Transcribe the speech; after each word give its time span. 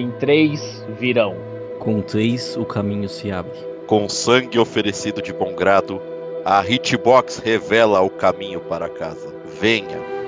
Em 0.00 0.10
três 0.12 0.82
virão. 0.98 1.36
Com 1.78 2.00
três, 2.00 2.56
o 2.56 2.64
caminho 2.64 3.06
se 3.06 3.30
abre. 3.30 3.52
Com 3.86 4.08
sangue 4.08 4.58
oferecido 4.58 5.20
de 5.20 5.30
bom 5.30 5.54
grado, 5.54 6.00
a 6.42 6.66
Hitbox 6.66 7.36
revela 7.36 8.00
o 8.00 8.08
caminho 8.08 8.60
para 8.60 8.88
casa. 8.88 9.30
Venha. 9.60 10.19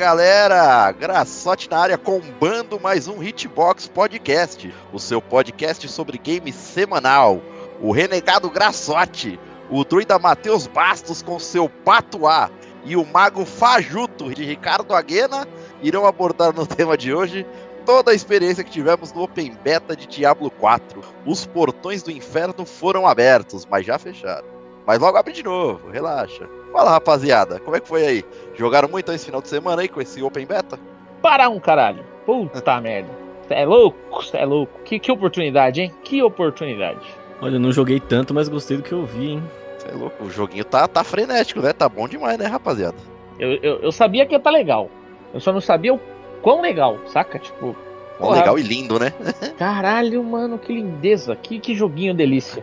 Galera! 0.00 0.90
Graçote 0.92 1.68
na 1.68 1.78
área 1.78 1.98
combando 1.98 2.80
mais 2.80 3.06
um 3.06 3.22
Hitbox 3.22 3.86
Podcast, 3.86 4.74
o 4.94 4.98
seu 4.98 5.20
podcast 5.20 5.86
sobre 5.88 6.16
games 6.16 6.54
semanal. 6.54 7.42
O 7.82 7.92
renegado 7.92 8.48
Graçote, 8.48 9.38
o 9.68 9.84
druida 9.84 10.18
Matheus 10.18 10.66
Bastos 10.66 11.20
com 11.20 11.38
seu 11.38 11.68
patuá 11.68 12.50
e 12.82 12.96
o 12.96 13.04
mago 13.04 13.44
fajuto 13.44 14.34
de 14.34 14.42
Ricardo 14.42 14.94
Aguena 14.94 15.46
irão 15.82 16.06
abordar 16.06 16.54
no 16.54 16.64
tema 16.66 16.96
de 16.96 17.12
hoje 17.12 17.46
toda 17.84 18.10
a 18.10 18.14
experiência 18.14 18.64
que 18.64 18.70
tivemos 18.70 19.12
no 19.12 19.24
Open 19.24 19.54
Beta 19.62 19.94
de 19.94 20.06
Diablo 20.06 20.50
4. 20.50 21.02
Os 21.26 21.44
portões 21.44 22.02
do 22.02 22.10
inferno 22.10 22.64
foram 22.64 23.06
abertos, 23.06 23.66
mas 23.70 23.84
já 23.84 23.98
fecharam. 23.98 24.48
Mas 24.86 24.98
logo 24.98 25.18
abre 25.18 25.34
de 25.34 25.42
novo, 25.42 25.90
relaxa. 25.90 26.48
Fala 26.72 26.90
rapaziada, 26.90 27.58
como 27.60 27.76
é 27.76 27.80
que 27.80 27.88
foi 27.88 28.04
aí? 28.04 28.24
Jogaram 28.54 28.88
muito 28.88 29.10
esse 29.12 29.26
final 29.26 29.42
de 29.42 29.48
semana 29.48 29.82
aí 29.82 29.88
com 29.88 30.00
esse 30.00 30.22
Open 30.22 30.46
Beta? 30.46 30.78
Para 31.20 31.48
um 31.48 31.58
caralho. 31.58 32.04
Puta 32.24 32.78
merda. 32.80 33.10
Cê 33.48 33.54
é 33.54 33.66
louco, 33.66 34.24
cê 34.24 34.38
é 34.38 34.44
louco. 34.44 34.80
Que, 34.84 34.98
que 34.98 35.10
oportunidade, 35.10 35.80
hein? 35.82 35.92
Que 36.04 36.22
oportunidade. 36.22 37.00
Olha, 37.40 37.56
eu 37.56 37.60
não 37.60 37.72
joguei 37.72 37.98
tanto, 37.98 38.32
mas 38.32 38.48
gostei 38.48 38.76
do 38.76 38.82
que 38.82 38.92
eu 38.92 39.04
vi, 39.04 39.32
hein? 39.32 39.42
Cê 39.78 39.88
é 39.88 39.92
louco, 39.92 40.24
o 40.24 40.30
joguinho 40.30 40.64
tá, 40.64 40.86
tá 40.86 41.02
frenético, 41.02 41.60
né? 41.60 41.72
Tá 41.72 41.88
bom 41.88 42.06
demais, 42.06 42.38
né, 42.38 42.46
rapaziada? 42.46 42.96
Eu, 43.38 43.54
eu, 43.54 43.80
eu 43.80 43.92
sabia 43.92 44.24
que 44.24 44.34
ia 44.34 44.40
tá 44.40 44.50
legal. 44.50 44.88
Eu 45.34 45.40
só 45.40 45.52
não 45.52 45.60
sabia 45.60 45.94
o 45.94 46.00
quão 46.42 46.60
legal, 46.60 46.98
saca? 47.06 47.38
Tipo. 47.38 47.74
Porra, 48.18 48.36
legal 48.36 48.58
e 48.58 48.62
lindo, 48.62 48.98
né? 48.98 49.12
Caralho, 49.58 50.22
mano, 50.22 50.58
que 50.58 50.72
lindeza. 50.72 51.34
Que, 51.34 51.58
que 51.58 51.74
joguinho 51.74 52.14
delícia. 52.14 52.62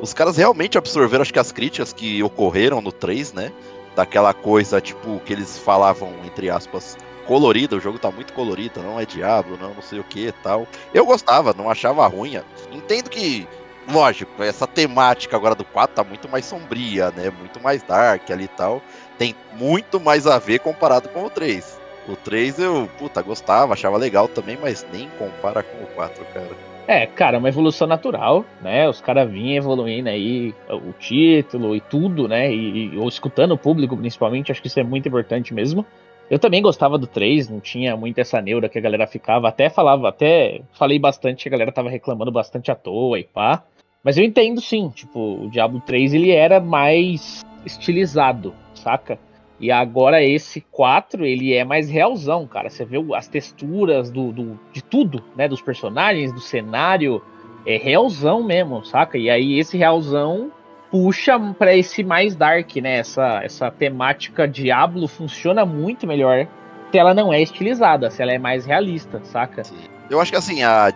Os 0.00 0.14
caras 0.14 0.36
realmente 0.36 0.78
absorveram, 0.78 1.22
acho 1.22 1.32
que 1.32 1.38
as 1.38 1.52
críticas 1.52 1.92
que 1.92 2.22
ocorreram 2.22 2.80
no 2.80 2.90
3, 2.90 3.34
né? 3.34 3.52
Daquela 3.94 4.32
coisa, 4.32 4.80
tipo, 4.80 5.20
que 5.20 5.32
eles 5.32 5.58
falavam, 5.58 6.14
entre 6.24 6.48
aspas, 6.48 6.96
colorida, 7.26 7.76
o 7.76 7.80
jogo 7.80 7.98
tá 7.98 8.10
muito 8.10 8.32
colorido, 8.32 8.82
não 8.82 8.98
é 8.98 9.04
Diablo, 9.04 9.58
não, 9.58 9.74
não 9.74 9.82
sei 9.82 10.00
o 10.00 10.04
que 10.04 10.32
tal. 10.42 10.66
Eu 10.94 11.04
gostava, 11.04 11.52
não 11.52 11.70
achava 11.70 12.06
ruim. 12.06 12.40
Entendo 12.72 13.10
que, 13.10 13.46
lógico, 13.90 14.42
essa 14.42 14.66
temática 14.66 15.36
agora 15.36 15.54
do 15.54 15.64
4 15.64 15.96
tá 15.96 16.04
muito 16.04 16.28
mais 16.28 16.46
sombria, 16.46 17.10
né? 17.10 17.30
Muito 17.30 17.60
mais 17.60 17.82
dark 17.82 18.30
ali 18.30 18.44
e 18.44 18.48
tal. 18.48 18.82
Tem 19.18 19.36
muito 19.52 20.00
mais 20.00 20.26
a 20.26 20.38
ver 20.38 20.60
comparado 20.60 21.10
com 21.10 21.24
o 21.24 21.30
3. 21.30 21.78
O 22.08 22.16
3 22.16 22.58
eu, 22.58 22.90
puta, 22.98 23.20
gostava, 23.20 23.74
achava 23.74 23.98
legal 23.98 24.28
também, 24.28 24.56
mas 24.56 24.86
nem 24.90 25.10
compara 25.10 25.62
com 25.62 25.84
o 25.84 25.86
4, 25.88 26.24
cara. 26.32 26.69
É, 26.86 27.06
cara, 27.06 27.38
uma 27.38 27.48
evolução 27.48 27.86
natural, 27.86 28.44
né? 28.60 28.88
Os 28.88 29.00
caras 29.00 29.30
vinham 29.30 29.56
evoluindo 29.56 30.08
aí 30.08 30.54
o 30.68 30.92
título 30.92 31.76
e 31.76 31.80
tudo, 31.80 32.26
né? 32.26 32.52
E, 32.52 32.94
e, 32.94 32.98
ou 32.98 33.08
escutando 33.08 33.52
o 33.52 33.58
público, 33.58 33.96
principalmente, 33.96 34.50
acho 34.50 34.60
que 34.60 34.66
isso 34.66 34.80
é 34.80 34.84
muito 34.84 35.06
importante 35.06 35.54
mesmo. 35.54 35.86
Eu 36.28 36.38
também 36.38 36.62
gostava 36.62 36.96
do 36.96 37.06
3, 37.06 37.48
não 37.48 37.60
tinha 37.60 37.96
muito 37.96 38.18
essa 38.18 38.40
neura 38.40 38.68
que 38.68 38.78
a 38.78 38.80
galera 38.80 39.06
ficava, 39.06 39.48
até 39.48 39.68
falava, 39.68 40.08
até 40.08 40.62
falei 40.72 40.98
bastante, 40.98 41.48
a 41.48 41.50
galera 41.50 41.72
tava 41.72 41.90
reclamando 41.90 42.30
bastante 42.30 42.70
à 42.70 42.74
toa 42.74 43.18
e 43.18 43.24
pá. 43.24 43.64
Mas 44.02 44.16
eu 44.16 44.24
entendo 44.24 44.60
sim, 44.60 44.88
tipo, 44.90 45.44
o 45.44 45.50
Diablo 45.50 45.80
3 45.80 46.14
ele 46.14 46.30
era 46.30 46.60
mais 46.60 47.44
estilizado, 47.66 48.54
saca? 48.74 49.18
E 49.60 49.70
agora 49.70 50.22
esse 50.22 50.62
4, 50.72 51.24
ele 51.24 51.54
é 51.54 51.64
mais 51.64 51.90
realzão, 51.90 52.46
cara. 52.46 52.70
Você 52.70 52.84
vê 52.84 52.96
as 53.14 53.28
texturas 53.28 54.10
do, 54.10 54.32
do, 54.32 54.58
de 54.72 54.82
tudo, 54.82 55.22
né? 55.36 55.46
Dos 55.46 55.60
personagens, 55.60 56.32
do 56.32 56.40
cenário. 56.40 57.22
É 57.66 57.76
realzão 57.76 58.42
mesmo, 58.42 58.82
saca? 58.82 59.18
E 59.18 59.28
aí 59.28 59.58
esse 59.58 59.76
realzão 59.76 60.50
puxa 60.90 61.38
para 61.58 61.76
esse 61.76 62.02
mais 62.02 62.34
dark, 62.34 62.74
né? 62.76 62.98
Essa, 62.98 63.42
essa 63.44 63.70
temática 63.70 64.48
Diablo 64.48 65.06
funciona 65.06 65.66
muito 65.66 66.06
melhor 66.06 66.48
se 66.90 66.98
ela 66.98 67.12
não 67.12 67.32
é 67.32 67.40
estilizada, 67.40 68.10
se 68.10 68.22
ela 68.22 68.32
é 68.32 68.38
mais 68.38 68.64
realista, 68.64 69.20
saca? 69.24 69.62
Eu 70.08 70.20
acho 70.20 70.32
que 70.32 70.38
assim, 70.38 70.62
a, 70.62 70.90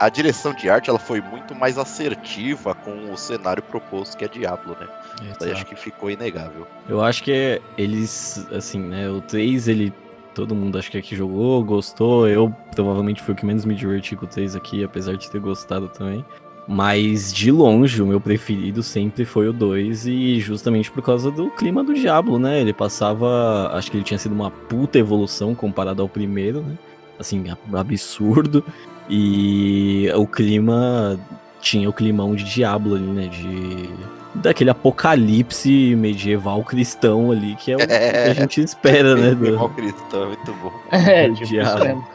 a 0.00 0.08
direção 0.08 0.54
de 0.54 0.70
arte 0.70 0.88
ela 0.88 0.98
foi 0.98 1.20
muito 1.20 1.54
mais 1.54 1.76
assertiva 1.76 2.74
com 2.74 3.12
o 3.12 3.18
cenário 3.18 3.62
proposto 3.62 4.16
que 4.16 4.24
é 4.24 4.28
Diablo, 4.28 4.74
né? 4.80 4.88
Isso 5.30 5.44
aí 5.44 5.52
acho 5.52 5.66
que 5.66 5.76
ficou 5.76 6.10
inegável. 6.10 6.66
Eu 6.88 7.02
acho 7.02 7.22
que 7.22 7.60
eles, 7.76 8.46
assim, 8.50 8.80
né? 8.80 9.10
O 9.10 9.20
3, 9.20 9.68
ele. 9.68 9.92
Todo 10.34 10.54
mundo 10.54 10.78
acho 10.78 10.90
que 10.90 10.96
aqui 10.96 11.14
jogou, 11.14 11.62
gostou. 11.62 12.26
Eu 12.26 12.54
provavelmente 12.74 13.20
fui 13.20 13.34
o 13.34 13.36
que 13.36 13.44
menos 13.44 13.66
me 13.66 13.74
diverti 13.74 14.16
com 14.16 14.24
o 14.24 14.28
3 14.28 14.56
aqui, 14.56 14.82
apesar 14.82 15.16
de 15.16 15.30
ter 15.30 15.38
gostado 15.38 15.88
também. 15.88 16.24
Mas 16.66 17.30
de 17.30 17.50
longe, 17.50 18.00
o 18.00 18.06
meu 18.06 18.20
preferido 18.20 18.82
sempre 18.82 19.26
foi 19.26 19.48
o 19.48 19.52
2, 19.52 20.06
e 20.06 20.40
justamente 20.40 20.90
por 20.90 21.02
causa 21.02 21.30
do 21.30 21.50
clima 21.50 21.84
do 21.84 21.92
Diablo, 21.92 22.38
né? 22.38 22.58
Ele 22.58 22.72
passava. 22.72 23.70
Acho 23.74 23.90
que 23.90 23.98
ele 23.98 24.04
tinha 24.04 24.18
sido 24.18 24.32
uma 24.32 24.50
puta 24.50 24.98
evolução 24.98 25.54
comparado 25.54 26.00
ao 26.00 26.08
primeiro, 26.08 26.62
né? 26.62 26.78
Assim, 27.18 27.44
absurdo. 27.74 28.64
E 29.10 30.10
o 30.14 30.26
clima. 30.26 31.18
Tinha 31.60 31.90
o 31.90 31.92
climão 31.92 32.34
de 32.34 32.44
Diablo 32.44 32.94
ali, 32.94 33.06
né? 33.06 33.26
De 33.26 33.90
daquele 34.34 34.70
apocalipse 34.70 35.94
medieval 35.96 36.62
cristão 36.62 37.32
ali, 37.32 37.56
que 37.56 37.72
é 37.72 37.76
o 37.76 37.80
é, 37.80 37.86
que 37.86 38.30
a 38.30 38.34
gente 38.34 38.60
espera, 38.62 39.14
né? 39.16 39.34
Medieval 39.34 39.68
do... 39.68 39.74
cristão, 39.74 40.26
muito 40.26 40.52
bom. 40.54 40.72
É, 40.90 41.28
tipo, 41.30 41.46
diabo. 41.46 42.06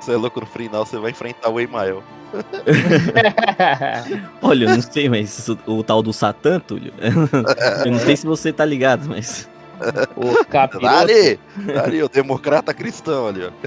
Você 0.00 0.12
é 0.12 0.16
louco 0.16 0.40
no 0.40 0.46
final, 0.46 0.84
você 0.84 0.98
vai 0.98 1.10
enfrentar 1.10 1.48
o 1.48 1.58
Emael. 1.58 2.02
Olha, 4.40 4.64
eu 4.64 4.70
não 4.70 4.80
sei, 4.80 5.08
mas 5.08 5.48
o, 5.48 5.58
o 5.66 5.82
tal 5.82 6.00
do 6.02 6.12
Satã, 6.12 6.60
Túlio, 6.60 6.92
eu 7.84 7.90
não 7.90 7.98
sei 7.98 8.16
se 8.16 8.24
você 8.24 8.52
tá 8.52 8.64
ligado, 8.64 9.08
mas... 9.08 9.49
O 10.16 10.44
capiroto... 10.44 10.86
Ali, 10.86 11.38
ali, 11.82 12.02
o 12.02 12.08
democrata 12.08 12.74
cristão 12.74 13.28
ali, 13.28 13.44
ó. 13.44 13.50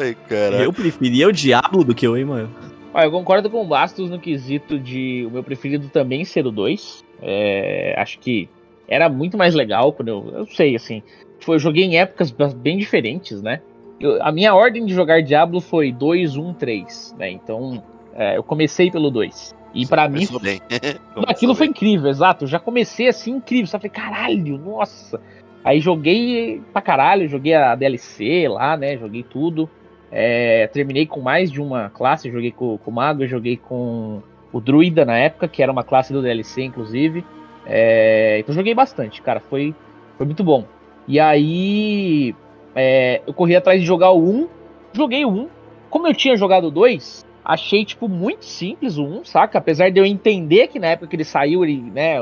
Ai, 0.00 0.16
cara. 0.28 0.56
Eu 0.56 0.72
preferia 0.72 1.28
o 1.28 1.32
Diablo 1.32 1.84
do 1.84 1.94
que 1.94 2.08
o 2.08 2.16
Emael. 2.16 2.48
Olha, 2.92 3.06
eu 3.06 3.10
concordo 3.10 3.50
com 3.50 3.62
o 3.62 3.66
Bastos 3.66 4.08
no 4.08 4.20
quesito 4.20 4.78
de 4.78 5.26
o 5.26 5.30
meu 5.30 5.42
preferido 5.42 5.88
também 5.88 6.24
ser 6.24 6.46
o 6.46 6.52
2. 6.52 7.04
É, 7.20 7.94
acho 7.98 8.20
que 8.20 8.48
era 8.86 9.08
muito 9.08 9.36
mais 9.36 9.54
legal 9.54 9.92
quando 9.92 10.08
eu. 10.08 10.30
Eu 10.32 10.46
sei, 10.46 10.76
assim. 10.76 11.02
Tipo, 11.38 11.54
eu 11.54 11.58
joguei 11.58 11.84
em 11.84 11.98
épocas 11.98 12.30
bem 12.30 12.78
diferentes, 12.78 13.42
né? 13.42 13.60
Eu, 13.98 14.22
a 14.22 14.30
minha 14.30 14.54
ordem 14.54 14.86
de 14.86 14.94
jogar 14.94 15.22
Diablo 15.22 15.60
foi 15.60 15.90
2, 15.90 16.36
1, 16.36 16.54
3, 16.54 17.16
né? 17.18 17.30
Então, 17.30 17.82
é, 18.14 18.36
eu 18.36 18.42
comecei 18.42 18.90
pelo 18.90 19.10
2. 19.10 19.54
E 19.74 19.86
para 19.86 20.08
mim. 20.08 20.26
Bem. 20.40 20.60
aquilo 21.26 21.54
foi 21.54 21.66
incrível, 21.66 22.08
exato. 22.08 22.44
Eu 22.44 22.48
já 22.48 22.58
comecei 22.58 23.08
assim, 23.08 23.32
incrível. 23.32 23.66
Só 23.66 23.78
falei, 23.78 23.90
caralho, 23.90 24.58
nossa. 24.58 25.20
Aí 25.64 25.80
joguei 25.80 26.62
pra 26.72 26.82
caralho, 26.82 27.28
joguei 27.28 27.54
a 27.54 27.74
DLC 27.74 28.46
lá, 28.48 28.76
né? 28.76 28.96
Joguei 28.96 29.22
tudo. 29.22 29.68
É, 30.12 30.68
terminei 30.68 31.06
com 31.06 31.20
mais 31.20 31.50
de 31.50 31.60
uma 31.60 31.90
classe, 31.90 32.30
joguei 32.30 32.52
com, 32.52 32.78
com 32.78 32.90
o 32.90 32.94
Mago, 32.94 33.26
joguei 33.26 33.56
com 33.56 34.22
o 34.52 34.60
Druida 34.60 35.04
na 35.04 35.16
época, 35.16 35.48
que 35.48 35.60
era 35.60 35.72
uma 35.72 35.82
classe 35.82 36.12
do 36.12 36.22
DLC, 36.22 36.62
inclusive. 36.62 37.24
É, 37.66 38.38
então 38.38 38.54
joguei 38.54 38.74
bastante, 38.74 39.20
cara, 39.20 39.40
foi, 39.40 39.74
foi 40.16 40.26
muito 40.26 40.44
bom. 40.44 40.66
E 41.08 41.18
aí 41.18 42.34
é, 42.74 43.22
eu 43.26 43.34
corri 43.34 43.56
atrás 43.56 43.80
de 43.80 43.86
jogar 43.86 44.10
o 44.10 44.22
1, 44.22 44.48
joguei 44.92 45.24
o 45.24 45.30
1. 45.30 45.48
Como 45.90 46.06
eu 46.06 46.14
tinha 46.14 46.36
jogado 46.36 46.68
o 46.68 46.70
2, 46.70 47.24
achei, 47.44 47.84
tipo, 47.84 48.08
muito 48.08 48.44
simples 48.44 48.96
o 48.96 49.04
1, 49.04 49.24
saca? 49.24 49.58
Apesar 49.58 49.90
de 49.90 50.00
eu 50.00 50.06
entender 50.06 50.68
que 50.68 50.78
na 50.78 50.88
época 50.88 51.08
que 51.08 51.16
ele 51.16 51.24
saiu, 51.24 51.64
ele, 51.64 51.80
né, 51.80 52.16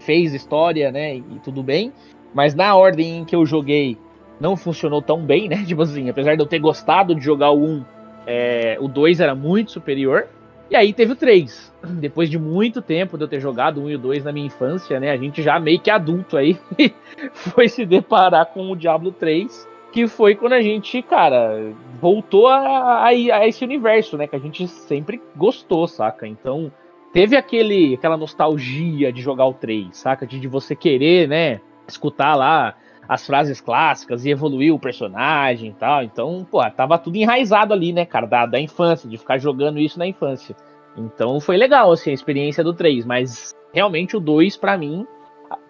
fez 0.00 0.34
história, 0.34 0.90
né, 0.90 1.16
e 1.16 1.40
tudo 1.42 1.62
bem. 1.62 1.92
Mas 2.34 2.54
na 2.54 2.74
ordem 2.74 3.18
em 3.18 3.24
que 3.24 3.36
eu 3.36 3.46
joguei, 3.46 3.96
não 4.40 4.56
funcionou 4.56 5.00
tão 5.00 5.24
bem, 5.24 5.48
né? 5.48 5.62
Tipo 5.66 5.82
assim, 5.82 6.10
apesar 6.10 6.34
de 6.34 6.42
eu 6.42 6.46
ter 6.46 6.58
gostado 6.58 7.14
de 7.14 7.24
jogar 7.24 7.50
o 7.50 7.64
1, 7.64 7.84
é, 8.26 8.76
o 8.80 8.88
2 8.88 9.20
era 9.20 9.34
muito 9.34 9.70
superior. 9.70 10.26
E 10.70 10.74
aí 10.74 10.92
teve 10.92 11.12
o 11.12 11.16
3. 11.16 11.72
Depois 12.00 12.28
de 12.28 12.38
muito 12.38 12.82
tempo 12.82 13.16
de 13.16 13.24
eu 13.24 13.28
ter 13.28 13.40
jogado 13.40 13.78
o 13.78 13.84
1 13.84 13.90
e 13.90 13.94
o 13.94 13.98
2 13.98 14.24
na 14.24 14.32
minha 14.32 14.46
infância, 14.46 14.98
né? 14.98 15.10
A 15.10 15.16
gente 15.16 15.42
já 15.42 15.60
meio 15.60 15.80
que 15.80 15.90
adulto 15.90 16.36
aí 16.36 16.58
foi 17.32 17.68
se 17.68 17.86
deparar 17.86 18.46
com 18.46 18.70
o 18.70 18.76
Diablo 18.76 19.12
3, 19.12 19.68
que 19.94 20.08
foi 20.08 20.34
quando 20.34 20.54
a 20.54 20.60
gente, 20.60 21.00
cara, 21.02 21.72
voltou 22.00 22.48
a, 22.48 22.56
a, 22.58 23.06
a 23.06 23.46
esse 23.46 23.62
universo, 23.62 24.16
né? 24.16 24.26
Que 24.26 24.34
a 24.34 24.40
gente 24.40 24.66
sempre 24.66 25.22
gostou, 25.36 25.86
saca? 25.86 26.26
Então, 26.26 26.72
teve 27.12 27.36
aquele, 27.36 27.94
aquela 27.94 28.16
nostalgia 28.16 29.12
de 29.12 29.22
jogar 29.22 29.46
o 29.46 29.54
3, 29.54 29.96
saca? 29.96 30.26
De, 30.26 30.40
de 30.40 30.48
você 30.48 30.74
querer, 30.74 31.28
né? 31.28 31.60
Escutar 31.86 32.34
lá 32.34 32.74
as 33.08 33.24
frases 33.24 33.60
clássicas 33.60 34.24
e 34.24 34.30
evoluir 34.30 34.74
o 34.74 34.80
personagem 34.80 35.70
e 35.70 35.74
tal. 35.74 36.02
Então, 36.02 36.44
pô, 36.50 36.60
tava 36.72 36.98
tudo 36.98 37.14
enraizado 37.14 37.72
ali, 37.72 37.92
né, 37.92 38.04
cara, 38.04 38.26
da, 38.26 38.46
da 38.46 38.60
infância, 38.60 39.08
de 39.08 39.16
ficar 39.16 39.38
jogando 39.38 39.78
isso 39.78 39.96
na 39.96 40.08
infância. 40.08 40.56
Então 40.96 41.38
foi 41.38 41.56
legal, 41.56 41.92
assim, 41.92 42.10
a 42.10 42.14
experiência 42.14 42.64
do 42.64 42.74
3, 42.74 43.06
mas 43.06 43.54
realmente 43.72 44.16
o 44.16 44.20
2, 44.20 44.56
para 44.56 44.76
mim, 44.76 45.06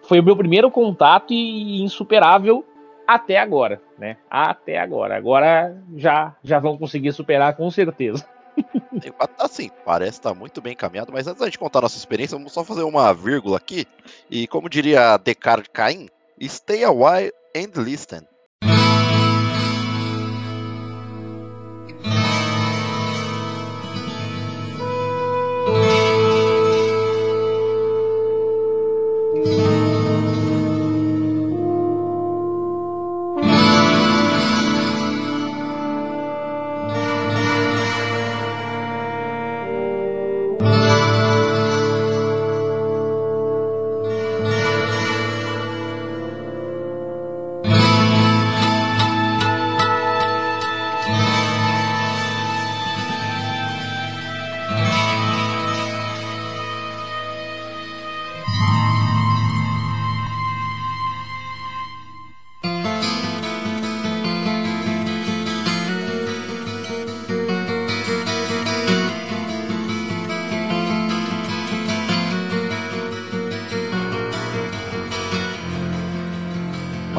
foi 0.01 0.19
o 0.19 0.23
meu 0.23 0.35
primeiro 0.35 0.71
contato 0.71 1.31
e 1.31 1.83
insuperável 1.83 2.65
até 3.07 3.37
agora, 3.37 3.81
né? 3.97 4.17
Até 4.29 4.77
agora. 4.77 5.15
Agora 5.15 5.75
já, 5.95 6.35
já 6.43 6.59
vão 6.59 6.77
conseguir 6.77 7.11
superar 7.11 7.55
com 7.55 7.69
certeza. 7.69 8.25
Assim, 9.37 9.69
parece 9.83 10.11
estar 10.11 10.29
tá 10.29 10.35
muito 10.35 10.61
bem 10.61 10.73
encaminhado, 10.73 11.11
mas 11.11 11.27
antes 11.27 11.39
da 11.39 11.45
gente 11.45 11.59
contar 11.59 11.81
nossa 11.81 11.97
experiência, 11.97 12.37
vamos 12.37 12.53
só 12.53 12.63
fazer 12.63 12.83
uma 12.83 13.13
vírgula 13.13 13.57
aqui. 13.57 13.85
E 14.29 14.47
como 14.47 14.69
diria 14.69 15.17
Descartes 15.17 15.69
Caim, 15.73 16.07
Stay 16.41 16.83
a 16.83 16.91
while 16.91 17.31
and 17.55 17.71
listen. 17.77 18.27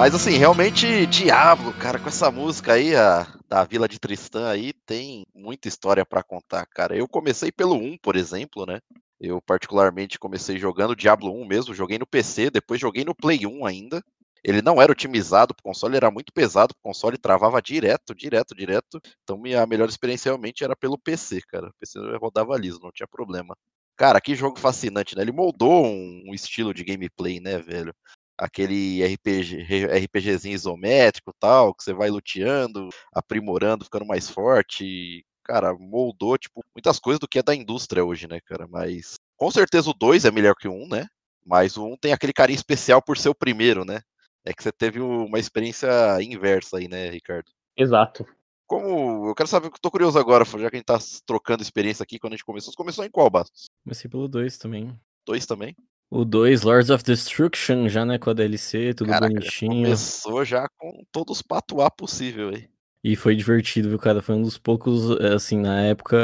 Mas 0.07 0.15
assim, 0.15 0.37
realmente, 0.39 1.05
Diablo, 1.07 1.73
cara, 1.73 1.99
com 1.99 2.07
essa 2.07 2.31
música 2.31 2.75
aí, 2.75 2.95
a, 2.95 3.27
da 3.49 3.65
Vila 3.65 3.89
de 3.89 3.99
Tristã 3.99 4.49
aí, 4.49 4.73
tem 4.73 5.27
muita 5.35 5.67
história 5.67 6.07
para 6.07 6.23
contar, 6.23 6.65
cara. 6.65 6.97
Eu 6.97 7.09
comecei 7.09 7.51
pelo 7.51 7.75
1, 7.75 7.99
por 7.99 8.15
exemplo, 8.15 8.65
né? 8.65 8.79
Eu 9.21 9.43
particularmente 9.43 10.17
comecei 10.17 10.59
jogando 10.59 10.95
Diablo 10.95 11.33
1 11.33 11.45
mesmo, 11.45 11.75
joguei 11.75 11.99
no 11.99 12.07
PC, 12.07 12.51
depois 12.51 12.81
joguei 12.81 13.05
no 13.05 13.17
Play 13.17 13.49
1 13.49 13.67
ainda. 13.67 14.01
Ele 14.45 14.63
não 14.63 14.81
era 14.81 14.93
otimizado 14.93 15.53
pro 15.53 15.65
console, 15.65 15.97
era 15.97 16.09
muito 16.09 16.33
pesado 16.33 16.73
pro 16.73 16.85
console, 16.85 17.19
travava 17.19 17.61
direto, 17.61 18.15
direto, 18.15 18.55
direto. 18.55 19.01
Então 19.25 19.37
minha 19.37 19.67
melhor 19.67 19.89
experiência 19.89 20.31
realmente 20.31 20.63
era 20.63 20.77
pelo 20.77 20.97
PC, 20.97 21.41
cara. 21.49 21.67
O 21.67 21.75
PC 21.81 21.99
rodava 22.21 22.57
liso, 22.57 22.79
não 22.81 22.93
tinha 22.93 23.09
problema. 23.09 23.57
Cara, 23.97 24.21
que 24.21 24.37
jogo 24.37 24.57
fascinante, 24.61 25.17
né? 25.17 25.23
Ele 25.23 25.33
moldou 25.33 25.85
um 25.85 26.33
estilo 26.33 26.73
de 26.73 26.85
gameplay, 26.85 27.41
né, 27.41 27.59
velho? 27.59 27.93
Aquele 28.39 29.05
RPG, 29.05 29.67
RPGzinho 30.05 30.55
isométrico 30.55 31.33
tal, 31.39 31.75
que 31.75 31.83
você 31.83 31.93
vai 31.93 32.11
luteando, 32.11 32.89
aprimorando, 33.13 33.85
ficando 33.85 34.07
mais 34.07 34.29
forte. 34.29 35.25
cara, 35.45 35.73
moldou, 35.75 36.37
tipo, 36.37 36.65
muitas 36.75 36.99
coisas 36.99 37.21
do 37.21 37.29
que 37.29 37.39
é 37.39 37.43
da 37.43 37.55
indústria 37.55 38.05
hoje, 38.05 38.27
né, 38.27 38.41
cara? 38.41 38.67
Mas 38.67 39.15
com 39.37 39.51
certeza 39.51 39.91
o 39.91 39.95
2 39.95 40.25
é 40.25 40.31
melhor 40.31 40.55
que 40.55 40.69
o 40.69 40.73
1, 40.73 40.83
um, 40.85 40.89
né? 40.89 41.07
Mas 41.45 41.77
o 41.77 41.85
1 41.87 41.93
um 41.93 41.97
tem 41.97 42.13
aquele 42.13 42.33
carinho 42.33 42.57
especial 42.57 43.01
por 43.01 43.17
ser 43.17 43.29
o 43.29 43.35
primeiro, 43.35 43.85
né? 43.85 44.01
É 44.45 44.53
que 44.53 44.63
você 44.63 44.73
teve 44.73 45.01
uma 45.01 45.39
experiência 45.39 45.89
inversa 46.23 46.79
aí, 46.79 46.89
né, 46.89 47.11
Ricardo? 47.11 47.51
Exato. 47.77 48.27
Como. 48.67 49.29
Eu 49.29 49.35
quero 49.35 49.49
saber, 49.49 49.67
eu 49.67 49.73
tô 49.81 49.91
curioso 49.91 50.19
agora, 50.19 50.45
já 50.45 50.71
que 50.71 50.77
a 50.77 50.79
gente 50.79 50.87
tá 50.87 50.99
trocando 51.25 51.63
experiência 51.63 52.03
aqui 52.03 52.19
quando 52.19 52.33
a 52.33 52.37
gente 52.37 52.45
começou. 52.45 52.73
Você 52.73 52.77
começou 52.77 53.05
em 53.05 53.11
qual, 53.11 53.31
Bastos? 53.31 53.67
Comecei 53.85 54.11
pelo 54.11 54.29
2 54.29 54.59
também. 54.59 54.99
2 55.25 55.47
também? 55.47 55.75
O 56.11 56.25
2, 56.25 56.63
Lords 56.63 56.91
of 56.91 57.03
Destruction, 57.03 57.89
já, 57.89 58.05
né, 58.05 58.19
com 58.19 58.31
a 58.31 58.33
DLC, 58.33 58.95
tudo 58.95 59.11
Caraca, 59.11 59.33
bonitinho. 59.33 59.85
Começou 59.85 60.45
já 60.45 60.69
com 60.79 61.05
todos 61.11 61.39
os 61.39 61.43
patuá 61.43 61.91
possível 61.91 62.51
aí. 62.51 62.69
E 63.03 63.15
foi 63.15 63.37
divertido, 63.37 63.89
viu, 63.89 63.99
cara? 63.99 64.21
Foi 64.21 64.35
um 64.35 64.43
dos 64.43 64.59
poucos, 64.59 65.11
eh, 65.21 65.35
assim, 65.35 65.61
na 65.61 65.81
época 65.83 66.17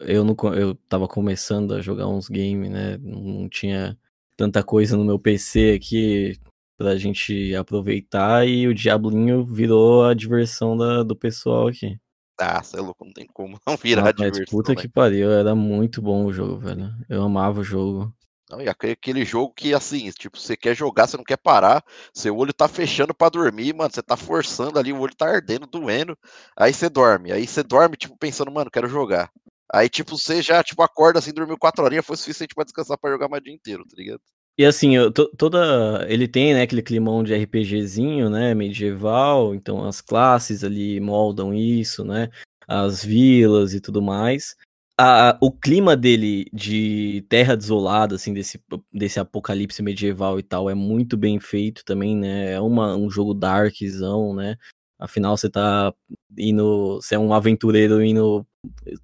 eu 0.00 0.22
não 0.22 0.36
eu 0.54 0.74
tava 0.88 1.08
começando 1.08 1.72
a 1.72 1.80
jogar 1.80 2.06
uns 2.08 2.28
games, 2.28 2.70
né? 2.70 2.98
Não 2.98 3.48
tinha 3.48 3.98
tanta 4.36 4.62
coisa 4.62 4.96
no 4.96 5.04
meu 5.04 5.18
PC 5.18 5.72
aqui 5.72 6.38
pra 6.76 6.96
gente 6.96 7.54
aproveitar 7.54 8.46
e 8.46 8.68
o 8.68 8.74
Diablinho 8.74 9.44
virou 9.44 10.04
a 10.04 10.12
diversão 10.12 10.76
da, 10.76 11.02
do 11.02 11.16
pessoal 11.16 11.68
aqui. 11.68 11.98
Ah, 12.38 12.62
você 12.62 12.76
é 12.76 12.80
louco, 12.80 13.04
não 13.04 13.12
tem 13.12 13.26
como 13.32 13.58
não 13.66 13.76
virar 13.76 14.08
ah, 14.08 14.12
diversão. 14.12 14.44
Puta 14.50 14.74
né? 14.74 14.82
que 14.82 14.88
pariu, 14.88 15.30
era 15.30 15.54
muito 15.54 16.02
bom 16.02 16.26
o 16.26 16.32
jogo, 16.32 16.58
velho. 16.58 16.92
Eu 17.08 17.22
amava 17.22 17.60
o 17.60 17.64
jogo. 17.64 18.12
E 18.60 18.68
aquele 18.68 19.24
jogo 19.24 19.52
que, 19.54 19.74
assim, 19.74 20.10
tipo, 20.10 20.38
você 20.38 20.56
quer 20.56 20.74
jogar, 20.74 21.06
você 21.06 21.16
não 21.16 21.24
quer 21.24 21.36
parar, 21.36 21.84
seu 22.12 22.36
olho 22.36 22.52
tá 22.52 22.68
fechando 22.68 23.14
para 23.14 23.30
dormir, 23.30 23.74
mano, 23.74 23.90
você 23.92 24.02
tá 24.02 24.16
forçando 24.16 24.78
ali, 24.78 24.92
o 24.92 25.00
olho 25.00 25.14
tá 25.14 25.26
ardendo, 25.26 25.66
doendo, 25.66 26.16
aí 26.56 26.72
você 26.72 26.88
dorme, 26.88 27.32
aí 27.32 27.46
você 27.46 27.62
dorme, 27.62 27.96
tipo, 27.96 28.16
pensando, 28.16 28.50
mano, 28.50 28.70
quero 28.70 28.88
jogar. 28.88 29.30
Aí, 29.72 29.88
tipo, 29.88 30.16
você 30.16 30.42
já, 30.42 30.62
tipo, 30.62 30.82
acorda 30.82 31.18
assim, 31.18 31.32
dormiu 31.32 31.58
quatro 31.58 31.84
horinhas, 31.84 32.06
foi 32.06 32.16
suficiente 32.16 32.54
para 32.54 32.64
descansar 32.64 32.98
para 32.98 33.10
jogar 33.10 33.28
mais 33.28 33.40
o 33.40 33.44
dia 33.44 33.54
inteiro, 33.54 33.84
tá 33.84 33.96
ligado? 33.96 34.20
E 34.56 34.64
assim, 34.64 34.94
eu, 34.94 35.10
toda. 35.12 36.06
Ele 36.08 36.28
tem, 36.28 36.54
né, 36.54 36.62
aquele 36.62 36.82
climão 36.82 37.24
de 37.24 37.34
RPGzinho, 37.34 38.30
né? 38.30 38.54
Medieval, 38.54 39.52
então 39.52 39.84
as 39.84 40.00
classes 40.00 40.62
ali 40.62 41.00
moldam 41.00 41.52
isso, 41.52 42.04
né? 42.04 42.30
As 42.68 43.04
vilas 43.04 43.74
e 43.74 43.80
tudo 43.80 44.00
mais 44.00 44.54
a, 44.98 45.36
o 45.40 45.50
clima 45.50 45.96
dele 45.96 46.46
de 46.52 47.24
terra 47.28 47.56
desolada, 47.56 48.14
assim, 48.14 48.32
desse, 48.32 48.62
desse 48.92 49.18
apocalipse 49.18 49.82
medieval 49.82 50.38
e 50.38 50.42
tal, 50.42 50.70
é 50.70 50.74
muito 50.74 51.16
bem 51.16 51.40
feito 51.40 51.84
também, 51.84 52.16
né? 52.16 52.52
É 52.52 52.60
uma, 52.60 52.96
um 52.96 53.10
jogo 53.10 53.34
darkzão, 53.34 54.34
né? 54.34 54.56
Afinal, 54.98 55.36
você 55.36 55.50
tá 55.50 55.92
indo. 56.38 56.96
Você 56.96 57.16
é 57.16 57.18
um 57.18 57.34
aventureiro 57.34 58.02
indo 58.02 58.46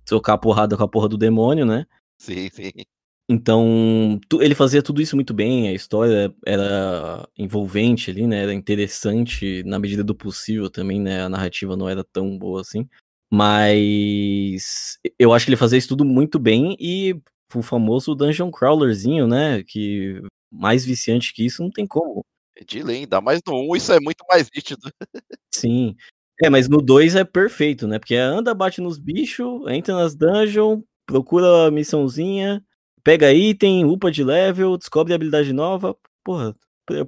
trocar 0.05 0.39
porrada 0.39 0.77
com 0.77 0.85
a 0.85 0.89
porra 0.89 1.09
do 1.09 1.19
demônio, 1.19 1.67
né? 1.67 1.87
Sim, 2.19 2.49
sim. 2.51 2.71
Então, 3.29 4.19
tu, 4.29 4.43
ele 4.43 4.55
fazia 4.55 4.83
tudo 4.83 5.01
isso 5.01 5.15
muito 5.15 5.33
bem, 5.33 5.69
a 5.69 5.73
história 5.73 6.35
era 6.45 7.29
envolvente 7.39 8.11
ali, 8.11 8.27
né? 8.27 8.43
Era 8.43 8.55
interessante 8.55 9.63
na 9.65 9.79
medida 9.79 10.03
do 10.03 10.15
possível 10.15 10.69
também, 10.69 11.01
né? 11.01 11.23
A 11.23 11.29
narrativa 11.29 11.77
não 11.77 11.89
era 11.89 12.03
tão 12.03 12.37
boa 12.37 12.61
assim. 12.61 12.89
Mas 13.33 14.99
eu 15.19 15.33
acho 15.33 15.45
que 15.47 15.51
ele 15.51 15.57
fazia 15.57 15.79
isso 15.79 15.89
tudo 15.89 16.05
muito 16.05 16.39
bem 16.39 16.77
e 16.81 17.15
o 17.55 17.63
famoso 17.63 18.15
Dungeon 18.15 18.51
Crawlerzinho, 18.51 19.27
né? 19.29 19.63
Que 19.63 20.21
mais 20.51 20.85
viciante 20.85 21.33
que 21.33 21.45
isso 21.47 21.63
não 21.63 21.71
tem 21.71 21.87
como. 21.87 22.25
É 22.57 22.65
de 22.65 22.83
lei, 22.83 22.99
ainda 23.01 23.21
mais 23.21 23.41
no 23.47 23.55
1 23.73 23.77
isso 23.77 23.93
é 23.93 24.01
muito 24.01 24.25
mais 24.29 24.49
nítido. 24.55 24.91
Sim. 25.55 25.95
É, 26.43 26.51
mas 26.51 26.69
no 26.69 26.79
2 26.83 27.17
é 27.17 27.25
perfeito, 27.25 27.87
né? 27.87 27.99
Porque 27.99 28.17
anda, 28.17 28.55
bate 28.55 28.81
nos 28.81 28.99
bichos, 28.99 29.63
entra 29.69 29.95
nas 29.95 30.15
dungeons, 30.15 30.83
procura 31.07 31.67
a 31.69 31.71
missãozinha, 31.71 32.65
pega 33.05 33.33
item, 33.33 33.85
upa 33.85 34.11
de 34.11 34.25
level, 34.25 34.77
descobre 34.77 35.15
habilidade 35.15 35.53
nova. 35.53 35.97
Porra, 36.25 36.55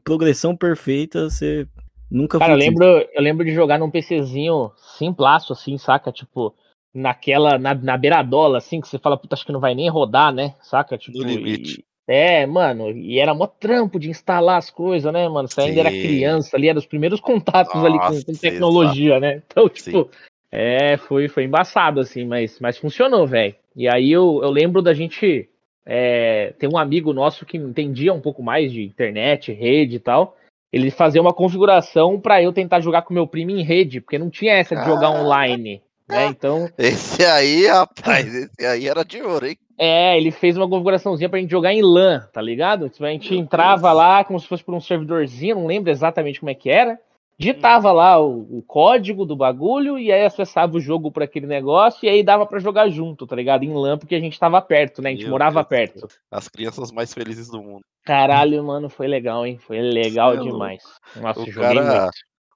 progressão 0.04 0.56
perfeita, 0.56 1.30
você 1.30 1.66
Nunca 2.12 2.38
Cara, 2.38 2.52
eu 2.52 2.58
lembro, 2.58 2.84
eu 2.84 3.22
lembro 3.22 3.42
de 3.42 3.54
jogar 3.54 3.78
num 3.78 3.90
PCzinho 3.90 4.70
simplaço, 4.98 5.54
assim, 5.54 5.78
saca? 5.78 6.12
Tipo, 6.12 6.54
naquela, 6.94 7.58
na, 7.58 7.74
na 7.74 7.96
beiradola, 7.96 8.58
assim, 8.58 8.82
que 8.82 8.88
você 8.88 8.98
fala, 8.98 9.16
puta, 9.16 9.34
acho 9.34 9.46
que 9.46 9.52
não 9.52 9.60
vai 9.60 9.74
nem 9.74 9.88
rodar, 9.88 10.30
né? 10.30 10.54
Saca? 10.60 10.98
Tipo, 10.98 11.18
no 11.18 11.24
limite. 11.24 11.80
E, 11.80 12.12
é, 12.12 12.44
mano, 12.44 12.90
e 12.90 13.18
era 13.18 13.32
mó 13.32 13.46
trampo 13.46 13.98
de 13.98 14.10
instalar 14.10 14.58
as 14.58 14.68
coisas, 14.68 15.10
né, 15.10 15.26
mano? 15.26 15.48
Você 15.48 15.62
ainda 15.62 15.72
Sim. 15.74 15.80
era 15.80 15.90
criança 15.90 16.54
ali, 16.54 16.68
era 16.68 16.78
os 16.78 16.84
primeiros 16.84 17.18
contatos 17.18 17.74
Nossa, 17.74 17.86
ali 17.86 17.98
com, 17.98 18.32
com 18.32 18.38
tecnologia, 18.38 19.16
exato. 19.16 19.20
né? 19.20 19.42
Então, 19.50 19.68
tipo, 19.70 20.04
Sim. 20.04 20.32
É, 20.52 20.98
foi, 20.98 21.28
foi 21.28 21.44
embaçado, 21.44 21.98
assim, 21.98 22.26
mas, 22.26 22.60
mas 22.60 22.76
funcionou, 22.76 23.26
velho. 23.26 23.54
E 23.74 23.88
aí 23.88 24.12
eu, 24.12 24.40
eu 24.42 24.50
lembro 24.50 24.82
da 24.82 24.92
gente. 24.92 25.48
É, 25.84 26.52
tem 26.58 26.68
um 26.68 26.76
amigo 26.78 27.12
nosso 27.14 27.46
que 27.46 27.56
entendia 27.56 28.12
um 28.12 28.20
pouco 28.20 28.42
mais 28.42 28.70
de 28.70 28.82
internet, 28.84 29.50
rede 29.50 29.96
e 29.96 29.98
tal. 29.98 30.36
Ele 30.72 30.90
fazia 30.90 31.20
uma 31.20 31.34
configuração 31.34 32.18
para 32.18 32.42
eu 32.42 32.52
tentar 32.52 32.80
jogar 32.80 33.02
com 33.02 33.12
meu 33.12 33.26
primo 33.26 33.50
em 33.50 33.62
rede, 33.62 34.00
porque 34.00 34.18
não 34.18 34.30
tinha 34.30 34.54
essa 34.54 34.74
de 34.74 34.84
jogar 34.84 35.10
online. 35.10 35.82
Né? 36.08 36.26
Então. 36.26 36.68
Esse 36.78 37.24
aí, 37.24 37.66
rapaz, 37.66 38.34
esse 38.34 38.66
aí 38.66 38.88
era 38.88 39.04
de 39.04 39.22
ouro, 39.22 39.46
hein? 39.46 39.56
É, 39.78 40.16
ele 40.16 40.30
fez 40.30 40.56
uma 40.56 40.68
configuraçãozinha 40.68 41.28
pra 41.28 41.40
gente 41.40 41.50
jogar 41.50 41.72
em 41.72 41.82
LAN, 41.82 42.20
tá 42.32 42.40
ligado? 42.40 42.88
Tipo, 42.88 43.04
a 43.04 43.10
gente 43.10 43.34
entrava 43.34 43.92
lá 43.92 44.22
como 44.22 44.38
se 44.38 44.46
fosse 44.46 44.62
por 44.62 44.74
um 44.74 44.80
servidorzinho, 44.80 45.56
não 45.56 45.66
lembro 45.66 45.90
exatamente 45.90 46.40
como 46.40 46.50
é 46.50 46.54
que 46.54 46.70
era. 46.70 46.98
Digitava 47.42 47.90
lá 47.90 48.20
o, 48.20 48.58
o, 48.58 48.62
código 48.62 49.26
do 49.26 49.34
bagulho 49.34 49.98
e 49.98 50.12
aí 50.12 50.24
acessava 50.24 50.76
o 50.76 50.80
jogo 50.80 51.10
por 51.10 51.22
aquele 51.22 51.46
negócio 51.46 52.06
e 52.06 52.08
aí 52.08 52.22
dava 52.22 52.46
para 52.46 52.60
jogar 52.60 52.88
junto, 52.88 53.26
tá 53.26 53.34
ligado? 53.34 53.64
Em 53.64 53.74
LAN, 53.74 53.98
porque 53.98 54.14
a 54.14 54.20
gente 54.20 54.38
tava 54.38 54.62
perto, 54.62 55.02
né? 55.02 55.10
A 55.10 55.12
gente 55.12 55.22
Meu 55.22 55.30
morava 55.30 55.56
Deus 55.56 55.68
perto. 55.68 56.08
As 56.30 56.48
crianças 56.48 56.92
mais 56.92 57.12
felizes 57.12 57.48
do 57.48 57.60
mundo. 57.60 57.82
Caralho, 58.04 58.62
mano, 58.64 58.88
foi 58.88 59.08
legal, 59.08 59.44
hein? 59.44 59.58
Foi 59.58 59.80
legal 59.80 60.36
demais. 60.36 60.82
Nossa, 61.16 61.40
o 61.40 61.50
joguei 61.50 61.74
cara, 61.74 62.00
muito 62.02 62.12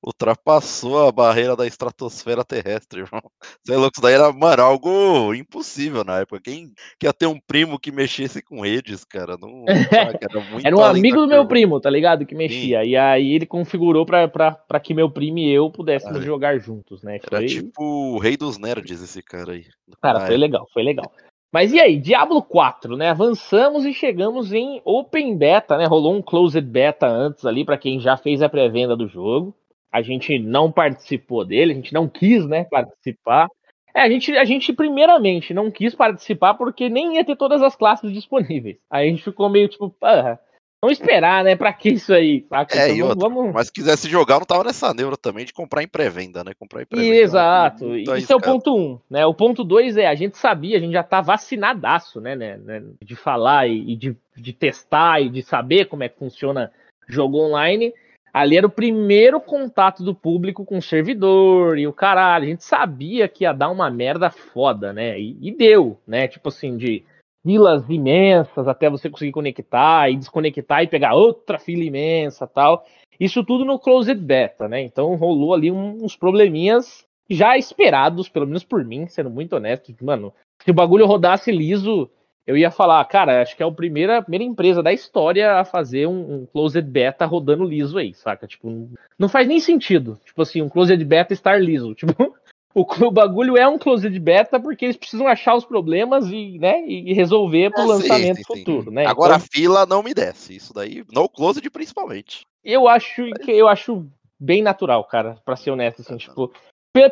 ultrapassou 0.07 1.09
a 1.09 1.11
barreira 1.11 1.57
da 1.57 1.67
estratosfera 1.67 2.45
terrestre, 2.45 3.01
irmão. 3.01 3.21
Você 3.63 3.75
é 3.75 3.77
louco, 3.77 3.95
isso 3.97 4.03
daí 4.03 4.15
era, 4.15 4.33
mano, 4.33 4.63
algo 4.63 5.35
impossível 5.35 6.05
na 6.05 6.21
época. 6.21 6.41
Quem 6.45 6.73
quer 7.01 7.13
ter 7.13 7.27
um 7.27 7.41
primo 7.41 7.79
que 7.79 7.91
mexesse 7.91 8.41
com 8.41 8.61
redes, 8.61 9.05
cara? 9.05 9.37
Não, 9.37 9.65
era, 9.91 10.19
era 10.65 10.77
um 10.77 10.85
amigo 10.85 11.17
do 11.17 11.27
meu 11.27 11.45
primo, 11.47 11.81
tá 11.81 11.91
ligado? 11.91 12.25
Que 12.25 12.37
mexia. 12.37 12.85
Sim. 12.85 12.91
E 12.91 12.97
aí 12.97 13.33
ele 13.33 13.47
configurou 13.47 14.07
pra, 14.07 14.29
pra, 14.29 14.53
pra 14.53 14.79
que 14.79 14.95
meu 14.95 15.11
primo 15.11 15.39
e 15.39 15.53
eu 15.53 15.69
pudéssemos 15.71 16.25
jogar 16.25 16.59
juntos, 16.59 17.03
né? 17.03 17.19
Foi... 17.29 17.39
Era 17.39 17.47
tipo 17.47 17.83
o 17.83 18.19
rei 18.19 18.37
dos 18.37 18.59
nerds 18.59 19.03
esse 19.03 19.21
cara 19.21 19.53
aí. 19.53 19.65
Cara, 20.01 20.21
foi 20.25 20.37
legal, 20.37 20.69
foi 20.73 20.85
legal. 20.85 21.11
Mas 21.53 21.73
e 21.73 21.81
aí, 21.81 21.99
Diablo 21.99 22.43
4, 22.43 22.97
né? 22.97 23.11
Avançamos 23.11 23.85
e 23.85 23.93
chegamos 23.93 24.53
em 24.53 24.81
Open 24.85 25.37
Beta, 25.37 25.77
né? 25.79 25.87
Rolou 25.87 26.15
um 26.15 26.23
Closed 26.23 26.65
Beta 26.65 27.09
antes 27.09 27.45
ali 27.45 27.65
para 27.65 27.79
quem 27.79 27.99
já 27.99 28.17
fez 28.17 28.43
a 28.43 28.49
pré-venda 28.49 28.97
do 28.97 29.09
jogo 29.09 29.55
a 29.93 30.03
gente 30.03 30.39
não 30.39 30.71
participou 30.71 31.45
dele, 31.45 31.73
a 31.73 31.77
gente 31.77 31.95
não 31.95 32.09
quis, 32.09 32.47
né, 32.47 32.65
participar. 32.65 33.49
É, 33.95 34.03
a 34.03 34.11
gente, 34.11 34.37
a 34.37 34.45
gente 34.45 34.73
primeiramente 34.75 35.55
não 35.55 35.71
quis 35.71 35.95
participar 35.95 36.53
porque 36.55 36.91
nem 36.91 37.17
ia 37.17 37.25
ter 37.25 37.35
todas 37.35 37.63
as 37.63 37.75
classes 37.75 38.13
disponíveis. 38.13 38.77
Aí 38.91 39.09
a 39.09 39.11
gente 39.11 39.25
ficou 39.25 39.49
meio 39.49 39.69
tipo, 39.69 39.89
porra, 39.89 40.39
vamos 40.83 40.99
esperar, 40.99 41.43
né? 41.43 41.57
Pra 41.57 41.73
que 41.73 41.89
isso 41.91 42.13
aí? 42.13 42.45
Saca? 42.47 42.79
É, 42.79 42.93
então, 42.93 43.09
vamos, 43.09 43.35
vamos... 43.35 43.55
Mas 43.55 43.69
se 43.69 43.73
quisesse 43.73 44.07
jogar, 44.07 44.39
não 44.39 44.45
tava 44.45 44.65
nessa 44.65 44.93
neura 44.93 45.17
também 45.17 45.47
de 45.47 45.55
comprar 45.55 45.83
em 45.83 45.89
pré-venda, 45.89 46.45
né? 46.45 46.53
Comprar 46.59 46.83
em 46.83 46.85
pré-venda. 46.85 47.17
Exato. 47.17 47.97
Isso 47.97 48.31
é 48.31 48.37
o 48.37 48.41
ponto 48.41 48.77
um, 48.77 49.01
né? 49.09 49.25
O 49.25 49.33
ponto 49.33 49.65
dois 49.65 49.97
é, 49.97 50.07
a 50.07 50.15
gente 50.15 50.37
sabia, 50.37 50.77
a 50.77 50.81
gente 50.81 50.93
já 50.93 51.03
tá 51.03 51.23
vacinadaço, 51.23 52.21
né? 52.21 52.37
né, 52.37 52.59
né 52.59 52.83
de 53.03 53.17
falar 53.17 53.67
e, 53.67 53.93
e 53.93 53.97
de, 53.97 54.15
de 54.37 54.53
testar 54.53 55.23
e 55.23 55.31
de 55.31 55.43
saber 55.43 55.87
como 55.87 56.03
é 56.03 56.09
que 56.11 56.19
funciona 56.19 56.71
jogo 57.09 57.39
online. 57.39 57.95
Ali 58.37 58.59
era 58.59 58.67
o 58.67 58.71
primeiro 58.71 59.41
contato 59.41 60.05
do 60.05 60.15
público 60.15 60.63
com 60.63 60.77
o 60.77 60.83
servidor 60.83 61.79
e 61.79 61.87
o 61.87 61.93
caralho. 61.93 62.45
A 62.45 62.49
gente 62.49 62.65
sabia 62.65 63.27
que 63.27 63.45
ia 63.45 63.53
dar 63.55 63.71
uma 63.71 63.91
merda 63.91 64.29
foda, 64.29 64.93
né? 64.93 65.19
E, 65.19 65.39
e 65.41 65.51
deu, 65.51 65.99
né? 66.07 66.29
Tipo 66.29 66.51
assim, 66.51 66.77
de 66.77 67.03
filas 67.43 67.89
imensas 67.89 68.69
até 68.69 68.91
você 68.91 69.09
conseguir 69.09 69.33
conectar 69.33 70.11
e 70.11 70.17
desconectar 70.17 70.83
e 70.83 70.87
pegar 70.87 71.15
outra 71.15 71.59
fila 71.59 71.83
imensa 71.83 72.47
tal. 72.47 72.85
Isso 73.19 73.43
tudo 73.43 73.65
no 73.65 73.79
Closed 73.79 74.21
Beta, 74.21 74.69
né? 74.69 74.83
Então 74.83 75.17
rolou 75.17 75.55
ali 75.55 75.73
uns 75.73 76.15
probleminhas 76.15 77.07
já 77.31 77.57
esperados, 77.57 78.29
pelo 78.29 78.47
menos 78.47 78.65
por 78.65 78.85
mim, 78.85 79.07
sendo 79.07 79.31
muito 79.31 79.57
honesto. 79.57 79.95
Mano, 80.05 80.31
se 80.63 80.71
o 80.71 80.75
bagulho 80.75 81.07
rodasse 81.07 81.51
liso, 81.51 82.11
eu 82.47 82.57
ia 82.57 82.71
falar, 82.71 83.05
cara, 83.07 83.43
acho 83.43 83.57
que 83.57 83.63
é 83.63 83.67
a 83.67 83.73
primeira, 83.73 84.23
primeira 84.23 84.45
empresa 84.45 84.83
da 84.83 84.93
história 84.93 85.55
a 85.55 85.65
fazer 85.65 86.07
um, 86.07 86.35
um, 86.35 86.47
closed 86.47 86.89
beta 86.89 87.27
rodando 87.27 87.65
liso 87.65 87.99
aí, 87.99 88.15
saca? 88.15 88.47
Tipo, 88.47 88.89
não, 89.19 89.29
faz 89.29 89.49
nem 89.49 89.59
sentido. 89.59 90.19
Tipo 90.25 90.43
assim, 90.43 90.63
um 90.63 90.69
closed 90.69 91.05
beta 91.05 91.33
estar 91.33 91.61
liso. 91.61 91.95
Tipo, 92.07 92.35
o, 92.73 93.07
o, 93.07 93.11
bagulho 93.11 93.57
é 93.57 93.67
um 93.67 93.79
closed 93.79 94.17
beta 94.21 94.61
porque 94.61 94.85
eles 94.85 94.99
precisam 94.99 95.27
achar 95.27 95.55
os 95.55 95.65
problemas 95.65 96.27
e, 96.27 96.59
né, 96.59 96.87
e 96.87 97.15
resolver 97.15 97.71
pro 97.71 97.83
é, 97.83 97.87
lançamento 97.87 98.37
sim, 98.37 98.43
sim, 98.43 98.59
futuro, 98.59 98.91
sim. 98.91 98.95
né? 98.95 99.07
Agora 99.07 99.35
então, 99.35 99.47
a 99.47 99.49
fila 99.51 99.87
não 99.87 100.03
me 100.03 100.13
desce. 100.13 100.55
Isso 100.55 100.75
daí, 100.75 101.03
no 101.11 101.27
closed 101.27 101.69
principalmente. 101.71 102.43
Eu 102.63 102.87
acho 102.87 103.31
que 103.43 103.51
eu 103.51 103.67
acho 103.67 104.07
bem 104.39 104.63
natural, 104.63 105.03
cara, 105.05 105.39
para 105.45 105.57
ser 105.57 105.71
honesto, 105.71 106.03
assim, 106.03 106.19
tipo, 106.19 106.53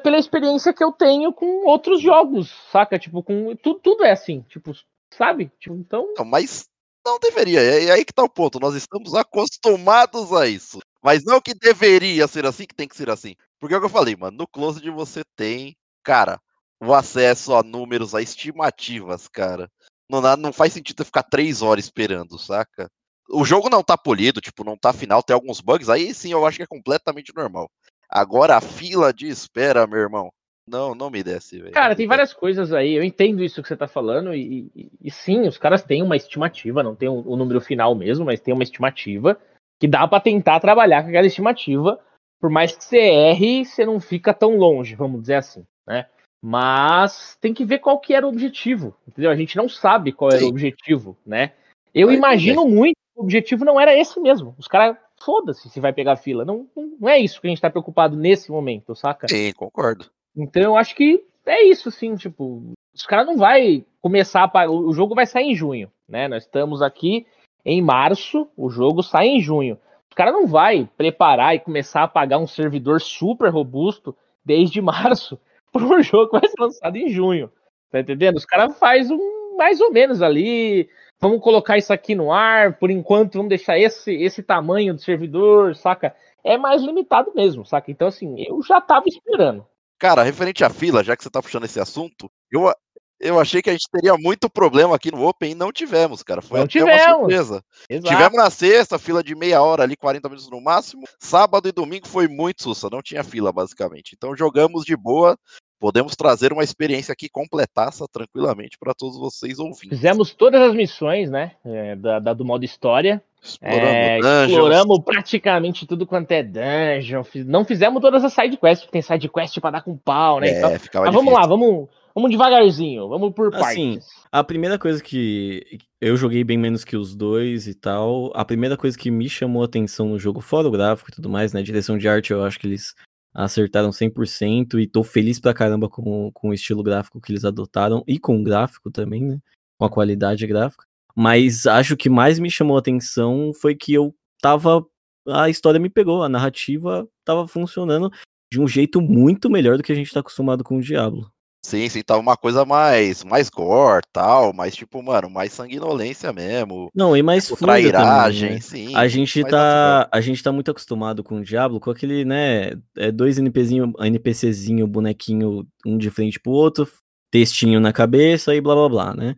pela 0.02 0.18
experiência 0.18 0.72
que 0.72 0.84
eu 0.84 0.92
tenho 0.92 1.32
com 1.32 1.66
outros 1.66 2.00
jogos, 2.00 2.50
saca? 2.70 2.98
Tipo, 2.98 3.22
com 3.22 3.56
tudo, 3.56 3.80
tudo 3.80 4.04
é 4.04 4.12
assim, 4.12 4.44
tipo, 4.48 4.72
sabe? 5.16 5.50
Tipo, 5.58 5.74
então. 5.76 6.12
Não, 6.16 6.24
mas 6.24 6.64
não 7.04 7.18
deveria. 7.18 7.60
É, 7.60 7.84
é 7.84 7.90
aí 7.92 8.04
que 8.04 8.12
tá 8.12 8.22
o 8.22 8.28
ponto. 8.28 8.58
Nós 8.60 8.74
estamos 8.74 9.14
acostumados 9.14 10.32
a 10.32 10.46
isso. 10.46 10.78
Mas 11.02 11.22
não 11.24 11.40
que 11.40 11.54
deveria 11.54 12.26
ser 12.26 12.46
assim, 12.46 12.64
que 12.64 12.74
tem 12.74 12.88
que 12.88 12.96
ser 12.96 13.10
assim. 13.10 13.34
Porque 13.60 13.74
é 13.74 13.76
o 13.76 13.80
que 13.80 13.86
eu 13.86 13.90
falei, 13.90 14.16
mano. 14.16 14.38
No 14.38 14.48
Closed 14.48 14.88
você 14.90 15.22
tem, 15.36 15.76
cara, 16.02 16.40
o 16.80 16.94
acesso 16.94 17.54
a 17.54 17.62
números, 17.62 18.14
a 18.14 18.22
estimativas, 18.22 19.28
cara. 19.28 19.70
Não, 20.08 20.20
não 20.36 20.52
faz 20.52 20.72
sentido 20.72 21.04
ficar 21.04 21.22
três 21.22 21.62
horas 21.62 21.84
esperando, 21.84 22.38
saca? 22.38 22.88
O 23.30 23.44
jogo 23.44 23.70
não 23.70 23.82
tá 23.82 23.96
polido, 23.96 24.40
tipo, 24.40 24.64
não 24.64 24.76
tá 24.76 24.92
final, 24.92 25.22
tem 25.22 25.34
alguns 25.34 25.60
bugs. 25.60 25.88
Aí 25.88 26.12
sim 26.14 26.32
eu 26.32 26.46
acho 26.46 26.58
que 26.58 26.62
é 26.62 26.66
completamente 26.66 27.32
normal. 27.34 27.70
Agora 28.08 28.56
a 28.56 28.60
fila 28.60 29.12
de 29.12 29.28
espera, 29.28 29.86
meu 29.86 29.98
irmão. 29.98 30.30
Não, 30.66 30.94
não 30.94 31.10
me 31.10 31.22
desce, 31.22 31.58
velho. 31.58 31.72
Cara, 31.72 31.94
tem 31.94 32.06
várias 32.06 32.32
coisas 32.32 32.72
aí. 32.72 32.94
Eu 32.94 33.04
entendo 33.04 33.44
isso 33.44 33.62
que 33.62 33.68
você 33.68 33.76
tá 33.76 33.86
falando. 33.86 34.34
E, 34.34 34.70
e, 34.74 34.90
e 35.02 35.10
sim, 35.10 35.42
os 35.42 35.58
caras 35.58 35.82
têm 35.82 36.02
uma 36.02 36.16
estimativa, 36.16 36.82
não 36.82 36.94
tem 36.94 37.08
o, 37.08 37.36
número 37.36 37.60
final 37.60 37.94
mesmo, 37.94 38.24
mas 38.24 38.40
tem 38.40 38.54
uma 38.54 38.62
estimativa 38.62 39.38
que 39.78 39.86
dá 39.86 40.08
para 40.08 40.22
tentar 40.22 40.60
trabalhar 40.60 41.02
com 41.02 41.08
aquela 41.08 41.26
estimativa. 41.26 42.00
Por 42.40 42.50
mais 42.50 42.74
que 42.74 42.84
você 42.84 42.98
erre, 42.98 43.64
você 43.64 43.84
não 43.84 44.00
fica 44.00 44.32
tão 44.32 44.56
longe, 44.56 44.94
vamos 44.94 45.20
dizer 45.22 45.36
assim, 45.36 45.64
né? 45.86 46.06
Mas 46.42 47.38
tem 47.40 47.54
que 47.54 47.64
ver 47.64 47.78
qual 47.78 47.98
que 47.98 48.12
era 48.12 48.26
o 48.26 48.28
objetivo, 48.28 48.94
entendeu? 49.08 49.30
A 49.30 49.36
gente 49.36 49.56
não 49.56 49.66
sabe 49.66 50.12
qual 50.12 50.30
sim. 50.30 50.36
era 50.36 50.46
o 50.46 50.50
objetivo, 50.50 51.16
né? 51.24 51.52
Eu 51.94 52.08
vai 52.08 52.16
imagino 52.16 52.68
muito 52.68 52.96
que 52.96 53.20
o 53.20 53.22
objetivo 53.22 53.64
não 53.64 53.80
era 53.80 53.96
esse 53.96 54.20
mesmo. 54.20 54.54
Os 54.58 54.68
caras, 54.68 54.96
foda-se 55.22 55.70
se 55.70 55.80
vai 55.80 55.92
pegar 55.92 56.16
fila. 56.16 56.44
Não, 56.44 56.68
não 56.76 57.08
é 57.08 57.18
isso 57.18 57.40
que 57.40 57.46
a 57.46 57.50
gente 57.50 57.62
tá 57.62 57.70
preocupado 57.70 58.14
nesse 58.14 58.50
momento, 58.50 58.94
saca? 58.94 59.26
Sim, 59.26 59.52
concordo. 59.52 60.10
Então 60.36 60.62
eu 60.62 60.76
acho 60.76 60.94
que 60.94 61.24
é 61.46 61.64
isso, 61.64 61.88
assim, 61.88 62.16
tipo, 62.16 62.72
os 62.94 63.04
caras 63.06 63.26
não 63.26 63.36
vai 63.36 63.84
começar 64.00 64.50
a 64.52 64.70
o 64.70 64.92
jogo 64.92 65.14
vai 65.14 65.26
sair 65.26 65.50
em 65.50 65.54
junho, 65.54 65.90
né? 66.08 66.28
Nós 66.28 66.44
estamos 66.44 66.82
aqui 66.82 67.26
em 67.64 67.80
março, 67.82 68.48
o 68.56 68.68
jogo 68.68 69.02
sai 69.02 69.28
em 69.28 69.40
junho. 69.40 69.78
Os 70.10 70.14
caras 70.14 70.32
não 70.32 70.46
vai 70.46 70.88
preparar 70.96 71.54
e 71.54 71.60
começar 71.60 72.04
a 72.04 72.08
pagar 72.08 72.38
um 72.38 72.46
servidor 72.46 73.00
super 73.00 73.50
robusto 73.50 74.16
desde 74.44 74.80
março 74.82 75.40
para 75.72 75.84
um 75.84 76.02
jogo 76.02 76.30
que 76.30 76.40
vai 76.40 76.48
ser 76.48 76.60
lançado 76.60 76.96
em 76.96 77.08
junho. 77.08 77.50
Tá 77.90 78.00
entendendo? 78.00 78.36
Os 78.36 78.44
caras 78.44 78.78
faz 78.78 79.10
um 79.10 79.56
mais 79.56 79.80
ou 79.80 79.92
menos 79.92 80.20
ali, 80.20 80.88
vamos 81.20 81.40
colocar 81.40 81.78
isso 81.78 81.92
aqui 81.92 82.14
no 82.14 82.32
ar, 82.32 82.76
por 82.78 82.90
enquanto 82.90 83.34
vamos 83.34 83.48
deixar 83.48 83.78
esse 83.78 84.12
esse 84.12 84.42
tamanho 84.42 84.94
do 84.94 85.00
servidor, 85.00 85.74
saca? 85.76 86.14
É 86.42 86.58
mais 86.58 86.82
limitado 86.82 87.32
mesmo, 87.34 87.64
saca? 87.64 87.90
Então 87.90 88.08
assim, 88.08 88.34
eu 88.38 88.60
já 88.62 88.80
tava 88.80 89.06
esperando. 89.08 89.66
Cara, 89.98 90.22
referente 90.22 90.64
à 90.64 90.70
fila, 90.70 91.04
já 91.04 91.16
que 91.16 91.22
você 91.22 91.30
tá 91.30 91.42
puxando 91.42 91.64
esse 91.64 91.80
assunto, 91.80 92.30
eu, 92.50 92.72
eu 93.20 93.40
achei 93.40 93.62
que 93.62 93.70
a 93.70 93.72
gente 93.72 93.88
teria 93.90 94.16
muito 94.18 94.50
problema 94.50 94.94
aqui 94.94 95.10
no 95.10 95.26
Open 95.26 95.52
e 95.52 95.54
não 95.54 95.72
tivemos, 95.72 96.22
cara. 96.22 96.42
Foi 96.42 96.58
não 96.58 96.64
até 96.64 96.72
tivemos. 96.72 97.02
uma 97.02 97.18
surpresa. 97.18 97.64
Exato. 97.88 98.08
Tivemos 98.08 98.36
na 98.36 98.50
sexta, 98.50 98.98
fila 98.98 99.22
de 99.22 99.34
meia 99.34 99.62
hora 99.62 99.82
ali, 99.82 99.96
40 99.96 100.28
minutos 100.28 100.50
no 100.50 100.60
máximo. 100.60 101.04
Sábado 101.18 101.68
e 101.68 101.72
domingo 101.72 102.06
foi 102.06 102.28
muito 102.28 102.62
sussa, 102.62 102.90
não 102.90 103.00
tinha 103.00 103.24
fila, 103.24 103.52
basicamente. 103.52 104.14
Então 104.16 104.36
jogamos 104.36 104.84
de 104.84 104.96
boa. 104.96 105.38
Podemos 105.78 106.16
trazer 106.16 106.52
uma 106.52 106.64
experiência 106.64 107.12
aqui 107.12 107.28
completaça 107.28 108.06
tranquilamente 108.10 108.78
para 108.78 108.94
todos 108.94 109.18
vocês 109.18 109.58
ouvindo. 109.58 109.90
Fizemos 109.90 110.32
todas 110.32 110.60
as 110.62 110.74
missões, 110.74 111.30
né? 111.30 111.56
É, 111.64 111.96
da, 111.96 112.18
da, 112.18 112.32
do 112.32 112.44
modo 112.44 112.64
história. 112.64 113.22
Exploramos, 113.44 114.26
é, 114.26 114.46
exploramos 114.46 114.98
praticamente 115.04 115.86
tudo 115.86 116.06
quanto 116.06 116.32
é 116.32 116.42
dungeon. 116.42 117.22
Não 117.44 117.62
fizemos 117.62 118.00
todas 118.00 118.24
as 118.24 118.32
side 118.32 118.56
quests, 118.56 118.88
tem 118.90 119.02
side 119.02 119.28
quest 119.28 119.60
pra 119.60 119.70
dar 119.70 119.82
com 119.82 119.94
pau, 119.94 120.40
né? 120.40 120.48
É, 120.48 120.58
então, 120.58 121.02
mas 121.02 121.14
vamos 121.14 121.34
lá, 121.34 121.46
vamos, 121.46 121.88
vamos 122.14 122.30
devagarzinho, 122.30 123.06
vamos 123.06 123.34
por 123.34 123.54
assim, 123.54 123.94
partes. 123.96 124.08
A 124.32 124.42
primeira 124.42 124.78
coisa 124.78 125.02
que 125.02 125.78
eu 126.00 126.16
joguei 126.16 126.42
bem 126.42 126.56
menos 126.56 126.84
que 126.84 126.96
os 126.96 127.14
dois 127.14 127.68
e 127.68 127.74
tal. 127.74 128.32
A 128.34 128.46
primeira 128.46 128.78
coisa 128.78 128.96
que 128.96 129.10
me 129.10 129.28
chamou 129.28 129.60
a 129.60 129.66
atenção 129.66 130.08
no 130.08 130.18
jogo, 130.18 130.40
fora 130.40 130.66
o 130.66 130.70
gráfico 130.70 131.10
e 131.10 131.14
tudo 131.14 131.28
mais, 131.28 131.52
né? 131.52 131.62
Direção 131.62 131.98
de 131.98 132.08
arte, 132.08 132.32
eu 132.32 132.42
acho 132.42 132.58
que 132.58 132.66
eles 132.66 132.94
acertaram 133.34 133.90
100% 133.90 134.80
e 134.80 134.86
tô 134.86 135.02
feliz 135.02 135.38
pra 135.38 135.52
caramba 135.52 135.88
com, 135.88 136.30
com 136.32 136.48
o 136.48 136.54
estilo 136.54 136.82
gráfico 136.82 137.20
que 137.20 137.30
eles 137.30 137.44
adotaram 137.44 138.02
e 138.06 138.18
com 138.18 138.40
o 138.40 138.42
gráfico 138.42 138.90
também, 138.90 139.22
né? 139.22 139.38
Com 139.78 139.84
a 139.84 139.90
qualidade 139.90 140.46
gráfica. 140.46 140.86
Mas 141.16 141.66
acho 141.66 141.96
que 141.96 142.10
mais 142.10 142.38
me 142.38 142.50
chamou 142.50 142.76
a 142.76 142.80
atenção 142.80 143.52
foi 143.60 143.74
que 143.74 143.92
eu 143.94 144.14
tava. 144.40 144.84
A 145.28 145.48
história 145.48 145.80
me 145.80 145.88
pegou, 145.88 146.22
a 146.22 146.28
narrativa 146.28 147.08
tava 147.24 147.46
funcionando. 147.46 148.10
de 148.52 148.60
um 148.60 148.68
jeito 148.68 149.00
muito 149.00 149.50
melhor 149.50 149.76
do 149.76 149.82
que 149.82 149.90
a 149.90 149.94
gente 149.96 150.12
tá 150.12 150.20
acostumado 150.20 150.62
com 150.62 150.76
o 150.76 150.80
Diablo. 150.80 151.28
Sim, 151.64 151.88
sim, 151.88 152.02
tava 152.02 152.20
uma 152.20 152.36
coisa 152.36 152.62
mais, 152.66 153.24
mais 153.24 153.48
gore, 153.48 154.02
tal, 154.12 154.52
mais 154.52 154.76
tipo, 154.76 155.02
mano, 155.02 155.30
mais 155.30 155.50
sanguinolência 155.50 156.30
mesmo. 156.30 156.90
Não, 156.94 157.16
e 157.16 157.22
mais 157.22 157.46
tipo, 157.46 157.56
trairagem, 157.56 158.40
também, 158.40 158.54
né? 158.56 158.60
sim. 158.60 158.94
A 158.94 159.08
gente 159.08 159.42
tá, 159.44 159.48
natural. 159.50 160.08
a 160.12 160.20
gente 160.20 160.42
tá 160.42 160.52
muito 160.52 160.70
acostumado 160.70 161.24
com 161.24 161.38
o 161.38 161.42
Diablo, 161.42 161.80
com 161.80 161.90
aquele, 161.90 162.22
né, 162.22 162.72
é 162.98 163.10
dois 163.10 163.38
NPCzinho, 163.38 163.94
NPCzinho, 163.98 164.86
bonequinho, 164.86 165.66
um 165.86 165.96
de 165.96 166.10
frente 166.10 166.38
pro 166.38 166.52
outro, 166.52 166.86
textinho 167.30 167.80
na 167.80 167.94
cabeça 167.94 168.54
e 168.54 168.60
blá 168.60 168.74
blá 168.74 168.88
blá, 168.90 169.14
né? 169.14 169.34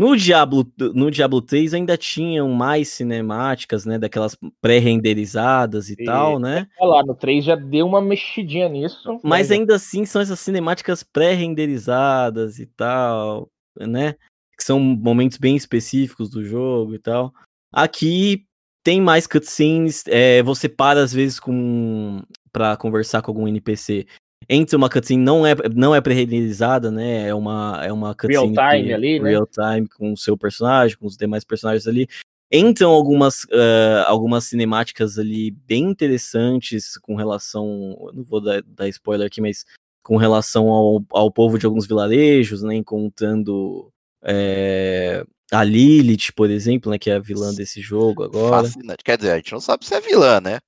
No 0.00 0.16
Diablo, 0.16 0.66
no 0.94 1.10
Diablo 1.10 1.42
3 1.42 1.74
ainda 1.74 1.94
tinham 1.94 2.48
mais 2.48 2.88
cinemáticas, 2.88 3.84
né, 3.84 3.98
daquelas 3.98 4.34
pré-renderizadas 4.58 5.90
e, 5.90 5.92
E- 5.92 6.04
tal, 6.06 6.38
né? 6.38 6.66
Olha 6.80 6.96
lá, 6.96 7.02
no 7.02 7.14
3 7.14 7.44
já 7.44 7.54
deu 7.54 7.86
uma 7.86 8.00
mexidinha 8.00 8.66
nisso. 8.66 9.20
Mas 9.22 9.50
né? 9.50 9.56
ainda 9.56 9.74
assim 9.74 10.06
são 10.06 10.22
essas 10.22 10.40
cinemáticas 10.40 11.02
pré-renderizadas 11.02 12.58
e 12.58 12.64
tal, 12.64 13.50
né? 13.78 14.14
Que 14.56 14.64
são 14.64 14.80
momentos 14.80 15.36
bem 15.36 15.54
específicos 15.54 16.30
do 16.30 16.42
jogo 16.42 16.94
e 16.94 16.98
tal. 16.98 17.30
Aqui 17.70 18.46
tem 18.82 19.02
mais 19.02 19.26
cutscenes, 19.26 20.02
é, 20.06 20.42
você 20.42 20.66
para 20.66 21.02
às 21.02 21.12
vezes 21.12 21.38
com 21.38 22.22
para 22.50 22.74
conversar 22.78 23.20
com 23.20 23.32
algum 23.32 23.46
NPC. 23.46 24.06
Entre 24.48 24.74
uma 24.74 24.88
cutscene 24.88 25.22
não 25.22 25.46
é 25.46 25.54
não 25.74 25.94
é 25.94 26.00
pré-renderizada, 26.00 26.90
né? 26.90 27.28
É 27.28 27.34
uma 27.34 27.80
é 27.84 27.92
uma 27.92 28.14
cutscene 28.14 28.54
Real 28.54 28.72
time 28.72 28.92
ali, 28.92 29.20
né? 29.20 29.30
real 29.30 29.46
time 29.46 29.86
com 29.88 30.12
o 30.12 30.16
seu 30.16 30.36
personagem, 30.36 30.96
com 30.96 31.06
os 31.06 31.16
demais 31.16 31.44
personagens 31.44 31.86
ali. 31.86 32.08
Entram 32.52 32.90
algumas, 32.90 33.46
ah, 33.52 34.04
algumas 34.08 34.44
cinemáticas 34.44 35.18
ali 35.18 35.52
bem 35.52 35.84
interessantes 35.84 36.98
com 36.98 37.14
relação. 37.14 37.96
eu 38.08 38.12
Não 38.12 38.24
vou 38.24 38.40
dar, 38.40 38.60
dar 38.62 38.88
spoiler 38.88 39.28
aqui, 39.28 39.40
mas 39.40 39.64
com 40.02 40.16
relação 40.16 40.68
ao, 40.68 41.04
ao 41.12 41.30
povo 41.30 41.56
de 41.58 41.66
alguns 41.66 41.86
vilarejos, 41.86 42.62
né? 42.62 42.74
Encontrando 42.74 43.92
é, 44.24 45.24
a 45.52 45.62
Lilith, 45.62 46.32
por 46.34 46.50
exemplo, 46.50 46.90
né? 46.90 46.98
Que 46.98 47.10
é 47.10 47.14
a 47.14 47.20
vilã 47.20 47.54
desse 47.54 47.80
jogo 47.80 48.24
agora. 48.24 48.64
Fascinante. 48.64 49.04
Quer 49.04 49.16
dizer, 49.16 49.30
a 49.30 49.36
gente 49.36 49.52
não 49.52 49.60
sabe 49.60 49.86
se 49.86 49.94
é 49.94 50.00
vilã, 50.00 50.40
né? 50.40 50.58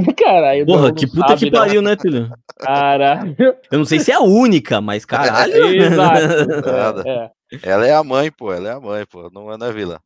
Caralho, 0.16 0.66
Porra, 0.66 0.92
que 0.92 1.06
puta 1.06 1.28
sabe, 1.28 1.38
que 1.46 1.50
não. 1.50 1.60
pariu, 1.60 1.82
né, 1.82 1.96
Tulio? 1.96 2.30
Caralho. 2.58 3.36
Eu 3.70 3.78
não 3.78 3.84
sei 3.84 4.00
se 4.00 4.10
é 4.10 4.14
a 4.14 4.20
única, 4.20 4.80
mas 4.80 5.04
caralho. 5.06 5.54
Exato. 5.74 6.46
Nada. 6.66 7.02
É, 7.06 7.30
Ela 7.62 7.86
é 7.86 7.94
a 7.94 8.02
mãe, 8.04 8.30
pô, 8.30 8.52
ela 8.52 8.68
é 8.68 8.72
a 8.72 8.80
mãe, 8.80 9.04
pô, 9.06 9.30
não, 9.32 9.50
é 9.52 9.72
vilã. 9.72 9.98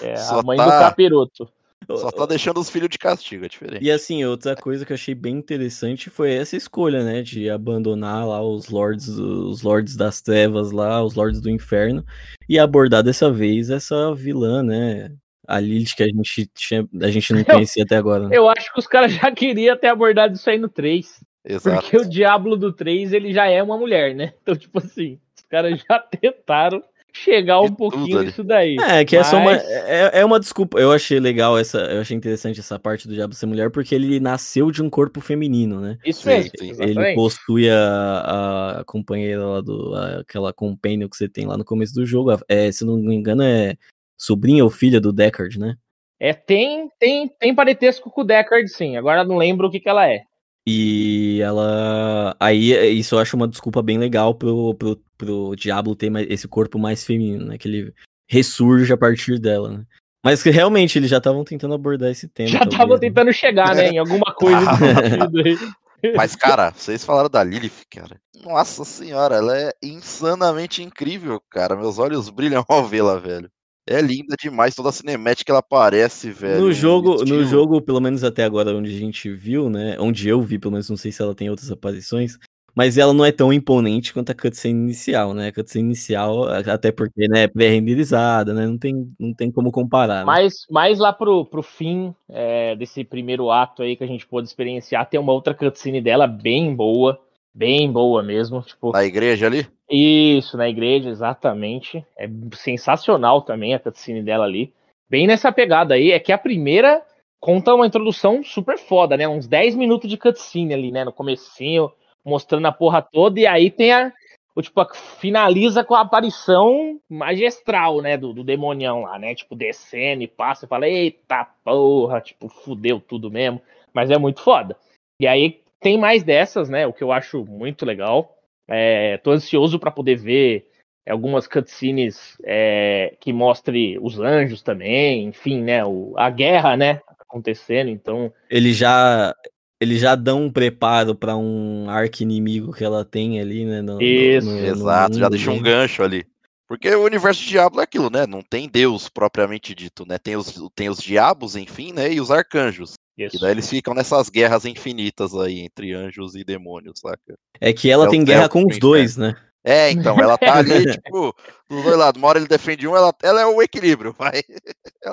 é, 0.00 0.10
é 0.12 0.16
Só 0.16 0.40
a 0.40 0.42
mãe 0.42 0.56
tá- 0.56 0.64
do 0.64 0.70
capiroto. 0.70 1.48
Só 1.86 2.10
tá 2.10 2.24
deixando 2.24 2.58
os 2.58 2.70
filhos 2.70 2.88
de 2.88 2.96
castigo, 2.96 3.44
é 3.44 3.48
diferente. 3.48 3.84
E 3.84 3.90
assim, 3.90 4.24
outra 4.24 4.56
coisa 4.56 4.86
que 4.86 4.92
eu 4.92 4.94
achei 4.94 5.14
bem 5.14 5.36
interessante 5.36 6.08
foi 6.08 6.32
essa 6.32 6.56
escolha, 6.56 7.04
né, 7.04 7.20
de 7.20 7.50
abandonar 7.50 8.26
lá 8.26 8.40
os 8.40 8.70
lords, 8.70 9.06
os 9.06 9.60
lords 9.62 9.94
das 9.94 10.22
trevas 10.22 10.70
lá, 10.72 11.04
os 11.04 11.14
lords 11.14 11.42
do 11.42 11.50
inferno, 11.50 12.02
e 12.48 12.58
abordar 12.58 13.02
dessa 13.02 13.30
vez 13.30 13.68
essa 13.68 14.14
vilã, 14.14 14.62
né, 14.62 15.12
a 15.46 15.60
Lilith 15.60 15.94
que 15.96 16.02
a 16.02 16.06
gente, 16.06 16.46
tinha, 16.54 16.88
a 17.02 17.08
gente 17.10 17.32
não 17.32 17.44
conhecia 17.44 17.84
até 17.84 17.96
agora. 17.96 18.28
né? 18.28 18.36
Eu 18.36 18.48
acho 18.48 18.72
que 18.72 18.78
os 18.78 18.86
caras 18.86 19.12
já 19.12 19.30
queriam 19.30 19.76
ter 19.76 19.88
abordado 19.88 20.34
isso 20.34 20.48
aí 20.48 20.58
no 20.58 20.68
3. 20.68 21.22
Exato. 21.46 21.82
Porque 21.82 21.96
o 21.98 22.08
Diablo 22.08 22.56
do 22.56 22.72
3, 22.72 23.12
ele 23.12 23.32
já 23.32 23.46
é 23.46 23.62
uma 23.62 23.76
mulher, 23.76 24.14
né? 24.14 24.32
Então, 24.42 24.56
tipo 24.56 24.78
assim, 24.78 25.18
os 25.36 25.44
caras 25.48 25.80
já 25.88 25.98
tentaram 26.20 26.82
chegar 27.16 27.60
um 27.60 27.72
pouquinho 27.72 28.22
nisso 28.22 28.42
daí. 28.42 28.76
É, 28.80 29.04
que 29.04 29.16
é 29.16 29.22
só 29.22 29.36
uma. 29.36 29.52
Mas- 29.52 29.62
É, 29.64 30.20
é 30.20 30.24
uma 30.24 30.40
desculpa. 30.40 30.80
Eu 30.80 30.90
achei 30.90 31.20
legal 31.20 31.56
essa. 31.56 31.78
Eu 31.78 32.00
achei 32.00 32.16
interessante 32.16 32.58
essa 32.58 32.76
parte 32.76 33.06
do 33.06 33.14
Diabo 33.14 33.34
ser 33.34 33.46
mulher, 33.46 33.70
porque 33.70 33.94
ele 33.94 34.18
nasceu 34.18 34.70
de 34.72 34.82
um 34.82 34.90
corpo 34.90 35.20
feminino, 35.20 35.80
né? 35.80 35.96
Isso 36.04 36.26
mesmo. 36.26 36.50
Ele 36.60 36.70
exatamente. 36.72 37.14
possui 37.14 37.70
a, 37.70 38.78
a 38.80 38.84
companheira 38.84 39.46
lá 39.46 39.60
do. 39.60 39.94
a- 39.94 40.20
aquela 40.22 40.52
companion 40.52 41.08
que 41.08 41.16
você 41.16 41.28
tem 41.28 41.46
lá 41.46 41.56
no 41.56 41.64
começo 41.64 41.94
do 41.94 42.04
jogo. 42.04 42.30
É, 42.48 42.72
se 42.72 42.84
não 42.84 42.96
me 42.96 43.14
engano, 43.14 43.42
é 43.44 43.76
sobrinha 44.18 44.64
ou 44.64 44.70
filha 44.70 45.00
do 45.00 45.12
Deckard, 45.12 45.58
né? 45.58 45.76
É, 46.20 46.32
tem, 46.32 46.88
tem, 46.98 47.28
tem 47.28 47.54
parentesco 47.54 48.10
com 48.10 48.20
o 48.22 48.24
Deckard, 48.24 48.68
sim. 48.68 48.96
Agora 48.96 49.22
eu 49.22 49.26
não 49.26 49.36
lembro 49.36 49.68
o 49.68 49.70
que, 49.70 49.80
que 49.80 49.88
ela 49.88 50.08
é. 50.08 50.22
E 50.66 51.40
ela. 51.42 52.34
Aí 52.40 52.72
isso 52.98 53.14
eu 53.14 53.18
acho 53.18 53.36
uma 53.36 53.46
desculpa 53.46 53.82
bem 53.82 53.98
legal 53.98 54.34
pro, 54.34 54.74
pro, 54.74 55.02
pro 55.18 55.54
Diablo 55.56 55.94
ter 55.94 56.08
mais- 56.08 56.26
esse 56.30 56.48
corpo 56.48 56.78
mais 56.78 57.04
feminino, 57.04 57.44
né? 57.46 57.58
Que 57.58 57.68
ele 57.68 57.94
ressurge 58.26 58.90
a 58.92 58.96
partir 58.96 59.38
dela, 59.38 59.70
né? 59.70 59.84
Mas 60.24 60.42
que 60.42 60.48
realmente 60.48 60.98
eles 60.98 61.10
já 61.10 61.18
estavam 61.18 61.44
tentando 61.44 61.74
abordar 61.74 62.10
esse 62.10 62.26
tema. 62.26 62.48
Já 62.48 62.64
tava 62.64 62.94
né? 62.94 63.00
tentando 63.00 63.30
chegar, 63.30 63.74
né? 63.74 63.90
Em 63.90 63.98
alguma 63.98 64.34
coisa. 64.34 64.58
Mas, 66.16 66.34
cara, 66.34 66.70
vocês 66.70 67.04
falaram 67.04 67.28
da 67.30 67.42
Lilith, 67.42 67.84
cara. 67.90 68.18
Nossa 68.42 68.84
senhora, 68.84 69.36
ela 69.36 69.58
é 69.58 69.72
insanamente 69.82 70.82
incrível, 70.82 71.40
cara. 71.50 71.76
Meus 71.76 71.98
olhos 71.98 72.28
brilham 72.28 72.64
ao 72.68 72.84
vê-la, 72.84 73.18
velho. 73.18 73.50
É 73.86 74.00
linda 74.00 74.34
demais, 74.40 74.74
toda 74.74 74.88
a 74.88 74.92
cinemática 74.92 75.44
que 75.44 75.50
ela 75.50 75.60
aparece, 75.60 76.30
velho. 76.30 76.62
No 76.62 76.66
o 76.68 76.72
jogo, 76.72 77.24
no 77.24 77.44
jogo, 77.44 77.82
pelo 77.82 78.00
menos 78.00 78.24
até 78.24 78.42
agora, 78.44 78.74
onde 78.74 78.94
a 78.94 78.98
gente 78.98 79.30
viu, 79.30 79.68
né? 79.68 79.96
Onde 80.00 80.26
eu 80.26 80.40
vi, 80.40 80.58
pelo 80.58 80.72
menos 80.72 80.88
não 80.88 80.96
sei 80.96 81.12
se 81.12 81.20
ela 81.20 81.34
tem 81.34 81.50
outras 81.50 81.70
aparições. 81.70 82.38
Mas 82.74 82.98
ela 82.98 83.14
não 83.14 83.24
é 83.24 83.30
tão 83.30 83.52
imponente 83.52 84.12
quanto 84.12 84.32
a 84.32 84.34
cutscene 84.34 84.76
inicial, 84.76 85.32
né? 85.32 85.48
A 85.48 85.52
cutscene 85.52 85.84
inicial, 85.84 86.48
até 86.48 86.90
porque, 86.90 87.28
né, 87.28 87.44
é 87.44 87.48
pré-renderizada, 87.48 88.52
né? 88.52 88.66
Não 88.66 88.76
tem, 88.76 89.14
não 89.18 89.32
tem 89.32 89.52
como 89.52 89.70
comparar. 89.70 90.20
né? 90.20 90.24
Mas, 90.24 90.66
mas 90.68 90.98
lá 90.98 91.12
pro, 91.12 91.44
pro 91.44 91.62
fim 91.62 92.12
é, 92.28 92.74
desse 92.74 93.04
primeiro 93.04 93.50
ato 93.50 93.82
aí 93.82 93.96
que 93.96 94.02
a 94.02 94.08
gente 94.08 94.26
pôde 94.26 94.48
experienciar, 94.48 95.08
tem 95.08 95.20
uma 95.20 95.32
outra 95.32 95.54
cutscene 95.54 96.00
dela 96.00 96.26
bem 96.26 96.74
boa. 96.74 97.20
Bem 97.54 97.90
boa 97.90 98.22
mesmo. 98.22 98.62
Tipo, 98.62 98.90
Na 98.92 99.04
igreja 99.04 99.46
ali? 99.46 99.66
Isso, 99.88 100.56
na 100.56 100.68
igreja, 100.68 101.08
exatamente. 101.10 102.04
É 102.18 102.28
sensacional 102.52 103.42
também 103.42 103.74
a 103.74 103.78
cutscene 103.78 104.22
dela 104.22 104.44
ali. 104.44 104.72
Bem 105.08 105.26
nessa 105.26 105.52
pegada 105.52 105.94
aí, 105.94 106.10
é 106.10 106.18
que 106.18 106.32
a 106.32 106.38
primeira 106.38 107.02
conta 107.40 107.74
uma 107.74 107.86
introdução 107.86 108.42
super 108.42 108.78
foda, 108.78 109.16
né? 109.16 109.28
Uns 109.28 109.46
10 109.46 109.74
minutos 109.76 110.08
de 110.10 110.16
cutscene 110.16 110.74
ali, 110.74 110.90
né? 110.90 111.04
No 111.04 111.12
comecinho, 111.12 111.92
mostrando 112.24 112.66
a 112.66 112.72
porra 112.72 113.02
toda, 113.02 113.38
e 113.38 113.46
aí 113.46 113.70
tem 113.70 113.92
a. 113.92 114.12
O, 114.56 114.62
tipo, 114.62 114.80
a- 114.80 114.94
finaliza 114.94 115.82
com 115.84 115.94
a 115.94 116.00
aparição 116.00 116.98
magistral, 117.10 118.00
né? 118.00 118.16
Do, 118.16 118.32
do 118.32 118.44
demonião 118.44 119.02
lá, 119.02 119.18
né? 119.18 119.34
Tipo, 119.34 119.54
descendo 119.54 120.22
e 120.22 120.28
passa 120.28 120.64
e 120.64 120.68
fala, 120.68 120.88
eita 120.88 121.44
porra, 121.64 122.20
tipo, 122.20 122.48
fudeu 122.48 123.00
tudo 123.00 123.30
mesmo. 123.30 123.60
Mas 123.92 124.10
é 124.10 124.18
muito 124.18 124.40
foda. 124.40 124.76
E 125.20 125.26
aí 125.26 125.60
tem 125.84 125.98
mais 125.98 126.24
dessas, 126.24 126.70
né? 126.70 126.86
O 126.86 126.94
que 126.94 127.04
eu 127.04 127.12
acho 127.12 127.44
muito 127.44 127.84
legal. 127.84 128.34
É, 128.66 129.18
tô 129.18 129.32
ansioso 129.32 129.78
para 129.78 129.90
poder 129.90 130.16
ver 130.16 130.66
algumas 131.06 131.46
cutscenes 131.46 132.38
é, 132.42 133.14
que 133.20 133.34
mostre 133.34 133.98
os 134.00 134.18
anjos 134.18 134.62
também, 134.62 135.26
enfim, 135.26 135.62
né? 135.62 135.84
O, 135.84 136.14
a 136.16 136.30
guerra, 136.30 136.74
né? 136.74 137.02
Acontecendo, 137.20 137.90
então. 137.90 138.32
Ele 138.48 138.72
já. 138.72 139.36
Eles 139.78 140.00
já 140.00 140.14
dão 140.14 140.44
um 140.44 140.50
preparo 140.50 141.14
pra 141.14 141.36
um 141.36 141.90
arco 141.90 142.22
inimigo 142.22 142.72
que 142.72 142.82
ela 142.82 143.04
tem 143.04 143.38
ali, 143.38 143.66
né? 143.66 143.82
no- 143.82 144.00
Isso, 144.00 144.48
no- 144.48 144.56
no 144.62 144.66
Exato, 144.66 145.18
já 145.18 145.28
deixa 145.28 145.50
um 145.50 145.54
ali. 145.54 145.62
gancho 145.62 146.02
ali. 146.02 146.24
Porque 146.66 146.88
o 146.94 147.04
universo 147.04 147.42
de 147.42 147.50
Diablo 147.50 147.80
é 147.80 147.84
aquilo, 147.84 148.08
né? 148.08 148.26
Não 148.26 148.40
tem 148.40 148.66
Deus 148.70 149.10
propriamente 149.10 149.74
dito, 149.74 150.06
né? 150.06 150.16
Tem 150.16 150.34
os, 150.34 150.58
tem 150.74 150.88
os 150.88 150.98
diabos, 150.98 151.56
enfim, 151.56 151.92
né? 151.92 152.10
E 152.10 152.20
os 152.20 152.30
arcanjos. 152.30 152.94
Isso. 153.16 153.36
E 153.36 153.40
daí 153.40 153.52
eles 153.52 153.68
ficam 153.68 153.94
nessas 153.94 154.28
guerras 154.28 154.64
infinitas 154.64 155.34
aí 155.34 155.60
entre 155.60 155.92
anjos 155.92 156.34
e 156.34 156.44
demônios, 156.44 156.98
saca? 156.98 157.38
É 157.60 157.72
que 157.72 157.88
ela 157.90 158.06
É 158.06 158.08
tem 158.08 158.20
céu 158.20 158.26
guerra 158.26 158.48
com 158.48 158.66
os 158.66 158.78
dois, 158.78 159.16
né? 159.16 159.36
É, 159.66 159.90
então, 159.90 160.18
ela 160.20 160.36
tá 160.36 160.56
ali, 160.58 160.84
tipo, 160.92 161.34
dos 161.70 161.82
dois 161.84 161.96
lados. 161.96 162.20
Uma 162.20 162.28
hora 162.28 162.38
ele 162.38 162.46
defende 162.46 162.86
um, 162.86 162.94
ela, 162.94 163.14
ela 163.22 163.40
é 163.40 163.46
o 163.46 163.62
equilíbrio, 163.62 164.12
vai. 164.18 164.42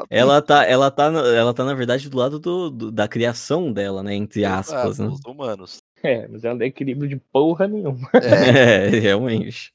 Ela 0.09 0.41
tá, 0.41 0.65
ela 0.65 0.91
tá, 0.91 1.09
na- 1.09 1.25
ela 1.27 1.53
tá 1.53 1.63
na 1.63 1.73
verdade 1.73 2.09
do 2.09 2.17
lado 2.17 2.37
do, 2.37 2.69
do- 2.69 2.91
da 2.91 3.07
criação 3.07 3.71
dela, 3.71 4.03
né? 4.03 4.13
Entre 4.13 4.43
aspas, 4.43 4.99
Exato, 4.99 5.03
né? 5.03 5.07
Os 5.15 5.21
humanos. 5.25 5.81
É, 6.03 6.27
mas 6.27 6.43
ela 6.43 6.55
não 6.55 6.63
é 6.63 6.67
equilíbrio 6.67 7.07
de 7.07 7.15
porra 7.31 7.65
nenhuma. 7.67 8.09
É, 8.15 8.17
É, 8.87 8.99
realmente. 8.99 9.71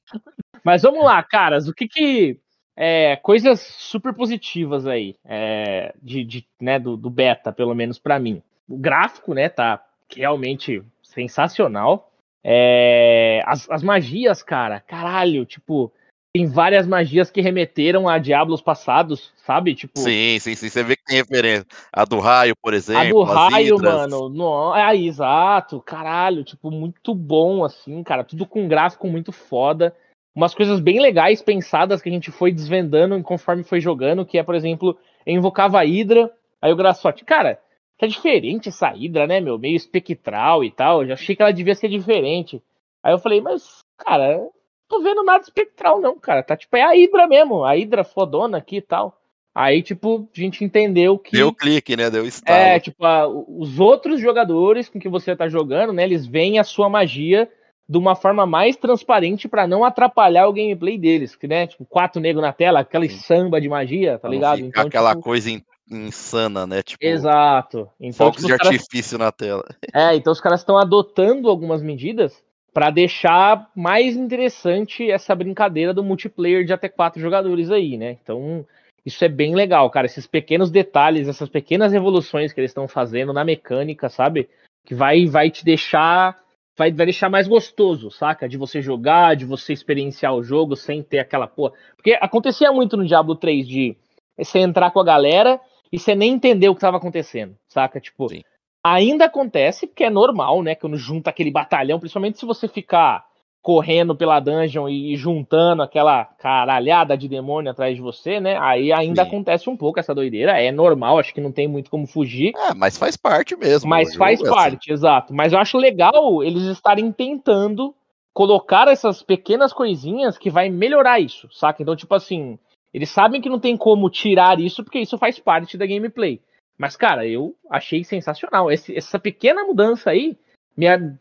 Mas 0.64 0.82
vamos 0.82 1.04
lá, 1.04 1.22
caras, 1.22 1.68
o 1.68 1.72
que 1.72 1.86
que. 1.88 2.38
É, 2.76 3.16
coisas 3.16 3.60
super 3.60 4.12
positivas 4.12 4.86
aí, 4.86 5.16
é, 5.24 5.94
de, 6.02 6.24
de, 6.24 6.46
né, 6.60 6.78
do, 6.78 6.96
do 6.96 7.08
beta, 7.08 7.50
pelo 7.50 7.74
menos 7.74 7.98
pra 7.98 8.18
mim. 8.18 8.42
O 8.68 8.76
gráfico, 8.76 9.32
né, 9.32 9.48
tá 9.48 9.82
realmente 10.14 10.82
sensacional. 11.02 12.12
É, 12.44 13.42
as, 13.46 13.68
as 13.70 13.82
magias, 13.82 14.42
cara, 14.42 14.80
caralho, 14.80 15.46
tipo, 15.46 15.90
tem 16.36 16.46
várias 16.46 16.86
magias 16.86 17.30
que 17.30 17.40
remeteram 17.40 18.06
a 18.06 18.18
Diablos 18.18 18.60
passados, 18.60 19.32
sabe? 19.46 19.74
Tipo, 19.74 19.98
sim, 19.98 20.38
sim, 20.38 20.54
sim. 20.54 20.68
Você 20.68 20.82
vê 20.82 20.94
que 20.94 21.04
tem 21.04 21.16
referência. 21.16 21.66
A 21.90 22.04
do 22.04 22.18
raio, 22.18 22.54
por 22.62 22.74
exemplo. 22.74 23.00
a 23.00 23.08
do 23.08 23.22
raio, 23.22 23.76
hidras. 23.76 23.94
mano, 23.94 24.28
no, 24.28 24.76
é, 24.76 24.94
exato, 24.94 25.80
caralho, 25.80 26.44
tipo, 26.44 26.70
muito 26.70 27.14
bom, 27.14 27.64
assim, 27.64 28.02
cara, 28.02 28.22
tudo 28.22 28.44
com 28.44 28.68
gráfico 28.68 29.08
muito 29.08 29.32
foda. 29.32 29.96
Umas 30.36 30.54
coisas 30.54 30.80
bem 30.80 31.00
legais 31.00 31.40
pensadas 31.40 32.02
que 32.02 32.10
a 32.10 32.12
gente 32.12 32.30
foi 32.30 32.52
desvendando 32.52 33.20
conforme 33.22 33.64
foi 33.64 33.80
jogando, 33.80 34.26
que 34.26 34.36
é, 34.36 34.42
por 34.42 34.54
exemplo, 34.54 34.94
eu 35.24 35.34
invocava 35.34 35.78
a 35.78 35.82
Hydra, 35.82 36.30
aí 36.60 36.70
o 36.70 36.76
Graçote, 36.76 37.24
cara, 37.24 37.58
tá 37.98 38.06
diferente 38.06 38.68
essa 38.68 38.90
Hydra, 38.90 39.26
né, 39.26 39.40
meu? 39.40 39.58
Meio 39.58 39.76
espectral 39.76 40.62
e 40.62 40.70
tal. 40.70 41.00
Eu 41.00 41.08
já 41.08 41.14
achei 41.14 41.34
que 41.34 41.40
ela 41.40 41.54
devia 41.54 41.74
ser 41.74 41.88
diferente. 41.88 42.62
Aí 43.02 43.14
eu 43.14 43.18
falei, 43.18 43.40
mas, 43.40 43.78
cara, 43.96 44.46
tô 44.86 45.00
vendo 45.00 45.24
nada 45.24 45.42
espectral, 45.42 46.02
não, 46.02 46.18
cara. 46.18 46.42
Tá 46.42 46.54
tipo, 46.54 46.76
é 46.76 46.82
a 46.82 46.90
Hydra 46.92 47.26
mesmo, 47.26 47.64
a 47.64 47.72
Hydra 47.72 48.04
fodona 48.04 48.58
aqui 48.58 48.76
e 48.76 48.82
tal. 48.82 49.18
Aí, 49.54 49.82
tipo, 49.82 50.28
a 50.36 50.38
gente 50.38 50.62
entendeu 50.62 51.18
que. 51.18 51.32
Deu 51.34 51.50
clique, 51.50 51.96
né? 51.96 52.10
Deu 52.10 52.26
estalo. 52.26 52.60
É, 52.60 52.78
tipo, 52.78 53.06
a, 53.06 53.26
os 53.26 53.80
outros 53.80 54.20
jogadores 54.20 54.86
com 54.90 55.00
que 55.00 55.08
você 55.08 55.34
tá 55.34 55.48
jogando, 55.48 55.94
né? 55.94 56.04
Eles 56.04 56.26
veem 56.26 56.58
a 56.58 56.64
sua 56.64 56.90
magia 56.90 57.50
de 57.88 57.98
uma 57.98 58.16
forma 58.16 58.44
mais 58.44 58.76
transparente 58.76 59.48
para 59.48 59.66
não 59.66 59.84
atrapalhar 59.84 60.48
o 60.48 60.52
gameplay 60.52 60.98
deles. 60.98 61.36
Que, 61.36 61.46
né? 61.46 61.66
Tipo, 61.66 61.84
quatro 61.84 62.20
negros 62.20 62.42
na 62.42 62.52
tela, 62.52 62.80
aquela 62.80 63.08
samba 63.08 63.60
de 63.60 63.68
magia, 63.68 64.18
tá 64.18 64.28
ligado? 64.28 64.60
Então, 64.60 64.86
aquela 64.86 65.10
tipo... 65.10 65.22
coisa 65.22 65.50
insana, 65.90 66.66
né? 66.66 66.82
Tipo, 66.82 67.04
Exato. 67.04 67.88
Então, 68.00 68.26
fogos 68.26 68.44
tipo, 68.44 68.48
de 68.48 68.52
artifício 68.52 69.18
caras... 69.18 69.26
na 69.26 69.32
tela. 69.32 69.64
É, 69.94 70.14
então 70.14 70.32
os 70.32 70.40
caras 70.40 70.60
estão 70.60 70.76
adotando 70.76 71.48
algumas 71.48 71.82
medidas 71.82 72.42
para 72.76 72.90
deixar 72.90 73.70
mais 73.74 74.16
interessante 74.16 75.10
essa 75.10 75.34
brincadeira 75.34 75.94
do 75.94 76.04
multiplayer 76.04 76.64
de 76.64 76.74
até 76.74 76.90
quatro 76.90 77.18
jogadores 77.18 77.70
aí, 77.70 77.96
né? 77.96 78.18
Então, 78.22 78.66
isso 79.04 79.24
é 79.24 79.28
bem 79.28 79.54
legal, 79.54 79.88
cara. 79.88 80.04
Esses 80.04 80.26
pequenos 80.26 80.70
detalhes, 80.70 81.26
essas 81.26 81.48
pequenas 81.48 81.94
evoluções 81.94 82.52
que 82.52 82.60
eles 82.60 82.72
estão 82.72 82.86
fazendo 82.86 83.32
na 83.32 83.44
mecânica, 83.44 84.10
sabe? 84.10 84.48
Que 84.84 84.94
vai, 84.94 85.24
vai 85.24 85.50
te 85.50 85.64
deixar. 85.64 86.36
Vai, 86.76 86.92
vai 86.92 87.06
deixar 87.06 87.30
mais 87.30 87.48
gostoso, 87.48 88.10
saca? 88.10 88.48
De 88.48 88.56
você 88.56 88.82
jogar, 88.82 89.34
de 89.34 89.44
você 89.44 89.72
experienciar 89.72 90.34
o 90.34 90.42
jogo 90.42 90.76
sem 90.76 91.02
ter 91.02 91.18
aquela 91.18 91.46
porra. 91.46 91.72
Porque 91.96 92.18
acontecia 92.20 92.70
muito 92.70 92.96
no 92.96 93.06
Diablo 93.06 93.34
3 93.34 93.66
de 93.66 93.96
você 94.36 94.58
entrar 94.58 94.90
com 94.90 95.00
a 95.00 95.04
galera 95.04 95.58
e 95.90 95.98
você 95.98 96.14
nem 96.14 96.34
entender 96.34 96.68
o 96.68 96.74
que 96.74 96.78
estava 96.78 96.98
acontecendo, 96.98 97.56
saca? 97.66 97.98
Tipo, 98.00 98.28
Sim. 98.28 98.42
Ainda 98.84 99.24
acontece, 99.24 99.86
porque 99.86 100.04
é 100.04 100.10
normal, 100.10 100.62
né? 100.62 100.76
Quando 100.76 100.96
junta 100.96 101.30
aquele 101.30 101.50
batalhão, 101.50 101.98
principalmente 101.98 102.38
se 102.38 102.46
você 102.46 102.68
ficar 102.68 103.26
correndo 103.66 104.14
pela 104.14 104.38
dungeon 104.38 104.88
e 104.88 105.16
juntando 105.16 105.82
aquela 105.82 106.24
caralhada 106.24 107.18
de 107.18 107.26
demônio 107.26 107.68
atrás 107.68 107.96
de 107.96 108.00
você, 108.00 108.38
né? 108.38 108.56
Aí 108.60 108.92
ainda 108.92 109.24
Sim. 109.24 109.28
acontece 109.28 109.68
um 109.68 109.76
pouco 109.76 109.98
essa 109.98 110.14
doideira. 110.14 110.52
É 110.52 110.70
normal, 110.70 111.18
acho 111.18 111.34
que 111.34 111.40
não 111.40 111.50
tem 111.50 111.66
muito 111.66 111.90
como 111.90 112.06
fugir. 112.06 112.52
É, 112.56 112.72
mas 112.72 112.96
faz 112.96 113.16
parte 113.16 113.56
mesmo. 113.56 113.90
Mas 113.90 114.14
faz 114.14 114.40
é 114.40 114.48
parte, 114.48 114.84
assim. 114.84 114.92
exato. 114.92 115.34
Mas 115.34 115.52
eu 115.52 115.58
acho 115.58 115.78
legal 115.78 116.44
eles 116.44 116.62
estarem 116.62 117.10
tentando 117.10 117.92
colocar 118.32 118.86
essas 118.86 119.20
pequenas 119.20 119.72
coisinhas 119.72 120.38
que 120.38 120.48
vai 120.48 120.70
melhorar 120.70 121.18
isso, 121.18 121.48
saca? 121.50 121.82
Então, 121.82 121.96
tipo 121.96 122.14
assim, 122.14 122.56
eles 122.94 123.10
sabem 123.10 123.40
que 123.40 123.48
não 123.48 123.58
tem 123.58 123.76
como 123.76 124.08
tirar 124.08 124.60
isso 124.60 124.84
porque 124.84 125.00
isso 125.00 125.18
faz 125.18 125.40
parte 125.40 125.76
da 125.76 125.86
gameplay. 125.86 126.40
Mas, 126.78 126.94
cara, 126.94 127.26
eu 127.26 127.52
achei 127.68 128.04
sensacional. 128.04 128.70
Esse, 128.70 128.96
essa 128.96 129.18
pequena 129.18 129.64
mudança 129.64 130.10
aí, 130.10 130.38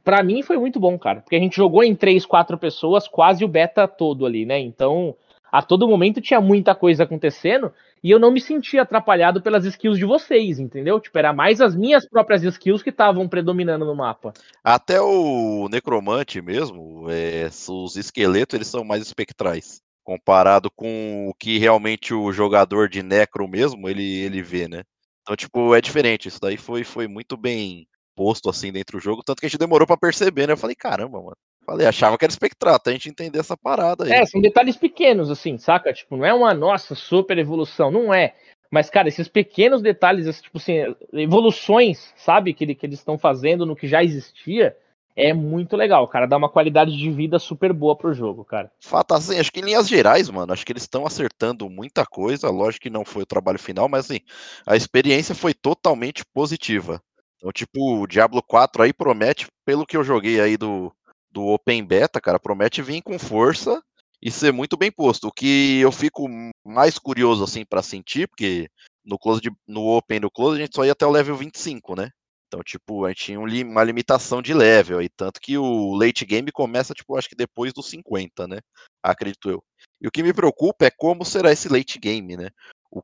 pra 0.04 0.24
mim 0.24 0.44
foi 0.44 0.58
muito 0.58 0.80
bom, 0.80 0.98
cara. 0.98 1.22
Porque 1.22 1.36
a 1.36 1.40
gente 1.40 1.56
jogou 1.56 1.84
em 1.84 1.96
três, 1.96 2.26
quatro 2.26 2.58
pessoas, 2.58 3.08
quase 3.08 3.46
o 3.46 3.48
beta 3.48 3.88
todo 3.88 4.26
ali, 4.26 4.46
né? 4.46 4.60
Então, 4.60 5.16
a 5.52 5.62
todo 5.62 5.88
momento 5.88 6.20
tinha 6.20 6.42
muita 6.42 6.76
coisa 6.76 7.04
acontecendo 7.04 7.72
e 8.04 8.12
eu 8.12 8.20
não 8.20 8.30
me 8.30 8.42
sentia 8.42 8.82
atrapalhado 8.82 9.42
pelas 9.42 9.66
skills 9.66 9.98
de 9.98 10.06
vocês, 10.06 10.60
entendeu? 10.60 11.00
Tipo, 11.00 11.18
era 11.18 11.32
mais 11.32 11.62
as 11.62 11.76
minhas 11.76 12.08
próprias 12.08 12.44
skills 12.44 12.84
que 12.84 12.90
estavam 12.90 13.28
predominando 13.28 13.86
no 13.86 13.96
mapa. 13.96 14.34
Até 14.64 15.02
o 15.02 15.68
necromante 15.70 16.42
mesmo, 16.42 17.10
é, 17.10 17.50
os 17.70 17.96
esqueletos, 17.96 18.54
eles 18.54 18.68
são 18.68 18.84
mais 18.84 19.02
espectrais. 19.02 19.82
Comparado 20.04 20.70
com 20.70 21.30
o 21.30 21.34
que 21.34 21.58
realmente 21.58 22.14
o 22.14 22.32
jogador 22.32 22.90
de 22.90 23.02
necro 23.02 23.48
mesmo, 23.48 23.90
ele, 23.90 24.20
ele 24.20 24.42
vê, 24.42 24.68
né? 24.68 24.84
Então, 25.22 25.36
tipo, 25.36 25.74
é 25.74 25.82
diferente. 25.82 26.28
Isso 26.28 26.40
daí 26.40 26.58
foi, 26.58 26.84
foi 26.84 27.08
muito 27.08 27.36
bem 27.36 27.88
posto 28.16 28.50
assim 28.50 28.72
dentro 28.72 28.98
do 28.98 29.04
jogo, 29.04 29.24
tanto 29.24 29.40
que 29.40 29.46
a 29.46 29.50
gente 29.50 29.60
demorou 29.60 29.86
para 29.86 29.98
perceber, 29.98 30.48
né? 30.48 30.54
Eu 30.54 30.58
falei, 30.58 30.76
caramba, 30.76 31.20
mano. 31.20 31.38
Falei, 31.66 31.88
achava 31.88 32.18
que 32.18 32.24
era 32.24 32.32
espectral, 32.32 32.76
até 32.76 32.92
a 32.92 32.94
gente 32.94 33.10
entender 33.10 33.40
essa 33.40 33.58
parada 33.58 34.06
aí. 34.06 34.12
É, 34.12 34.26
são 34.26 34.40
detalhes 34.40 34.78
pequenos, 34.78 35.32
assim, 35.32 35.58
saca? 35.58 35.92
Tipo, 35.92 36.16
não 36.16 36.26
é 36.26 36.34
uma 36.34 36.54
nossa 36.54 36.94
super 36.94 37.38
evolução, 37.40 37.90
não 37.90 38.14
é. 38.14 38.36
Mas, 38.72 38.90
cara, 38.90 39.08
esses 39.08 39.28
pequenos 39.28 39.82
detalhes, 39.82 40.42
tipo 40.42 40.58
assim, 40.58 40.96
evoluções, 41.14 42.14
sabe, 42.16 42.54
que, 42.54 42.76
que 42.76 42.86
eles 42.86 43.00
estão 43.00 43.18
fazendo 43.18 43.66
no 43.66 43.76
que 43.76 43.88
já 43.88 44.04
existia, 44.04 44.76
é 45.16 45.34
muito 45.34 45.78
legal, 45.78 46.08
cara. 46.08 46.26
Dá 46.26 46.36
uma 46.36 46.50
qualidade 46.50 46.96
de 46.96 47.10
vida 47.10 47.40
super 47.40 47.72
boa 47.72 47.96
pro 47.96 48.14
jogo, 48.14 48.44
cara. 48.44 48.70
Fato 48.82 49.14
assim, 49.14 49.40
acho 49.40 49.52
que 49.52 49.62
em 49.62 49.64
linhas 49.64 49.88
gerais, 49.88 50.30
mano, 50.30 50.52
acho 50.52 50.66
que 50.66 50.74
eles 50.74 50.84
estão 50.84 51.06
acertando 51.06 51.70
muita 51.70 52.06
coisa. 52.06 52.50
Lógico 52.50 52.84
que 52.84 52.90
não 52.90 53.06
foi 53.06 53.24
o 53.24 53.28
trabalho 53.28 53.58
final, 53.58 53.88
mas 53.88 54.06
assim, 54.06 54.20
a 54.68 54.76
experiência 54.76 55.34
foi 55.34 55.54
totalmente 55.54 56.24
positiva. 56.26 57.02
Então, 57.46 57.54
tipo, 57.54 58.02
o 58.02 58.08
Diablo 58.08 58.42
4 58.42 58.82
aí 58.82 58.92
promete, 58.92 59.46
pelo 59.64 59.86
que 59.86 59.96
eu 59.96 60.04
joguei 60.04 60.42
aí 60.42 60.58
do, 60.58 60.92
do 61.30 61.46
Open 61.46 61.86
Beta, 61.86 62.20
cara, 62.20 62.40
promete 62.40 62.82
vir 62.82 63.04
com 63.04 63.20
força 63.20 63.80
e 64.20 64.32
ser 64.32 64.52
muito 64.52 64.76
bem 64.76 64.92
posto. 64.92 65.28
O 65.28 65.32
que 65.32 65.80
eu 65.80 65.92
fico 65.92 66.28
mais 66.66 66.98
curioso, 66.98 67.44
assim, 67.44 67.64
para 67.64 67.84
sentir, 67.84 68.28
porque 68.28 68.68
no, 69.06 69.20
close 69.20 69.42
de, 69.42 69.52
no 69.68 69.96
Open 69.96 70.22
no 70.22 70.32
Close 70.32 70.60
a 70.60 70.66
gente 70.66 70.76
só 70.76 70.84
ia 70.84 70.94
até 70.94 71.06
o 71.06 71.12
level 71.12 71.36
25, 71.38 71.96
né? 71.96 72.10
Então, 72.48 72.64
tipo, 72.64 73.06
a 73.06 73.10
gente 73.10 73.26
tinha 73.26 73.40
uma 73.40 73.84
limitação 73.84 74.42
de 74.42 74.52
level, 74.52 75.00
e 75.00 75.08
tanto 75.08 75.40
que 75.40 75.56
o 75.56 75.94
late 75.94 76.26
game 76.26 76.52
começa, 76.52 76.96
tipo, 76.96 77.16
acho 77.16 77.30
que 77.30 77.36
depois 77.36 77.72
dos 77.72 77.88
50, 77.92 78.48
né? 78.48 78.58
Acredito 79.04 79.52
eu. 79.52 79.64
E 80.02 80.08
o 80.08 80.12
que 80.12 80.24
me 80.24 80.34
preocupa 80.34 80.88
é 80.88 80.90
como 80.90 81.24
será 81.24 81.52
esse 81.52 81.70
late 81.70 82.00
game, 82.00 82.36
né? 82.36 82.50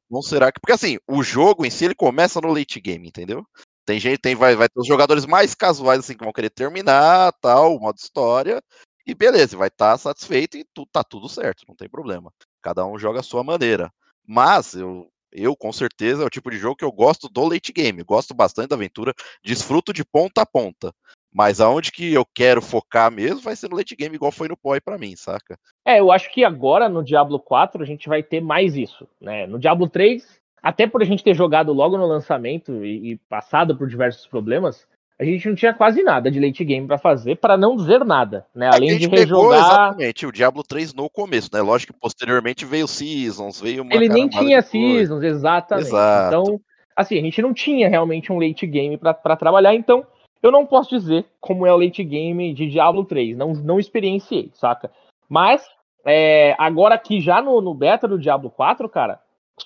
O 0.09 0.23
será 0.23 0.51
que. 0.51 0.59
Porque 0.59 0.73
assim, 0.73 0.97
o 1.07 1.21
jogo 1.21 1.63
em 1.63 1.69
si 1.69 1.85
ele 1.85 1.93
começa 1.93 2.41
no 2.41 2.53
late 2.53 2.79
game, 2.79 3.07
entendeu? 3.07 3.45
Tem 3.85 3.99
gente, 3.99 4.19
tem, 4.19 4.35
vai, 4.35 4.55
vai 4.55 4.69
ter 4.69 4.79
os 4.79 4.87
jogadores 4.87 5.25
mais 5.25 5.55
casuais, 5.55 5.99
assim, 5.99 6.15
que 6.15 6.23
vão 6.23 6.33
querer 6.33 6.49
terminar, 6.49 7.33
tal, 7.41 7.79
modo 7.79 7.97
história, 7.97 8.61
e 9.05 9.13
beleza, 9.15 9.57
vai 9.57 9.67
estar 9.67 9.93
tá 9.93 9.97
satisfeito 9.97 10.57
e 10.57 10.65
tu, 10.73 10.85
tá 10.85 11.03
tudo 11.03 11.27
certo, 11.27 11.63
não 11.67 11.75
tem 11.75 11.89
problema. 11.89 12.31
Cada 12.61 12.85
um 12.85 12.97
joga 12.97 13.19
a 13.19 13.23
sua 13.23 13.43
maneira. 13.43 13.91
Mas 14.25 14.75
eu 14.75 15.09
eu, 15.31 15.55
com 15.55 15.71
certeza, 15.71 16.23
é 16.23 16.25
o 16.25 16.29
tipo 16.29 16.51
de 16.51 16.57
jogo 16.57 16.75
que 16.75 16.83
eu 16.83 16.91
gosto 16.91 17.29
do 17.29 17.47
late 17.47 17.71
game. 17.71 18.03
Gosto 18.03 18.33
bastante 18.33 18.69
da 18.69 18.75
aventura, 18.75 19.13
desfruto 19.43 19.93
de 19.93 20.03
ponta 20.03 20.41
a 20.41 20.45
ponta. 20.45 20.93
Mas 21.33 21.61
aonde 21.61 21.91
que 21.91 22.13
eu 22.13 22.25
quero 22.25 22.61
focar 22.61 23.09
mesmo 23.09 23.39
vai 23.39 23.55
ser 23.55 23.69
no 23.69 23.77
late 23.77 23.95
game, 23.95 24.13
igual 24.13 24.31
foi 24.31 24.49
no 24.49 24.57
POI 24.57 24.81
para 24.81 24.97
mim, 24.97 25.15
saca? 25.15 25.57
É, 25.85 26.01
eu 26.01 26.11
acho 26.11 26.29
que 26.29 26.43
agora 26.43 26.89
no 26.89 27.01
Diablo 27.01 27.39
4 27.39 27.81
a 27.81 27.85
gente 27.85 28.09
vai 28.09 28.21
ter 28.21 28.41
mais 28.41 28.75
isso, 28.75 29.07
né? 29.21 29.47
No 29.47 29.57
Diablo 29.57 29.87
3, 29.87 30.40
até 30.61 30.85
por 30.87 31.01
a 31.01 31.05
gente 31.05 31.23
ter 31.23 31.33
jogado 31.33 31.73
logo 31.73 31.97
no 31.97 32.05
lançamento 32.05 32.85
e, 32.85 33.13
e 33.13 33.15
passado 33.29 33.75
por 33.75 33.87
diversos 33.87 34.27
problemas, 34.27 34.87
a 35.21 35.23
gente 35.23 35.47
não 35.47 35.55
tinha 35.55 35.71
quase 35.71 36.01
nada 36.01 36.31
de 36.31 36.39
late 36.39 36.65
game 36.65 36.87
para 36.87 36.97
fazer, 36.97 37.35
para 37.35 37.55
não 37.55 37.75
dizer 37.75 38.03
nada, 38.03 38.45
né? 38.55 38.71
Além 38.73 38.97
de 38.97 39.07
rejogar. 39.07 39.59
exatamente 39.59 40.25
o 40.25 40.31
Diablo 40.31 40.63
3 40.63 40.95
no 40.95 41.07
começo, 41.09 41.49
né? 41.53 41.61
Lógico 41.61 41.93
que 41.93 41.99
posteriormente 41.99 42.65
veio 42.65 42.87
Seasons, 42.87 43.61
veio 43.61 43.83
uma 43.83 43.93
Ele 43.93 44.09
nem 44.09 44.27
tinha 44.27 44.63
Seasons, 44.63 45.23
exatamente. 45.23 45.89
Exato. 45.89 46.27
Então, 46.27 46.61
assim, 46.95 47.19
a 47.19 47.21
gente 47.21 47.39
não 47.39 47.53
tinha 47.53 47.87
realmente 47.87 48.31
um 48.31 48.39
late 48.39 48.65
game 48.65 48.97
para 48.97 49.35
trabalhar, 49.35 49.75
então 49.75 50.03
eu 50.41 50.51
não 50.51 50.65
posso 50.65 50.89
dizer 50.89 51.25
como 51.39 51.67
é 51.67 51.71
o 51.71 51.77
late 51.77 52.03
game 52.03 52.51
de 52.51 52.67
Diablo 52.67 53.05
3, 53.05 53.37
não, 53.37 53.53
não 53.53 53.79
experienciei, 53.79 54.49
saca? 54.55 54.89
Mas, 55.29 55.63
é, 56.03 56.55
agora 56.57 56.95
aqui 56.95 57.21
já 57.21 57.43
no, 57.43 57.61
no 57.61 57.75
beta 57.75 58.07
do 58.07 58.17
Diablo 58.17 58.49
4, 58.49 58.89
cara, 58.89 59.19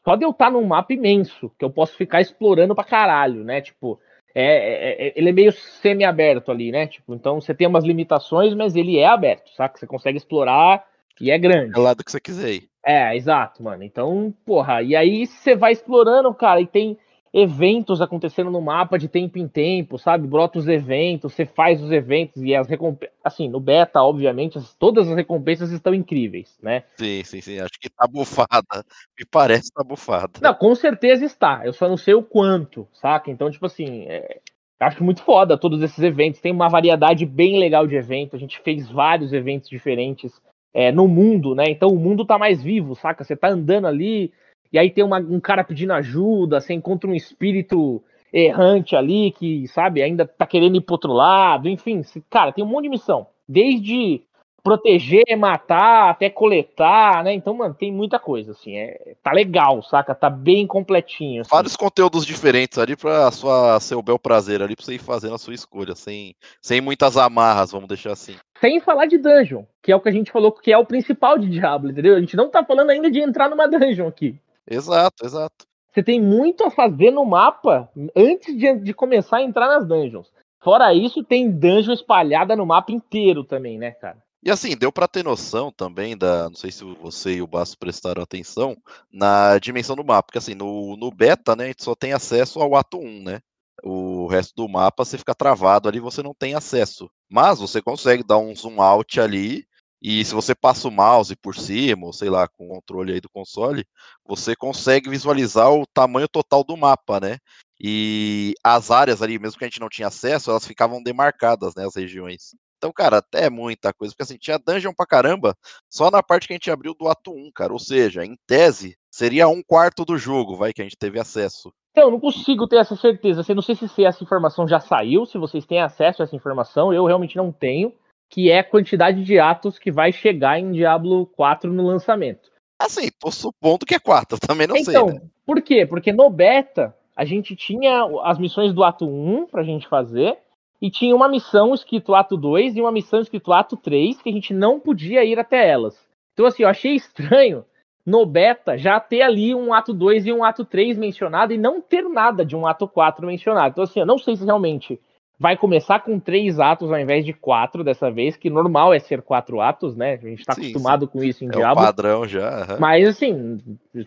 só 0.03 0.15
de 0.15 0.25
eu 0.25 0.31
estar 0.31 0.51
num 0.51 0.65
mapa 0.65 0.93
imenso, 0.93 1.51
que 1.57 1.63
eu 1.65 1.69
posso 1.69 1.95
ficar 1.95 2.21
explorando 2.21 2.75
pra 2.75 2.83
caralho, 2.83 3.43
né? 3.43 3.61
Tipo, 3.61 3.99
é, 4.33 4.43
é, 4.43 5.07
é, 5.07 5.13
ele 5.15 5.29
é 5.29 5.31
meio 5.31 5.51
semi-aberto 5.51 6.51
ali, 6.51 6.71
né? 6.71 6.87
Tipo, 6.87 7.15
então 7.15 7.39
você 7.39 7.53
tem 7.53 7.67
umas 7.67 7.85
limitações, 7.85 8.53
mas 8.53 8.75
ele 8.75 8.97
é 8.97 9.05
aberto, 9.07 9.49
saca? 9.55 9.77
Você 9.77 9.87
consegue 9.87 10.17
explorar 10.17 10.85
e 11.19 11.31
é 11.31 11.37
grande. 11.37 11.77
É 11.77 11.79
lá 11.79 11.93
do 11.93 12.03
que 12.03 12.11
você 12.11 12.19
quiser 12.19 12.51
ir. 12.51 12.69
É, 12.85 13.15
exato, 13.15 13.63
mano. 13.63 13.83
Então, 13.83 14.33
porra, 14.45 14.83
e 14.83 14.95
aí 14.95 15.25
você 15.25 15.55
vai 15.55 15.71
explorando, 15.71 16.33
cara, 16.33 16.61
e 16.61 16.67
tem 16.67 16.97
eventos 17.37 17.99
acontecendo 17.99 18.49
no 18.49 18.61
mapa 18.61 18.97
de 18.97 19.09
tempo 19.09 19.37
em 19.37 19.45
tempo, 19.45 19.99
sabe? 19.99 20.25
Brota 20.25 20.57
os 20.57 20.69
eventos, 20.69 21.33
você 21.33 21.45
faz 21.45 21.83
os 21.83 21.91
eventos 21.91 22.41
e 22.41 22.55
as 22.55 22.65
recompensas. 22.65 23.13
Assim, 23.21 23.49
no 23.49 23.59
beta, 23.59 24.01
obviamente, 24.01 24.57
todas 24.79 25.09
as 25.09 25.15
recompensas 25.17 25.69
estão 25.71 25.93
incríveis, 25.93 26.57
né? 26.63 26.83
Sim, 26.97 27.23
sim, 27.25 27.41
sim. 27.41 27.59
Acho 27.59 27.77
que 27.77 27.89
tá 27.89 28.07
bufada. 28.07 28.85
Me 29.19 29.25
parece 29.29 29.69
tá 29.73 29.83
bufada. 29.83 30.39
Não, 30.41 30.53
com 30.53 30.73
certeza 30.75 31.25
está. 31.25 31.65
Eu 31.65 31.73
só 31.73 31.89
não 31.89 31.97
sei 31.97 32.13
o 32.13 32.23
quanto, 32.23 32.87
saca? 32.93 33.29
Então, 33.29 33.51
tipo 33.51 33.65
assim, 33.65 34.05
é... 34.07 34.39
acho 34.79 35.03
muito 35.03 35.21
foda 35.21 35.57
todos 35.57 35.81
esses 35.81 35.99
eventos. 35.99 36.39
Tem 36.39 36.53
uma 36.53 36.69
variedade 36.69 37.25
bem 37.25 37.59
legal 37.59 37.85
de 37.85 37.95
eventos. 37.95 38.35
A 38.35 38.39
gente 38.39 38.61
fez 38.61 38.89
vários 38.89 39.33
eventos 39.33 39.67
diferentes 39.67 40.41
é, 40.73 40.89
no 40.89 41.05
mundo, 41.05 41.53
né? 41.53 41.65
Então 41.67 41.89
o 41.89 41.99
mundo 41.99 42.23
tá 42.23 42.37
mais 42.37 42.63
vivo, 42.63 42.95
saca? 42.95 43.25
Você 43.25 43.35
tá 43.35 43.49
andando 43.49 43.87
ali 43.87 44.31
e 44.71 44.79
aí 44.79 44.89
tem 44.89 45.03
uma, 45.03 45.19
um 45.19 45.39
cara 45.39 45.63
pedindo 45.63 45.93
ajuda, 45.93 46.59
você 46.59 46.73
encontra 46.73 47.09
um 47.09 47.15
espírito 47.15 48.03
errante 48.31 48.95
ali 48.95 49.31
que, 49.31 49.67
sabe, 49.69 50.01
ainda 50.01 50.25
tá 50.25 50.45
querendo 50.45 50.75
ir 50.75 50.81
pro 50.81 50.95
outro 50.95 51.13
lado, 51.13 51.69
enfim, 51.69 52.01
cara, 52.29 52.51
tem 52.51 52.63
um 52.63 52.67
monte 52.67 52.83
de 52.83 52.89
missão. 52.89 53.27
Desde 53.47 54.23
proteger, 54.65 55.37
matar, 55.37 56.09
até 56.09 56.27
coletar, 56.27 57.23
né? 57.23 57.31
Então, 57.31 57.53
mano, 57.53 57.75
tem 57.75 57.91
muita 57.91 58.17
coisa, 58.17 58.51
assim. 58.51 58.75
É, 58.75 59.13
tá 59.21 59.31
legal, 59.31 59.83
saca? 59.83 60.15
Tá 60.15 60.27
bem 60.27 60.65
completinho. 60.65 61.41
Assim. 61.41 61.49
Vários 61.51 61.75
conteúdos 61.75 62.25
diferentes 62.25 62.79
ali 62.79 62.95
pra 62.95 63.29
sua, 63.29 63.79
seu 63.79 64.01
bel 64.01 64.17
prazer 64.17 64.63
ali, 64.63 64.75
pra 64.75 64.83
você 64.83 64.95
ir 64.95 64.99
fazendo 64.99 65.35
a 65.35 65.37
sua 65.37 65.53
escolha, 65.53 65.93
sem, 65.93 66.35
sem 66.59 66.81
muitas 66.81 67.15
amarras, 67.15 67.71
vamos 67.71 67.87
deixar 67.87 68.13
assim. 68.13 68.35
Sem 68.59 68.79
falar 68.79 69.05
de 69.05 69.19
dungeon, 69.19 69.65
que 69.83 69.91
é 69.91 69.95
o 69.95 70.01
que 70.01 70.09
a 70.09 70.11
gente 70.11 70.31
falou 70.31 70.51
que 70.51 70.71
é 70.71 70.77
o 70.77 70.85
principal 70.85 71.37
de 71.37 71.47
Diablo, 71.47 71.91
entendeu? 71.91 72.15
A 72.15 72.19
gente 72.19 72.35
não 72.35 72.49
tá 72.49 72.65
falando 72.65 72.89
ainda 72.89 73.11
de 73.11 73.19
entrar 73.19 73.47
numa 73.47 73.67
dungeon 73.67 74.07
aqui. 74.07 74.35
Exato, 74.69 75.25
exato. 75.25 75.65
Você 75.91 76.03
tem 76.03 76.21
muito 76.21 76.65
a 76.65 76.71
fazer 76.71 77.11
no 77.11 77.25
mapa 77.25 77.89
antes 78.15 78.57
de, 78.57 78.75
de 78.79 78.93
começar 78.93 79.37
a 79.37 79.43
entrar 79.43 79.67
nas 79.67 79.87
dungeons. 79.87 80.31
Fora 80.61 80.93
isso, 80.93 81.23
tem 81.23 81.49
dungeon 81.49 81.93
espalhada 81.93 82.55
no 82.55 82.65
mapa 82.65 82.91
inteiro 82.91 83.43
também, 83.43 83.77
né, 83.77 83.91
cara? 83.91 84.17
E 84.43 84.51
assim, 84.51 84.77
deu 84.77 84.91
para 84.91 85.07
ter 85.07 85.23
noção 85.23 85.71
também 85.71 86.15
da. 86.15 86.49
Não 86.49 86.55
sei 86.55 86.71
se 86.71 86.83
você 86.83 87.37
e 87.37 87.41
o 87.41 87.47
Basso 87.47 87.77
prestaram 87.79 88.21
atenção 88.21 88.77
na 89.11 89.57
dimensão 89.57 89.95
do 89.95 90.03
mapa. 90.03 90.27
Porque 90.27 90.37
assim, 90.37 90.53
no, 90.53 90.95
no 90.97 91.09
beta, 91.09 91.55
né, 91.55 91.63
a 91.63 91.67
gente 91.67 91.83
só 91.83 91.95
tem 91.95 92.13
acesso 92.13 92.59
ao 92.59 92.75
ato 92.75 92.99
1, 92.99 93.23
né? 93.23 93.39
O 93.83 94.27
resto 94.27 94.53
do 94.55 94.69
mapa 94.69 95.03
você 95.03 95.17
fica 95.17 95.33
travado 95.33 95.89
ali, 95.89 95.99
você 95.99 96.21
não 96.21 96.33
tem 96.33 96.53
acesso. 96.53 97.09
Mas 97.29 97.59
você 97.59 97.81
consegue 97.81 98.23
dar 98.23 98.37
um 98.37 98.55
zoom 98.55 98.81
out 98.81 99.19
ali. 99.19 99.65
E 100.07 100.23
se 100.23 100.35
você 100.35 100.53
passa 100.53 100.87
o 100.87 100.91
mouse 100.91 101.35
por 101.35 101.55
cima, 101.55 102.05
ou 102.05 102.13
sei 102.13 102.29
lá, 102.29 102.47
com 102.47 102.67
o 102.67 102.69
controle 102.69 103.13
aí 103.13 103.19
do 103.19 103.27
console, 103.27 103.83
você 104.23 104.55
consegue 104.55 105.09
visualizar 105.09 105.73
o 105.73 105.83
tamanho 105.87 106.27
total 106.27 106.63
do 106.63 106.77
mapa, 106.77 107.19
né? 107.19 107.39
E 107.81 108.53
as 108.63 108.91
áreas 108.91 109.23
ali, 109.23 109.39
mesmo 109.39 109.57
que 109.57 109.65
a 109.65 109.67
gente 109.67 109.79
não 109.79 109.89
tinha 109.89 110.09
acesso, 110.09 110.51
elas 110.51 110.67
ficavam 110.67 111.01
demarcadas, 111.01 111.73
né, 111.73 111.87
as 111.87 111.95
regiões. 111.95 112.55
Então, 112.77 112.91
cara, 112.93 113.17
até 113.17 113.45
é 113.45 113.49
muita 113.49 113.91
coisa, 113.91 114.13
porque 114.13 114.21
assim, 114.21 114.37
tinha 114.37 114.59
dungeon 114.59 114.93
pra 114.95 115.07
caramba, 115.07 115.55
só 115.89 116.11
na 116.11 116.21
parte 116.21 116.45
que 116.45 116.53
a 116.53 116.55
gente 116.55 116.69
abriu 116.69 116.93
do 116.93 117.07
ato 117.07 117.31
1, 117.31 117.49
cara. 117.51 117.73
Ou 117.73 117.79
seja, 117.79 118.23
em 118.23 118.37
tese, 118.45 118.95
seria 119.09 119.47
um 119.47 119.63
quarto 119.63 120.05
do 120.05 120.19
jogo, 120.19 120.55
vai, 120.55 120.71
que 120.71 120.81
a 120.81 120.85
gente 120.85 120.97
teve 120.99 121.19
acesso. 121.19 121.73
Então, 121.93 122.03
eu 122.03 122.11
não 122.11 122.19
consigo 122.19 122.67
ter 122.67 122.77
essa 122.77 122.95
certeza. 122.95 123.43
Eu 123.49 123.55
não 123.55 123.63
sei 123.63 123.73
se 123.73 124.05
essa 124.05 124.23
informação 124.23 124.67
já 124.67 124.79
saiu, 124.79 125.25
se 125.25 125.39
vocês 125.39 125.65
têm 125.65 125.81
acesso 125.81 126.21
a 126.21 126.25
essa 126.25 126.35
informação, 126.35 126.93
eu 126.93 127.05
realmente 127.05 127.35
não 127.35 127.51
tenho, 127.51 127.91
que 128.29 128.49
é 128.49 128.59
a 128.59 128.63
quantidade 128.63 129.23
de 129.23 129.39
atos 129.39 129.79
que 129.79 129.91
vai 129.91 130.11
chegar 130.11 130.59
em 130.59 130.71
Diablo 130.71 131.25
4 131.27 131.71
no 131.71 131.85
lançamento. 131.85 132.51
Assim, 132.79 133.09
tô 133.19 133.31
supondo 133.31 133.85
que 133.85 133.95
é 133.95 133.99
4, 133.99 134.37
também 134.45 134.67
não 134.67 134.75
então, 134.75 134.85
sei. 134.85 135.01
Então, 135.01 135.07
né? 135.07 135.29
por 135.45 135.61
quê? 135.61 135.85
Porque 135.85 136.11
no 136.11 136.29
beta, 136.29 136.95
a 137.15 137.23
gente 137.23 137.55
tinha 137.55 138.05
as 138.23 138.37
missões 138.37 138.73
do 138.73 138.83
ato 138.83 139.07
1 139.07 139.47
pra 139.47 139.63
gente 139.63 139.87
fazer, 139.87 140.37
e 140.81 140.89
tinha 140.89 141.15
uma 141.15 141.27
missão 141.27 141.73
escrito 141.73 142.13
ato 142.13 142.37
2 142.37 142.75
e 142.75 142.81
uma 142.81 142.91
missão 142.91 143.19
escrito 143.19 143.53
ato 143.53 143.77
3, 143.77 144.21
que 144.21 144.29
a 144.29 144.31
gente 144.31 144.53
não 144.53 144.79
podia 144.79 145.23
ir 145.23 145.39
até 145.39 145.67
elas. 145.67 145.97
Então, 146.33 146.45
assim, 146.45 146.63
eu 146.63 146.69
achei 146.69 146.93
estranho 146.93 147.65
no 148.05 148.25
beta 148.25 148.77
já 148.77 148.99
ter 148.99 149.21
ali 149.21 149.55
um 149.55 149.73
ato 149.73 149.93
2 149.93 150.27
e 150.27 150.33
um 150.33 150.43
ato 150.43 150.63
3 150.63 150.97
mencionado 150.97 151.53
e 151.53 151.57
não 151.57 151.81
ter 151.81 152.03
nada 152.03 152.45
de 152.45 152.55
um 152.55 152.67
ato 152.67 152.87
4 152.87 153.25
mencionado. 153.25 153.69
Então, 153.71 153.83
assim, 153.83 153.99
eu 153.99 154.05
não 154.05 154.17
sei 154.17 154.35
se 154.35 154.45
realmente 154.45 154.99
vai 155.39 155.57
começar 155.57 155.99
com 155.99 156.19
três 156.19 156.59
atos 156.59 156.91
ao 156.91 156.99
invés 156.99 157.25
de 157.25 157.33
quatro 157.33 157.83
dessa 157.83 158.09
vez, 158.09 158.37
que 158.37 158.49
normal 158.49 158.93
é 158.93 158.99
ser 158.99 159.21
quatro 159.21 159.61
atos, 159.61 159.95
né? 159.95 160.13
A 160.13 160.27
gente 160.27 160.45
tá 160.45 160.53
sim, 160.53 160.61
acostumado 160.61 161.05
sim. 161.05 161.11
com 161.11 161.23
isso 161.23 161.43
em 161.43 161.47
é 161.47 161.51
Diablo. 161.51 161.83
É 161.83 161.85
padrão 161.85 162.27
já. 162.27 162.67
Uhum. 162.71 162.79
Mas, 162.79 163.07
assim, 163.07 163.61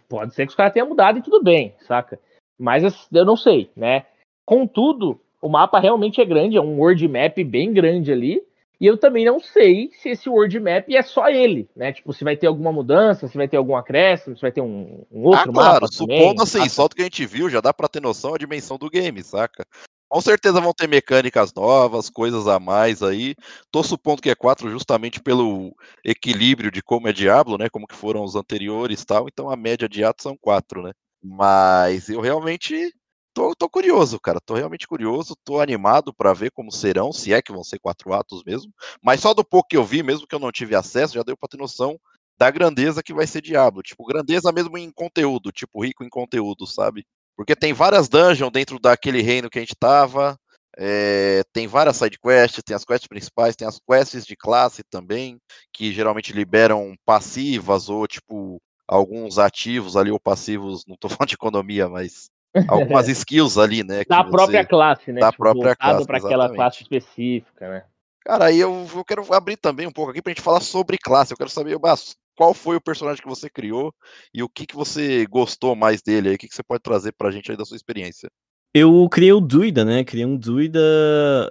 pode 0.09 0.35
ser 0.35 0.47
que 0.47 0.51
os 0.51 0.57
caras 0.57 0.73
tenham 0.73 0.89
mudado 0.89 1.19
e 1.19 1.23
tudo 1.23 1.43
bem, 1.43 1.75
saca? 1.87 2.19
Mas 2.59 2.83
eu 3.13 3.25
não 3.25 3.37
sei, 3.37 3.71
né? 3.77 4.05
Contudo, 4.45 5.21
o 5.41 5.49
mapa 5.49 5.79
realmente 5.79 6.21
é 6.21 6.25
grande, 6.25 6.57
é 6.57 6.61
um 6.61 6.79
world 6.79 7.07
map 7.07 7.39
bem 7.45 7.73
grande 7.73 8.11
ali. 8.11 8.43
E 8.81 8.87
eu 8.87 8.97
também 8.97 9.25
não 9.25 9.41
sei 9.41 9.91
se 10.01 10.09
esse 10.09 10.29
world 10.29 10.59
map 10.61 10.89
é 10.89 11.03
só 11.03 11.29
ele, 11.29 11.69
né? 11.75 11.93
Tipo, 11.93 12.13
se 12.13 12.23
vai 12.23 12.37
ter 12.37 12.47
alguma 12.47 12.73
mudança, 12.73 13.27
se 13.27 13.37
vai 13.37 13.49
ter 13.49 13.57
algum 13.57 13.75
acréscimo, 13.75 14.37
se 14.37 14.43
vai 14.43 14.53
ter 14.53 14.61
um, 14.61 15.05
um 15.11 15.25
outro 15.25 15.51
ah, 15.51 15.53
claro, 15.53 15.75
mapa. 15.75 15.89
Supondo 15.89 16.17
também, 16.17 16.43
assim, 16.43 16.59
saca? 16.59 16.71
só 16.71 16.89
do 16.89 16.95
que 16.95 17.03
a 17.03 17.05
gente 17.05 17.27
viu, 17.27 17.51
já 17.51 17.61
dá 17.61 17.75
pra 17.75 17.89
ter 17.89 18.01
noção 18.01 18.35
a 18.35 18.39
dimensão 18.39 18.79
do 18.79 18.89
game, 18.89 19.21
saca? 19.25 19.67
Com 20.11 20.23
certeza 20.23 20.59
vão 20.61 20.73
ter 20.73 20.89
mecânicas 20.89 21.53
novas, 21.53 22.09
coisas 22.09 22.47
a 22.49 22.59
mais 22.59 23.03
aí. 23.03 23.35
Tô 23.71 23.83
supondo 23.83 24.23
que 24.23 24.31
é 24.31 24.35
4 24.35 24.71
justamente 24.71 25.21
pelo 25.21 25.75
equilíbrio 26.03 26.71
de 26.71 26.83
como 26.83 27.09
é 27.09 27.13
Diablo, 27.13 27.59
né? 27.59 27.69
Como 27.69 27.87
que 27.87 27.95
foram 27.95 28.25
os 28.25 28.35
anteriores 28.35 29.05
tal. 29.05 29.29
Então 29.29 29.51
a 29.51 29.57
média 29.57 29.87
de 29.87 30.03
atos 30.03 30.23
são 30.23 30.35
4, 30.41 30.83
né? 30.83 30.93
Mas 31.23 32.09
eu 32.09 32.21
realmente 32.23 32.91
tô, 33.35 33.55
tô 33.55 33.69
curioso, 33.69 34.19
cara. 34.19 34.41
Tô 34.41 34.55
realmente 34.55 34.87
curioso, 34.87 35.37
tô 35.45 35.61
animado 35.61 36.15
para 36.15 36.33
ver 36.33 36.51
como 36.53 36.73
serão, 36.73 37.13
se 37.13 37.35
é 37.35 37.43
que 37.43 37.53
vão 37.53 37.63
ser 37.63 37.79
quatro 37.79 38.15
atos 38.15 38.43
mesmo. 38.47 38.73
Mas 39.03 39.21
só 39.21 39.35
do 39.35 39.45
pouco 39.45 39.69
que 39.69 39.77
eu 39.77 39.85
vi, 39.85 40.03
mesmo 40.03 40.27
que 40.27 40.35
eu 40.35 40.39
não 40.41 40.51
tive 40.51 40.75
acesso, 40.75 41.15
já 41.15 41.23
deu 41.23 41.37
pra 41.37 41.49
ter 41.51 41.59
noção 41.59 41.99
da 42.39 42.51
grandeza 42.51 43.03
que 43.03 43.13
vai 43.13 43.27
ser 43.27 43.43
Diablo. 43.43 43.83
Tipo, 43.83 44.07
grandeza 44.07 44.51
mesmo 44.53 44.79
em 44.79 44.91
conteúdo, 44.91 45.53
tipo, 45.53 45.85
rico 45.85 46.03
em 46.03 46.09
conteúdo, 46.09 46.67
sabe? 46.67 47.05
Porque 47.39 47.55
tem 47.55 47.73
várias 47.73 48.09
dungeons 48.09 48.51
dentro 48.51 48.81
daquele 48.81 49.23
reino 49.23 49.49
que 49.49 49.61
a 49.61 49.63
gente 49.63 49.77
tava. 49.79 50.37
É, 50.77 51.45
tem 51.53 51.69
várias 51.69 51.97
side 51.97 52.19
quests, 52.19 52.65
tem 52.65 52.75
as 52.75 52.85
quests 52.85 53.07
principais, 53.07 53.55
tem 53.55 53.67
as 53.67 53.79
quests 53.79 54.27
de 54.27 54.37
classe 54.37 54.83
também, 54.91 55.39
que 55.73 55.93
geralmente 55.93 56.33
liberam 56.33 56.97
passivas 57.07 57.89
ou 57.89 58.09
tipo 58.09 58.61
alguns 58.89 59.39
ativos 59.39 59.97
ali 59.97 60.11
ou 60.11 60.19
passivos, 60.19 60.85
não 60.87 60.97
tô 60.97 61.09
falando 61.23 61.29
de 61.29 61.35
economia, 61.37 61.89
mas 61.89 62.29
algumas 62.67 63.07
skills 63.09 63.57
ali, 63.57 63.85
né? 63.85 64.03
Da 64.09 64.25
própria 64.25 64.67
classe, 64.67 65.13
né? 65.13 65.21
Da 65.21 65.31
tipo, 65.31 65.45
própria 65.45 65.77
classe. 65.77 66.07
para 66.07 66.19
aquela 66.19 66.53
classe 66.53 66.83
específica, 66.83 67.69
né? 67.69 67.85
Cara, 68.25 68.47
aí 68.47 68.59
eu, 68.59 68.85
eu, 68.95 69.05
quero 69.05 69.33
abrir 69.33 69.57
também 69.57 69.87
um 69.87 69.93
pouco 69.93 70.11
aqui 70.11 70.21
pra 70.21 70.33
gente 70.33 70.43
falar 70.43 70.61
sobre 70.61 70.99
classe. 70.99 71.33
Eu 71.33 71.37
quero 71.39 71.49
saber, 71.49 71.79
Basso, 71.79 72.17
qual 72.39 72.55
foi 72.55 72.77
o 72.77 72.81
personagem 72.81 73.21
que 73.21 73.29
você 73.29 73.51
criou 73.51 73.93
e 74.33 74.45
o 74.45 74.49
que, 74.49 74.65
que 74.65 74.77
você 74.77 75.27
gostou 75.27 75.75
mais 75.75 76.01
dele 76.01 76.29
aí? 76.29 76.35
O 76.37 76.39
que, 76.39 76.47
que 76.47 76.55
você 76.55 76.63
pode 76.63 76.85
trazer 76.85 77.11
pra 77.11 77.33
gente 77.33 77.51
aí 77.51 77.57
da 77.57 77.65
sua 77.65 77.77
experiência? 77.77 78.31
Eu 78.73 79.09
criei 79.11 79.33
o 79.33 79.41
Druida, 79.41 79.85
né? 79.85 80.05
Criei 80.05 80.25
um 80.25 80.37
Druida 80.37 80.79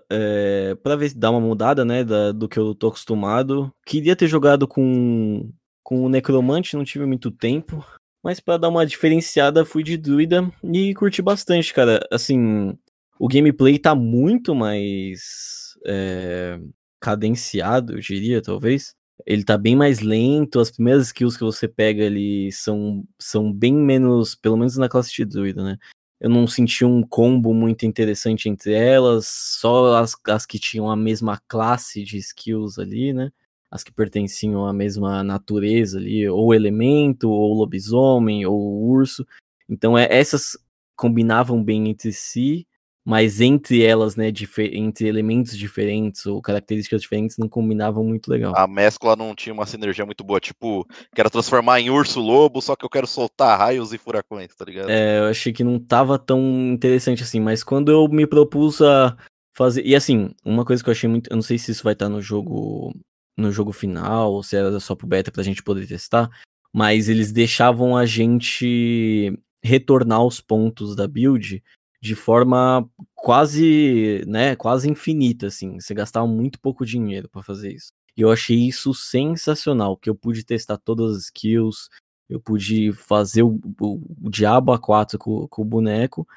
é, 0.10 0.76
pra 0.82 0.96
ver 0.96 1.10
se 1.10 1.18
dá 1.18 1.30
uma 1.30 1.42
mudada, 1.42 1.84
né? 1.84 2.06
Da, 2.06 2.32
do 2.32 2.48
que 2.48 2.58
eu 2.58 2.74
tô 2.74 2.88
acostumado. 2.88 3.70
Queria 3.86 4.16
ter 4.16 4.28
jogado 4.28 4.66
com, 4.66 5.52
com 5.84 6.06
o 6.06 6.10
Necromante, 6.10 6.78
não 6.78 6.86
tive 6.86 7.06
muito 7.06 7.32
tempo. 7.32 7.86
Mas 8.24 8.40
para 8.40 8.56
dar 8.56 8.70
uma 8.70 8.86
diferenciada, 8.86 9.66
fui 9.66 9.84
de 9.84 9.98
druida 9.98 10.50
e 10.64 10.94
curti 10.94 11.22
bastante, 11.22 11.74
cara. 11.74 12.00
Assim, 12.10 12.78
o 13.20 13.28
gameplay 13.28 13.78
tá 13.78 13.94
muito 13.94 14.56
mais 14.56 15.76
é, 15.86 16.58
cadenciado, 16.98 17.96
eu 17.96 18.00
diria, 18.00 18.42
talvez. 18.42 18.96
Ele 19.26 19.44
tá 19.44 19.58
bem 19.58 19.76
mais 19.76 20.00
lento, 20.00 20.60
as 20.60 20.72
primeiras 20.72 21.08
skills 21.08 21.38
que 21.38 21.44
você 21.44 21.68
pega 21.68 22.06
ali 22.06 22.52
são, 22.52 23.04
são 23.20 23.52
bem 23.52 23.74
menos, 23.74 24.36
pelo 24.36 24.58
menos 24.58 24.78
na 24.78 24.90
classe 24.90 25.14
de 25.14 25.26
druida, 25.26 25.64
né? 25.64 25.78
Eu 26.20 26.30
não 26.30 26.48
senti 26.48 26.84
um 26.84 27.04
combo 27.04 27.54
muito 27.54 27.86
interessante 27.86 28.50
entre 28.50 28.74
elas, 28.74 29.28
só 29.28 29.98
as, 29.98 30.14
as 30.28 30.46
que 30.46 30.60
tinham 30.60 30.90
a 30.90 30.96
mesma 30.96 31.40
classe 31.48 32.04
de 32.04 32.18
skills 32.18 32.80
ali, 32.80 33.14
né? 33.14 33.32
as 33.70 33.84
que 33.84 33.92
pertenciam 33.92 34.66
à 34.66 34.74
mesma 34.74 35.24
natureza 35.24 35.98
ali, 35.98 36.28
ou 36.28 36.54
elemento, 36.54 37.30
ou 37.30 37.54
lobisomem, 37.54 38.46
ou 38.46 38.82
urso. 38.84 39.26
Então 39.70 39.98
é, 39.98 40.08
essas 40.10 40.58
combinavam 40.96 41.64
bem 41.64 41.90
entre 41.90 42.12
si, 42.12 42.68
mas 43.08 43.40
entre 43.40 43.82
elas, 43.82 44.18
né, 44.18 44.34
entre 44.74 45.08
elementos 45.08 45.58
diferentes 45.58 46.26
ou 46.26 46.42
características 46.42 47.02
diferentes, 47.02 47.38
não 47.38 47.48
combinavam 47.48 48.04
muito 48.04 48.30
legal. 48.30 48.54
A 48.54 48.68
mescla 48.68 49.16
não 49.16 49.34
tinha 49.34 49.54
uma 49.54 49.66
sinergia 49.66 50.06
muito 50.06 50.26
boa, 50.26 50.42
tipo, 50.42 50.86
quero 51.16 51.30
transformar 51.30 51.80
em 51.80 51.90
urso 51.90 52.20
lobo, 52.20 52.62
só 52.62 52.76
que 52.76 52.84
eu 52.84 52.90
quero 52.90 53.08
soltar 53.08 53.58
raios 53.58 53.94
e 53.94 53.98
furacões, 53.98 54.54
tá 54.54 54.66
ligado? 54.66 54.90
É, 54.90 55.20
eu 55.20 55.28
achei 55.28 55.54
que 55.54 55.64
não 55.64 55.80
tava 55.80 56.20
tão 56.20 56.42
interessante 56.74 57.24
assim, 57.24 57.40
mas 57.40 57.64
quando 57.64 57.90
eu 57.90 58.10
me 58.10 58.28
propus 58.28 58.82
a 58.82 59.16
fazer. 59.56 59.86
E 59.86 59.96
assim, 59.96 60.32
uma 60.44 60.66
coisa 60.66 60.84
que 60.84 60.90
eu 60.90 60.92
achei 60.92 61.10
muito. 61.10 61.32
Eu 61.32 61.38
não 61.38 61.44
sei 61.44 61.58
se 61.58 61.72
isso 61.72 61.86
vai 61.86 61.94
estar 61.94 62.10
no 62.10 62.22
jogo 62.22 62.94
no 63.38 63.54
jogo 63.54 63.72
final, 63.72 64.34
ou 64.34 64.44
se 64.44 64.58
era 64.58 64.82
só 64.82 64.96
pro 64.96 65.08
beta 65.08 65.32
pra 65.32 65.44
gente 65.44 65.64
poder 65.64 65.88
testar, 65.88 66.30
mas 66.74 67.08
eles 67.08 67.32
deixavam 67.32 67.96
a 67.96 68.06
gente 68.06 69.32
retornar 69.64 70.26
os 70.26 70.42
pontos 70.42 70.94
da 70.94 71.08
build 71.08 71.64
de 72.02 72.16
forma 72.16 72.88
quase, 73.16 74.24
né, 74.28 74.56
quase 74.56 74.90
infinita, 74.90 75.48
assim. 75.48 75.80
Você 75.80 75.94
gastava 75.94 76.28
muito 76.28 76.60
pouco 76.60 76.86
dinheiro 76.86 77.30
para 77.30 77.44
fazer 77.44 77.74
isso. 77.74 77.92
E 78.16 78.22
eu 78.22 78.32
achei 78.32 78.58
isso 78.58 78.94
sensacional, 78.94 79.98
que 79.98 80.10
eu 80.10 80.16
pude 80.16 80.44
testar 80.44 80.78
todas 80.78 81.16
as 81.16 81.24
skills, 81.26 81.90
eu 82.30 82.40
pude 82.40 82.92
fazer 82.94 83.44
o, 83.44 83.60
o, 83.80 84.02
o 84.24 84.30
Diabo 84.30 84.72
A4 84.74 85.18
com, 85.18 85.48
com 85.48 85.62
o 85.62 85.66
boneco 85.66 86.28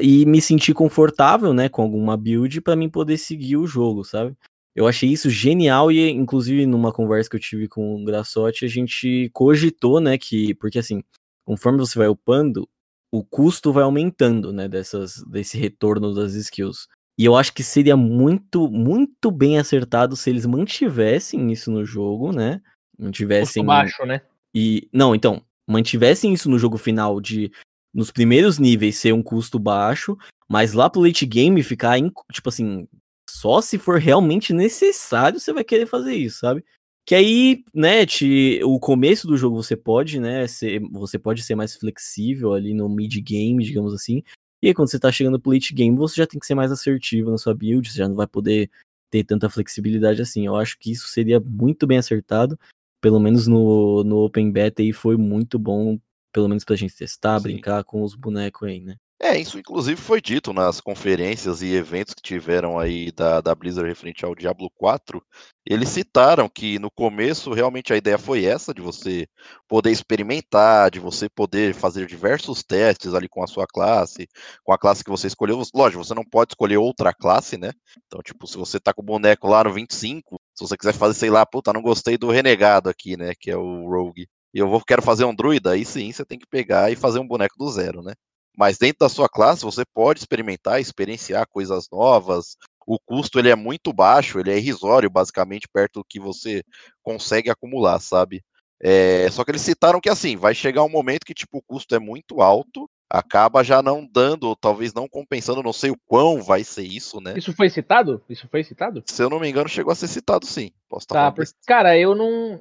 e 0.00 0.24
me 0.26 0.40
sentir 0.40 0.74
confortável, 0.74 1.52
né, 1.52 1.68
com 1.68 1.82
alguma 1.82 2.16
build 2.16 2.60
para 2.60 2.76
mim 2.76 2.88
poder 2.88 3.16
seguir 3.18 3.56
o 3.56 3.66
jogo, 3.66 4.04
sabe? 4.04 4.36
Eu 4.74 4.86
achei 4.86 5.08
isso 5.08 5.28
genial 5.28 5.90
e, 5.90 6.10
inclusive, 6.10 6.64
numa 6.66 6.92
conversa 6.92 7.28
que 7.28 7.36
eu 7.36 7.40
tive 7.40 7.66
com 7.66 8.00
o 8.00 8.04
Grassotti, 8.04 8.64
a 8.64 8.68
gente 8.68 9.30
cogitou, 9.32 10.00
né, 10.00 10.16
que, 10.16 10.54
porque 10.54 10.78
assim, 10.78 11.02
conforme 11.44 11.78
você 11.78 11.98
vai 11.98 12.08
upando, 12.08 12.68
o 13.12 13.24
custo 13.24 13.72
vai 13.72 13.82
aumentando, 13.82 14.52
né, 14.52 14.68
dessas, 14.68 15.22
desse 15.24 15.58
retorno 15.58 16.14
das 16.14 16.34
skills. 16.34 16.86
E 17.18 17.24
eu 17.24 17.36
acho 17.36 17.52
que 17.52 17.62
seria 17.62 17.96
muito, 17.96 18.70
muito 18.70 19.30
bem 19.30 19.58
acertado 19.58 20.16
se 20.16 20.30
eles 20.30 20.46
mantivessem 20.46 21.52
isso 21.52 21.70
no 21.70 21.84
jogo, 21.84 22.32
né? 22.32 22.62
Mantivessem. 22.98 23.62
Custo 23.62 23.66
baixo, 23.66 24.06
né? 24.06 24.22
E. 24.54 24.88
Não, 24.92 25.14
então, 25.14 25.42
mantivessem 25.68 26.32
isso 26.32 26.48
no 26.48 26.58
jogo 26.58 26.78
final 26.78 27.20
de. 27.20 27.50
Nos 27.92 28.10
primeiros 28.10 28.58
níveis 28.58 28.96
ser 28.96 29.12
um 29.12 29.22
custo 29.22 29.58
baixo, 29.58 30.16
mas 30.48 30.72
lá 30.72 30.88
pro 30.88 31.02
late 31.02 31.26
game 31.26 31.60
ficar, 31.62 31.98
tipo 32.32 32.48
assim, 32.48 32.86
só 33.28 33.60
se 33.60 33.78
for 33.78 33.98
realmente 33.98 34.52
necessário 34.52 35.40
você 35.40 35.52
vai 35.52 35.64
querer 35.64 35.86
fazer 35.86 36.14
isso, 36.14 36.38
sabe? 36.38 36.64
Que 37.06 37.14
aí, 37.14 37.64
né, 37.74 38.06
te, 38.06 38.60
o 38.62 38.78
começo 38.78 39.26
do 39.26 39.36
jogo 39.36 39.56
você 39.56 39.76
pode, 39.76 40.20
né, 40.20 40.46
ser, 40.46 40.80
você 40.92 41.18
pode 41.18 41.42
ser 41.42 41.54
mais 41.54 41.74
flexível 41.74 42.54
ali 42.54 42.72
no 42.72 42.88
mid 42.88 43.14
game, 43.20 43.64
digamos 43.64 43.92
assim. 43.92 44.22
E 44.62 44.68
aí, 44.68 44.74
quando 44.74 44.90
você 44.90 44.98
tá 44.98 45.10
chegando 45.10 45.40
pro 45.40 45.52
late 45.52 45.72
game, 45.74 45.96
você 45.96 46.16
já 46.16 46.26
tem 46.26 46.38
que 46.38 46.46
ser 46.46 46.54
mais 46.54 46.70
assertivo 46.70 47.30
na 47.30 47.38
sua 47.38 47.54
build, 47.54 47.90
você 47.90 47.98
já 47.98 48.08
não 48.08 48.14
vai 48.14 48.26
poder 48.26 48.70
ter 49.10 49.24
tanta 49.24 49.48
flexibilidade 49.48 50.22
assim. 50.22 50.46
Eu 50.46 50.54
acho 50.56 50.78
que 50.78 50.92
isso 50.92 51.08
seria 51.08 51.40
muito 51.40 51.86
bem 51.86 51.98
acertado, 51.98 52.58
pelo 53.00 53.18
menos 53.18 53.46
no, 53.46 54.04
no 54.04 54.18
Open 54.18 54.50
Beta 54.52 54.82
e 54.82 54.92
foi 54.92 55.16
muito 55.16 55.58
bom, 55.58 55.98
pelo 56.32 56.48
menos 56.48 56.64
pra 56.64 56.76
gente 56.76 56.94
testar, 56.94 57.38
Sim. 57.38 57.44
brincar 57.44 57.82
com 57.84 58.02
os 58.02 58.14
bonecos 58.14 58.68
aí, 58.68 58.80
né? 58.80 58.96
É, 59.22 59.38
isso 59.38 59.58
inclusive 59.58 60.00
foi 60.00 60.18
dito 60.18 60.50
nas 60.50 60.80
conferências 60.80 61.60
e 61.60 61.74
eventos 61.74 62.14
que 62.14 62.22
tiveram 62.22 62.78
aí 62.78 63.12
da, 63.12 63.42
da 63.42 63.54
Blizzard 63.54 63.86
referente 63.86 64.24
ao 64.24 64.34
Diablo 64.34 64.70
4. 64.74 65.22
Eles 65.66 65.90
citaram 65.90 66.48
que 66.48 66.78
no 66.78 66.90
começo 66.90 67.52
realmente 67.52 67.92
a 67.92 67.98
ideia 67.98 68.16
foi 68.16 68.46
essa, 68.46 68.72
de 68.72 68.80
você 68.80 69.28
poder 69.68 69.90
experimentar, 69.90 70.90
de 70.90 70.98
você 70.98 71.28
poder 71.28 71.74
fazer 71.74 72.06
diversos 72.06 72.62
testes 72.62 73.12
ali 73.12 73.28
com 73.28 73.42
a 73.44 73.46
sua 73.46 73.66
classe, 73.66 74.26
com 74.64 74.72
a 74.72 74.78
classe 74.78 75.04
que 75.04 75.10
você 75.10 75.26
escolheu. 75.26 75.60
Lógico, 75.74 76.02
você 76.02 76.14
não 76.14 76.24
pode 76.24 76.52
escolher 76.52 76.78
outra 76.78 77.12
classe, 77.12 77.58
né? 77.58 77.72
Então, 78.06 78.22
tipo, 78.22 78.46
se 78.46 78.56
você 78.56 78.80
tá 78.80 78.94
com 78.94 79.02
o 79.02 79.04
boneco 79.04 79.46
lá 79.46 79.62
no 79.64 79.72
25, 79.74 80.40
se 80.54 80.66
você 80.66 80.78
quiser 80.78 80.94
fazer, 80.94 81.12
sei 81.14 81.28
lá, 81.28 81.44
puta, 81.44 81.74
não 81.74 81.82
gostei 81.82 82.16
do 82.16 82.30
renegado 82.30 82.88
aqui, 82.88 83.18
né? 83.18 83.34
Que 83.38 83.50
é 83.50 83.56
o 83.56 83.86
Rogue. 83.86 84.26
E 84.54 84.58
eu 84.58 84.66
vou, 84.68 84.80
quero 84.82 85.02
fazer 85.02 85.24
um 85.26 85.34
druida, 85.34 85.72
aí 85.72 85.84
sim 85.84 86.10
você 86.10 86.24
tem 86.24 86.38
que 86.38 86.46
pegar 86.46 86.90
e 86.90 86.96
fazer 86.96 87.18
um 87.18 87.28
boneco 87.28 87.54
do 87.58 87.70
zero, 87.70 88.02
né? 88.02 88.14
Mas 88.56 88.78
dentro 88.78 88.98
da 89.00 89.08
sua 89.08 89.28
classe 89.28 89.64
você 89.64 89.82
pode 89.94 90.20
experimentar, 90.20 90.80
experienciar 90.80 91.46
coisas 91.48 91.86
novas. 91.90 92.56
O 92.86 92.98
custo 92.98 93.38
ele 93.38 93.50
é 93.50 93.54
muito 93.54 93.92
baixo, 93.92 94.38
ele 94.38 94.50
é 94.50 94.58
irrisório, 94.58 95.08
basicamente, 95.08 95.68
perto 95.72 96.00
do 96.00 96.04
que 96.04 96.18
você 96.18 96.62
consegue 97.02 97.50
acumular, 97.50 98.00
sabe? 98.00 98.42
É, 98.82 99.30
só 99.30 99.44
que 99.44 99.50
eles 99.50 99.60
citaram 99.60 100.00
que 100.00 100.08
assim, 100.08 100.36
vai 100.36 100.54
chegar 100.54 100.82
um 100.82 100.88
momento 100.88 101.26
que 101.26 101.34
tipo, 101.34 101.58
o 101.58 101.62
custo 101.62 101.94
é 101.94 101.98
muito 101.98 102.40
alto, 102.40 102.88
acaba 103.10 103.62
já 103.62 103.82
não 103.82 104.08
dando, 104.10 104.44
ou 104.44 104.56
talvez 104.56 104.94
não 104.94 105.08
compensando, 105.08 105.62
não 105.62 105.72
sei 105.72 105.90
o 105.90 105.98
quão 106.06 106.40
vai 106.40 106.64
ser 106.64 106.82
isso, 106.82 107.20
né? 107.20 107.34
Isso 107.36 107.52
foi 107.52 107.68
citado? 107.68 108.22
Isso 108.28 108.48
foi 108.48 108.64
citado? 108.64 109.02
Se 109.06 109.22
eu 109.22 109.28
não 109.28 109.40
me 109.40 109.50
engano, 109.50 109.68
chegou 109.68 109.92
a 109.92 109.96
ser 109.96 110.06
citado 110.06 110.46
sim. 110.46 110.70
Posso 110.88 111.04
estar 111.04 111.14
tá, 111.14 111.32
porque, 111.32 111.50
cara, 111.66 111.98
eu 111.98 112.14
não. 112.14 112.60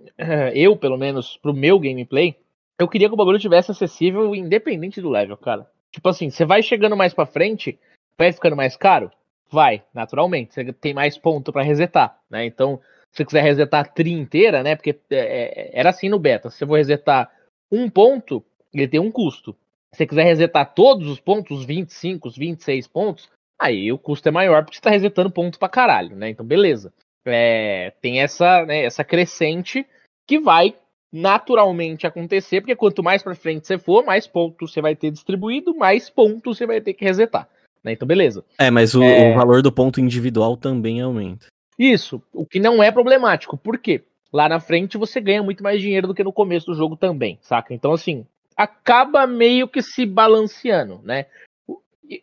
Eu, 0.53 0.75
pelo 0.75 0.97
menos, 0.97 1.37
pro 1.37 1.53
meu 1.53 1.79
gameplay, 1.79 2.35
eu 2.77 2.87
queria 2.87 3.07
que 3.07 3.13
o 3.13 3.17
bagulho 3.17 3.39
tivesse 3.39 3.71
acessível 3.71 4.35
independente 4.35 4.99
do 4.99 5.09
level, 5.09 5.37
cara. 5.37 5.69
Tipo 5.91 6.09
assim, 6.09 6.29
você 6.29 6.45
vai 6.45 6.61
chegando 6.61 6.95
mais 6.95 7.13
pra 7.13 7.25
frente, 7.25 7.79
vai 8.17 8.31
ficando 8.31 8.55
mais 8.55 8.75
caro? 8.75 9.11
Vai, 9.51 9.83
naturalmente. 9.93 10.53
Você 10.53 10.71
tem 10.73 10.93
mais 10.93 11.17
ponto 11.17 11.51
para 11.51 11.63
resetar, 11.63 12.19
né? 12.29 12.45
Então, 12.45 12.79
se 13.11 13.17
você 13.17 13.25
quiser 13.25 13.41
resetar 13.41 13.81
a 13.81 13.87
tri 13.87 14.11
inteira, 14.11 14.61
né? 14.61 14.75
Porque 14.75 14.91
é, 15.09 15.15
é, 15.15 15.69
era 15.73 15.89
assim 15.89 16.09
no 16.09 16.19
beta. 16.19 16.49
Se 16.49 16.59
você 16.59 16.67
for 16.67 16.75
resetar 16.75 17.31
um 17.71 17.89
ponto, 17.89 18.43
ele 18.73 18.87
tem 18.87 18.99
um 18.99 19.11
custo. 19.11 19.55
Se 19.91 19.97
você 19.97 20.07
quiser 20.07 20.23
resetar 20.23 20.73
todos 20.73 21.07
os 21.07 21.19
pontos, 21.19 21.59
os 21.59 21.65
25, 21.65 22.27
os 22.27 22.37
26 22.37 22.87
pontos, 22.87 23.29
aí 23.59 23.91
o 23.91 23.97
custo 23.97 24.29
é 24.29 24.31
maior 24.31 24.63
porque 24.63 24.77
você 24.77 24.81
tá 24.81 24.91
resetando 24.91 25.31
ponto 25.31 25.57
pra 25.57 25.67
caralho, 25.67 26.15
né? 26.15 26.29
Então, 26.29 26.45
beleza. 26.45 26.93
É, 27.25 27.91
tem 28.01 28.21
essa, 28.21 28.65
né, 28.65 28.83
essa 28.83 29.03
crescente 29.03 29.85
que 30.27 30.39
vai 30.39 30.75
naturalmente 31.11 32.05
acontecer, 32.05 32.61
porque 32.61 32.75
quanto 32.75 33.03
mais 33.03 33.23
para 33.23 33.35
frente 33.35 33.65
você 33.65 33.77
for, 33.77 34.05
mais 34.05 34.27
pontos 34.27 34.71
você 34.71 34.81
vai 34.81 34.95
ter 34.95 35.11
distribuído, 35.11 35.75
mais 35.75 36.09
pontos 36.09 36.57
você 36.57 36.65
vai 36.65 36.79
ter 36.79 36.93
que 36.93 37.03
resetar. 37.03 37.47
Né? 37.83 37.93
Então, 37.93 38.07
beleza. 38.07 38.43
É, 38.57 38.69
mas 38.69 38.93
o, 38.93 39.03
é... 39.03 39.31
o, 39.31 39.35
valor 39.35 39.61
do 39.61 39.71
ponto 39.71 39.99
individual 39.99 40.55
também 40.55 41.01
aumenta. 41.01 41.47
Isso, 41.77 42.21
o 42.33 42.45
que 42.45 42.59
não 42.59 42.83
é 42.83 42.91
problemático. 42.91 43.57
Por 43.57 43.77
quê? 43.77 44.03
Lá 44.31 44.47
na 44.47 44.59
frente 44.59 44.97
você 44.97 45.19
ganha 45.19 45.41
muito 45.41 45.63
mais 45.63 45.81
dinheiro 45.81 46.07
do 46.07 46.13
que 46.13 46.23
no 46.23 46.33
começo 46.33 46.67
do 46.67 46.75
jogo 46.75 46.95
também, 46.95 47.39
saca? 47.41 47.73
Então, 47.73 47.93
assim, 47.93 48.25
acaba 48.55 49.25
meio 49.25 49.67
que 49.67 49.81
se 49.81 50.05
balanceando, 50.05 50.99
né? 51.03 51.25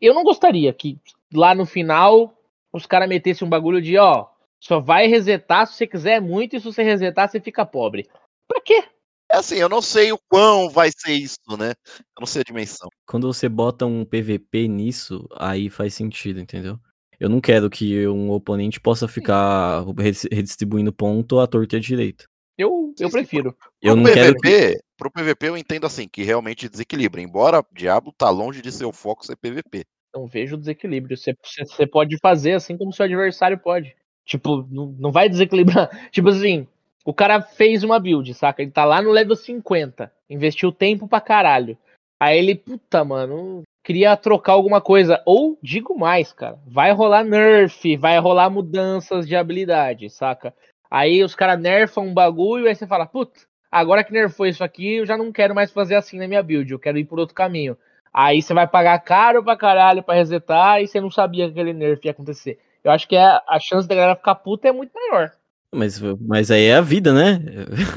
Eu 0.01 0.15
não 0.15 0.23
gostaria 0.23 0.73
que 0.73 0.99
lá 1.33 1.55
no 1.55 1.65
final 1.65 2.35
os 2.73 2.87
caras 2.87 3.09
metessem 3.09 3.47
um 3.47 3.51
bagulho 3.51 3.81
de, 3.81 3.97
ó, 3.97 4.27
só 4.61 4.79
vai 4.79 5.07
resetar 5.07 5.67
se 5.67 5.75
você 5.75 5.87
quiser 5.87 6.21
muito 6.21 6.55
e 6.55 6.61
se 6.61 6.67
você 6.67 6.83
resetar 6.83 7.29
você 7.29 7.41
fica 7.41 7.65
pobre. 7.65 8.07
Pra 8.49 8.61
quê? 8.61 8.85
É 9.31 9.39
assim, 9.39 9.57
eu 9.57 9.69
não 9.69 9.83
sei 9.83 10.13
o 10.13 10.19
quão 10.29 10.71
vai 10.71 10.91
ser 10.97 11.13
isso, 11.13 11.39
né? 11.59 11.71
Eu 11.71 12.21
não 12.21 12.27
sei 12.27 12.43
a 12.43 12.45
dimensão. 12.45 12.89
Quando 13.07 13.27
você 13.27 13.49
bota 13.49 13.85
um 13.85 14.05
PVP 14.05 14.69
nisso, 14.69 15.27
aí 15.37 15.69
faz 15.69 15.95
sentido, 15.95 16.39
entendeu? 16.39 16.79
Eu 17.19 17.29
não 17.29 17.41
quero 17.41 17.69
que 17.69 18.07
um 18.07 18.31
oponente 18.31 18.81
possa 18.81 19.09
ficar 19.09 19.85
redistribuindo 20.31 20.93
ponto 20.93 21.41
à 21.41 21.47
torta 21.47 21.77
e 21.77 21.79
à 21.79 21.81
direita. 21.81 22.25
Eu, 22.57 22.95
eu 22.99 23.11
prefiro. 23.11 23.57
Eu 23.83 23.95
pro 23.95 24.03
não 24.03 24.11
PVP, 24.11 24.15
quero 24.15 24.35
que... 24.37 24.81
Pro 24.97 25.11
PVP 25.11 25.49
eu 25.49 25.57
entendo 25.57 25.87
assim, 25.87 26.09
que 26.09 26.23
realmente 26.23 26.69
desequilibra. 26.69 27.21
Embora 27.21 27.65
Diablo 27.73 28.13
tá 28.17 28.31
longe 28.31 28.63
de 28.63 28.71
ser 28.71 28.85
o 28.85 28.93
foco 28.93 29.27
ser 29.27 29.37
PVP. 29.37 29.85
Não 30.15 30.27
vejo 30.27 30.57
desequilíbrio. 30.57 31.17
Você, 31.17 31.35
você 31.43 31.87
pode 31.87 32.17
fazer 32.19 32.53
assim 32.53 32.77
como 32.77 32.93
seu 32.93 33.05
adversário 33.05 33.59
pode. 33.59 33.95
Tipo, 34.25 34.67
não, 34.71 34.95
não 34.99 35.13
vai 35.13 35.29
desequilibrar. 35.29 35.89
Tipo 36.11 36.31
assim, 36.31 36.67
o 37.07 37.15
cara 37.15 37.41
fez 37.41 37.85
uma 37.85 38.01
build, 38.01 38.35
saca? 38.35 38.61
Ele 38.61 38.73
tá 38.73 38.85
lá 38.85 39.01
no 39.01 39.13
level 39.13 39.37
50. 39.37 40.13
Investiu 40.29 40.73
tempo 40.73 41.07
pra 41.07 41.21
caralho. 41.21 41.79
Aí 42.19 42.37
ele, 42.37 42.57
puta, 42.57 43.05
mano, 43.05 43.63
queria 43.85 44.17
trocar 44.17 44.55
alguma 44.55 44.81
coisa. 44.81 45.23
Ou, 45.25 45.57
digo 45.63 45.97
mais, 45.97 46.33
cara, 46.33 46.59
vai 46.67 46.91
rolar 46.91 47.23
nerf, 47.23 47.97
vai 47.97 48.19
rolar 48.19 48.51
mudanças 48.51 49.25
de 49.29 49.37
habilidade, 49.37 50.11
saca? 50.11 50.53
Aí 50.91 51.23
os 51.23 51.37
caras 51.37 51.61
nerfam 51.61 52.07
um 52.07 52.13
bagulho, 52.13 52.67
aí 52.67 52.75
você 52.75 52.89
fala, 52.89 53.07
puta, 53.07 53.39
agora 53.71 54.03
que 54.03 54.13
nerfou 54.13 54.45
isso 54.45 54.65
aqui, 54.65 54.97
eu 54.97 55.07
já 55.07 55.17
não 55.17 55.31
quero 55.31 55.55
mais 55.55 55.71
fazer 55.71 55.95
assim 55.95 56.19
na 56.19 56.27
minha 56.27 56.43
build, 56.43 56.73
eu 56.73 56.79
quero 56.79 56.99
ir 56.99 57.05
por 57.05 57.21
outro 57.21 57.37
caminho. 57.37 57.79
Aí 58.13 58.43
você 58.43 58.53
vai 58.53 58.67
pagar 58.67 58.99
caro 58.99 59.45
pra 59.45 59.57
caralho 59.57 60.03
pra 60.03 60.17
resetar 60.17 60.83
e 60.83 60.89
você 60.89 61.01
não 61.01 61.11
sabia 61.11 61.45
que 61.47 61.53
aquele 61.53 61.73
nerf 61.73 62.05
ia 62.05 62.11
acontecer. 62.11 62.59
Eu 62.83 62.91
acho 62.91 63.07
que 63.07 63.15
é, 63.15 63.41
a 63.47 63.61
chance 63.61 63.87
da 63.87 63.95
galera 63.95 64.17
ficar 64.17 64.35
puta 64.35 64.67
é 64.67 64.73
muito 64.73 64.93
maior. 64.93 65.31
Mas, 65.75 66.01
mas 66.21 66.51
aí 66.51 66.65
é 66.65 66.77
a 66.77 66.81
vida, 66.81 67.13
né? 67.13 67.41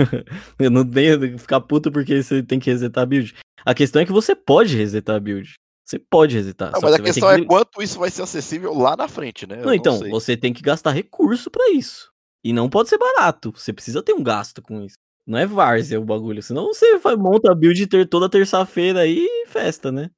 Eu 0.60 0.70
não 0.70 0.90
tenho 0.90 1.20
que 1.20 1.38
ficar 1.38 1.62
puto 1.62 1.92
porque 1.92 2.22
você 2.22 2.44
tem 2.44 2.60
que 2.60 2.70
resetar 2.70 3.04
a 3.04 3.06
build. 3.06 3.36
A 3.66 3.74
questão 3.74 4.02
é 4.02 4.06
que 4.06 4.12
você 4.12 4.36
pode 4.36 4.76
resetar 4.76 5.16
a 5.16 5.20
build. 5.20 5.54
Você 5.86 5.98
pode 5.98 6.36
resetar. 6.36 6.72
Não, 6.72 6.82
mas 6.82 6.94
a 6.94 7.00
questão 7.00 7.30
que... 7.30 7.42
é 7.42 7.46
quanto 7.46 7.82
isso 7.82 7.98
vai 7.98 8.12
ser 8.12 8.22
acessível 8.22 8.74
lá 8.74 8.96
na 8.96 9.08
frente, 9.08 9.48
né? 9.48 9.58
Não, 9.58 9.66
não 9.66 9.74
então, 9.74 9.98
sei. 9.98 10.10
você 10.10 10.38
tem 10.38 10.54
que 10.54 10.62
gastar 10.62 10.92
recurso 10.92 11.50
para 11.50 11.72
isso. 11.72 12.12
E 12.44 12.54
não 12.54 12.70
pode 12.70 12.90
ser 12.90 12.98
barato. 12.98 13.52
Você 13.52 13.74
precisa 13.74 14.04
ter 14.04 14.14
um 14.14 14.24
gasto 14.24 14.62
com 14.62 14.84
isso. 14.84 14.96
Não 15.26 15.38
é 15.38 15.46
várzea 15.46 16.00
o 16.00 16.06
bagulho. 16.06 16.42
Senão 16.42 16.68
você 16.68 17.00
monta 17.18 17.52
a 17.52 17.56
build 17.56 17.88
ter 17.88 18.08
toda 18.08 18.30
terça-feira 18.30 19.02
aí 19.02 19.26
e 19.26 19.48
festa, 19.48 19.92
né? 19.92 20.10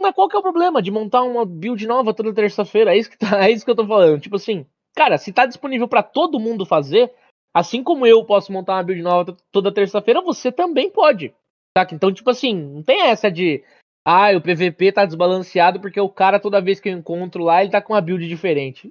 Mas 0.00 0.14
qual 0.14 0.28
que 0.28 0.36
é 0.36 0.38
o 0.38 0.42
problema 0.42 0.82
de 0.82 0.90
montar 0.90 1.22
uma 1.22 1.46
build 1.46 1.86
nova 1.86 2.12
toda 2.12 2.34
terça-feira? 2.34 2.94
É 2.94 2.98
isso 2.98 3.10
que, 3.10 3.18
tá, 3.18 3.26
é 3.46 3.50
isso 3.50 3.64
que 3.64 3.70
eu 3.70 3.76
tô 3.76 3.86
falando. 3.86 4.20
Tipo 4.20 4.36
assim, 4.36 4.66
Cara, 4.94 5.18
se 5.18 5.32
tá 5.32 5.46
disponível 5.46 5.88
para 5.88 6.02
todo 6.02 6.40
mundo 6.40 6.66
fazer, 6.66 7.12
assim 7.54 7.82
como 7.82 8.06
eu 8.06 8.24
posso 8.24 8.52
montar 8.52 8.74
uma 8.74 8.82
build 8.82 9.02
nova 9.02 9.36
toda 9.50 9.72
terça-feira, 9.72 10.20
você 10.20 10.52
também 10.52 10.90
pode. 10.90 11.34
Saca? 11.76 11.94
Então, 11.94 12.12
tipo 12.12 12.28
assim, 12.30 12.54
não 12.54 12.82
tem 12.82 13.02
essa 13.02 13.30
de. 13.30 13.64
Ah, 14.04 14.36
o 14.36 14.40
PVP 14.40 14.92
tá 14.92 15.04
desbalanceado 15.04 15.80
porque 15.80 16.00
o 16.00 16.08
cara, 16.08 16.40
toda 16.40 16.60
vez 16.60 16.80
que 16.80 16.88
eu 16.88 16.92
encontro 16.92 17.44
lá, 17.44 17.62
ele 17.62 17.70
tá 17.70 17.80
com 17.80 17.92
uma 17.92 18.00
build 18.00 18.26
diferente. 18.28 18.90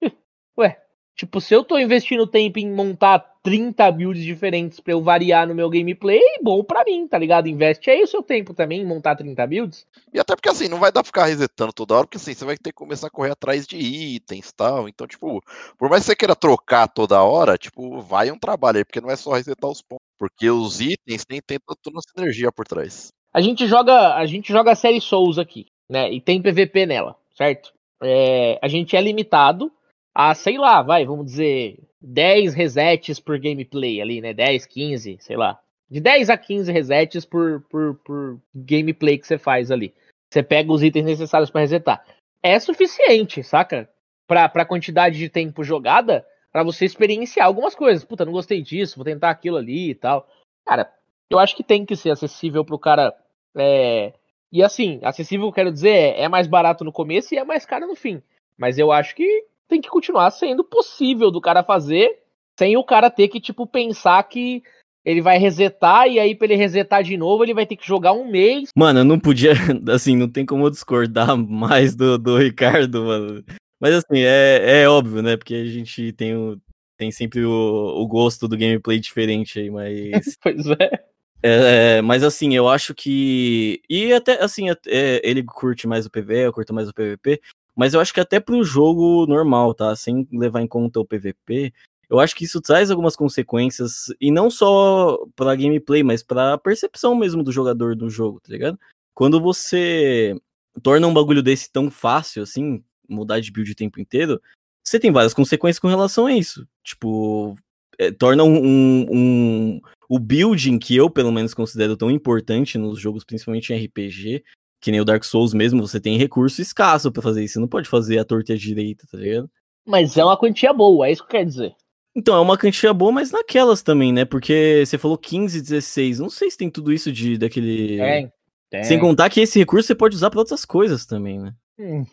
Ué, 0.58 0.80
Tipo, 1.20 1.38
se 1.38 1.54
eu 1.54 1.62
tô 1.62 1.78
investindo 1.78 2.26
tempo 2.26 2.58
em 2.58 2.72
montar 2.72 3.29
30 3.42 3.90
builds 3.92 4.22
diferentes 4.22 4.80
para 4.80 4.92
eu 4.92 5.02
variar 5.02 5.46
no 5.46 5.54
meu 5.54 5.70
gameplay, 5.70 6.20
bom 6.42 6.62
para 6.62 6.84
mim, 6.84 7.08
tá 7.08 7.18
ligado? 7.18 7.48
Investe 7.48 7.90
aí 7.90 8.02
o 8.02 8.06
seu 8.06 8.22
tempo 8.22 8.52
também 8.52 8.82
em 8.82 8.86
montar 8.86 9.16
30 9.16 9.46
builds. 9.46 9.86
E 10.12 10.20
até 10.20 10.36
porque 10.36 10.48
assim, 10.48 10.68
não 10.68 10.78
vai 10.78 10.92
dar 10.92 11.02
pra 11.02 11.06
ficar 11.06 11.24
resetando 11.26 11.72
toda 11.72 11.94
hora, 11.94 12.06
porque 12.06 12.18
assim, 12.18 12.34
você 12.34 12.44
vai 12.44 12.56
ter 12.56 12.70
que 12.70 12.76
começar 12.76 13.06
a 13.06 13.10
correr 13.10 13.32
atrás 13.32 13.66
de 13.66 13.78
itens 13.78 14.50
e 14.50 14.54
tal. 14.54 14.88
Então, 14.88 15.06
tipo, 15.06 15.42
por 15.78 15.88
mais 15.88 16.02
que 16.02 16.06
você 16.06 16.16
queira 16.16 16.36
trocar 16.36 16.88
toda 16.88 17.22
hora, 17.22 17.56
tipo, 17.56 18.00
vai 18.00 18.30
um 18.30 18.38
trabalho 18.38 18.78
aí, 18.78 18.84
porque 18.84 19.00
não 19.00 19.10
é 19.10 19.16
só 19.16 19.32
resetar 19.32 19.70
os 19.70 19.80
pontos. 19.80 20.04
Porque 20.18 20.50
os 20.50 20.80
itens 20.80 21.24
tem, 21.24 21.40
tem 21.40 21.58
toda 21.82 21.98
essa 21.98 22.22
energia 22.22 22.52
por 22.52 22.66
trás. 22.66 23.08
A 23.32 23.40
gente 23.40 23.66
joga, 23.66 24.16
a 24.16 24.26
gente 24.26 24.52
joga 24.52 24.72
a 24.72 24.76
série 24.76 25.00
Souls 25.00 25.38
aqui, 25.38 25.66
né? 25.88 26.12
E 26.12 26.20
tem 26.20 26.42
PVP 26.42 26.84
nela, 26.84 27.16
certo? 27.34 27.72
É, 28.02 28.58
a 28.60 28.68
gente 28.68 28.96
é 28.96 29.00
limitado 29.00 29.72
a, 30.14 30.34
sei 30.34 30.58
lá, 30.58 30.82
vai, 30.82 31.06
vamos 31.06 31.26
dizer, 31.26 31.78
10 32.00 32.54
resets 32.54 33.20
por 33.20 33.38
gameplay 33.38 34.00
ali, 34.00 34.20
né? 34.20 34.32
10, 34.32 34.66
15, 34.66 35.18
sei 35.20 35.36
lá. 35.36 35.60
De 35.90 36.00
10 36.00 36.30
a 36.30 36.36
15 36.36 36.70
resets 36.72 37.24
por, 37.24 37.62
por, 37.68 37.94
por 38.04 38.40
gameplay 38.54 39.18
que 39.18 39.26
você 39.26 39.38
faz 39.38 39.70
ali. 39.70 39.92
Você 40.30 40.42
pega 40.42 40.72
os 40.72 40.82
itens 40.82 41.04
necessários 41.04 41.50
para 41.50 41.60
resetar. 41.60 42.04
É 42.42 42.58
suficiente, 42.58 43.42
saca? 43.42 43.88
pra, 44.30 44.48
pra 44.48 44.64
quantidade 44.64 45.18
de 45.18 45.28
tempo 45.28 45.64
jogada 45.64 46.24
para 46.52 46.62
você 46.62 46.84
experienciar 46.84 47.46
algumas 47.46 47.74
coisas. 47.74 48.04
Puta, 48.04 48.24
não 48.24 48.30
gostei 48.32 48.62
disso, 48.62 48.94
vou 48.94 49.04
tentar 49.04 49.28
aquilo 49.28 49.56
ali 49.56 49.90
e 49.90 49.94
tal. 49.96 50.24
Cara, 50.64 50.88
eu 51.28 51.40
acho 51.40 51.56
que 51.56 51.64
tem 51.64 51.84
que 51.84 51.96
ser 51.96 52.10
acessível 52.10 52.64
pro 52.64 52.78
cara. 52.78 53.12
É... 53.56 54.12
E 54.52 54.62
assim, 54.62 55.00
acessível, 55.02 55.50
quero 55.50 55.72
dizer, 55.72 55.90
é, 55.90 56.22
é 56.22 56.28
mais 56.28 56.46
barato 56.46 56.84
no 56.84 56.92
começo 56.92 57.34
e 57.34 57.38
é 57.38 57.44
mais 57.44 57.66
caro 57.66 57.88
no 57.88 57.96
fim. 57.96 58.22
Mas 58.56 58.78
eu 58.78 58.92
acho 58.92 59.16
que 59.16 59.46
tem 59.70 59.80
que 59.80 59.88
continuar 59.88 60.30
sendo 60.30 60.62
possível 60.62 61.30
do 61.30 61.40
cara 61.40 61.62
fazer, 61.62 62.18
sem 62.58 62.76
o 62.76 62.84
cara 62.84 63.08
ter 63.08 63.28
que, 63.28 63.40
tipo, 63.40 63.66
pensar 63.66 64.22
que 64.24 64.62
ele 65.04 65.22
vai 65.22 65.38
resetar 65.38 66.08
e 66.08 66.18
aí 66.18 66.34
pra 66.34 66.46
ele 66.46 66.56
resetar 66.56 67.02
de 67.02 67.16
novo 67.16 67.42
ele 67.42 67.54
vai 67.54 67.64
ter 67.64 67.76
que 67.76 67.86
jogar 67.86 68.12
um 68.12 68.30
mês. 68.30 68.68
Mano, 68.76 69.00
eu 69.00 69.04
não 69.04 69.18
podia, 69.18 69.52
assim, 69.90 70.16
não 70.16 70.28
tem 70.28 70.44
como 70.44 70.66
eu 70.66 70.70
discordar 70.70 71.36
mais 71.36 71.94
do, 71.94 72.18
do 72.18 72.36
Ricardo, 72.36 73.04
mano. 73.04 73.44
Mas 73.80 73.94
assim, 73.94 74.18
é, 74.18 74.82
é 74.82 74.88
óbvio, 74.88 75.22
né? 75.22 75.38
Porque 75.38 75.54
a 75.54 75.64
gente 75.64 76.12
tem, 76.12 76.36
o, 76.36 76.60
tem 76.98 77.10
sempre 77.10 77.42
o, 77.44 77.50
o 77.50 78.06
gosto 78.06 78.46
do 78.46 78.58
gameplay 78.58 79.00
diferente 79.00 79.58
aí, 79.58 79.70
mas. 79.70 80.36
pois 80.42 80.66
é. 80.66 81.10
É, 81.42 82.02
mas 82.02 82.22
assim, 82.22 82.54
eu 82.54 82.68
acho 82.68 82.94
que. 82.94 83.80
E 83.88 84.12
até 84.12 84.42
assim, 84.42 84.68
é, 84.68 85.20
ele 85.24 85.42
curte 85.42 85.86
mais 85.86 86.04
o 86.04 86.10
PVE, 86.10 86.40
eu 86.40 86.52
curto 86.52 86.74
mais 86.74 86.88
o 86.90 86.92
PVP. 86.92 87.40
Mas 87.80 87.94
eu 87.94 88.00
acho 88.00 88.12
que 88.12 88.20
até 88.20 88.38
pro 88.38 88.62
jogo 88.62 89.24
normal, 89.26 89.72
tá? 89.72 89.96
Sem 89.96 90.28
levar 90.30 90.60
em 90.60 90.66
conta 90.66 91.00
o 91.00 91.06
PVP, 91.06 91.72
eu 92.10 92.20
acho 92.20 92.36
que 92.36 92.44
isso 92.44 92.60
traz 92.60 92.90
algumas 92.90 93.16
consequências, 93.16 94.12
e 94.20 94.30
não 94.30 94.50
só 94.50 95.16
pra 95.34 95.56
gameplay, 95.56 96.02
mas 96.02 96.22
pra 96.22 96.58
percepção 96.58 97.14
mesmo 97.14 97.42
do 97.42 97.50
jogador 97.50 97.96
do 97.96 98.10
jogo, 98.10 98.38
tá 98.38 98.52
ligado? 98.52 98.78
Quando 99.14 99.40
você 99.40 100.36
torna 100.82 101.06
um 101.06 101.14
bagulho 101.14 101.42
desse 101.42 101.72
tão 101.72 101.90
fácil, 101.90 102.42
assim, 102.42 102.84
mudar 103.08 103.40
de 103.40 103.50
build 103.50 103.72
o 103.72 103.74
tempo 103.74 103.98
inteiro, 103.98 104.38
você 104.84 105.00
tem 105.00 105.10
várias 105.10 105.32
consequências 105.32 105.78
com 105.78 105.88
relação 105.88 106.26
a 106.26 106.34
isso. 106.34 106.68
Tipo, 106.84 107.56
é, 107.98 108.10
torna 108.10 108.44
um, 108.44 108.62
um, 108.62 109.06
um, 109.10 109.80
o 110.06 110.18
building 110.18 110.78
que 110.78 110.94
eu, 110.94 111.08
pelo 111.08 111.32
menos, 111.32 111.54
considero 111.54 111.96
tão 111.96 112.10
importante 112.10 112.76
nos 112.76 113.00
jogos, 113.00 113.24
principalmente 113.24 113.72
em 113.72 113.82
RPG, 113.86 114.44
que 114.80 114.90
nem 114.90 115.00
o 115.00 115.04
Dark 115.04 115.22
Souls 115.24 115.52
mesmo, 115.52 115.86
você 115.86 116.00
tem 116.00 116.16
recurso 116.16 116.62
escasso 116.62 117.12
para 117.12 117.22
fazer 117.22 117.44
isso. 117.44 117.54
Você 117.54 117.60
não 117.60 117.68
pode 117.68 117.88
fazer 117.88 118.18
a 118.18 118.24
torta 118.24 118.56
direita, 118.56 119.06
tá 119.10 119.18
ligado? 119.18 119.50
Mas 119.86 120.16
é 120.16 120.24
uma 120.24 120.36
quantia 120.36 120.72
boa, 120.72 121.06
é 121.06 121.12
isso 121.12 121.24
que 121.24 121.30
quer 121.30 121.44
dizer. 121.44 121.74
Então, 122.14 122.36
é 122.36 122.40
uma 122.40 122.58
quantia 122.58 122.92
boa, 122.92 123.12
mas 123.12 123.30
naquelas 123.30 123.82
também, 123.82 124.12
né? 124.12 124.24
Porque 124.24 124.82
você 124.84 124.98
falou 124.98 125.16
15, 125.16 125.60
16. 125.60 126.18
Não 126.18 126.30
sei 126.30 126.50
se 126.50 126.56
tem 126.56 126.70
tudo 126.70 126.92
isso 126.92 127.12
de 127.12 127.38
daquele. 127.38 127.98
Tem, 127.98 128.32
tem. 128.68 128.84
Sem 128.84 128.98
contar 128.98 129.30
que 129.30 129.40
esse 129.40 129.58
recurso 129.58 129.86
você 129.86 129.94
pode 129.94 130.16
usar 130.16 130.30
para 130.30 130.40
outras 130.40 130.64
coisas 130.64 131.06
também, 131.06 131.38
né? 131.38 131.54
Hum, 131.78 132.04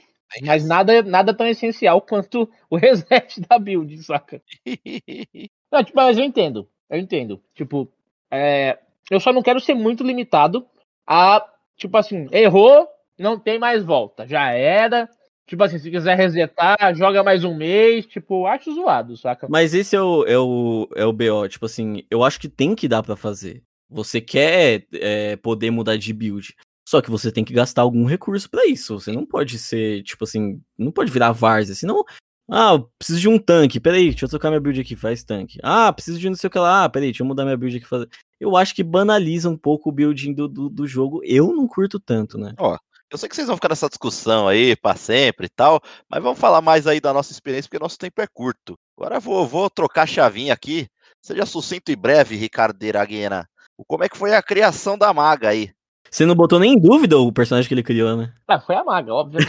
mas 0.43 0.65
nada, 0.65 1.01
nada 1.01 1.33
tão 1.33 1.47
essencial 1.47 2.01
quanto 2.01 2.49
o 2.69 2.75
reset 2.77 3.41
da 3.49 3.57
build, 3.57 4.03
saca? 4.03 4.41
não, 5.71 5.83
tipo, 5.83 5.95
mas 5.95 6.17
eu 6.17 6.23
entendo. 6.23 6.69
Eu 6.89 6.99
entendo. 6.99 7.41
Tipo, 7.55 7.91
é, 8.31 8.77
eu 9.09 9.19
só 9.19 9.33
não 9.33 9.41
quero 9.41 9.59
ser 9.59 9.73
muito 9.73 10.03
limitado 10.03 10.65
a, 11.07 11.45
tipo 11.77 11.95
assim, 11.97 12.27
errou, 12.31 12.87
não 13.17 13.39
tem 13.39 13.59
mais 13.59 13.83
volta. 13.83 14.27
Já 14.27 14.51
era. 14.51 15.09
Tipo 15.47 15.63
assim, 15.63 15.79
se 15.79 15.89
quiser 15.89 16.17
resetar, 16.17 16.93
joga 16.93 17.23
mais 17.23 17.45
um 17.45 17.55
mês, 17.55 18.05
tipo, 18.05 18.45
acho 18.45 18.73
zoado, 18.73 19.15
saca? 19.15 19.47
Mas 19.49 19.73
esse 19.73 19.95
é 19.95 20.01
o, 20.01 20.25
é 20.25 20.37
o, 20.37 20.89
é 20.93 21.05
o 21.05 21.13
BO, 21.13 21.47
tipo 21.47 21.65
assim, 21.65 22.03
eu 22.11 22.21
acho 22.21 22.37
que 22.37 22.49
tem 22.49 22.75
que 22.75 22.85
dar 22.85 23.01
para 23.01 23.15
fazer. 23.15 23.63
Você 23.89 24.19
quer 24.19 24.85
é, 24.93 25.37
poder 25.37 25.71
mudar 25.71 25.97
de 25.97 26.11
build. 26.11 26.53
Só 26.85 27.01
que 27.01 27.09
você 27.09 27.31
tem 27.31 27.45
que 27.45 27.53
gastar 27.53 27.81
algum 27.81 28.05
recurso 28.05 28.49
para 28.49 28.65
isso. 28.65 28.99
Você 28.99 29.11
não 29.13 29.25
pode 29.25 29.57
ser, 29.57 30.03
tipo 30.03 30.25
assim, 30.25 30.61
não 30.77 30.91
pode 30.91 31.11
virar 31.11 31.31
várzea, 31.31 31.75
senão. 31.75 32.03
Ah, 32.49 32.79
preciso 32.97 33.19
de 33.19 33.27
um 33.27 33.37
tanque. 33.37 33.79
Peraí, 33.79 34.09
deixa 34.09 34.25
eu 34.25 34.29
trocar 34.29 34.49
minha 34.49 34.59
build 34.59 34.79
aqui, 34.79 34.95
faz 34.95 35.23
tanque. 35.23 35.59
Ah, 35.61 35.91
preciso 35.91 36.19
de 36.19 36.29
não 36.29 36.35
sei 36.35 36.47
o 36.47 36.51
que 36.51 36.59
lá. 36.59 36.85
Ah, 36.85 36.89
peraí, 36.89 37.09
deixa 37.09 37.23
eu 37.23 37.27
mudar 37.27 37.43
minha 37.43 37.57
build 37.57 37.77
aqui. 37.77 37.85
Fazer... 37.85 38.07
Eu 38.39 38.55
acho 38.55 38.73
que 38.73 38.83
banaliza 38.83 39.49
um 39.49 39.57
pouco 39.57 39.89
o 39.89 39.91
building 39.91 40.33
do, 40.33 40.47
do, 40.47 40.69
do 40.69 40.87
jogo. 40.87 41.21
Eu 41.23 41.53
não 41.53 41.67
curto 41.67 41.99
tanto, 41.99 42.37
né? 42.37 42.53
Ó, 42.57 42.77
eu 43.11 43.17
sei 43.17 43.29
que 43.29 43.35
vocês 43.35 43.47
vão 43.47 43.55
ficar 43.55 43.69
nessa 43.69 43.87
discussão 43.87 44.47
aí 44.47 44.75
para 44.75 44.97
sempre 44.97 45.45
e 45.47 45.49
tal, 45.49 45.81
mas 46.09 46.21
vamos 46.21 46.39
falar 46.39 46.61
mais 46.61 46.87
aí 46.87 46.99
da 46.99 47.13
nossa 47.13 47.31
experiência, 47.31 47.69
porque 47.69 47.81
nosso 47.81 47.97
tempo 47.97 48.21
é 48.21 48.27
curto. 48.27 48.77
Agora 48.97 49.19
vou, 49.19 49.47
vou 49.47 49.69
trocar 49.69 50.03
a 50.03 50.07
chavinha 50.07 50.53
aqui. 50.53 50.87
Seja 51.21 51.45
sucinto 51.45 51.91
e 51.91 51.95
breve, 51.95 52.35
Ricardo 52.35 52.81
Iraguena. 52.83 53.47
Como 53.87 54.03
é 54.03 54.09
que 54.09 54.17
foi 54.17 54.33
a 54.33 54.41
criação 54.41 54.97
da 54.97 55.13
maga 55.13 55.49
aí? 55.49 55.71
Você 56.09 56.25
não 56.25 56.35
botou 56.35 56.59
nem 56.59 56.73
em 56.73 56.79
dúvida 56.79 57.17
o 57.17 57.31
personagem 57.31 57.67
que 57.67 57.73
ele 57.73 57.83
criou, 57.83 58.15
né? 58.15 58.31
Ah, 58.47 58.59
foi 58.59 58.75
a 58.75 58.83
maga, 58.83 59.13
óbvio. 59.13 59.39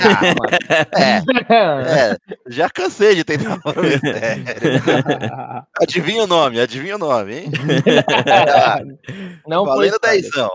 é, 0.96 2.12
é, 2.12 2.16
já 2.48 2.68
cansei 2.68 3.14
de 3.14 3.24
tentar 3.24 3.60
Adivinha 5.80 6.24
o 6.24 6.26
nome, 6.26 6.60
adivinha 6.60 6.96
o 6.96 6.98
nome, 6.98 7.38
hein? 7.38 7.50
não 9.46 9.64
Valendo 9.64 9.98
foi 10.02 10.22
dezão. 10.22 10.50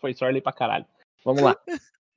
foi 0.00 0.14
sorte 0.14 0.40
pra 0.40 0.52
caralho. 0.52 0.86
Vamos 1.24 1.42
lá. 1.42 1.56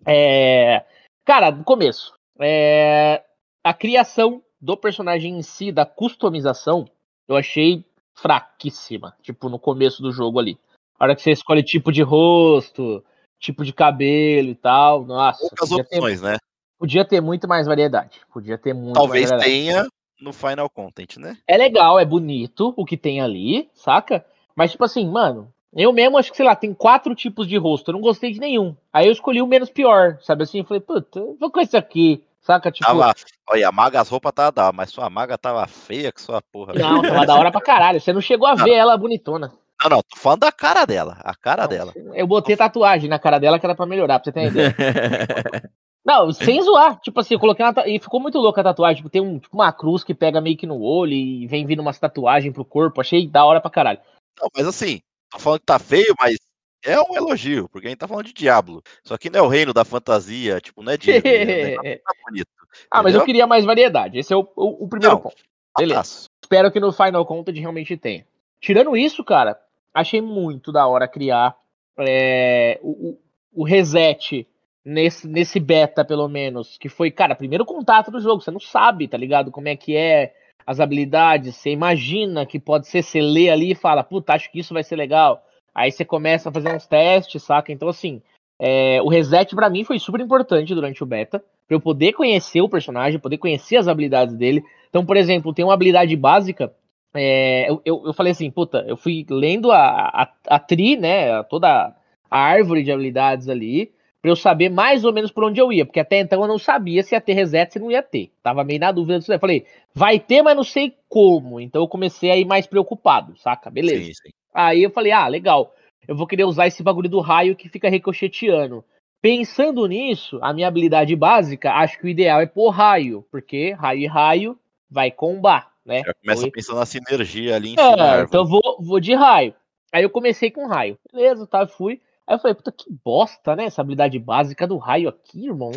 É... 0.05 0.83
Cara, 1.25 1.51
no 1.51 1.63
começo. 1.63 2.13
É... 2.39 3.23
A 3.63 3.73
criação 3.73 4.41
do 4.59 4.75
personagem 4.75 5.37
em 5.37 5.41
si, 5.41 5.71
da 5.71 5.85
customização, 5.85 6.85
eu 7.27 7.35
achei 7.35 7.85
fraquíssima. 8.13 9.15
Tipo, 9.21 9.49
no 9.49 9.59
começo 9.59 10.01
do 10.01 10.11
jogo 10.11 10.39
ali. 10.39 10.57
A 10.99 11.05
hora 11.05 11.15
que 11.15 11.21
você 11.21 11.31
escolhe 11.31 11.63
tipo 11.63 11.91
de 11.91 12.01
rosto, 12.01 13.03
tipo 13.39 13.63
de 13.63 13.71
cabelo 13.71 14.49
e 14.49 14.55
tal. 14.55 15.05
Nossa. 15.05 15.39
Poucas 15.39 15.71
opções, 15.71 16.21
ter, 16.21 16.27
né? 16.27 16.37
Podia 16.77 17.05
ter 17.05 17.21
muito 17.21 17.47
mais 17.47 17.65
variedade. 17.67 18.19
Podia 18.31 18.57
ter 18.57 18.73
muito 18.73 18.95
Talvez 18.95 19.29
tenha 19.31 19.87
no 20.19 20.33
Final 20.33 20.69
Content, 20.69 21.17
né? 21.17 21.37
É 21.47 21.57
legal, 21.57 21.99
é 21.99 22.05
bonito 22.05 22.73
o 22.75 22.85
que 22.85 22.97
tem 22.97 23.21
ali, 23.21 23.69
saca? 23.73 24.25
Mas, 24.55 24.71
tipo 24.71 24.83
assim, 24.83 25.09
mano, 25.09 25.51
eu 25.73 25.93
mesmo 25.93 26.17
acho 26.17 26.31
que, 26.31 26.37
sei 26.37 26.45
lá, 26.45 26.55
tem 26.55 26.73
quatro 26.73 27.15
tipos 27.15 27.47
de 27.47 27.57
rosto. 27.57 27.89
Eu 27.89 27.93
não 27.93 28.01
gostei 28.01 28.31
de 28.31 28.39
nenhum. 28.39 28.75
Aí 28.91 29.07
eu 29.07 29.11
escolhi 29.11 29.41
o 29.41 29.47
menos 29.47 29.69
pior, 29.69 30.17
sabe 30.21 30.43
assim? 30.43 30.59
Eu 30.59 30.65
falei, 30.65 30.81
puta, 30.81 31.23
vou 31.39 31.49
com 31.49 31.61
esse 31.61 31.77
aqui. 31.77 32.23
Saca? 32.41 32.71
Tipo. 32.71 32.85
Tava, 32.85 33.13
olha, 33.47 33.67
a 33.67 33.71
maga, 33.71 34.01
as 34.01 34.09
roupas 34.09 34.31
tava 34.33 34.51
da 34.51 34.71
mas 34.71 34.89
sua 34.89 35.09
maga 35.09 35.37
tava 35.37 35.65
feia 35.67 36.11
que 36.11 36.21
sua 36.21 36.41
porra. 36.41 36.73
Não, 36.73 37.01
tava 37.01 37.25
da 37.25 37.35
hora 37.35 37.51
pra 37.51 37.61
caralho. 37.61 38.01
Você 38.01 38.11
não 38.11 38.21
chegou 38.21 38.47
a 38.47 38.55
ver 38.55 38.73
ela 38.73 38.97
bonitona. 38.97 39.53
Não, 39.81 39.89
não, 39.89 40.01
tô 40.01 40.17
falando 40.17 40.41
da 40.41 40.51
cara 40.51 40.85
dela. 40.85 41.17
A 41.23 41.35
cara 41.35 41.63
não, 41.63 41.69
dela. 41.69 41.93
Eu 42.13 42.27
botei 42.27 42.57
tatuagem 42.57 43.09
na 43.09 43.17
cara 43.17 43.39
dela 43.39 43.57
que 43.57 43.65
era 43.65 43.75
pra 43.75 43.85
melhorar, 43.85 44.19
pra 44.19 44.25
você 44.25 44.31
ter 44.31 44.47
ideia. 44.47 44.75
não, 46.05 46.31
sem 46.31 46.61
zoar. 46.61 46.99
Tipo 46.99 47.19
assim, 47.19 47.35
eu 47.35 47.39
coloquei 47.39 47.65
uma. 47.65 47.87
E 47.87 47.99
ficou 47.99 48.19
muito 48.19 48.37
louca 48.37 48.59
a 48.61 48.65
tatuagem. 48.65 48.97
Tipo, 48.97 49.09
tem 49.09 49.21
um, 49.21 49.39
tipo, 49.39 49.55
uma 49.55 49.71
cruz 49.71 50.03
que 50.03 50.13
pega 50.13 50.41
meio 50.41 50.57
que 50.57 50.67
no 50.67 50.81
olho 50.81 51.13
e 51.13 51.47
vem 51.47 51.65
vindo 51.65 51.81
umas 51.81 51.97
tatuagens 51.97 52.53
pro 52.53 52.65
corpo. 52.65 52.99
Achei 52.99 53.27
da 53.27 53.45
hora 53.45 53.61
pra 53.61 53.71
caralho. 53.71 53.99
Não, 54.39 54.49
mas 54.55 54.67
assim, 54.67 55.01
tô 55.31 55.39
falando 55.39 55.59
que 55.59 55.65
tá 55.65 55.79
feio, 55.79 56.13
mas 56.19 56.37
é 56.83 56.99
um 56.99 57.15
elogio, 57.15 57.69
porque 57.69 57.87
a 57.87 57.89
gente 57.89 57.99
tá 57.99 58.07
falando 58.07 58.25
de 58.25 58.33
Diablo. 58.33 58.81
Só 59.03 59.17
que 59.17 59.29
não 59.29 59.39
é 59.39 59.41
o 59.43 59.47
reino 59.47 59.73
da 59.73 59.85
fantasia, 59.85 60.59
tipo, 60.59 60.81
não 60.81 60.91
é 60.91 60.97
Disney. 60.97 61.21
é, 61.83 61.97
tá 61.97 62.11
bonito. 62.25 62.47
Ah, 62.91 63.01
mas 63.01 63.15
eu 63.15 63.23
queria 63.25 63.47
mais 63.47 63.65
variedade. 63.65 64.19
Esse 64.19 64.33
é 64.33 64.35
o, 64.35 64.47
o, 64.55 64.85
o 64.85 64.87
primeiro 64.87 65.15
não, 65.15 65.21
ponto. 65.21 65.43
Beleza. 65.77 66.27
Espero 66.41 66.71
que 66.71 66.79
no 66.79 66.91
Final 66.91 67.25
Content 67.25 67.57
realmente 67.57 67.97
tenha. 67.97 68.25
Tirando 68.61 68.95
isso, 68.95 69.23
cara, 69.23 69.59
achei 69.93 70.21
muito 70.21 70.71
da 70.71 70.87
hora 70.87 71.07
criar 71.07 71.55
é, 71.97 72.79
o, 72.81 73.17
o, 73.53 73.63
reset 73.63 74.47
nesse, 74.83 75.27
nesse 75.27 75.59
beta, 75.59 76.05
pelo 76.05 76.27
menos. 76.27 76.77
Que 76.77 76.89
foi, 76.89 77.11
cara, 77.11 77.35
primeiro 77.35 77.65
contato 77.65 78.11
do 78.11 78.19
jogo. 78.21 78.41
Você 78.41 78.51
não 78.51 78.59
sabe, 78.59 79.07
tá 79.07 79.17
ligado? 79.17 79.51
Como 79.51 79.67
é 79.67 79.75
que 79.75 79.95
é 79.95 80.33
as 80.69 80.79
habilidades. 80.79 81.55
Você 81.55 81.71
imagina 81.71 82.45
que 82.45 82.59
pode 82.59 82.87
ser, 82.87 83.01
você 83.01 83.19
lê 83.19 83.49
ali 83.49 83.71
e 83.71 83.75
fala, 83.75 84.03
puta, 84.03 84.33
acho 84.33 84.51
que 84.51 84.59
isso 84.59 84.71
vai 84.71 84.83
ser 84.83 84.95
legal. 84.95 85.43
Aí 85.73 85.91
você 85.91 86.05
começa 86.05 86.49
a 86.49 86.51
fazer 86.51 86.71
uns 86.71 86.85
testes, 86.85 87.41
saca? 87.41 87.71
Então, 87.71 87.89
assim, 87.89 88.21
é, 88.59 89.01
o 89.01 89.07
reset 89.07 89.55
para 89.55 89.67
mim 89.67 89.83
foi 89.83 89.97
super 89.97 90.21
importante 90.21 90.75
durante 90.75 91.01
o 91.01 91.07
beta. 91.07 91.43
Pra 91.67 91.75
eu 91.75 91.81
poder 91.81 92.13
conhecer 92.13 92.61
o 92.61 92.69
personagem, 92.69 93.19
poder 93.19 93.39
conhecer 93.39 93.77
as 93.77 93.87
habilidades 93.87 94.35
dele. 94.35 94.63
Então, 94.89 95.03
por 95.03 95.17
exemplo, 95.17 95.53
tem 95.55 95.65
uma 95.65 95.73
habilidade 95.73 96.15
básica 96.15 96.71
é, 97.13 97.69
eu, 97.69 97.81
eu, 97.85 98.03
eu, 98.05 98.13
falei 98.13 98.31
assim, 98.31 98.49
puta, 98.51 98.85
eu 98.87 98.95
fui 98.95 99.25
lendo 99.29 99.71
a, 99.71 99.79
a, 99.79 100.33
a 100.47 100.59
tri, 100.59 100.95
né, 100.95 101.41
toda 101.43 101.95
a 102.29 102.39
árvore 102.39 102.83
de 102.83 102.91
habilidades 102.91 103.49
ali, 103.49 103.91
pra 104.21 104.29
eu 104.29 104.35
saber 104.35 104.69
mais 104.69 105.03
ou 105.03 105.13
menos 105.13 105.31
por 105.31 105.43
onde 105.43 105.59
eu 105.59 105.71
ia, 105.71 105.85
porque 105.85 105.99
até 105.99 106.19
então 106.19 106.41
eu 106.41 106.47
não 106.47 106.59
sabia 106.59 107.01
se 107.01 107.15
ia 107.15 107.21
ter 107.21 107.33
reset, 107.33 107.73
se 107.73 107.79
não 107.79 107.89
ia 107.89 108.03
ter. 108.03 108.31
Tava 108.43 108.63
meio 108.63 108.79
na 108.79 108.91
dúvida 108.91 109.17
disso. 109.17 109.31
Eu 109.31 109.39
falei, 109.39 109.65
vai 109.93 110.19
ter, 110.19 110.41
mas 110.41 110.55
não 110.55 110.63
sei 110.63 110.93
como. 111.07 111.59
Então 111.59 111.81
eu 111.81 111.87
comecei 111.87 112.29
a 112.29 112.37
ir 112.37 112.45
mais 112.45 112.67
preocupado, 112.67 113.35
saca? 113.37 113.69
Beleza. 113.69 114.05
Sim, 114.05 114.13
sim. 114.13 114.29
Aí 114.53 114.83
eu 114.83 114.91
falei, 114.91 115.11
ah, 115.11 115.27
legal. 115.27 115.73
Eu 116.07 116.15
vou 116.15 116.27
querer 116.27 116.43
usar 116.43 116.67
esse 116.67 116.83
bagulho 116.83 117.09
do 117.09 117.19
raio 117.19 117.55
que 117.55 117.69
fica 117.69 117.89
ricocheteando. 117.89 118.83
Pensando 119.21 119.85
nisso, 119.85 120.39
a 120.41 120.53
minha 120.53 120.67
habilidade 120.67 121.15
básica, 121.15 121.73
acho 121.73 121.97
que 121.97 122.05
o 122.05 122.09
ideal 122.09 122.41
é 122.41 122.45
pôr 122.45 122.69
raio, 122.69 123.25
porque 123.31 123.71
raio 123.73 124.01
e 124.01 124.07
raio 124.07 124.59
vai 124.89 125.11
combar 125.11 125.68
né? 125.85 126.03
Já 126.05 126.13
começa 126.13 126.41
Foi... 126.41 126.51
pensando 126.51 126.79
na 126.79 126.85
sinergia 126.85 127.55
ali 127.55 127.69
em 127.73 127.79
é, 127.79 128.21
então 128.21 128.45
vou, 128.45 128.77
vou 128.79 128.99
de 128.99 129.13
raio. 129.13 129.53
Aí 129.91 130.03
eu 130.03 130.09
comecei 130.09 130.51
com 130.51 130.67
raio. 130.67 130.97
Beleza, 131.11 131.47
tá, 131.47 131.67
fui. 131.67 132.01
Aí 132.27 132.35
eu 132.35 132.39
falei, 132.39 132.53
puta 132.53 132.71
que 132.71 132.85
bosta, 133.03 133.55
né? 133.55 133.65
Essa 133.65 133.81
habilidade 133.81 134.19
básica 134.19 134.67
do 134.67 134.77
raio 134.77 135.09
aqui, 135.09 135.47
irmão. 135.47 135.71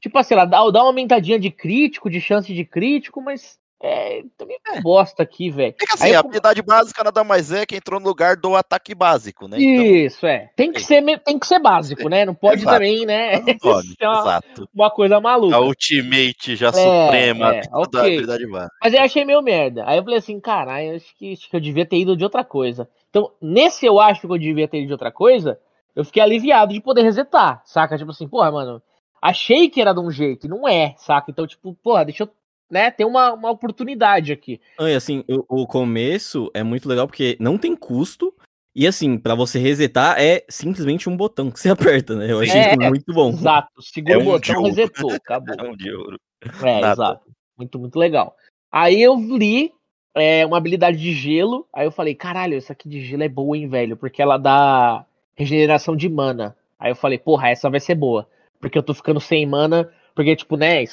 tipo 0.00 0.16
assim, 0.16 0.34
ela 0.34 0.44
dá, 0.44 0.58
dá 0.70 0.80
uma 0.80 0.90
aumentadinha 0.90 1.40
de 1.40 1.50
crítico, 1.50 2.08
de 2.08 2.20
chance 2.20 2.54
de 2.54 2.64
crítico, 2.64 3.20
mas 3.20 3.58
é, 3.80 4.24
também 4.36 4.58
é. 4.66 4.80
bosta 4.80 5.22
aqui, 5.22 5.50
velho. 5.50 5.74
É 5.80 5.86
que 5.86 5.94
assim, 5.94 6.12
a 6.12 6.18
habilidade 6.18 6.60
básica 6.62 7.04
nada 7.04 7.22
mais 7.22 7.52
é 7.52 7.64
que 7.64 7.76
entrou 7.76 8.00
no 8.00 8.08
lugar 8.08 8.36
do 8.36 8.56
ataque 8.56 8.92
básico, 8.92 9.46
né? 9.46 9.56
Então... 9.60 9.84
Isso, 9.84 10.26
é. 10.26 10.50
Tem 10.56 10.72
que, 10.72 10.80
ser, 10.80 11.02
tem 11.20 11.38
que 11.38 11.46
ser 11.46 11.60
básico, 11.60 12.08
né? 12.08 12.24
Não 12.24 12.34
pode 12.34 12.62
Exato. 12.62 12.76
também, 12.76 13.06
né? 13.06 13.38
Pode. 13.60 13.94
uma, 14.00 14.20
Exato. 14.20 14.68
uma 14.74 14.90
coisa 14.90 15.20
maluca. 15.20 15.54
A 15.54 15.60
ultimate 15.60 16.56
já 16.56 16.68
é, 16.68 16.72
suprema 16.72 17.54
é, 17.54 17.62
okay. 17.72 18.00
habilidade 18.00 18.46
básica. 18.48 18.76
Mas 18.82 18.94
eu 18.94 19.00
achei 19.00 19.24
meio 19.24 19.42
merda. 19.42 19.84
Aí 19.86 19.96
eu 19.96 20.02
falei 20.02 20.18
assim, 20.18 20.40
caralho, 20.40 20.96
acho 20.96 21.16
que, 21.16 21.32
acho 21.32 21.48
que 21.48 21.56
eu 21.56 21.60
devia 21.60 21.86
ter 21.86 21.98
ido 21.98 22.16
de 22.16 22.24
outra 22.24 22.42
coisa. 22.42 22.88
Então, 23.10 23.30
nesse 23.40 23.86
eu 23.86 24.00
acho 24.00 24.20
que 24.20 24.26
eu 24.26 24.38
devia 24.38 24.66
ter 24.66 24.78
ido 24.78 24.88
de 24.88 24.92
outra 24.92 25.12
coisa, 25.12 25.58
eu 25.94 26.04
fiquei 26.04 26.22
aliviado 26.22 26.72
de 26.72 26.80
poder 26.80 27.02
resetar, 27.02 27.62
saca? 27.64 27.96
Tipo 27.96 28.10
assim, 28.10 28.26
porra, 28.26 28.50
mano, 28.50 28.82
achei 29.22 29.68
que 29.68 29.80
era 29.80 29.92
de 29.92 30.00
um 30.00 30.10
jeito, 30.10 30.46
e 30.46 30.50
não 30.50 30.66
é, 30.66 30.94
saca? 30.96 31.30
Então, 31.30 31.46
tipo, 31.46 31.74
porra, 31.82 32.04
deixa 32.04 32.24
eu 32.24 32.30
né, 32.70 32.90
ter 32.90 33.04
uma, 33.04 33.32
uma 33.32 33.50
oportunidade 33.50 34.32
aqui. 34.32 34.60
E 34.78 34.94
assim, 34.94 35.24
o, 35.28 35.62
o, 35.62 35.66
começo 35.66 36.50
é 36.54 36.62
muito 36.62 36.88
legal 36.88 37.06
porque 37.06 37.36
não 37.40 37.56
tem 37.56 37.74
custo. 37.74 38.34
E 38.74 38.86
assim, 38.86 39.18
para 39.18 39.34
você 39.34 39.58
resetar 39.58 40.20
é 40.20 40.44
simplesmente 40.48 41.08
um 41.08 41.16
botão 41.16 41.50
que 41.50 41.58
você 41.58 41.70
aperta, 41.70 42.14
né? 42.14 42.30
Eu 42.30 42.40
achei 42.40 42.60
é, 42.60 42.70
isso 42.70 42.80
muito 42.80 43.12
bom. 43.12 43.30
Exato, 43.30 43.82
segura 43.82 44.14
é 44.14 44.18
um 44.18 44.22
o 44.22 44.24
botão, 44.24 44.62
resetou, 44.62 45.12
acabou. 45.12 45.54
É 45.58 45.62
um 45.62 45.76
de 45.76 45.92
ouro. 45.92 46.20
É, 46.62 46.80
Nada. 46.80 46.92
exato. 46.92 47.30
Muito, 47.56 47.78
muito 47.78 47.98
legal. 47.98 48.36
Aí 48.70 49.02
eu 49.02 49.16
li 49.16 49.72
é, 50.14 50.44
uma 50.44 50.58
habilidade 50.58 50.98
de 50.98 51.12
gelo, 51.12 51.66
aí 51.72 51.86
eu 51.86 51.90
falei, 51.90 52.14
caralho, 52.14 52.56
essa 52.56 52.72
aqui 52.72 52.88
de 52.88 53.04
gelo 53.04 53.22
é 53.22 53.28
boa, 53.28 53.56
hein, 53.56 53.68
velho? 53.68 53.96
Porque 53.96 54.22
ela 54.22 54.36
dá 54.36 55.04
regeneração 55.34 55.96
de 55.96 56.08
mana. 56.08 56.56
Aí 56.78 56.90
eu 56.92 56.96
falei, 56.96 57.18
porra, 57.18 57.48
essa 57.48 57.70
vai 57.70 57.80
ser 57.80 57.94
boa. 57.94 58.28
Porque 58.60 58.76
eu 58.76 58.82
tô 58.82 58.94
ficando 58.94 59.20
sem 59.20 59.46
mana. 59.46 59.90
Porque, 60.18 60.34
tipo, 60.34 60.56
né, 60.56 60.84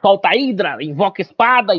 solta 0.00 0.28
a 0.28 0.32
Hydra, 0.32 0.78
invoca 0.82 1.20
espada, 1.20 1.74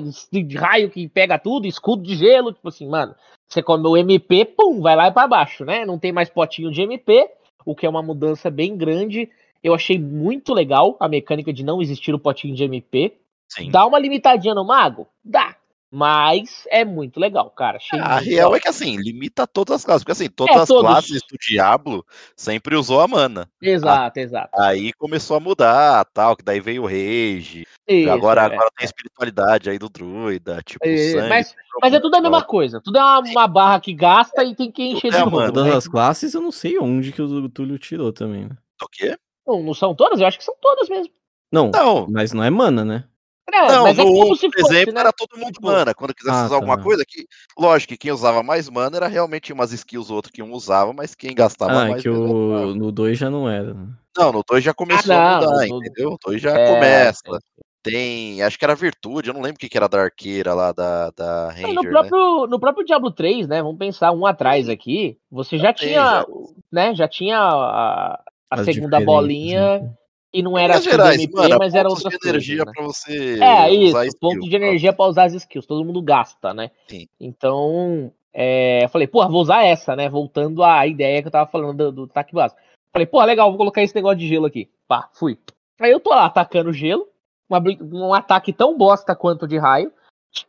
raio 0.55 0.87
que 0.87 1.07
pega 1.07 1.39
tudo, 1.39 1.65
escudo 1.65 2.03
de 2.03 2.15
gelo, 2.15 2.53
tipo 2.53 2.67
assim, 2.67 2.87
mano. 2.87 3.15
Você 3.47 3.63
come 3.63 3.87
o 3.87 3.97
MP, 3.97 4.45
pum, 4.45 4.83
vai 4.83 4.95
lá 4.95 5.07
e 5.07 5.11
pra 5.11 5.27
baixo, 5.27 5.65
né? 5.65 5.83
Não 5.83 5.97
tem 5.97 6.11
mais 6.11 6.29
potinho 6.29 6.69
de 6.69 6.83
MP, 6.83 7.27
o 7.65 7.73
que 7.73 7.87
é 7.87 7.89
uma 7.89 8.03
mudança 8.03 8.51
bem 8.51 8.77
grande. 8.77 9.27
Eu 9.63 9.73
achei 9.73 9.97
muito 9.97 10.53
legal 10.53 10.95
a 10.99 11.09
mecânica 11.09 11.51
de 11.51 11.65
não 11.65 11.81
existir 11.81 12.13
o 12.13 12.19
potinho 12.19 12.53
de 12.53 12.63
MP. 12.63 13.17
Sim. 13.49 13.71
Dá 13.71 13.83
uma 13.87 13.97
limitadinha 13.97 14.53
no 14.53 14.63
mago? 14.63 15.07
Dá. 15.23 15.55
Mas 15.91 16.67
é 16.69 16.83
muito 16.83 17.19
legal, 17.19 17.49
cara. 17.51 17.77
Achei 17.77 17.99
a 17.99 18.17
real 18.17 18.51
legal. 18.51 18.55
é 18.55 18.59
que 18.59 18.67
assim, 18.67 18.97
limita 18.97 19.47
todas 19.47 19.75
as 19.75 19.85
classes. 19.85 20.03
Porque 20.03 20.11
assim, 20.11 20.29
todas 20.29 20.55
é, 20.55 20.59
as 20.59 20.67
todos... 20.67 20.83
classes 20.83 21.21
do 21.21 21.37
Diablo 21.39 22.05
sempre 22.35 22.75
usou 22.75 22.99
a 22.99 23.07
mana. 23.07 23.49
Exato, 23.61 24.19
a... 24.19 24.21
exato. 24.21 24.61
Aí 24.61 24.91
começou 24.93 25.37
a 25.37 25.39
mudar, 25.39 26.03
tal, 26.13 26.35
que 26.35 26.43
daí 26.43 26.59
veio 26.59 26.83
o 26.83 26.85
Rage. 26.85 27.65
Isso, 27.87 28.11
agora, 28.11 28.41
é. 28.41 28.45
agora 28.45 28.69
tem 28.75 28.83
a 28.83 28.85
espiritualidade 28.85 29.69
aí 29.69 29.77
do 29.77 29.87
druida, 29.87 30.61
tipo, 30.65 30.85
é, 30.85 31.11
sangue, 31.11 31.29
mas, 31.29 31.55
mas 31.81 31.93
é 31.93 31.99
tudo 31.99 32.15
a 32.15 32.21
mesma 32.21 32.43
coisa. 32.43 32.81
Tudo 32.81 32.97
é 32.97 33.01
uma, 33.01 33.19
uma 33.19 33.47
barra 33.47 33.79
que 33.79 33.93
gasta 33.93 34.43
e 34.43 34.55
tem 34.55 34.71
que 34.71 34.83
encher 34.83 35.11
tudo 35.11 35.11
de 35.11 35.17
é 35.17 35.25
novo. 35.25 35.53
Todas 35.53 35.71
né? 35.71 35.77
as 35.77 35.87
classes 35.87 36.33
eu 36.33 36.41
não 36.41 36.51
sei 36.51 36.79
onde 36.79 37.11
que 37.11 37.21
o 37.21 37.47
Túlio 37.47 37.77
tirou 37.77 38.11
também, 38.11 38.45
né? 38.45 38.57
O 38.81 38.87
quê? 38.89 39.17
Não, 39.47 39.61
não 39.61 39.73
são 39.73 39.93
todas? 39.93 40.19
Eu 40.19 40.27
acho 40.27 40.39
que 40.39 40.43
são 40.43 40.55
todas 40.59 40.89
mesmo. 40.89 41.13
Não, 41.51 41.69
não, 41.69 42.07
mas 42.09 42.33
não 42.33 42.43
é 42.43 42.49
mana, 42.49 42.83
né? 42.83 43.05
É, 43.53 43.67
não, 43.67 43.83
mas 43.83 43.97
é 43.97 44.03
no 44.03 44.09
é 44.09 44.25
outro 44.25 44.49
exemplo 44.57 44.93
né? 44.93 45.01
era 45.01 45.13
todo 45.13 45.37
mundo 45.37 45.53
tipo, 45.53 45.67
mana. 45.67 45.93
Quando 45.93 46.15
quisesse 46.15 46.35
ah, 46.35 46.45
usar 46.45 46.49
tá. 46.49 46.55
alguma 46.55 46.81
coisa, 46.81 47.05
que, 47.07 47.27
lógico 47.57 47.93
que 47.93 47.97
quem 47.97 48.11
usava 48.11 48.41
mais 48.41 48.69
mana 48.69 48.97
era 48.97 49.07
realmente 49.07 49.53
umas 49.53 49.71
skills 49.71 50.09
outro 50.09 50.31
que 50.31 50.41
um 50.41 50.51
usava, 50.51 50.91
mas 50.91 51.13
quem 51.13 51.33
gastava 51.33 51.71
ah, 51.71 51.89
mais. 51.89 52.01
que 52.01 52.09
o... 52.09 52.73
no 52.73 52.91
2 52.91 53.17
já 53.17 53.29
não 53.29 53.47
era. 53.47 53.73
Né? 53.73 53.87
Não, 54.17 54.31
no 54.31 54.43
2 54.47 54.63
já 54.63 54.73
começou 54.73 55.13
ah, 55.15 55.39
não, 55.41 55.49
a 55.49 55.51
mudar, 55.51 55.67
no... 55.67 55.77
entendeu? 55.77 56.09
No 56.11 56.17
2 56.25 56.41
já 56.41 56.57
é, 56.57 56.73
começa. 56.73 57.39
Tem, 57.83 58.41
acho 58.41 58.57
que 58.57 58.65
era 58.65 58.73
virtude, 58.73 59.29
eu 59.29 59.33
não 59.35 59.41
lembro 59.41 59.57
o 59.57 59.59
que, 59.59 59.69
que 59.69 59.77
era 59.77 59.87
da 59.87 60.01
arqueira 60.01 60.55
lá 60.55 60.71
da, 60.71 61.11
da 61.11 61.51
Ranger, 61.51 61.73
no, 61.75 61.83
próprio, 61.83 62.41
né? 62.41 62.47
no 62.49 62.59
próprio 62.59 62.85
Diablo 62.85 63.11
3, 63.11 63.47
né? 63.47 63.61
Vamos 63.61 63.77
pensar 63.77 64.11
um 64.11 64.25
atrás 64.25 64.67
aqui. 64.67 65.19
Você 65.29 65.59
já, 65.59 65.65
já 65.65 65.73
tinha, 65.73 65.93
já. 65.93 66.25
né? 66.71 66.95
Já 66.95 67.07
tinha 67.07 67.37
a, 67.37 68.19
a 68.49 68.63
segunda 68.63 68.99
bolinha. 68.99 69.81
Né? 69.81 69.93
E 70.35 70.43
não 70.43 70.57
era 70.57 70.81
gerais, 70.81 71.17
MP, 71.17 71.33
mano, 71.33 71.55
mas 71.57 71.73
era 71.73 71.87
outra 71.87 72.09
de 72.09 72.27
energia 72.27 72.65
né? 72.65 72.71
para 72.75 72.83
você 72.83 73.39
É, 73.41 73.73
isso, 73.73 73.97
skill, 74.03 74.19
ponto 74.19 74.49
de 74.49 74.55
energia 74.57 74.91
para 74.91 75.05
usar 75.05 75.23
as 75.23 75.33
skills, 75.33 75.65
todo 75.65 75.85
mundo 75.85 76.01
gasta, 76.01 76.53
né? 76.53 76.71
Sim. 76.89 77.07
Então, 77.17 78.11
é, 78.33 78.83
eu 78.83 78.89
falei, 78.89 79.07
porra, 79.07 79.29
vou 79.29 79.39
usar 79.39 79.63
essa, 79.63 79.95
né? 79.95 80.09
Voltando 80.09 80.61
à 80.61 80.85
ideia 80.85 81.21
que 81.21 81.29
eu 81.29 81.31
tava 81.31 81.49
falando 81.49 81.89
do, 81.89 81.91
do 81.91 82.03
ataque 82.11 82.33
básico. 82.33 82.59
Falei, 82.91 83.05
porra, 83.05 83.27
legal, 83.27 83.49
vou 83.49 83.57
colocar 83.57 83.81
esse 83.81 83.95
negócio 83.95 84.17
de 84.17 84.27
gelo 84.27 84.45
aqui. 84.45 84.69
Pá, 84.89 85.09
fui. 85.13 85.39
Aí 85.79 85.89
eu 85.89 86.01
tô 86.01 86.09
lá 86.09 86.25
atacando 86.25 86.73
gelo, 86.73 87.07
uma, 87.49 87.63
um 87.93 88.13
ataque 88.13 88.51
tão 88.51 88.77
bosta 88.77 89.15
quanto 89.15 89.47
de 89.47 89.57
raio, 89.57 89.89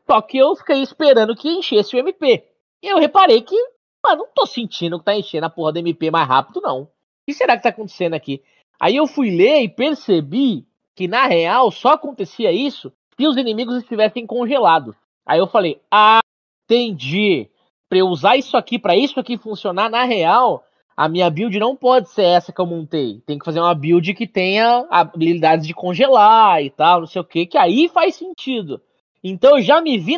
só 0.04 0.20
que 0.20 0.36
eu 0.36 0.56
fiquei 0.56 0.82
esperando 0.82 1.36
que 1.36 1.48
enchesse 1.48 1.94
o 1.94 1.98
MP. 2.00 2.44
E 2.82 2.88
eu 2.88 2.98
reparei 2.98 3.40
que, 3.40 3.56
mano, 4.04 4.24
não 4.24 4.28
tô 4.34 4.46
sentindo 4.46 4.98
que 4.98 5.04
tá 5.04 5.14
enchendo 5.14 5.46
a 5.46 5.50
porra 5.50 5.74
do 5.74 5.78
MP 5.78 6.10
mais 6.10 6.26
rápido, 6.26 6.60
não. 6.60 6.82
O 6.82 6.88
que 7.24 7.34
será 7.34 7.56
que 7.56 7.62
tá 7.62 7.68
acontecendo 7.68 8.14
aqui? 8.14 8.42
Aí 8.78 8.96
eu 8.96 9.06
fui 9.06 9.30
ler 9.30 9.62
e 9.62 9.68
percebi 9.68 10.66
que 10.94 11.08
na 11.08 11.26
real 11.26 11.70
só 11.70 11.90
acontecia 11.90 12.52
isso 12.52 12.92
se 13.18 13.26
os 13.26 13.36
inimigos 13.36 13.76
estivessem 13.76 14.26
congelados. 14.26 14.94
Aí 15.24 15.38
eu 15.38 15.46
falei: 15.46 15.80
"Ah, 15.90 16.20
entendi. 16.64 17.48
Para 17.88 17.98
eu 17.98 18.08
usar 18.08 18.36
isso 18.36 18.56
aqui 18.56 18.78
para 18.78 18.96
isso 18.96 19.18
aqui 19.20 19.38
funcionar 19.38 19.88
na 19.88 20.04
real, 20.04 20.64
a 20.96 21.08
minha 21.08 21.30
build 21.30 21.58
não 21.58 21.76
pode 21.76 22.08
ser 22.08 22.24
essa 22.24 22.52
que 22.52 22.60
eu 22.60 22.66
montei. 22.66 23.20
Tem 23.26 23.38
que 23.38 23.44
fazer 23.44 23.60
uma 23.60 23.74
build 23.74 24.12
que 24.14 24.26
tenha 24.26 24.86
habilidades 24.90 25.66
de 25.66 25.74
congelar 25.74 26.62
e 26.62 26.70
tal, 26.70 27.00
não 27.00 27.06
sei 27.06 27.20
o 27.20 27.24
que, 27.24 27.46
que 27.46 27.58
aí 27.58 27.88
faz 27.88 28.16
sentido. 28.16 28.80
Então 29.22 29.58
eu 29.58 29.62
já 29.62 29.80
me 29.80 29.98
vi 29.98 30.16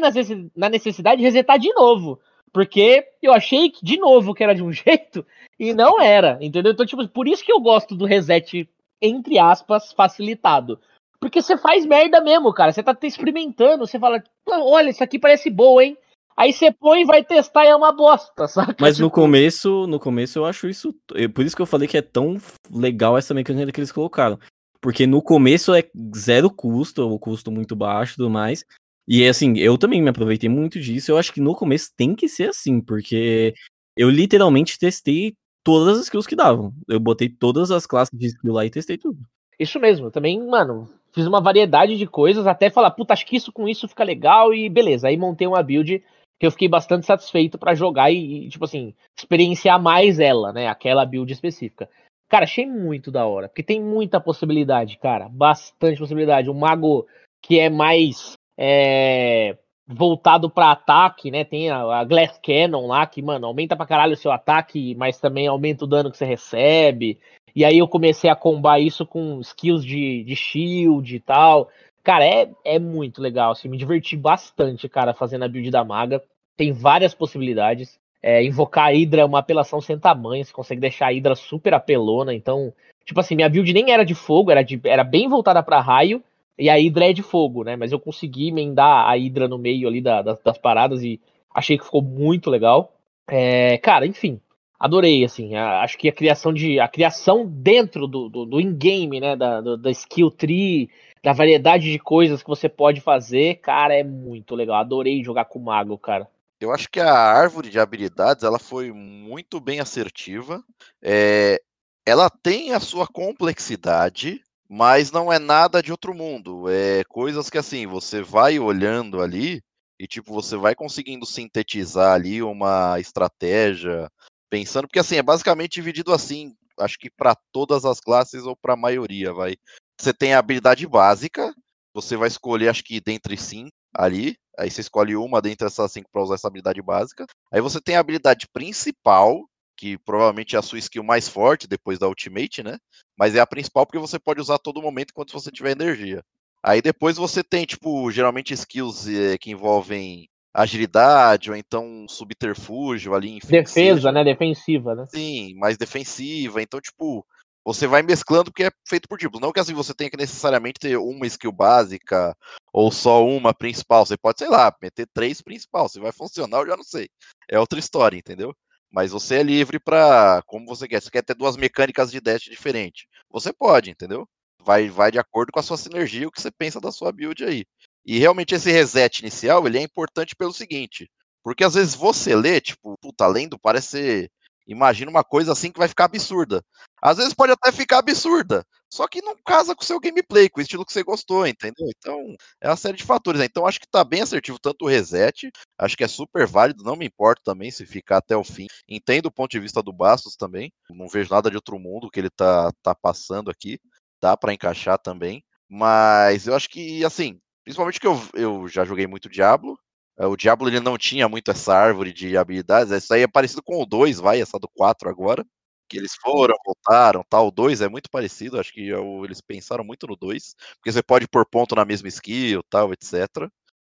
na 0.54 0.68
necessidade 0.68 1.18
de 1.18 1.24
resetar 1.24 1.58
de 1.58 1.72
novo. 1.74 2.20
Porque 2.52 3.06
eu 3.22 3.32
achei 3.32 3.70
que, 3.70 3.84
de 3.84 3.98
novo, 3.98 4.34
que 4.34 4.42
era 4.42 4.54
de 4.54 4.62
um 4.62 4.72
jeito 4.72 5.24
e 5.58 5.74
não 5.74 6.00
era, 6.00 6.38
entendeu? 6.40 6.72
Então, 6.72 6.86
tipo, 6.86 7.06
por 7.08 7.26
isso 7.26 7.44
que 7.44 7.52
eu 7.52 7.60
gosto 7.60 7.94
do 7.94 8.06
reset, 8.06 8.68
entre 9.00 9.38
aspas, 9.38 9.92
facilitado. 9.92 10.78
Porque 11.20 11.42
você 11.42 11.56
faz 11.56 11.84
merda 11.84 12.20
mesmo, 12.20 12.52
cara. 12.52 12.72
Você 12.72 12.82
tá 12.82 12.96
experimentando, 13.02 13.86
você 13.86 13.98
fala, 13.98 14.22
olha, 14.46 14.90
isso 14.90 15.02
aqui 15.02 15.18
parece 15.18 15.50
boa, 15.50 15.84
hein? 15.84 15.96
Aí 16.36 16.52
você 16.52 16.70
põe 16.70 17.02
e 17.02 17.04
vai 17.04 17.24
testar 17.24 17.64
e 17.64 17.68
é 17.68 17.74
uma 17.74 17.90
bosta, 17.90 18.46
saca? 18.48 18.76
Mas 18.80 18.98
no 19.00 19.08
tipo, 19.08 19.20
começo, 19.20 19.88
no 19.88 19.98
começo 19.98 20.38
eu 20.38 20.44
acho 20.44 20.68
isso. 20.68 20.94
Por 21.34 21.44
isso 21.44 21.56
que 21.56 21.62
eu 21.62 21.66
falei 21.66 21.88
que 21.88 21.98
é 21.98 22.02
tão 22.02 22.36
legal 22.70 23.18
essa 23.18 23.34
mecânica 23.34 23.72
que 23.72 23.80
eles 23.80 23.90
colocaram. 23.90 24.38
Porque 24.80 25.04
no 25.04 25.20
começo 25.20 25.74
é 25.74 25.82
zero 26.16 26.48
custo, 26.48 27.02
o 27.02 27.18
custo 27.18 27.50
muito 27.50 27.74
baixo 27.74 28.12
e 28.12 28.16
tudo 28.16 28.30
mais. 28.30 28.64
E 29.08 29.26
assim, 29.26 29.56
eu 29.56 29.78
também 29.78 30.02
me 30.02 30.10
aproveitei 30.10 30.50
muito 30.50 30.78
disso. 30.78 31.10
Eu 31.10 31.16
acho 31.16 31.32
que 31.32 31.40
no 31.40 31.54
começo 31.54 31.90
tem 31.96 32.14
que 32.14 32.28
ser 32.28 32.50
assim, 32.50 32.78
porque 32.78 33.54
eu 33.96 34.10
literalmente 34.10 34.78
testei 34.78 35.32
todas 35.64 35.96
as 35.96 36.04
skills 36.04 36.26
que 36.26 36.36
davam. 36.36 36.74
Eu 36.86 37.00
botei 37.00 37.28
todas 37.28 37.70
as 37.70 37.86
classes 37.86 38.16
de 38.16 38.26
skill 38.26 38.52
lá 38.52 38.66
e 38.66 38.70
testei 38.70 38.98
tudo. 38.98 39.18
Isso 39.58 39.80
mesmo, 39.80 40.10
também, 40.10 40.38
mano, 40.46 40.88
fiz 41.12 41.26
uma 41.26 41.40
variedade 41.40 41.96
de 41.96 42.06
coisas 42.06 42.46
até 42.46 42.70
falar, 42.70 42.90
puta, 42.90 43.12
acho 43.12 43.26
que 43.26 43.34
isso 43.34 43.50
com 43.50 43.68
isso 43.68 43.88
fica 43.88 44.04
legal 44.04 44.52
e 44.52 44.68
beleza. 44.68 45.08
Aí 45.08 45.16
montei 45.16 45.46
uma 45.46 45.62
build 45.62 46.04
que 46.38 46.46
eu 46.46 46.50
fiquei 46.52 46.68
bastante 46.68 47.06
satisfeito 47.06 47.58
para 47.58 47.74
jogar 47.74 48.12
e, 48.12 48.48
tipo 48.48 48.64
assim, 48.64 48.94
experienciar 49.18 49.82
mais 49.82 50.20
ela, 50.20 50.52
né? 50.52 50.68
Aquela 50.68 51.04
build 51.04 51.32
específica. 51.32 51.88
Cara, 52.28 52.44
achei 52.44 52.66
muito 52.66 53.10
da 53.10 53.26
hora, 53.26 53.48
porque 53.48 53.62
tem 53.62 53.82
muita 53.82 54.20
possibilidade, 54.20 54.98
cara, 54.98 55.28
bastante 55.28 55.98
possibilidade. 55.98 56.50
Um 56.50 56.54
mago 56.54 57.06
que 57.42 57.58
é 57.58 57.68
mais 57.68 58.37
é, 58.58 59.56
voltado 59.86 60.50
para 60.50 60.72
ataque, 60.72 61.30
né? 61.30 61.44
Tem 61.44 61.70
a, 61.70 62.00
a, 62.00 62.04
Glass 62.04 62.38
Cannon 62.42 62.88
lá, 62.88 63.06
que, 63.06 63.22
mano, 63.22 63.46
aumenta 63.46 63.76
pra 63.76 63.86
caralho 63.86 64.14
o 64.14 64.16
seu 64.16 64.32
ataque, 64.32 64.96
mas 64.96 65.20
também 65.20 65.46
aumenta 65.46 65.84
o 65.84 65.88
dano 65.88 66.10
que 66.10 66.18
você 66.18 66.24
recebe. 66.24 67.18
E 67.54 67.64
aí 67.64 67.78
eu 67.78 67.88
comecei 67.88 68.28
a 68.28 68.36
combar 68.36 68.80
isso 68.80 69.06
com 69.06 69.40
skills 69.40 69.84
de, 69.84 70.24
de 70.24 70.36
shield 70.36 71.14
e 71.14 71.20
tal. 71.20 71.70
Cara, 72.02 72.24
é, 72.24 72.50
é 72.64 72.78
muito 72.78 73.22
legal, 73.22 73.52
assim, 73.52 73.68
me 73.68 73.78
diverti 73.78 74.16
bastante, 74.16 74.88
cara, 74.88 75.14
fazendo 75.14 75.44
a 75.44 75.48
build 75.48 75.70
da 75.70 75.84
maga. 75.84 76.22
Tem 76.56 76.72
várias 76.72 77.14
possibilidades. 77.14 77.98
É, 78.20 78.42
invocar 78.42 78.88
a 78.88 78.90
Hydra 78.90 79.22
é 79.22 79.24
uma 79.24 79.38
apelação 79.38 79.80
sem 79.80 79.96
tamanho, 79.96 80.44
você 80.44 80.52
consegue 80.52 80.80
deixar 80.80 81.06
a 81.06 81.10
Hydra 81.10 81.36
super 81.36 81.72
apelona, 81.72 82.34
então... 82.34 82.72
Tipo 83.04 83.20
assim, 83.20 83.34
minha 83.34 83.48
build 83.48 83.72
nem 83.72 83.90
era 83.90 84.04
de 84.04 84.14
fogo, 84.14 84.50
era, 84.50 84.62
de, 84.62 84.78
era 84.84 85.02
bem 85.02 85.28
voltada 85.28 85.62
para 85.62 85.80
raio, 85.80 86.22
e 86.58 86.68
a 86.68 86.74
Hydra 86.74 87.10
é 87.10 87.12
de 87.12 87.22
fogo, 87.22 87.62
né? 87.62 87.76
Mas 87.76 87.92
eu 87.92 88.00
consegui 88.00 88.48
emendar 88.48 89.06
a 89.06 89.12
Hydra 89.14 89.46
no 89.46 89.58
meio 89.58 89.86
ali 89.86 90.00
da, 90.00 90.22
das, 90.22 90.40
das 90.40 90.58
paradas 90.58 91.02
e 91.02 91.20
achei 91.54 91.78
que 91.78 91.84
ficou 91.84 92.02
muito 92.02 92.50
legal. 92.50 92.94
É, 93.28 93.78
cara, 93.78 94.06
enfim, 94.06 94.40
adorei, 94.78 95.24
assim. 95.24 95.54
A, 95.54 95.82
acho 95.82 95.96
que 95.96 96.08
a 96.08 96.12
criação 96.12 96.52
de. 96.52 96.80
A 96.80 96.88
criação 96.88 97.46
dentro 97.46 98.06
do, 98.06 98.28
do, 98.28 98.44
do 98.44 98.60
in-game, 98.60 99.20
né? 99.20 99.36
Da, 99.36 99.60
do, 99.60 99.76
da 99.76 99.90
skill 99.90 100.30
tree, 100.30 100.90
da 101.22 101.32
variedade 101.32 101.90
de 101.90 101.98
coisas 101.98 102.42
que 102.42 102.48
você 102.48 102.68
pode 102.68 103.00
fazer, 103.00 103.56
cara, 103.56 103.94
é 103.94 104.02
muito 104.02 104.54
legal. 104.54 104.76
Adorei 104.76 105.22
jogar 105.22 105.44
com 105.44 105.58
o 105.58 105.64
Mago, 105.64 105.96
cara. 105.98 106.28
Eu 106.60 106.72
acho 106.72 106.88
que 106.90 106.98
a 106.98 107.12
árvore 107.12 107.70
de 107.70 107.78
habilidades 107.78 108.42
ela 108.42 108.58
foi 108.58 108.90
muito 108.90 109.60
bem 109.60 109.78
assertiva. 109.78 110.62
É, 111.00 111.60
ela 112.04 112.28
tem 112.28 112.72
a 112.72 112.80
sua 112.80 113.06
complexidade, 113.06 114.42
mas 114.68 115.10
não 115.10 115.32
é 115.32 115.38
nada 115.38 115.82
de 115.82 115.90
outro 115.90 116.14
mundo. 116.14 116.68
É 116.68 117.02
coisas 117.04 117.48
que 117.48 117.58
assim, 117.58 117.86
você 117.86 118.22
vai 118.22 118.58
olhando 118.58 119.20
ali 119.22 119.62
e 119.98 120.06
tipo, 120.06 120.32
você 120.32 120.56
vai 120.56 120.74
conseguindo 120.74 121.26
sintetizar 121.26 122.14
ali 122.14 122.42
uma 122.42 123.00
estratégia, 123.00 124.08
pensando, 124.48 124.86
porque 124.86 125.00
assim, 125.00 125.16
é 125.16 125.22
basicamente 125.22 125.74
dividido 125.74 126.12
assim, 126.12 126.54
acho 126.78 126.98
que 126.98 127.10
para 127.10 127.36
todas 127.52 127.84
as 127.84 128.00
classes 128.00 128.44
ou 128.44 128.56
para 128.56 128.74
a 128.74 128.76
maioria, 128.76 129.32
vai. 129.32 129.56
Você 130.00 130.12
tem 130.12 130.34
a 130.34 130.38
habilidade 130.38 130.86
básica, 130.86 131.52
você 131.92 132.16
vai 132.16 132.28
escolher 132.28 132.68
acho 132.68 132.84
que 132.84 133.00
dentre 133.00 133.36
cinco 133.36 133.72
ali, 133.94 134.36
aí 134.56 134.70
você 134.70 134.80
escolhe 134.80 135.16
uma 135.16 135.42
dentre 135.42 135.66
essas 135.66 135.90
cinco 135.90 136.08
para 136.12 136.22
usar 136.22 136.34
essa 136.36 136.46
habilidade 136.46 136.80
básica. 136.80 137.26
Aí 137.52 137.60
você 137.60 137.80
tem 137.80 137.96
a 137.96 138.00
habilidade 138.00 138.46
principal, 138.52 139.44
que 139.78 139.96
provavelmente 139.96 140.56
é 140.56 140.58
a 140.58 140.62
sua 140.62 140.80
skill 140.80 141.04
mais 141.04 141.28
forte 141.28 141.68
depois 141.68 142.00
da 142.00 142.08
Ultimate, 142.08 142.64
né? 142.64 142.76
Mas 143.16 143.36
é 143.36 143.40
a 143.40 143.46
principal 143.46 143.86
porque 143.86 143.98
você 143.98 144.18
pode 144.18 144.40
usar 144.40 144.56
a 144.56 144.58
todo 144.58 144.82
momento 144.82 145.10
enquanto 145.12 145.32
você 145.32 145.52
tiver 145.52 145.70
energia. 145.70 146.20
Aí 146.60 146.82
depois 146.82 147.16
você 147.16 147.44
tem, 147.44 147.64
tipo, 147.64 148.10
geralmente 148.10 148.52
skills 148.52 149.06
eh, 149.06 149.38
que 149.38 149.52
envolvem 149.52 150.28
agilidade 150.52 151.48
ou 151.48 151.56
então 151.56 152.06
subterfúgio 152.08 153.14
ali. 153.14 153.36
Enfim, 153.36 153.62
Defesa, 153.62 154.10
né? 154.10 154.24
Defensiva, 154.24 154.96
né? 154.96 155.06
Sim, 155.06 155.54
mais 155.54 155.78
defensiva. 155.78 156.60
Então, 156.60 156.80
tipo, 156.80 157.24
você 157.64 157.86
vai 157.86 158.02
mesclando 158.02 158.50
porque 158.50 158.64
é 158.64 158.72
feito 158.88 159.06
por 159.08 159.16
tipos. 159.16 159.40
Não 159.40 159.52
que 159.52 159.60
assim 159.60 159.74
você 159.74 159.94
tenha 159.94 160.10
que 160.10 160.16
necessariamente 160.16 160.80
ter 160.80 160.96
uma 160.96 161.26
skill 161.28 161.52
básica 161.52 162.36
ou 162.72 162.90
só 162.90 163.24
uma 163.24 163.54
principal. 163.54 164.04
Você 164.04 164.16
pode, 164.16 164.38
sei 164.40 164.48
lá, 164.48 164.74
meter 164.82 165.06
três 165.14 165.40
principal. 165.40 165.88
Se 165.88 166.00
vai 166.00 166.10
funcionar, 166.10 166.58
eu 166.58 166.66
já 166.66 166.76
não 166.76 166.84
sei. 166.84 167.08
É 167.48 167.60
outra 167.60 167.78
história, 167.78 168.18
entendeu? 168.18 168.52
Mas 168.90 169.10
você 169.12 169.36
é 169.36 169.42
livre 169.42 169.78
para 169.78 170.42
como 170.46 170.66
você 170.66 170.88
quer. 170.88 171.02
Você 171.02 171.10
quer 171.10 171.22
ter 171.22 171.34
duas 171.34 171.56
mecânicas 171.56 172.10
de 172.10 172.20
dash 172.20 172.44
diferentes. 172.44 173.06
Você 173.30 173.52
pode, 173.52 173.90
entendeu? 173.90 174.28
Vai, 174.62 174.88
vai 174.88 175.10
de 175.10 175.18
acordo 175.18 175.52
com 175.52 175.60
a 175.60 175.62
sua 175.62 175.76
sinergia, 175.76 176.28
o 176.28 176.32
que 176.32 176.40
você 176.40 176.50
pensa 176.50 176.80
da 176.80 176.90
sua 176.92 177.12
build 177.12 177.44
aí. 177.44 177.64
E 178.04 178.18
realmente 178.18 178.54
esse 178.54 178.70
reset 178.70 179.20
inicial, 179.20 179.66
ele 179.66 179.78
é 179.78 179.82
importante 179.82 180.34
pelo 180.34 180.52
seguinte, 180.52 181.10
porque 181.42 181.64
às 181.64 181.74
vezes 181.74 181.94
você 181.94 182.34
lê, 182.34 182.60
tipo, 182.60 182.96
puta, 182.98 183.26
lendo 183.26 183.58
parece 183.58 184.30
imagina 184.68 185.10
uma 185.10 185.24
coisa 185.24 185.52
assim 185.52 185.72
que 185.72 185.78
vai 185.78 185.88
ficar 185.88 186.04
absurda. 186.04 186.62
Às 187.02 187.16
vezes 187.16 187.34
pode 187.34 187.52
até 187.52 187.72
ficar 187.72 187.98
absurda, 187.98 188.64
só 188.92 189.06
que 189.08 189.22
não 189.22 189.36
casa 189.44 189.74
com 189.74 189.82
o 189.82 189.86
seu 189.86 189.98
gameplay, 189.98 190.48
com 190.48 190.60
o 190.60 190.62
estilo 190.62 190.84
que 190.84 190.92
você 190.92 191.02
gostou, 191.02 191.46
entendeu? 191.46 191.86
Então, 191.96 192.36
é 192.60 192.68
uma 192.68 192.76
série 192.76 192.96
de 192.96 193.04
fatores. 193.04 193.38
Né? 193.40 193.46
Então, 193.46 193.66
acho 193.66 193.80
que 193.80 193.88
tá 193.88 194.04
bem 194.04 194.20
assertivo 194.20 194.58
tanto 194.58 194.84
o 194.84 194.88
reset, 194.88 195.50
acho 195.78 195.96
que 195.96 196.04
é 196.04 196.08
super 196.08 196.46
válido, 196.46 196.84
não 196.84 196.96
me 196.96 197.06
importo 197.06 197.42
também 197.42 197.70
se 197.70 197.86
ficar 197.86 198.18
até 198.18 198.36
o 198.36 198.44
fim. 198.44 198.66
Entendo 198.88 199.26
o 199.26 199.32
ponto 199.32 199.50
de 199.50 199.60
vista 199.60 199.82
do 199.82 199.92
Bastos 199.92 200.36
também, 200.36 200.72
não 200.90 201.08
vejo 201.08 201.32
nada 201.32 201.50
de 201.50 201.56
outro 201.56 201.78
mundo 201.78 202.10
que 202.10 202.20
ele 202.20 202.30
tá, 202.30 202.70
tá 202.82 202.94
passando 202.94 203.50
aqui, 203.50 203.78
dá 204.20 204.36
para 204.36 204.52
encaixar 204.52 204.98
também. 204.98 205.42
Mas 205.68 206.46
eu 206.46 206.54
acho 206.54 206.68
que, 206.68 207.04
assim, 207.04 207.38
principalmente 207.64 208.00
que 208.00 208.06
eu, 208.06 208.18
eu 208.34 208.66
já 208.68 208.84
joguei 208.84 209.06
muito 209.06 209.28
Diablo, 209.28 209.78
o 210.26 210.36
Diablo 210.36 210.68
ele 210.68 210.80
não 210.80 210.98
tinha 210.98 211.28
muito 211.28 211.50
essa 211.50 211.74
árvore 211.74 212.12
de 212.12 212.36
habilidades. 212.36 212.92
Isso 212.92 213.12
aí 213.14 213.22
é 213.22 213.28
parecido 213.28 213.62
com 213.62 213.82
o 213.82 213.86
2, 213.86 214.18
vai, 214.18 214.40
essa 214.40 214.58
do 214.58 214.68
4 214.68 215.08
agora 215.08 215.44
que 215.88 215.96
eles 215.96 216.14
foram, 216.14 216.54
voltaram, 216.64 217.24
tal. 217.28 217.48
O 217.48 217.50
2 217.50 217.80
é 217.80 217.88
muito 217.88 218.10
parecido, 218.10 218.60
acho 218.60 218.72
que 218.72 218.92
é 218.92 218.98
eles 219.24 219.40
pensaram 219.40 219.82
muito 219.82 220.06
no 220.06 220.16
2, 220.16 220.54
porque 220.76 220.92
você 220.92 221.02
pode 221.02 221.26
pôr 221.26 221.46
ponto 221.46 221.74
na 221.74 221.84
mesma 221.84 222.08
skill, 222.08 222.62
tal, 222.68 222.92
etc, 222.92 223.26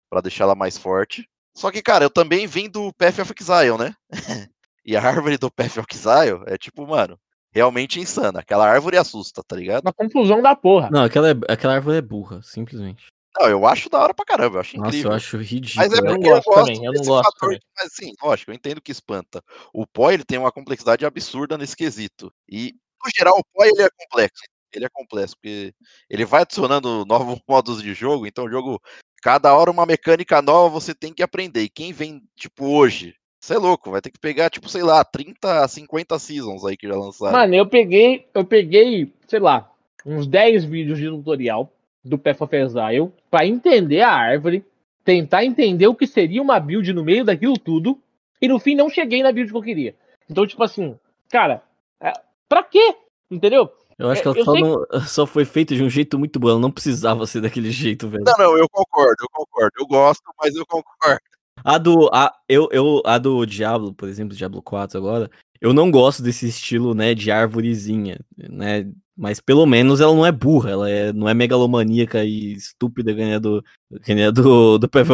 para 0.09 0.21
deixar 0.21 0.45
ela 0.45 0.55
mais 0.55 0.77
forte. 0.77 1.27
Só 1.55 1.69
que, 1.71 1.81
cara, 1.81 2.05
eu 2.05 2.09
também 2.09 2.47
vim 2.47 2.69
do 2.69 2.93
Path 2.93 3.19
of 3.19 3.33
Exile, 3.39 3.77
né? 3.77 3.93
e 4.85 4.95
a 4.95 5.03
árvore 5.03 5.37
do 5.37 5.51
Path 5.51 5.77
of 5.77 5.87
Exile 5.91 6.43
é 6.47 6.57
tipo, 6.57 6.87
mano, 6.87 7.19
realmente 7.51 7.99
insana. 7.99 8.39
Aquela 8.39 8.67
árvore 8.67 8.97
assusta, 8.97 9.43
tá 9.45 9.55
ligado? 9.55 9.83
Uma 9.83 9.93
conclusão 9.93 10.41
da 10.41 10.55
porra. 10.55 10.89
Não, 10.91 11.03
aquela, 11.03 11.31
é, 11.31 11.35
aquela 11.49 11.73
árvore 11.73 11.97
é 11.97 12.01
burra, 12.01 12.41
simplesmente. 12.41 13.07
Não, 13.39 13.47
eu 13.47 13.67
acho 13.67 13.89
da 13.89 13.99
hora 13.99 14.13
pra 14.13 14.25
caramba, 14.25 14.57
eu 14.57 14.61
acho 14.61 14.77
Nossa, 14.77 14.89
incrível. 14.89 15.11
eu 15.11 15.15
acho 15.15 15.37
ridículo. 15.37 15.75
Mas 15.75 15.93
é 15.93 15.97
Eu 15.97 16.03
não 16.03 16.13
porque 16.13 16.27
eu 16.27 16.33
gosto 16.33 16.45
gosto 16.45 16.65
também, 16.65 16.85
eu 16.85 16.93
não 16.93 17.03
gosto 17.03 17.23
fator, 17.25 17.39
também. 17.39 17.59
mas 17.77 17.93
sim, 17.93 18.13
lógico, 18.23 18.51
eu 18.51 18.55
entendo 18.55 18.81
que 18.81 18.91
espanta. 18.91 19.43
O 19.73 19.85
POI 19.85 20.15
ele 20.15 20.23
tem 20.25 20.39
uma 20.39 20.51
complexidade 20.51 21.05
absurda 21.05 21.57
nesse 21.57 21.75
quesito. 21.75 22.33
E, 22.49 22.73
no 23.03 23.11
geral, 23.15 23.37
o 23.37 23.43
POI 23.53 23.69
ele 23.69 23.83
é 23.83 23.89
complexo. 23.89 24.43
Ele 24.73 24.85
é 24.85 24.89
complexo, 24.89 25.35
porque 25.35 25.73
ele 26.09 26.25
vai 26.25 26.41
adicionando 26.41 27.05
novos 27.07 27.39
modos 27.47 27.81
de 27.81 27.93
jogo, 27.93 28.25
então 28.25 28.45
o 28.45 28.49
jogo, 28.49 28.81
cada 29.21 29.53
hora 29.55 29.71
uma 29.71 29.85
mecânica 29.85 30.41
nova 30.41 30.69
você 30.69 30.93
tem 30.93 31.13
que 31.13 31.23
aprender. 31.23 31.61
E 31.61 31.69
quem 31.69 31.93
vem, 31.93 32.23
tipo, 32.35 32.65
hoje, 32.65 33.15
você 33.39 33.53
é 33.53 33.57
louco, 33.57 33.91
vai 33.91 34.01
ter 34.01 34.11
que 34.11 34.19
pegar, 34.19 34.49
tipo, 34.49 34.67
sei 34.67 34.81
lá, 34.81 35.03
30, 35.03 35.67
50 35.67 36.17
seasons 36.17 36.65
aí 36.65 36.75
que 36.75 36.87
já 36.87 36.95
lançaram. 36.95 37.37
Mano, 37.37 37.55
eu 37.55 37.67
peguei, 37.67 38.27
eu 38.33 38.43
peguei, 38.43 39.13
sei 39.27 39.39
lá, 39.39 39.71
uns 40.05 40.25
10 40.25 40.65
vídeos 40.65 40.97
de 40.97 41.07
tutorial 41.07 41.71
do 42.07 42.17
Path 42.17 42.41
of 42.41 42.55
Exile 42.55 43.11
pra 43.29 43.45
entender 43.45 44.01
a 44.01 44.11
árvore, 44.11 44.65
tentar 45.03 45.43
entender 45.45 45.87
o 45.87 45.95
que 45.95 46.07
seria 46.07 46.41
uma 46.41 46.59
build 46.59 46.91
no 46.93 47.03
meio 47.03 47.23
daquilo 47.23 47.57
tudo, 47.57 47.99
e 48.41 48.47
no 48.47 48.59
fim 48.59 48.75
não 48.75 48.89
cheguei 48.89 49.23
na 49.23 49.31
build 49.31 49.51
que 49.51 49.57
eu 49.57 49.61
queria. 49.61 49.95
Então, 50.29 50.45
tipo 50.45 50.63
assim, 50.63 50.97
cara, 51.29 51.61
é, 52.01 52.13
pra 52.47 52.63
quê? 52.63 52.95
Entendeu? 53.29 53.71
Eu 53.97 54.09
acho 54.09 54.21
que 54.21 54.27
ela 54.27 54.43
só, 54.43 54.53
não- 54.53 54.85
só 55.07 55.25
foi 55.25 55.43
feita 55.43 55.73
de 55.75 55.83
um 55.83 55.89
jeito 55.89 56.19
muito 56.19 56.39
bom. 56.39 56.49
Ela 56.49 56.59
não 56.59 56.69
precisava 56.71 57.25
ser 57.25 57.41
daquele 57.41 57.71
jeito, 57.71 58.07
velho. 58.07 58.23
Não, 58.25 58.33
não, 58.37 58.57
eu 58.57 58.67
concordo, 58.69 59.15
eu 59.21 59.27
concordo. 59.31 59.71
Eu 59.79 59.87
gosto, 59.87 60.23
mas 60.39 60.55
eu 60.55 60.65
concordo. 60.65 61.19
A 61.63 61.77
do. 61.79 62.07
A, 62.13 62.31
eu, 62.47 62.69
eu, 62.71 63.01
a 63.03 63.17
do 63.17 63.43
Diablo, 63.45 63.91
por 63.93 64.07
exemplo, 64.07 64.37
Diablo 64.37 64.61
4 64.61 64.99
agora, 64.99 65.31
eu 65.59 65.73
não 65.73 65.89
gosto 65.89 66.21
desse 66.21 66.47
estilo, 66.47 66.93
né, 66.93 67.15
de 67.15 67.31
árvorezinha, 67.31 68.19
né? 68.37 68.87
Mas 69.17 69.39
pelo 69.39 69.65
menos 69.65 69.99
ela 69.99 70.13
não 70.13 70.25
é 70.25 70.31
burra, 70.31 70.69
ela 70.71 70.89
é, 70.89 71.11
não 71.11 71.27
é 71.27 71.33
megalomaníaca 71.33 72.23
e 72.23 72.53
estúpida 72.53 73.13
nem 73.13 73.33
a 73.33 73.39
do, 74.33 74.77
do, 74.77 74.89
Path. 74.89 75.07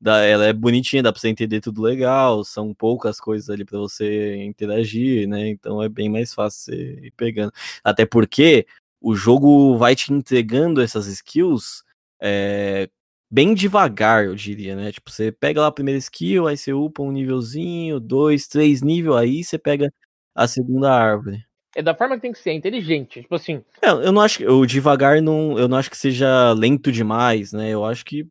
Dá- 0.00 0.18
ela 0.24 0.44
é 0.46 0.52
bonitinha, 0.52 1.02
dá 1.02 1.12
pra 1.12 1.20
você 1.20 1.28
entender 1.28 1.60
tudo 1.60 1.82
legal, 1.82 2.44
são 2.44 2.72
poucas 2.72 3.18
coisas 3.20 3.50
ali 3.50 3.64
pra 3.64 3.78
você 3.78 4.36
interagir, 4.44 5.28
né? 5.28 5.48
Então 5.48 5.82
é 5.82 5.88
bem 5.88 6.08
mais 6.08 6.32
fácil 6.32 6.72
você 6.74 7.06
ir 7.06 7.10
pegando. 7.16 7.52
Até 7.82 8.06
porque 8.06 8.66
o 9.00 9.14
jogo 9.16 9.76
vai 9.76 9.96
te 9.96 10.12
entregando 10.12 10.80
essas 10.80 11.06
skills 11.08 11.82
é, 12.22 12.88
bem 13.30 13.54
devagar, 13.54 14.24
eu 14.24 14.34
diria, 14.36 14.76
né? 14.76 14.92
Tipo, 14.92 15.10
você 15.10 15.32
pega 15.32 15.60
lá 15.60 15.66
a 15.68 15.72
primeira 15.72 15.98
skill, 15.98 16.46
aí 16.46 16.56
você 16.56 16.72
upa 16.72 17.02
um 17.02 17.10
nívelzinho, 17.12 17.98
dois, 18.00 18.46
três 18.48 18.82
nível, 18.82 19.16
aí 19.16 19.42
você 19.44 19.58
pega 19.58 19.92
a 20.34 20.46
segunda 20.46 20.92
árvore. 20.94 21.47
É 21.76 21.82
da 21.82 21.94
forma 21.94 22.16
que 22.16 22.22
tem 22.22 22.32
que 22.32 22.38
ser, 22.38 22.50
é 22.50 22.54
inteligente. 22.54 23.22
Tipo 23.22 23.34
assim, 23.34 23.62
É, 23.82 23.90
eu 23.90 24.10
não 24.10 24.22
acho 24.22 24.38
que 24.38 24.46
o 24.46 24.64
devagar 24.64 25.20
não, 25.20 25.58
eu 25.58 25.68
não 25.68 25.76
acho 25.76 25.90
que 25.90 25.96
seja 25.96 26.52
lento 26.52 26.90
demais, 26.90 27.52
né? 27.52 27.70
Eu 27.70 27.84
acho 27.84 28.04
que 28.04 28.26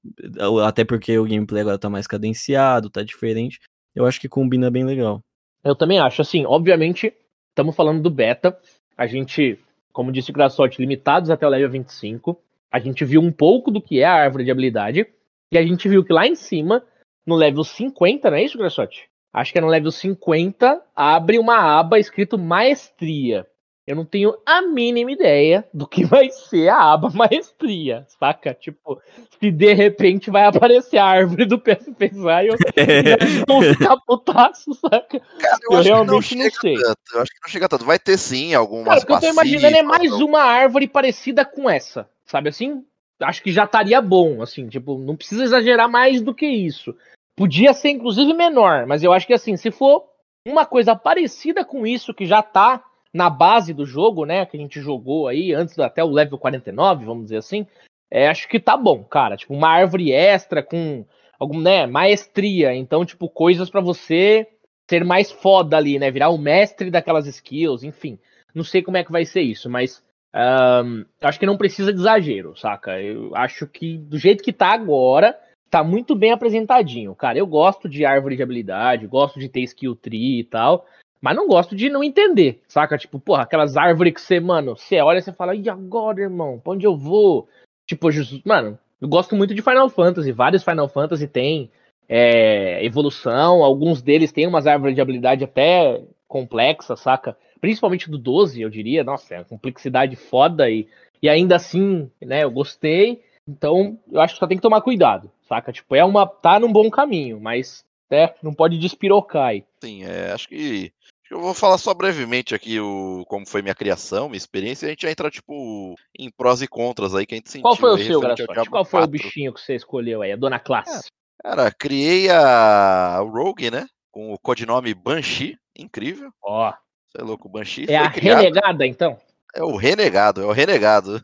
até 0.65 0.83
porque 0.83 1.17
o 1.17 1.25
gameplay 1.25 1.61
agora 1.61 1.77
tá 1.77 1.89
mais 1.89 2.07
cadenciado, 2.07 2.89
tá 2.89 3.03
diferente. 3.03 3.59
Eu 3.95 4.05
acho 4.05 4.19
que 4.19 4.27
combina 4.29 4.69
bem 4.69 4.83
legal. 4.83 5.21
eu 5.63 5.75
também 5.75 5.99
acho. 5.99 6.21
Assim, 6.21 6.45
obviamente, 6.45 7.13
estamos 7.49 7.75
falando 7.75 8.01
do 8.01 8.09
beta. 8.09 8.57
A 8.97 9.05
gente, 9.07 9.59
como 9.93 10.11
disse 10.11 10.31
o 10.31 10.33
Graçote, 10.33 10.79
limitados 10.81 11.29
até 11.29 11.45
o 11.45 11.49
level 11.49 11.69
25. 11.69 12.39
A 12.71 12.79
gente 12.79 13.05
viu 13.05 13.21
um 13.21 13.31
pouco 13.31 13.71
do 13.71 13.81
que 13.81 13.99
é 13.99 14.05
a 14.05 14.13
árvore 14.13 14.43
de 14.43 14.51
habilidade. 14.51 15.07
E 15.51 15.57
a 15.57 15.63
gente 15.63 15.88
viu 15.88 16.03
que 16.03 16.11
lá 16.11 16.27
em 16.27 16.35
cima, 16.35 16.83
no 17.25 17.35
level 17.35 17.63
50, 17.63 18.29
não 18.29 18.38
é 18.38 18.43
isso, 18.43 18.57
Graçote? 18.57 19.09
Acho 19.38 19.51
que 19.51 19.59
é 19.59 19.61
no 19.61 19.67
level 19.67 19.91
50, 19.91 20.81
abre 20.95 21.38
uma 21.38 21.59
aba 21.79 21.99
escrito 21.99 22.39
Maestria. 22.39 23.45
Eu 23.85 23.95
não 23.95 24.03
tenho 24.03 24.35
a 24.43 24.63
mínima 24.63 25.11
ideia 25.11 25.63
do 25.71 25.88
que 25.88 26.03
vai 26.09 26.31
ser 26.31 26.69
a 26.69 26.93
aba 26.93 27.11
Maestria, 27.11 28.03
saca? 28.19 28.55
Tipo, 28.55 28.99
se 29.39 29.51
de 29.51 29.73
repente 29.75 30.31
vai 30.31 30.43
aparecer 30.43 30.97
a 30.97 31.05
árvore 31.05 31.45
do 31.45 31.59
PSP 31.59 32.09
Zion 32.15 32.55
e 32.75 33.45
vão 33.47 33.61
ficar 33.61 33.97
putaços, 33.97 34.79
saca? 34.79 35.19
Cara, 35.19 35.59
eu, 35.69 35.71
Eu 35.71 35.77
não 35.77 35.83
realmente 35.83 36.35
não 36.35 36.43
chega 36.49 36.55
sei. 36.59 36.73
tanto. 36.73 36.97
Eu 37.13 37.21
acho 37.21 37.31
que 37.31 37.39
não 37.43 37.49
chega 37.51 37.69
tanto. 37.69 37.85
Vai 37.85 37.99
ter 37.99 38.17
sim 38.17 38.55
algumas 38.55 38.88
Cara, 38.88 38.99
o 39.01 39.05
que 39.05 39.13
eu 39.13 39.19
tô 39.19 39.39
imaginando 39.39 39.77
é 39.77 39.83
mais 39.83 40.13
uma 40.13 40.41
árvore 40.41 40.88
parecida 40.88 41.45
com 41.45 41.69
essa, 41.69 42.09
sabe 42.25 42.49
assim? 42.49 42.83
Acho 43.19 43.43
que 43.43 43.51
já 43.51 43.65
estaria 43.65 44.01
bom, 44.01 44.41
assim, 44.41 44.67
tipo, 44.67 44.97
não 44.97 45.15
precisa 45.15 45.43
exagerar 45.43 45.88
mais 45.88 46.21
do 46.21 46.33
que 46.33 46.47
isso. 46.47 46.95
Podia 47.38 47.71
ser, 47.71 47.89
inclusive, 47.89 48.33
menor, 48.33 48.88
mas 48.88 49.03
eu 49.03 49.13
acho 49.13 49.27
que, 49.27 49.33
assim, 49.33 49.55
se 49.55 49.69
for 49.69 50.05
uma 50.43 50.65
coisa 50.65 50.95
parecida 50.95 51.63
com 51.63 51.85
isso, 51.85 52.13
que 52.13 52.25
já 52.25 52.41
tá 52.41 52.83
na 53.13 53.29
base 53.29 53.73
do 53.73 53.85
jogo, 53.85 54.25
né, 54.25 54.45
que 54.45 54.57
a 54.57 54.59
gente 54.59 54.81
jogou 54.81 55.27
aí, 55.27 55.53
antes 55.53 55.77
até 55.77 56.03
o 56.03 56.09
level 56.09 56.38
49, 56.39 57.05
vamos 57.05 57.25
dizer 57.25 57.38
assim, 57.38 57.67
é, 58.09 58.27
acho 58.27 58.47
que 58.47 58.59
tá 58.59 58.75
bom, 58.75 59.03
cara. 59.03 59.38
Tipo, 59.38 59.53
uma 59.53 59.69
árvore 59.69 60.11
extra 60.11 60.63
com 60.63 61.05
algum, 61.39 61.61
né, 61.61 61.85
maestria. 61.85 62.73
Então, 62.73 63.05
tipo, 63.05 63.29
coisas 63.29 63.69
pra 63.69 63.81
você 63.81 64.47
ser 64.89 65.03
mais 65.05 65.31
foda 65.31 65.77
ali, 65.77 65.99
né, 65.99 66.09
virar 66.09 66.29
o 66.29 66.38
mestre 66.38 66.89
daquelas 66.89 67.27
skills, 67.27 67.83
enfim. 67.83 68.17
Não 68.55 68.63
sei 68.63 68.81
como 68.81 68.97
é 68.97 69.03
que 69.03 69.11
vai 69.11 69.25
ser 69.25 69.41
isso, 69.41 69.69
mas 69.69 70.03
ahn, 70.33 71.03
acho 71.21 71.39
que 71.39 71.45
não 71.45 71.57
precisa 71.57 71.93
de 71.93 71.99
exagero, 71.99 72.55
saca? 72.57 72.99
Eu 72.99 73.35
acho 73.35 73.67
que 73.67 73.97
do 73.97 74.17
jeito 74.17 74.43
que 74.43 74.53
tá 74.53 74.69
agora, 74.69 75.38
tá 75.70 75.84
muito 75.84 76.15
bem 76.15 76.32
apresentadinho, 76.32 77.13
cara. 77.15 77.38
Eu 77.38 77.47
gosto 77.47 77.88
de 77.89 78.05
árvore 78.05 78.36
de 78.36 78.43
habilidade, 78.43 79.07
gosto 79.07 79.39
de 79.39 79.49
ter 79.49 79.61
skill 79.61 79.95
tree 79.95 80.39
e 80.39 80.43
tal. 80.43 80.86
Mas 81.20 81.36
não 81.36 81.47
gosto 81.47 81.76
de 81.76 81.89
não 81.89 82.03
entender, 82.03 82.61
saca? 82.68 82.97
Tipo, 82.97 83.20
porra, 83.20 83.43
aquelas 83.43 83.76
árvores 83.76 84.13
que 84.13 84.22
você, 84.22 84.39
mano, 84.39 84.78
você 84.78 85.01
olha 85.01 85.18
e 85.18 85.22
você 85.22 85.34
fala, 85.34 85.55
e 85.55 85.68
agora, 85.68 86.22
irmão? 86.22 86.59
Pra 86.59 86.74
onde 86.74 86.86
eu 86.86 86.95
vou? 86.95 87.47
Tipo, 87.86 88.11
Jesus, 88.11 88.41
mano, 88.45 88.78
eu 89.01 89.07
gosto 89.07 89.36
muito 89.36 89.53
de 89.53 89.61
Final 89.61 89.89
Fantasy. 89.89 90.32
Vários 90.32 90.63
Final 90.63 90.88
Fantasy 90.88 91.28
tem 91.28 91.72
é, 92.07 92.84
evolução. 92.86 93.63
Alguns 93.63 94.01
deles 94.01 94.32
têm 94.32 94.47
umas 94.47 94.68
árvores 94.68 94.95
de 94.95 95.01
habilidade 95.01 95.43
até 95.43 96.03
complexas, 96.28 96.99
saca? 96.99 97.36
Principalmente 97.59 98.09
do 98.09 98.18
12, 98.18 98.61
eu 98.61 98.70
diria. 98.70 99.03
Nossa, 99.03 99.36
é 99.36 99.39
uma 99.39 99.45
complexidade 99.45 100.15
foda 100.15 100.70
e, 100.70 100.88
e 101.22 101.28
ainda 101.28 101.55
assim, 101.55 102.09
né, 102.22 102.43
eu 102.43 102.51
gostei. 102.51 103.24
Então, 103.48 103.98
eu 104.12 104.20
acho 104.20 104.34
que 104.34 104.39
só 104.39 104.48
tem 104.48 104.58
que 104.58 104.62
tomar 104.62 104.82
cuidado, 104.82 105.32
saca? 105.48 105.72
Tipo, 105.72 105.95
é 105.95 106.04
uma. 106.04 106.28
tá 106.28 106.60
num 106.60 106.72
bom 106.72 106.89
caminho, 106.89 107.39
mas 107.39 107.86
né, 108.10 108.34
não 108.43 108.54
pode 108.54 108.78
despirocar 108.78 109.48
aí. 109.48 109.64
Sim, 109.82 110.04
é, 110.04 110.32
acho 110.32 110.50
que 110.50 110.91
eu 111.30 111.41
vou 111.41 111.54
falar 111.54 111.78
só 111.78 111.93
brevemente 111.93 112.56
aqui 112.56 112.80
o, 112.80 113.26
como 113.28 113.45
foi 113.45 113.62
minha 113.62 113.76
criação, 113.76 114.30
minha 114.30 114.38
experiência, 114.38 114.86
e 114.86 114.88
a 114.88 114.89
gente 114.91 115.04
vai 115.04 115.12
entrar, 115.12 115.30
tipo, 115.30 115.95
em 116.18 116.30
prós 116.30 116.62
e 116.62 116.68
contras 116.68 117.14
aí 117.14 117.26
que 117.26 117.36
a 117.36 117.38
gente 117.38 117.50
sentiu. 117.50 117.64
Qual 117.64 117.76
foi 117.76 117.91
o 117.91 117.98
seu, 117.98 118.20
Graçote? 118.20 118.70
Qual 118.70 118.86
foi 118.86 119.02
o 119.02 119.08
4. 119.08 119.12
bichinho 119.12 119.54
que 119.54 119.62
você 119.62 119.76
escolheu 119.76 120.22
aí? 120.22 120.32
A 120.32 120.38
dona 120.38 120.60
classe. 120.60 121.10
Cara, 121.43 121.72
criei 121.72 122.30
a 122.30 123.20
o 123.22 123.30
Rogue, 123.30 123.70
né? 123.70 123.86
Com 124.12 124.34
o 124.34 124.39
codinome 124.39 124.93
Banshee, 124.93 125.58
incrível. 125.78 126.32
Ó, 126.41 126.74
Você 127.08 127.22
é 127.22 127.24
louco, 127.24 127.48
o 127.48 127.52
Banshee 127.52 127.86
é 127.89 127.98
a 127.98 128.10
criado. 128.10 128.39
renegada, 128.39 128.86
então? 128.88 129.18
É 129.56 129.64
o 129.64 129.76
renegado, 129.76 130.41
é 130.41 130.45
o 130.45 130.52
renegado. 130.52 131.22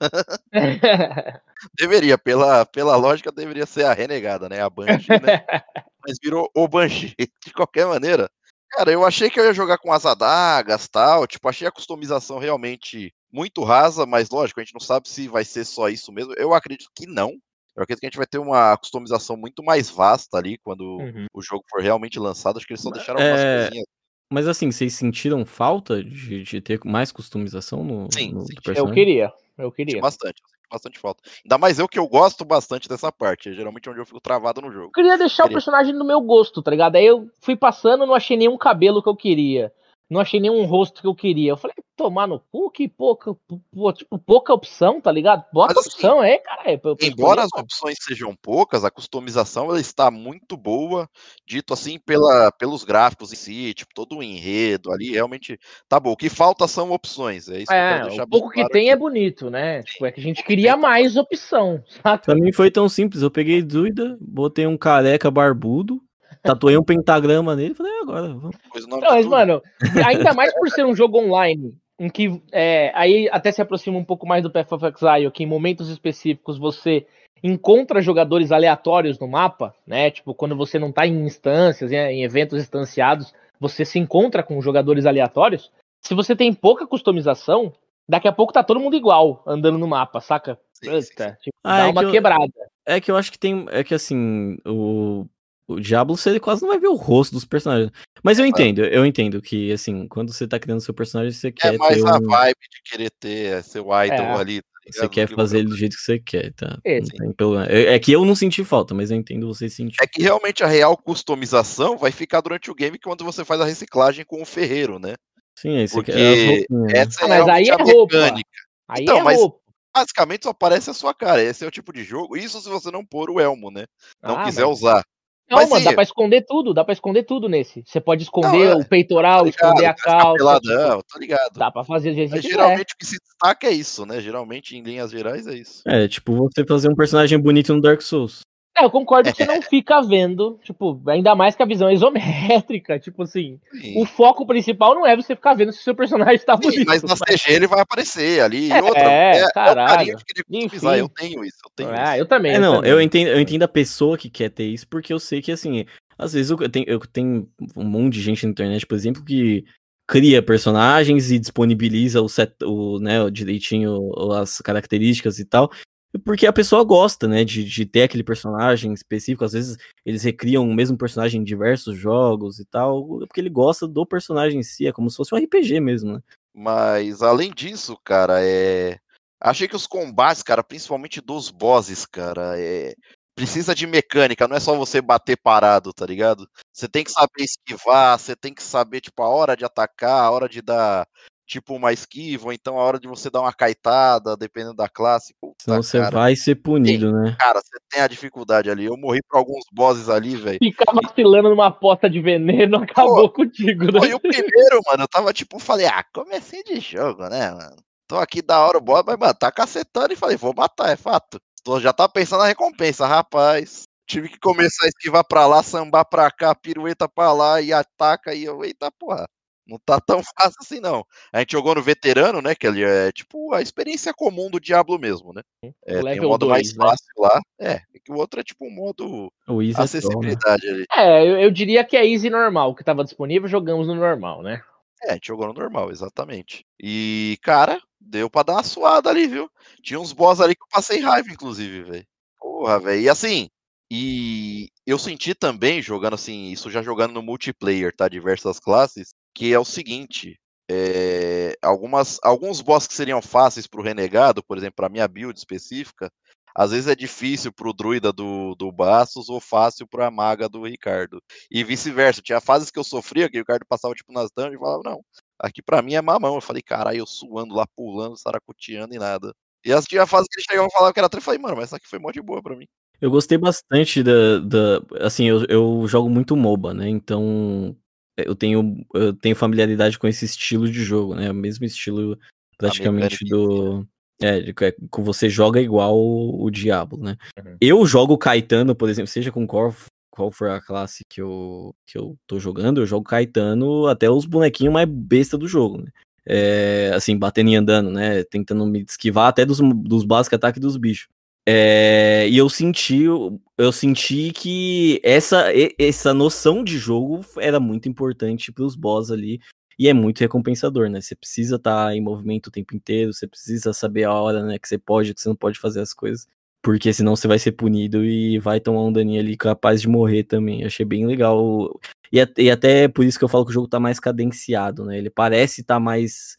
deveria, 1.78 2.18
pela, 2.18 2.66
pela 2.66 2.96
lógica, 2.96 3.32
deveria 3.32 3.66
ser 3.66 3.86
a 3.86 3.94
renegada, 3.94 4.50
né? 4.50 4.62
A 4.62 4.70
Banshee, 4.70 5.20
né? 5.20 5.34
Mas 6.06 6.18
virou 6.24 6.50
o 6.56 6.68
Banshee, 6.68 7.16
de 7.46 7.54
qualquer 7.54 7.86
maneira. 7.88 8.30
Cara, 8.72 8.92
eu 8.92 9.06
achei 9.06 9.30
que 9.30 9.40
eu 9.40 9.46
ia 9.46 9.54
jogar 9.54 9.78
com 9.78 9.92
as 9.94 10.06
adagas 10.06 10.88
tal. 10.88 11.28
Tipo, 11.28 11.48
achei 11.50 11.68
a 11.68 11.72
customização 11.72 12.40
realmente 12.40 13.14
muito 13.32 13.64
rasa, 13.64 14.06
mas 14.06 14.30
lógico, 14.30 14.60
a 14.60 14.64
gente 14.64 14.74
não 14.74 14.82
sabe 14.82 15.08
se 15.10 15.28
vai 15.28 15.46
ser 15.46 15.66
só 15.66 15.90
isso 15.90 16.12
mesmo. 16.12 16.34
Eu 16.38 16.54
acredito 16.54 16.90
que 16.96 17.08
não. 17.08 17.32
Eu 17.76 17.84
acredito 17.84 18.02
que 18.02 18.06
a 18.08 18.10
gente 18.10 18.18
vai 18.18 18.28
ter 18.28 18.40
uma 18.40 18.78
customização 18.78 19.38
muito 19.38 19.64
mais 19.64 19.90
vasta 19.90 20.38
ali 20.38 20.58
quando 20.60 20.84
Uhum. 21.00 21.28
o 21.34 21.42
jogo 21.42 21.64
for 21.70 21.82
realmente 21.82 22.20
lançado. 22.20 22.58
Acho 22.58 22.66
que 22.68 22.74
eles 22.74 22.82
só 22.82 22.92
deixaram 22.92 23.20
É, 23.20 23.24
algumas 23.24 23.44
coisinhas. 23.46 23.86
Mas 24.34 24.48
assim, 24.48 24.72
vocês 24.72 24.96
sentiram 24.96 25.46
falta 25.46 26.04
de, 26.04 26.42
de 26.42 26.60
ter 26.60 26.80
mais 26.84 27.12
customização 27.12 27.84
no, 27.84 28.12
Sim, 28.12 28.32
no 28.32 28.44
do 28.44 28.72
Eu 28.76 28.90
queria, 28.92 29.32
eu 29.56 29.70
Senti 29.70 29.76
queria. 29.76 30.02
bastante, 30.02 30.42
bastante 30.72 30.98
falta. 30.98 31.22
Ainda 31.46 31.60
mais 31.60 31.78
eu 31.78 31.88
que 31.88 32.00
eu 32.00 32.08
gosto 32.08 32.44
bastante 32.44 32.90
dessa 32.90 33.12
parte. 33.12 33.50
É 33.50 33.54
geralmente 33.54 33.88
onde 33.88 34.00
eu 34.00 34.06
fico 34.08 34.20
travado 34.20 34.60
no 34.60 34.72
jogo. 34.72 34.88
Eu 34.88 34.92
queria 34.92 35.20
deixar 35.20 35.44
o 35.44 35.46
Queria. 35.46 35.58
personagem 35.58 35.94
no 35.94 36.04
meu 36.04 36.20
gosto, 36.20 36.64
tá 36.64 36.72
ligado? 36.72 36.96
Aí 36.96 37.06
eu 37.06 37.30
fui 37.42 37.56
passando, 37.56 38.08
não 38.08 38.16
achei 38.16 38.36
nenhum 38.36 38.58
cabelo 38.58 39.04
que 39.04 39.10
eu 39.10 39.16
queria. 39.16 39.72
Não 40.14 40.22
achei 40.22 40.39
nenhum 40.39 40.64
rosto 40.66 41.01
que 41.01 41.07
eu 41.07 41.16
queria. 41.16 41.51
Eu 41.51 41.57
falei, 41.57 41.76
tomar 41.95 42.28
no 42.28 42.39
cu, 42.39 42.70
que 42.70 42.88
pouca, 42.88 43.36
pô, 43.72 43.93
tipo, 43.93 44.18
pouca 44.20 44.53
opção, 44.53 45.01
tá 45.01 45.11
ligado? 45.11 45.43
Bota 45.51 45.80
assim, 45.80 45.89
opção 45.89 46.20
aí, 46.20 46.38
cara. 46.39 46.72
eu 46.72 46.97
Embora 47.01 47.41
as 47.43 47.49
opções 47.55 47.97
sejam 48.01 48.36
poucas, 48.36 48.84
a 48.84 48.91
customização 48.91 49.66
ela 49.70 49.80
está 49.80 50.11
muito 50.11 50.55
boa, 50.55 51.09
dito 51.47 51.74
assim 51.74 51.99
pela, 51.99 52.51
pelos 52.51 52.84
gráficos 52.84 53.34
em 53.34 53.36
si, 53.36 53.74
tipo, 53.74 53.93
todo 53.93 54.18
o 54.18 54.24
enredo 54.24 54.91
ali, 54.91 55.11
realmente 55.11 55.59
tá 55.88 55.99
bom. 55.99 56.11
O 56.11 56.18
que 56.18 56.30
falta 56.30 56.68
são 56.68 56.91
opções, 56.91 57.49
é 57.49 57.59
isso 57.61 57.74
que 57.76 57.82
eu 57.82 57.86
quero 57.86 58.01
É, 58.01 58.03
deixar 58.03 58.24
o 58.24 58.28
pouco 58.28 58.49
que 58.49 58.55
claro 58.55 58.70
tem 58.70 58.89
é 58.89 58.93
aqui. 58.93 58.99
bonito, 58.99 59.49
né? 59.49 59.82
Tipo, 59.84 60.05
é 60.05 60.11
que 60.11 60.20
a 60.20 60.24
gente 60.24 60.43
que 60.43 60.43
queria 60.43 60.72
tá 60.74 60.78
mais 60.78 61.16
opção, 61.16 61.84
saca? 61.88 62.24
Pra 62.26 62.36
mim 62.36 62.51
foi 62.53 62.70
tão 62.70 62.89
simples. 62.89 63.22
Eu 63.22 63.32
peguei 63.32 63.61
dúvida, 63.61 64.18
botei 64.20 64.68
um 64.68 64.78
careca 64.78 65.32
barbudo, 65.32 66.03
tatuei 66.42 66.78
um 66.78 66.84
pentagrama 66.84 67.56
nele 67.56 67.72
e 67.72 67.76
falei, 67.76 67.92
"É, 67.92 68.02
agora, 68.02 68.28
vamos. 68.30 68.56
Não, 68.88 69.00
mas, 69.00 69.26
mano, 69.26 69.62
ainda 70.06 70.34
mais 70.34 70.54
por 70.54 70.70
ser 70.70 70.86
um 70.86 70.96
jogo 70.96 71.20
online, 71.20 71.76
em 72.00 72.10
que 72.10 72.42
é, 72.52 72.92
aí 72.96 73.30
até 73.32 73.52
se 73.52 73.62
aproxima 73.62 73.98
um 73.98 74.04
pouco 74.04 74.26
mais 74.28 74.42
do 74.44 74.52
Path 74.52 74.72
of 74.72 74.86
Exile, 74.86 75.32
que 75.32 75.44
em 75.44 75.48
momentos 75.48 75.90
específicos 75.90 76.58
você 76.58 77.06
encontra 77.44 78.02
jogadores 78.02 78.52
aleatórios 78.52 79.20
no 79.20 79.28
mapa, 79.28 79.76
né? 79.86 80.10
Tipo, 80.10 80.34
quando 80.34 80.56
você 80.56 80.80
não 80.80 80.92
tá 80.92 81.06
em 81.06 81.26
instâncias, 81.26 81.92
em 81.92 82.24
eventos 82.24 82.60
instanciados, 82.60 83.34
você 83.60 83.84
se 83.84 84.00
encontra 84.00 84.42
com 84.42 84.62
jogadores 84.62 85.06
aleatórios. 85.06 85.72
Se 86.02 86.14
você 86.14 86.36
tem 86.36 86.54
pouca 86.54 86.88
customização, 86.88 87.74
daqui 88.08 88.28
a 88.28 88.32
pouco 88.32 88.54
tá 88.54 88.64
todo 88.64 88.80
mundo 88.80 88.96
igual 88.96 89.44
andando 89.46 89.78
no 89.78 89.88
mapa, 89.88 90.20
saca? 90.22 90.58
Sim, 90.74 91.02
sim, 91.02 91.10
Puta, 91.12 91.38
tipo, 91.42 91.56
Ah, 91.64 91.78
dá 91.78 91.84
é 91.88 91.92
uma 91.92 92.02
que 92.02 92.06
eu- 92.08 92.12
quebrada. 92.12 92.54
É 92.86 93.00
que 93.00 93.10
eu 93.12 93.16
acho 93.16 93.32
que 93.32 93.40
tem. 93.40 93.66
É 93.72 93.84
que 93.84 93.94
assim, 93.94 94.58
o. 94.66 95.26
O 95.68 95.80
Diablo 95.80 96.18
você 96.18 96.39
quase 96.39 96.61
não 96.61 96.70
vai 96.70 96.80
ver 96.80 96.88
o 96.88 96.95
rosto 96.95 97.34
dos 97.34 97.45
personagens. 97.45 97.91
Mas 98.22 98.38
eu 98.39 98.45
Exato. 98.45 98.61
entendo, 98.61 98.86
eu 98.86 99.05
entendo 99.05 99.41
que, 99.41 99.72
assim, 99.72 100.07
quando 100.07 100.34
você 100.34 100.47
tá 100.47 100.59
criando 100.59 100.82
seu 100.82 100.93
personagem, 100.93 101.32
você 101.32 101.47
É 101.47 101.51
quer 101.51 101.78
mais 101.78 102.01
ter 102.01 102.07
a 102.09 102.18
um. 102.18 102.22
vibe 102.22 102.55
de 102.72 102.82
querer 102.91 103.11
ter 103.20 103.64
seu 103.64 103.84
idol 103.84 104.18
É. 104.18 104.34
ali, 104.39 104.61
tá 104.61 104.68
Você 104.91 105.07
quer 105.09 105.28
Que 105.30 105.36
fazer 105.36 105.59
ele 105.59 105.70
do 105.70 105.78
jeito 105.78 105.95
que 105.95 106.01
você 106.01 106.20
quer, 106.20 106.53
tá? 106.53 106.78
É, 106.84 106.99
Não 106.99 107.05
sim. 107.05 107.18
tem 107.18 107.32
problema. 107.34 107.66
É, 107.68 107.93
é 107.93 107.99
que 107.99 108.11
eu 108.11 108.26
não 108.26 108.36
senti 108.36 108.64
falta, 108.66 108.93
mas 108.93 109.09
eu 109.11 109.18
entendo 109.18 109.47
você 109.47 109.70
sentir. 109.70 109.95
É 110.01 110.05
que 110.07 110.22
realmente 110.22 110.61
a 110.64 110.68
real 110.68 110.97
customização 110.97 111.97
vai 111.97 112.11
ficar 112.11 112.41
durante 112.41 112.70
o 112.70 112.76
game 112.76 112.99
quando 112.99 113.24
você 113.24 113.45
faz 113.45 113.61
a 113.61 113.66
reciclagem 113.66 114.26
com 114.26 114.41
o 114.41 114.45
ferreiro, 114.45 114.99
né? 114.99 115.16
Sim, 115.57 115.88
você 115.88 115.93
Porque 115.93 116.11
né? 116.11 116.91
essa 116.93 117.24
Ah, 117.24 117.26
é 117.26 117.30
mas 117.39 117.47
aí 117.47 117.70
é 117.70 117.74
a 117.74 117.78
roupa. 117.78 118.18
mecânica. 118.18 118.49
Aí 118.89 119.03
Então, 119.03 119.18
é 119.20 119.24
mas- 119.24 119.38
roupa. 119.39 119.59
Basicamente 119.95 120.43
só 120.43 120.49
aparece 120.49 120.89
a 120.89 120.93
sua 120.93 121.14
cara. 121.14 121.41
Esse 121.43 121.64
é 121.64 121.68
o 121.68 121.72
tipo 121.72 121.93
de 121.93 122.03
jogo. 122.03 122.36
Isso 122.36 122.59
se 122.59 122.68
você 122.68 122.89
não 122.89 123.05
pôr 123.05 123.30
o 123.30 123.39
elmo, 123.39 123.70
né? 123.70 123.86
Não 124.24 124.39
Ah, 124.39 124.43
quiser 124.45 124.66
mas- 124.66 124.80
usar. 124.80 125.03
Não, 125.50 125.58
Mas 125.58 125.70
mano, 125.70 125.82
sim. 125.82 125.89
dá 125.89 125.94
pra 125.94 126.04
esconder 126.04 126.46
tudo, 126.48 126.74
dá 126.74 126.84
pra 126.84 126.94
esconder 126.94 127.24
tudo 127.24 127.50
nesse. 127.50 127.84
Você 127.86 128.00
pode 128.00 128.24
esconder 128.24 128.66
Não, 128.70 128.72
é, 128.72 128.76
o 128.76 128.86
peitoral, 128.88 129.46
ligado, 129.46 129.50
esconder 129.74 129.86
a 129.86 129.94
calça. 129.94 130.38
peladão, 130.38 130.98
tipo, 131.00 131.14
tô 131.14 131.20
ligado. 131.20 131.58
dá 131.60 131.70
pra 131.72 131.84
fazer 131.84 132.12
do 132.12 132.16
jeito 132.16 132.30
que 132.30 132.36
Mas 132.38 132.41
você 132.44 132.48
quiser. 132.50 132.62
geralmente 132.64 132.94
o 132.94 132.98
que 132.98 133.06
se 133.06 133.18
destaca 133.20 133.68
é 133.68 133.72
isso, 133.72 134.06
né? 134.06 134.22
Geralmente, 134.22 134.76
em 134.78 134.82
linhas 134.82 135.12
gerais, 135.12 135.46
é 135.46 135.54
isso. 135.56 135.82
É, 135.86 136.08
tipo, 136.08 136.34
você 136.36 136.66
fazer 136.66 136.89
um 136.89 136.96
personagem 136.96 137.38
bonito 137.39 137.74
no 137.74 137.82
Dark 137.82 138.02
Souls. 138.02 138.41
É, 138.76 138.84
eu 138.84 138.90
concordo 138.90 139.32
que 139.32 139.38
você 139.38 139.46
não 139.46 139.62
fica 139.62 140.02
vendo, 140.02 140.60
tipo, 140.64 141.00
ainda 141.08 141.36
mais 141.36 141.56
que 141.56 141.62
a 141.62 141.66
visão 141.66 141.88
é 141.90 141.94
isométrica, 141.94 142.98
tipo 143.00 143.22
assim, 143.22 143.60
Sim. 143.72 144.02
o 144.02 144.06
foco 144.06 144.48
principal 144.48 144.96
não 144.96 145.06
é 145.06 145.16
você 145.16 145.36
ficar 145.36 145.54
vendo 145.54 145.72
se 145.72 145.80
o 145.80 145.84
seu 145.84 145.94
personagem 145.94 146.44
tá 146.44 146.58
Sim, 146.58 146.64
bonito. 146.64 146.86
mas 146.88 147.04
na 147.04 147.16
CG 147.16 147.52
ele 147.54 147.68
vai 147.68 147.82
aparecer 147.82 148.42
ali. 148.42 148.72
É, 148.72 148.80
e 148.80 148.82
outra, 148.82 149.12
é, 149.12 149.40
é 149.42 149.46
o 149.46 149.52
caralho. 149.54 150.14
customizar. 150.14 150.94
Enfim. 150.96 151.02
Eu 151.02 151.10
tenho 151.10 151.46
isso, 151.46 151.58
eu 151.64 151.72
tenho 151.76 151.90
Ah, 151.92 152.14
isso. 152.16 152.22
eu 152.24 152.26
também. 152.26 152.54
É, 152.54 152.60
não, 152.60 152.78
também. 152.78 152.92
eu 152.92 153.00
entendo, 153.02 153.28
eu 153.28 153.40
entendo 153.40 153.64
a 153.64 153.68
pessoa 153.68 154.18
que 154.18 154.30
quer 154.30 154.50
ter 154.50 154.66
isso, 154.66 154.88
porque 154.88 155.14
eu 155.14 155.20
sei 155.20 155.40
que, 155.40 155.52
assim, 155.52 155.86
às 156.18 156.34
vezes 156.34 156.50
eu 156.50 156.58
tenho, 156.70 156.86
eu 156.88 157.00
tenho 157.00 157.48
um 157.76 157.84
monte 157.84 158.14
de 158.14 158.22
gente 158.22 158.44
na 158.44 158.52
internet, 158.52 158.88
por 158.88 158.96
exemplo, 158.96 159.24
que 159.24 159.64
cria 160.10 160.42
personagens 160.42 161.32
e 161.32 161.38
disponibiliza 161.40 162.22
o, 162.22 162.28
set, 162.28 162.54
o, 162.64 163.00
né, 163.00 163.22
o 163.22 163.30
direitinho 163.30 164.12
as 164.34 164.58
características 164.60 165.40
e 165.40 165.46
tal, 165.46 165.72
porque 166.20 166.45
a 166.45 166.53
pessoa 166.53 166.84
gosta, 166.84 167.28
né, 167.28 167.43
de, 167.43 167.64
de 167.64 167.86
ter 167.86 168.03
aquele 168.03 168.24
personagem 168.24 168.93
específico, 168.93 169.43
às 169.43 169.53
vezes 169.53 169.78
eles 170.05 170.24
recriam 170.24 170.68
o 170.68 170.74
mesmo 170.74 170.97
personagem 170.97 171.41
em 171.41 171.43
diversos 171.43 171.97
jogos 171.97 172.59
e 172.59 172.66
tal, 172.66 173.20
porque 173.20 173.41
ele 173.41 173.49
gosta 173.49 173.88
do 173.88 174.05
personagem 174.05 174.59
em 174.59 174.64
si, 174.64 174.86
é 174.86 174.91
como 174.91 175.09
se 175.09 175.18
fosse 175.18 175.34
um 175.34 175.38
RPG 175.38 175.80
mesmo, 175.80 176.14
né? 176.14 176.20
Mas 176.53 177.22
além 177.24 177.51
disso, 177.51 177.97
cara, 178.03 178.43
é. 178.43 178.99
Achei 179.41 179.68
que 179.68 179.76
os 179.76 179.88
combates, 179.88 180.43
cara, 180.43 180.64
principalmente 180.64 181.20
dos 181.20 181.49
bosses, 181.49 182.05
cara, 182.05 182.59
é. 182.59 182.93
Precisa 183.36 183.74
de 183.74 183.88
mecânica, 183.88 184.47
não 184.47 184.55
é 184.55 184.59
só 184.59 184.76
você 184.76 185.01
bater 185.01 185.36
parado, 185.36 185.91
tá 185.91 186.05
ligado? 186.05 186.47
Você 186.72 186.88
tem 186.88 187.03
que 187.03 187.09
saber 187.09 187.43
esquivar, 187.43 188.20
você 188.20 188.36
tem 188.36 188.53
que 188.53 188.61
saber, 188.61 189.01
tipo, 189.01 189.24
a 189.24 189.28
hora 189.28 189.57
de 189.57 189.66
atacar, 189.66 190.24
a 190.24 190.30
hora 190.30 190.47
de 190.47 190.61
dar, 190.61 191.07
tipo, 191.54 191.76
uma 191.76 191.93
esquiva, 191.93 192.47
ou 192.47 192.54
então 192.54 192.80
a 192.80 192.84
hora 192.84 192.99
de 192.99 193.08
você 193.08 193.30
dar 193.30 193.41
uma 193.41 193.54
caitada, 193.54 194.36
dependendo 194.36 194.74
da 194.76 194.89
classe. 194.89 195.34
Puta, 195.39 195.56
Senão 195.62 195.84
você 195.84 195.99
cara. 195.99 196.12
vai 196.12 196.36
ser 196.36 196.56
punido, 196.56 197.12
né? 197.12 197.36
Cara, 197.39 197.62
você 197.62 197.78
tem 197.89 198.01
a 198.01 198.08
dificuldade 198.08 198.70
ali. 198.70 198.86
Eu 198.86 198.97
morri 198.97 199.22
pra 199.28 199.39
alguns 199.39 199.64
bosses 199.72 200.10
ali, 200.10 200.36
velho. 200.36 200.58
Ficar 200.60 200.91
vacilando 200.93 201.49
numa 201.49 201.72
poça 201.72 202.10
de 202.10 202.20
veneno 202.20 202.78
acabou 202.84 203.30
contigo, 203.30 203.86
né? 203.86 203.99
Pô, 203.99 204.06
e 204.06 204.14
o 204.14 204.20
primeiro, 204.20 204.80
mano, 204.88 205.04
eu 205.04 205.08
tava 205.08 205.32
tipo, 205.32 205.60
falei, 205.60 205.86
ah, 205.86 206.04
comecei 206.14 206.64
de 206.64 206.80
jogo, 206.80 207.28
né, 207.30 207.51
mano? 207.51 207.76
Tô 208.08 208.18
aqui 208.18 208.41
da 208.41 208.60
hora 208.60 208.78
o 208.78 208.82
boss, 208.82 209.04
mas, 209.06 209.18
mano, 209.18 209.34
tá 209.34 209.51
cacetando 209.51 210.14
e 210.14 210.18
falei, 210.18 210.36
vou 210.36 210.54
matar, 210.56 210.91
é 210.91 210.95
fato. 210.95 211.39
Tô, 211.64 211.80
já 211.80 211.93
tá 211.93 212.10
pensando 212.10 212.39
na 212.39 212.47
recompensa, 212.47 213.06
rapaz. 213.06 213.84
Tive 214.06 214.28
que 214.28 214.39
começar 214.39 214.86
a 214.86 214.89
esquivar 214.89 215.24
pra 215.26 215.45
lá, 215.45 215.64
sambar 215.64 216.04
pra 216.06 216.30
cá, 216.30 216.54
pirueta 216.54 217.08
pra 217.08 217.32
lá 217.32 217.62
e 217.62 217.72
ataca 217.72 218.34
e 218.34 218.43
eu, 218.43 218.66
eita 218.66 218.91
porra. 218.91 219.26
Não 219.66 219.80
tá 219.86 219.99
tão 219.99 220.22
fácil 220.38 220.57
assim, 220.61 220.80
não. 220.80 221.05
A 221.32 221.39
gente 221.39 221.51
jogou 221.51 221.76
no 221.76 221.82
veterano, 221.82 222.41
né? 222.41 222.55
Que 222.55 222.68
ele 222.68 222.84
é 222.84 223.11
tipo 223.11 223.53
a 223.53 223.61
experiência 223.61 224.14
comum 224.14 224.49
do 224.49 224.59
Diablo 224.59 224.99
mesmo, 224.99 225.34
né? 225.34 225.41
É, 225.64 225.93
tem 225.93 226.01
o 226.01 226.03
level 226.03 226.30
modo 226.30 226.47
mais 226.47 226.76
né? 226.76 226.86
fácil 226.86 227.14
lá. 227.18 227.41
É, 227.59 227.72
é 227.74 227.99
que 228.03 228.11
o 228.11 228.16
outro 228.16 228.39
é 228.39 228.43
tipo 228.43 228.66
um 228.66 228.72
modo 228.72 229.32
O 229.47 229.61
Easy 229.61 229.72
é 229.72 229.74
troll, 229.74 229.78
né? 229.78 229.84
acessibilidade 229.84 230.68
ali. 230.68 230.86
É, 230.93 231.28
eu, 231.28 231.39
eu 231.39 231.51
diria 231.51 231.84
que 231.84 231.97
é 231.97 232.05
easy 232.05 232.30
normal, 232.30 232.76
que 232.76 232.84
tava 232.84 233.03
disponível, 233.03 233.47
jogamos 233.47 233.88
no 233.88 233.95
normal, 233.95 234.41
né? 234.41 234.61
É, 235.03 235.11
a 235.11 235.14
gente 235.14 235.28
jogou 235.28 235.47
no 235.47 235.53
normal, 235.53 235.91
exatamente. 235.91 236.66
E, 236.82 237.38
cara, 237.41 237.80
deu 237.99 238.30
pra 238.30 238.43
dar 238.43 238.53
uma 238.53 238.64
suada 238.64 239.09
ali, 239.09 239.28
viu? 239.28 239.49
Tinha 239.82 239.99
uns 239.99 240.14
boss 240.14 240.39
ali 240.39 240.55
que 240.55 240.64
eu 240.64 240.68
passei 240.72 240.99
raiva, 240.99 241.30
inclusive, 241.30 241.84
velho. 241.84 242.05
Porra, 242.39 242.80
velho. 242.80 243.01
E 243.01 243.09
assim, 243.09 243.49
e 243.91 244.70
eu 244.88 244.97
senti 244.97 245.36
também, 245.36 245.82
jogando 245.82 246.16
assim, 246.16 246.51
isso 246.51 246.70
já 246.70 246.82
jogando 246.82 247.14
no 247.14 247.22
multiplayer, 247.22 247.93
tá? 247.95 248.07
Diversas 248.07 248.59
classes, 248.59 249.14
que 249.34 249.54
é 249.54 249.60
o 249.60 249.66
seguinte. 249.66 250.40
É, 250.70 251.56
algumas, 251.62 252.20
alguns 252.24 252.62
boss 252.62 252.88
que 252.88 252.94
seriam 252.94 253.22
fáceis 253.22 253.68
para 253.68 253.82
o 253.82 253.84
renegado, 253.84 254.44
por 254.44 254.58
exemplo, 254.58 254.76
para 254.78 254.90
minha 254.90 255.08
build 255.08 255.38
específica, 255.38 256.12
às 256.56 256.72
vezes 256.72 256.88
é 256.88 256.96
difícil 256.96 257.52
para 257.52 257.68
o 257.68 257.74
druida 257.74 258.14
do, 258.14 258.56
do 258.56 258.72
Bastos 258.72 259.28
ou 259.28 259.42
fácil 259.42 259.88
para 259.88 260.08
a 260.08 260.12
maga 260.12 260.48
do 260.48 260.64
Ricardo. 260.64 261.22
E 261.50 261.64
vice-versa. 261.64 262.22
Tinha 262.22 262.40
fases 262.40 262.70
que 262.70 262.78
eu 262.78 262.84
sofria, 262.84 263.30
que 263.30 263.38
o 263.38 263.42
Ricardo 263.42 263.66
passava 263.68 263.96
tipo 263.96 264.14
nas 264.14 264.30
dungeons 264.36 264.56
e 264.56 264.60
falava, 264.60 264.84
não, 264.86 265.04
aqui 265.40 265.62
para 265.64 265.82
mim 265.82 265.96
é 265.96 266.02
mamão. 266.02 266.36
Eu 266.36 266.42
falei, 266.42 266.62
caralho, 266.62 267.00
eu 267.00 267.08
suando 267.08 267.56
lá, 267.56 267.66
pulando, 267.76 268.18
saracuteando 268.18 268.94
e 268.94 269.00
nada. 269.00 269.34
E 269.66 269.74
as 269.74 269.86
tinha 269.86 270.06
fase 270.06 270.28
que 270.30 270.40
ele 270.40 270.46
chegava 270.48 270.68
e 270.68 270.72
falava 270.72 270.94
que 270.94 271.00
era 271.00 271.10
trem, 271.10 271.20
eu 271.20 271.24
falei, 271.24 271.40
mano, 271.40 271.56
mas 271.56 271.66
essa 271.66 271.78
aqui 271.78 271.88
foi 271.88 271.98
mó 271.98 272.12
de 272.12 272.22
boa 272.22 272.42
pra 272.44 272.56
mim. 272.56 272.68
Eu 273.02 273.10
gostei 273.10 273.38
bastante 273.38 274.04
da. 274.04 274.40
da 274.40 274.82
assim, 275.06 275.26
eu, 275.26 275.46
eu 275.46 275.88
jogo 275.88 276.10
muito 276.10 276.36
MOBA, 276.36 276.74
né? 276.74 276.88
Então 276.88 277.76
eu 278.18 278.36
tenho, 278.36 278.86
eu 278.93 279.14
tenho 279.14 279.36
familiaridade 279.36 279.97
com 279.97 280.07
esse 280.07 280.26
estilo 280.26 280.70
de 280.70 280.84
jogo, 280.84 281.16
né? 281.16 281.32
O 281.32 281.34
mesmo 281.34 281.66
estilo 281.66 282.18
praticamente 282.57 283.26
do. 283.26 283.86
É, 284.22 284.49
é 284.49 284.76
com 284.89 285.03
você 285.03 285.30
joga 285.30 285.59
igual 285.59 285.97
o, 285.97 286.43
o 286.43 286.51
Diablo, 286.51 287.03
né? 287.03 287.18
Uhum. 287.38 287.57
Eu 287.59 287.86
jogo 287.86 288.18
Caetano, 288.18 288.76
por 288.76 288.89
exemplo, 288.89 289.07
seja 289.07 289.32
com 289.32 289.45
qual, 289.45 289.76
qual 290.11 290.32
for 290.32 290.49
a 290.49 290.61
classe 290.61 291.03
que 291.09 291.22
eu, 291.22 291.76
que 291.86 291.97
eu 291.97 292.16
tô 292.28 292.39
jogando, 292.39 292.80
eu 292.80 292.86
jogo 292.86 293.03
Caetano 293.03 293.88
até 293.88 294.09
os 294.09 294.26
bonequinhos 294.26 294.74
mais 294.74 294.88
besta 294.88 295.38
do 295.38 295.47
jogo, 295.47 295.80
né? 295.80 295.91
É, 296.26 296.91
assim, 296.95 297.18
batendo 297.18 297.49
e 297.49 297.55
andando, 297.55 297.89
né? 297.89 298.24
Tentando 298.24 298.66
me 298.66 298.86
esquivar 298.88 299.28
até 299.28 299.45
dos, 299.45 299.59
dos 299.59 300.05
básicos 300.05 300.38
ataques 300.38 300.61
dos 300.61 300.78
bichos. 300.78 301.09
É, 301.46 302.28
e 302.30 302.38
eu 302.38 302.50
senti, 302.50 303.04
eu 303.04 303.72
senti 303.72 304.32
que 304.32 305.02
essa, 305.04 305.48
essa 305.78 306.14
noção 306.14 306.64
de 306.64 306.78
jogo 306.78 307.26
era 307.38 307.60
muito 307.60 307.89
importante 307.89 308.52
para 308.52 308.64
os 308.64 308.76
boss 308.76 309.12
ali. 309.12 309.39
E 309.78 309.88
é 309.88 309.94
muito 309.94 310.20
recompensador, 310.20 310.89
né? 310.89 311.02
Você 311.02 311.16
precisa 311.16 311.56
estar 311.56 311.88
tá 311.88 311.96
em 311.96 312.02
movimento 312.02 312.48
o 312.48 312.52
tempo 312.52 312.76
inteiro, 312.76 313.12
você 313.12 313.28
precisa 313.28 313.74
saber 313.74 314.04
a 314.04 314.14
hora, 314.14 314.44
né, 314.44 314.60
que 314.60 314.68
você 314.68 314.78
pode, 314.78 315.14
que 315.14 315.22
você 315.22 315.30
não 315.30 315.36
pode 315.36 315.60
fazer 315.60 315.82
as 315.82 315.94
coisas, 315.94 316.28
porque 316.62 316.94
senão 316.94 317.16
você 317.16 317.28
vai 317.28 317.39
ser 317.39 317.54
punido 317.54 318.06
e 318.06 318.38
vai 318.39 318.60
tomar 318.60 318.84
um 318.84 318.94
daninho 318.94 319.20
ali 319.20 319.36
capaz 319.36 319.82
de 319.82 319.88
morrer 319.88 320.24
também. 320.24 320.64
Achei 320.64 320.86
bem 320.86 321.06
legal. 321.08 321.80
E, 322.12 322.20
e 322.38 322.52
até 322.52 322.88
por 322.88 323.04
isso 323.04 323.18
que 323.18 323.26
eu 323.26 323.30
falo 323.30 323.46
que 323.46 323.52
o 323.52 323.54
jogo 323.54 323.68
tá 323.68 323.80
mais 323.80 324.00
cadenciado, 324.00 324.86
né? 324.86 324.98
Ele 324.98 325.10
parece 325.10 325.62
estar 325.62 325.76
tá 325.76 325.80
mais 325.80 326.38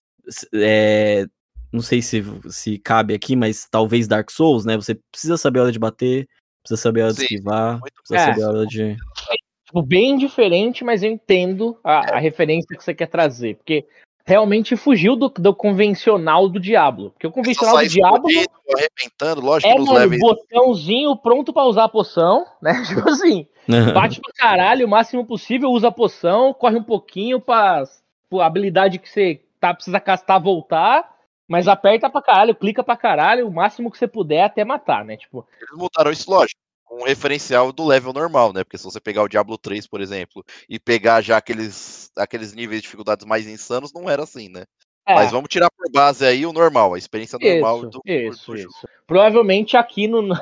é, 0.54 1.26
não 1.74 1.82
sei 1.82 2.00
se, 2.00 2.22
se 2.48 2.78
cabe 2.78 3.12
aqui, 3.14 3.34
mas 3.34 3.66
talvez 3.68 4.06
Dark 4.06 4.30
Souls, 4.30 4.64
né? 4.64 4.76
Você 4.76 4.94
precisa 5.10 5.36
saber 5.36 5.58
a 5.58 5.62
hora 5.64 5.72
de 5.72 5.78
bater, 5.78 6.28
precisa 6.62 6.80
saber 6.80 7.00
a 7.00 7.04
hora 7.06 7.14
Sim, 7.14 7.18
de 7.18 7.24
esquivar, 7.24 7.80
precisa 7.80 8.16
é, 8.16 8.26
saber 8.26 8.42
a 8.44 8.48
hora 8.48 8.66
de. 8.66 8.96
Tipo, 9.66 9.82
bem 9.82 10.16
diferente, 10.16 10.84
mas 10.84 11.02
eu 11.02 11.10
entendo 11.10 11.76
a, 11.82 12.06
é. 12.06 12.14
a, 12.14 12.18
referência 12.20 12.76
que 12.76 12.84
você 12.84 12.94
quer 12.94 13.08
trazer. 13.08 13.56
Porque 13.56 13.84
realmente 14.24 14.76
fugiu 14.76 15.16
do, 15.16 15.28
do 15.28 15.52
convencional 15.52 16.48
do 16.48 16.60
Diablo. 16.60 17.10
Porque 17.10 17.26
o 17.26 17.32
convencional 17.32 17.78
do 17.78 17.88
Diablo. 17.88 18.28
Arrebentando, 18.72 19.40
lógico, 19.44 19.72
é, 19.72 19.76
mano, 19.76 19.92
leve... 19.94 20.18
botãozinho 20.18 21.16
pronto 21.16 21.52
para 21.52 21.64
usar 21.64 21.84
a 21.84 21.88
poção, 21.88 22.46
né? 22.62 22.72
Tipo 22.86 23.10
assim, 23.10 23.48
bate 23.92 24.20
pra 24.20 24.32
caralho 24.32 24.86
o 24.86 24.90
máximo 24.90 25.26
possível, 25.26 25.70
usa 25.70 25.88
a 25.88 25.92
poção, 25.92 26.54
corre 26.54 26.76
um 26.76 26.84
pouquinho 26.84 27.40
pra, 27.40 27.82
pra 28.30 28.46
habilidade 28.46 29.00
que 29.00 29.10
você 29.10 29.40
tá, 29.58 29.74
precisa 29.74 29.98
castar, 29.98 30.40
voltar 30.40 31.13
mas 31.48 31.68
aperta 31.68 32.08
pra 32.08 32.22
caralho, 32.22 32.54
clica 32.54 32.82
pra 32.82 32.96
caralho, 32.96 33.46
o 33.46 33.52
máximo 33.52 33.90
que 33.90 33.98
você 33.98 34.06
puder 34.06 34.44
até 34.44 34.64
matar, 34.64 35.04
né? 35.04 35.16
Tipo. 35.16 35.46
Eles 35.60 35.76
mudaram 35.76 36.10
isso, 36.10 36.30
lógico. 36.30 36.60
Um 36.90 37.04
referencial 37.04 37.72
do 37.72 37.84
level 37.84 38.12
normal, 38.12 38.52
né? 38.52 38.62
Porque 38.62 38.78
se 38.78 38.84
você 38.84 39.00
pegar 39.00 39.22
o 39.22 39.28
Diablo 39.28 39.58
3, 39.58 39.86
por 39.86 40.00
exemplo, 40.00 40.44
e 40.68 40.78
pegar 40.78 41.20
já 41.22 41.36
aqueles, 41.36 42.10
aqueles 42.16 42.54
níveis 42.54 42.80
de 42.80 42.84
dificuldades 42.84 43.26
mais 43.26 43.48
insanos, 43.48 43.92
não 43.92 44.08
era 44.08 44.22
assim, 44.22 44.48
né? 44.48 44.64
É. 45.06 45.14
Mas 45.14 45.30
vamos 45.30 45.48
tirar 45.50 45.68
por 45.70 45.90
base 45.92 46.24
aí 46.24 46.46
o 46.46 46.52
normal, 46.52 46.94
a 46.94 46.98
experiência 46.98 47.38
normal 47.38 47.78
isso, 47.78 47.90
do, 47.90 48.00
isso, 48.06 48.52
do 48.52 48.56
isso. 48.56 48.88
Provavelmente 49.06 49.76
aqui 49.76 50.08
no, 50.08 50.22
no, 50.22 50.38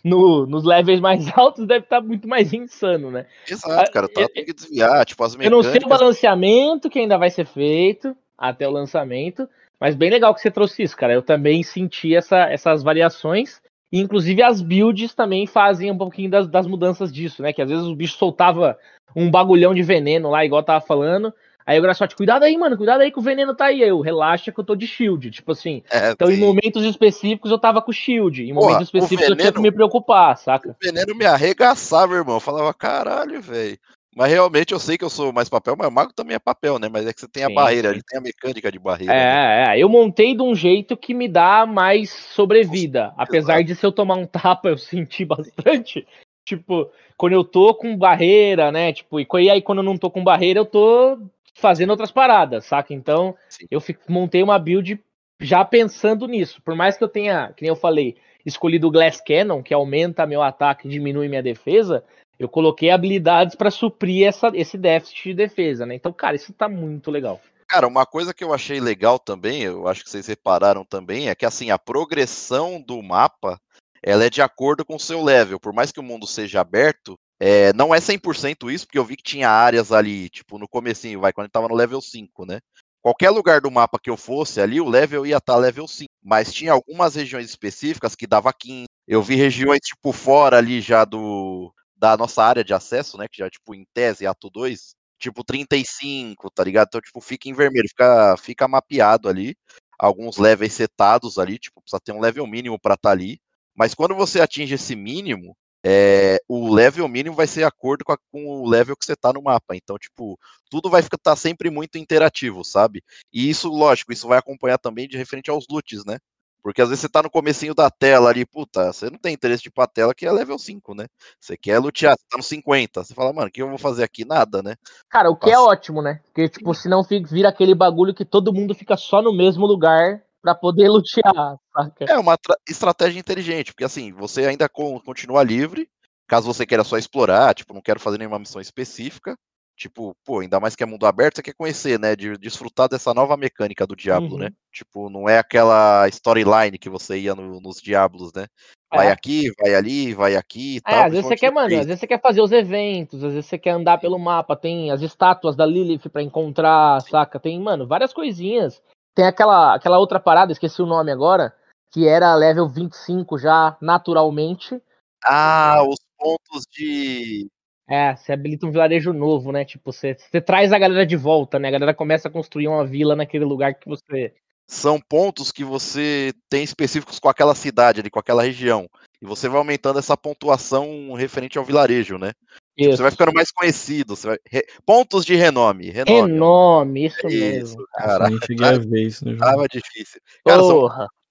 nos 0.46 0.64
levels 0.64 1.00
mais 1.00 1.26
altos 1.36 1.66
deve 1.66 1.84
estar 1.84 2.00
tá 2.00 2.06
muito 2.06 2.26
mais 2.26 2.54
insano, 2.54 3.10
né? 3.10 3.26
Exato, 3.46 3.92
cara, 3.92 4.08
tá, 4.08 4.26
tem 4.28 4.46
que 4.46 4.54
desviar, 4.54 5.04
tipo, 5.04 5.22
as 5.22 5.36
mecânicas... 5.36 5.66
Eu 5.66 5.72
não 5.72 5.78
sei 5.78 5.86
o 5.86 5.88
balanceamento 5.88 6.88
que 6.88 7.00
ainda 7.00 7.18
vai 7.18 7.28
ser 7.28 7.44
feito 7.44 8.16
até 8.38 8.66
o 8.66 8.72
lançamento, 8.72 9.46
mas 9.82 9.96
bem 9.96 10.10
legal 10.10 10.32
que 10.32 10.40
você 10.40 10.48
trouxe 10.48 10.84
isso, 10.84 10.96
cara. 10.96 11.12
Eu 11.12 11.22
também 11.22 11.60
senti 11.64 12.14
essa, 12.14 12.44
essas 12.44 12.84
variações. 12.84 13.60
E, 13.90 13.98
inclusive 13.98 14.40
as 14.40 14.60
builds 14.62 15.12
também 15.12 15.44
fazem 15.44 15.90
um 15.90 15.98
pouquinho 15.98 16.30
das, 16.30 16.46
das 16.46 16.68
mudanças 16.68 17.12
disso, 17.12 17.42
né? 17.42 17.52
Que 17.52 17.60
às 17.60 17.68
vezes 17.68 17.84
o 17.84 17.96
bicho 17.96 18.16
soltava 18.16 18.78
um 19.16 19.28
bagulhão 19.28 19.74
de 19.74 19.82
veneno 19.82 20.30
lá, 20.30 20.44
igual 20.44 20.60
eu 20.60 20.64
tava 20.66 20.86
falando. 20.86 21.34
Aí 21.66 21.80
o 21.80 21.82
Graçote, 21.82 22.14
cuidado 22.14 22.44
aí, 22.44 22.56
mano, 22.56 22.76
cuidado 22.76 23.00
aí 23.00 23.10
que 23.10 23.18
o 23.18 23.22
veneno 23.22 23.56
tá 23.56 23.64
aí. 23.64 23.82
Eu, 23.82 24.00
relaxa 24.00 24.52
que 24.52 24.60
eu 24.60 24.64
tô 24.64 24.76
de 24.76 24.86
shield. 24.86 25.32
Tipo 25.32 25.50
assim. 25.50 25.82
É, 25.90 26.12
então, 26.12 26.30
em 26.30 26.38
momentos 26.38 26.84
específicos 26.84 27.50
eu 27.50 27.58
tava 27.58 27.82
com 27.82 27.90
shield. 27.90 28.40
Em 28.40 28.52
momentos 28.52 28.82
específicos 28.82 29.18
veneno, 29.18 29.32
eu 29.32 29.36
tinha 29.36 29.52
que 29.52 29.60
me 29.60 29.72
preocupar, 29.72 30.38
saca? 30.38 30.70
O 30.70 30.76
veneno 30.80 31.12
me 31.12 31.26
arregaçava, 31.26 32.14
irmão. 32.14 32.36
Eu 32.36 32.40
falava, 32.40 32.72
caralho, 32.72 33.42
velho. 33.42 33.76
Mas 34.14 34.30
realmente 34.30 34.72
eu 34.72 34.78
sei 34.78 34.98
que 34.98 35.04
eu 35.04 35.10
sou 35.10 35.32
mais 35.32 35.48
papel, 35.48 35.74
mas 35.76 35.88
o 35.88 35.90
mago 35.90 36.12
também 36.12 36.36
é 36.36 36.38
papel, 36.38 36.78
né? 36.78 36.88
Mas 36.88 37.06
é 37.06 37.12
que 37.12 37.20
você 37.20 37.28
tem 37.28 37.44
a 37.44 37.48
sim, 37.48 37.54
barreira, 37.54 37.88
sim. 37.88 37.94
ele 37.94 38.02
tem 38.02 38.18
a 38.18 38.22
mecânica 38.22 38.70
de 38.70 38.78
barreira. 38.78 39.12
É, 39.12 39.16
né? 39.16 39.76
é, 39.76 39.82
eu 39.82 39.88
montei 39.88 40.36
de 40.36 40.42
um 40.42 40.54
jeito 40.54 40.96
que 40.96 41.14
me 41.14 41.26
dá 41.26 41.64
mais 41.64 42.10
sobrevida. 42.10 43.04
Nossa, 43.04 43.22
apesar 43.22 43.54
exato. 43.54 43.64
de 43.64 43.74
se 43.74 43.86
eu 43.86 43.90
tomar 43.90 44.16
um 44.16 44.26
tapa, 44.26 44.68
eu 44.68 44.76
senti 44.76 45.24
bastante. 45.24 46.06
tipo, 46.44 46.90
quando 47.16 47.32
eu 47.32 47.42
tô 47.42 47.74
com 47.74 47.96
barreira, 47.96 48.70
né? 48.70 48.92
Tipo, 48.92 49.18
e 49.18 49.50
aí 49.50 49.62
quando 49.62 49.78
eu 49.78 49.84
não 49.84 49.96
tô 49.96 50.10
com 50.10 50.22
barreira, 50.22 50.60
eu 50.60 50.66
tô 50.66 51.18
fazendo 51.54 51.90
outras 51.90 52.10
paradas, 52.10 52.66
saca? 52.66 52.92
Então, 52.92 53.34
sim. 53.48 53.66
eu 53.70 53.82
montei 54.08 54.42
uma 54.42 54.58
build 54.58 55.00
já 55.40 55.64
pensando 55.64 56.28
nisso. 56.28 56.60
Por 56.62 56.74
mais 56.74 56.98
que 56.98 57.04
eu 57.04 57.08
tenha, 57.08 57.52
que 57.56 57.62
nem 57.62 57.70
eu 57.70 57.76
falei, 57.76 58.16
escolhido 58.44 58.88
o 58.88 58.90
Glass 58.90 59.22
Cannon, 59.22 59.62
que 59.62 59.72
aumenta 59.72 60.26
meu 60.26 60.42
ataque 60.42 60.86
e 60.86 60.90
diminui 60.90 61.28
minha 61.28 61.42
defesa 61.42 62.04
eu 62.38 62.48
coloquei 62.48 62.90
habilidades 62.90 63.54
para 63.54 63.70
suprir 63.70 64.26
essa, 64.26 64.50
esse 64.54 64.76
déficit 64.76 65.30
de 65.30 65.34
defesa, 65.34 65.86
né? 65.86 65.94
Então, 65.94 66.12
cara, 66.12 66.36
isso 66.36 66.52
tá 66.52 66.68
muito 66.68 67.10
legal. 67.10 67.40
Cara, 67.68 67.86
uma 67.86 68.04
coisa 68.04 68.34
que 68.34 68.44
eu 68.44 68.52
achei 68.52 68.80
legal 68.80 69.18
também, 69.18 69.62
eu 69.62 69.88
acho 69.88 70.04
que 70.04 70.10
vocês 70.10 70.26
repararam 70.26 70.84
também, 70.84 71.28
é 71.28 71.34
que 71.34 71.46
assim, 71.46 71.70
a 71.70 71.78
progressão 71.78 72.80
do 72.80 73.02
mapa, 73.02 73.58
ela 74.02 74.24
é 74.24 74.30
de 74.30 74.42
acordo 74.42 74.84
com 74.84 74.96
o 74.96 75.00
seu 75.00 75.22
level. 75.22 75.58
Por 75.58 75.72
mais 75.72 75.90
que 75.90 76.00
o 76.00 76.02
mundo 76.02 76.26
seja 76.26 76.60
aberto, 76.60 77.16
é, 77.40 77.72
não 77.72 77.94
é 77.94 77.98
100% 77.98 78.70
isso, 78.70 78.86
porque 78.86 78.98
eu 78.98 79.04
vi 79.04 79.16
que 79.16 79.22
tinha 79.22 79.48
áreas 79.48 79.90
ali, 79.90 80.28
tipo, 80.28 80.58
no 80.58 80.68
comecinho, 80.68 81.20
vai, 81.20 81.32
quando 81.32 81.48
tava 81.48 81.68
no 81.68 81.74
level 81.74 82.00
5, 82.00 82.44
né? 82.44 82.60
Qualquer 83.00 83.30
lugar 83.30 83.60
do 83.60 83.70
mapa 83.70 83.98
que 84.00 84.10
eu 84.10 84.16
fosse 84.16 84.60
ali, 84.60 84.80
o 84.80 84.88
level 84.88 85.26
ia 85.26 85.38
estar 85.38 85.54
tá 85.54 85.58
level 85.58 85.88
5. 85.88 86.08
Mas 86.22 86.52
tinha 86.52 86.72
algumas 86.72 87.16
regiões 87.16 87.46
específicas 87.46 88.14
que 88.14 88.28
dava 88.28 88.52
15. 88.52 88.84
Eu 89.08 89.22
vi 89.22 89.34
regiões, 89.34 89.80
tipo, 89.80 90.12
fora 90.12 90.58
ali 90.58 90.80
já 90.80 91.04
do, 91.04 91.72
da 92.02 92.16
nossa 92.16 92.42
área 92.42 92.64
de 92.64 92.74
acesso, 92.74 93.16
né? 93.16 93.28
Que 93.30 93.38
já, 93.38 93.48
tipo, 93.48 93.76
em 93.76 93.86
tese, 93.94 94.26
ato 94.26 94.50
2, 94.50 94.96
tipo 95.20 95.44
35, 95.44 96.50
tá 96.50 96.64
ligado? 96.64 96.88
Então, 96.88 97.00
tipo, 97.00 97.20
fica 97.20 97.48
em 97.48 97.54
vermelho, 97.54 97.88
fica, 97.88 98.36
fica 98.38 98.66
mapeado 98.66 99.28
ali. 99.28 99.56
Alguns 99.96 100.36
levels 100.36 100.72
setados 100.72 101.38
ali, 101.38 101.60
tipo, 101.60 101.80
precisa 101.80 102.00
ter 102.04 102.10
um 102.10 102.20
level 102.20 102.44
mínimo 102.44 102.76
para 102.76 102.94
estar 102.94 103.10
tá 103.10 103.12
ali. 103.12 103.38
Mas 103.72 103.94
quando 103.94 104.16
você 104.16 104.40
atinge 104.40 104.74
esse 104.74 104.96
mínimo, 104.96 105.56
é, 105.84 106.40
o 106.48 106.74
level 106.74 107.06
mínimo 107.06 107.36
vai 107.36 107.46
ser 107.46 107.62
acordo 107.62 108.04
com, 108.04 108.12
a, 108.12 108.18
com, 108.32 108.46
o 108.46 108.68
level 108.68 108.96
que 108.96 109.04
você 109.04 109.14
tá 109.14 109.32
no 109.32 109.40
mapa. 109.40 109.76
Então, 109.76 109.96
tipo, 109.96 110.36
tudo 110.68 110.90
vai 110.90 111.02
ficar 111.02 111.18
tá 111.18 111.36
sempre 111.36 111.70
muito 111.70 111.98
interativo, 111.98 112.64
sabe? 112.64 113.00
E 113.32 113.48
isso, 113.48 113.68
lógico, 113.68 114.12
isso 114.12 114.26
vai 114.26 114.38
acompanhar 114.38 114.78
também 114.78 115.06
de 115.06 115.16
referente 115.16 115.50
aos 115.50 115.66
loots, 115.70 116.04
né? 116.04 116.18
Porque 116.62 116.80
às 116.80 116.88
vezes 116.88 117.00
você 117.00 117.08
tá 117.08 117.22
no 117.22 117.30
comecinho 117.30 117.74
da 117.74 117.90
tela 117.90 118.30
ali, 118.30 118.46
puta, 118.46 118.92
você 118.92 119.10
não 119.10 119.18
tem 119.18 119.34
interesse 119.34 119.62
de 119.62 119.68
ir 119.68 119.72
pra 119.72 119.86
tela 119.86 120.14
que 120.14 120.24
é 120.24 120.30
level 120.30 120.58
5, 120.58 120.94
né? 120.94 121.06
Você 121.40 121.56
quer 121.56 121.78
lutear, 121.78 122.16
você 122.16 122.24
tá 122.30 122.36
no 122.36 122.42
50. 122.42 123.02
Você 123.02 123.14
fala, 123.14 123.32
mano, 123.32 123.48
o 123.48 123.50
que 123.50 123.60
eu 123.60 123.68
vou 123.68 123.78
fazer 123.78 124.04
aqui? 124.04 124.24
Nada, 124.24 124.62
né? 124.62 124.76
Cara, 125.10 125.28
o 125.28 125.36
que 125.36 125.50
é 125.50 125.54
Passa. 125.54 125.64
é 125.64 125.68
ótimo, 125.68 126.00
né? 126.00 126.20
Porque, 126.24 126.48
tipo, 126.48 126.72
senão 126.72 127.02
vira 127.02 127.48
aquele 127.48 127.74
bagulho 127.74 128.14
que 128.14 128.24
todo 128.24 128.52
mundo 128.52 128.74
fica 128.74 128.96
só 128.96 129.20
no 129.20 129.34
mesmo 129.34 129.66
lugar 129.66 130.22
para 130.40 130.54
poder 130.54 130.88
lutear, 130.90 131.56
saca? 131.72 132.04
É 132.08 132.18
uma 132.18 132.38
estratégia 132.68 133.18
inteligente, 133.18 133.72
porque 133.72 133.84
assim, 133.84 134.12
você 134.12 134.46
ainda 134.46 134.68
continua 134.68 135.42
livre, 135.42 135.88
caso 136.28 136.46
você 136.46 136.64
queira 136.64 136.84
só 136.84 136.96
explorar, 136.96 137.54
tipo, 137.54 137.74
não 137.74 137.82
quero 137.82 137.98
fazer 137.98 138.18
nenhuma 138.18 138.38
missão 138.38 138.60
específica, 138.60 139.36
Tipo, 139.76 140.14
pô, 140.24 140.40
ainda 140.40 140.60
mais 140.60 140.76
que 140.76 140.82
é 140.82 140.86
mundo 140.86 141.06
aberto, 141.06 141.36
você 141.36 141.42
quer 141.42 141.54
conhecer, 141.54 141.98
né? 141.98 142.14
De 142.14 142.36
desfrutar 142.36 142.88
dessa 142.88 143.12
nova 143.14 143.36
mecânica 143.36 143.86
do 143.86 143.96
Diablo, 143.96 144.30
né? 144.30 144.34
uhum. 144.34 144.50
né? 144.50 144.50
Tipo, 144.70 145.10
não 145.10 145.28
é 145.28 145.38
aquela 145.38 146.06
storyline 146.08 146.78
que 146.78 146.90
você 146.90 147.18
ia 147.18 147.34
no, 147.34 147.60
nos 147.60 147.80
Diablos, 147.80 148.32
né? 148.34 148.46
Vai 148.94 149.08
é. 149.08 149.10
aqui, 149.10 149.50
vai 149.58 149.74
ali, 149.74 150.12
vai 150.12 150.36
aqui 150.36 150.74
e 150.74 150.76
é, 150.76 150.80
tal. 150.82 151.04
Às 151.06 151.12
vezes 151.12 151.26
você 151.26 151.36
quer, 151.36 151.50
mano, 151.50 151.66
às 151.66 151.86
vezes 151.86 152.00
você 152.00 152.06
quer 152.06 152.20
fazer 152.20 152.42
os 152.42 152.52
eventos, 152.52 153.24
às 153.24 153.32
vezes 153.32 153.46
você 153.46 153.58
quer 153.58 153.70
andar 153.70 153.98
pelo 153.98 154.18
mapa, 154.18 154.54
tem 154.54 154.90
as 154.90 155.00
estátuas 155.00 155.56
da 155.56 155.64
Lilith 155.64 156.10
para 156.10 156.22
encontrar, 156.22 157.00
saca? 157.00 157.40
Tem, 157.40 157.58
mano, 157.58 157.86
várias 157.86 158.12
coisinhas. 158.12 158.82
Tem 159.14 159.24
aquela, 159.26 159.74
aquela 159.74 159.98
outra 159.98 160.20
parada, 160.20 160.52
esqueci 160.52 160.82
o 160.82 160.86
nome 160.86 161.10
agora, 161.10 161.54
que 161.90 162.06
era 162.06 162.34
level 162.34 162.68
25 162.68 163.38
já 163.38 163.76
naturalmente. 163.80 164.80
Ah, 165.24 165.82
os 165.86 165.98
pontos 166.18 166.64
de 166.70 167.48
É, 167.88 168.14
você 168.14 168.32
habilita 168.32 168.66
um 168.66 168.70
vilarejo 168.70 169.12
novo, 169.12 169.52
né? 169.52 169.64
Tipo, 169.64 169.92
você, 169.92 170.14
você 170.14 170.40
traz 170.40 170.72
a 170.72 170.78
galera 170.78 171.04
de 171.04 171.16
volta, 171.16 171.58
né? 171.58 171.68
A 171.68 171.72
galera 171.72 171.94
começa 171.94 172.28
a 172.28 172.30
construir 172.30 172.68
uma 172.68 172.86
vila 172.86 173.16
naquele 173.16 173.44
lugar 173.44 173.74
que 173.74 173.88
você. 173.88 174.32
São 174.66 175.00
pontos 175.00 175.52
que 175.52 175.64
você 175.64 176.32
tem 176.48 176.62
específicos 176.62 177.18
com 177.18 177.28
aquela 177.28 177.54
cidade 177.54 178.00
ali, 178.00 178.08
com 178.08 178.18
aquela 178.18 178.42
região. 178.42 178.88
E 179.20 179.26
você 179.26 179.48
vai 179.48 179.58
aumentando 179.58 179.98
essa 179.98 180.16
pontuação 180.16 181.12
referente 181.12 181.58
ao 181.58 181.64
vilarejo, 181.64 182.16
né? 182.16 182.32
Tipo, 182.78 182.96
você 182.96 183.02
vai 183.02 183.10
ficando 183.10 183.34
mais 183.34 183.50
conhecido. 183.50 184.14
Vai... 184.16 184.38
Re... 184.48 184.64
Pontos 184.86 185.26
de 185.26 185.34
renome. 185.34 185.90
Renome, 185.90 186.32
renome 186.32 187.06
isso, 187.06 187.26
isso 187.26 187.28
mesmo. 187.28 187.86
Cara. 187.92 188.30
Eu 188.30 188.38
cheguei 188.46 188.66
a 188.66 188.78
ver 188.78 189.02
isso 189.02 189.24
no 189.24 189.32
jogo. 189.32 189.44
Tava 189.44 189.66
difícil. 189.68 190.20
Cara, 190.46 190.62
são... 190.62 190.88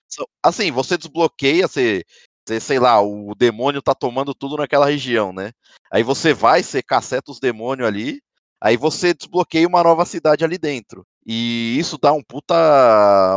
São... 0.07 0.27
assim, 0.43 0.71
você 0.71 0.97
desbloqueia, 0.97 1.67
você 1.67 2.03
sei 2.59 2.79
lá, 2.79 3.01
o 3.01 3.33
demônio 3.35 3.81
tá 3.81 3.93
tomando 3.93 4.33
tudo 4.33 4.57
naquela 4.57 4.87
região, 4.87 5.31
né? 5.33 5.51
Aí 5.91 6.03
você 6.03 6.33
vai, 6.33 6.63
você 6.63 6.81
caceta 6.81 7.31
os 7.31 7.39
demônios 7.39 7.87
ali, 7.87 8.21
aí 8.59 8.77
você 8.77 9.13
desbloqueia 9.13 9.67
uma 9.67 9.83
nova 9.83 10.05
cidade 10.05 10.43
ali 10.43 10.57
dentro. 10.57 11.05
E 11.25 11.77
isso 11.77 11.97
dá 12.01 12.11
um 12.13 12.23
puta. 12.23 12.55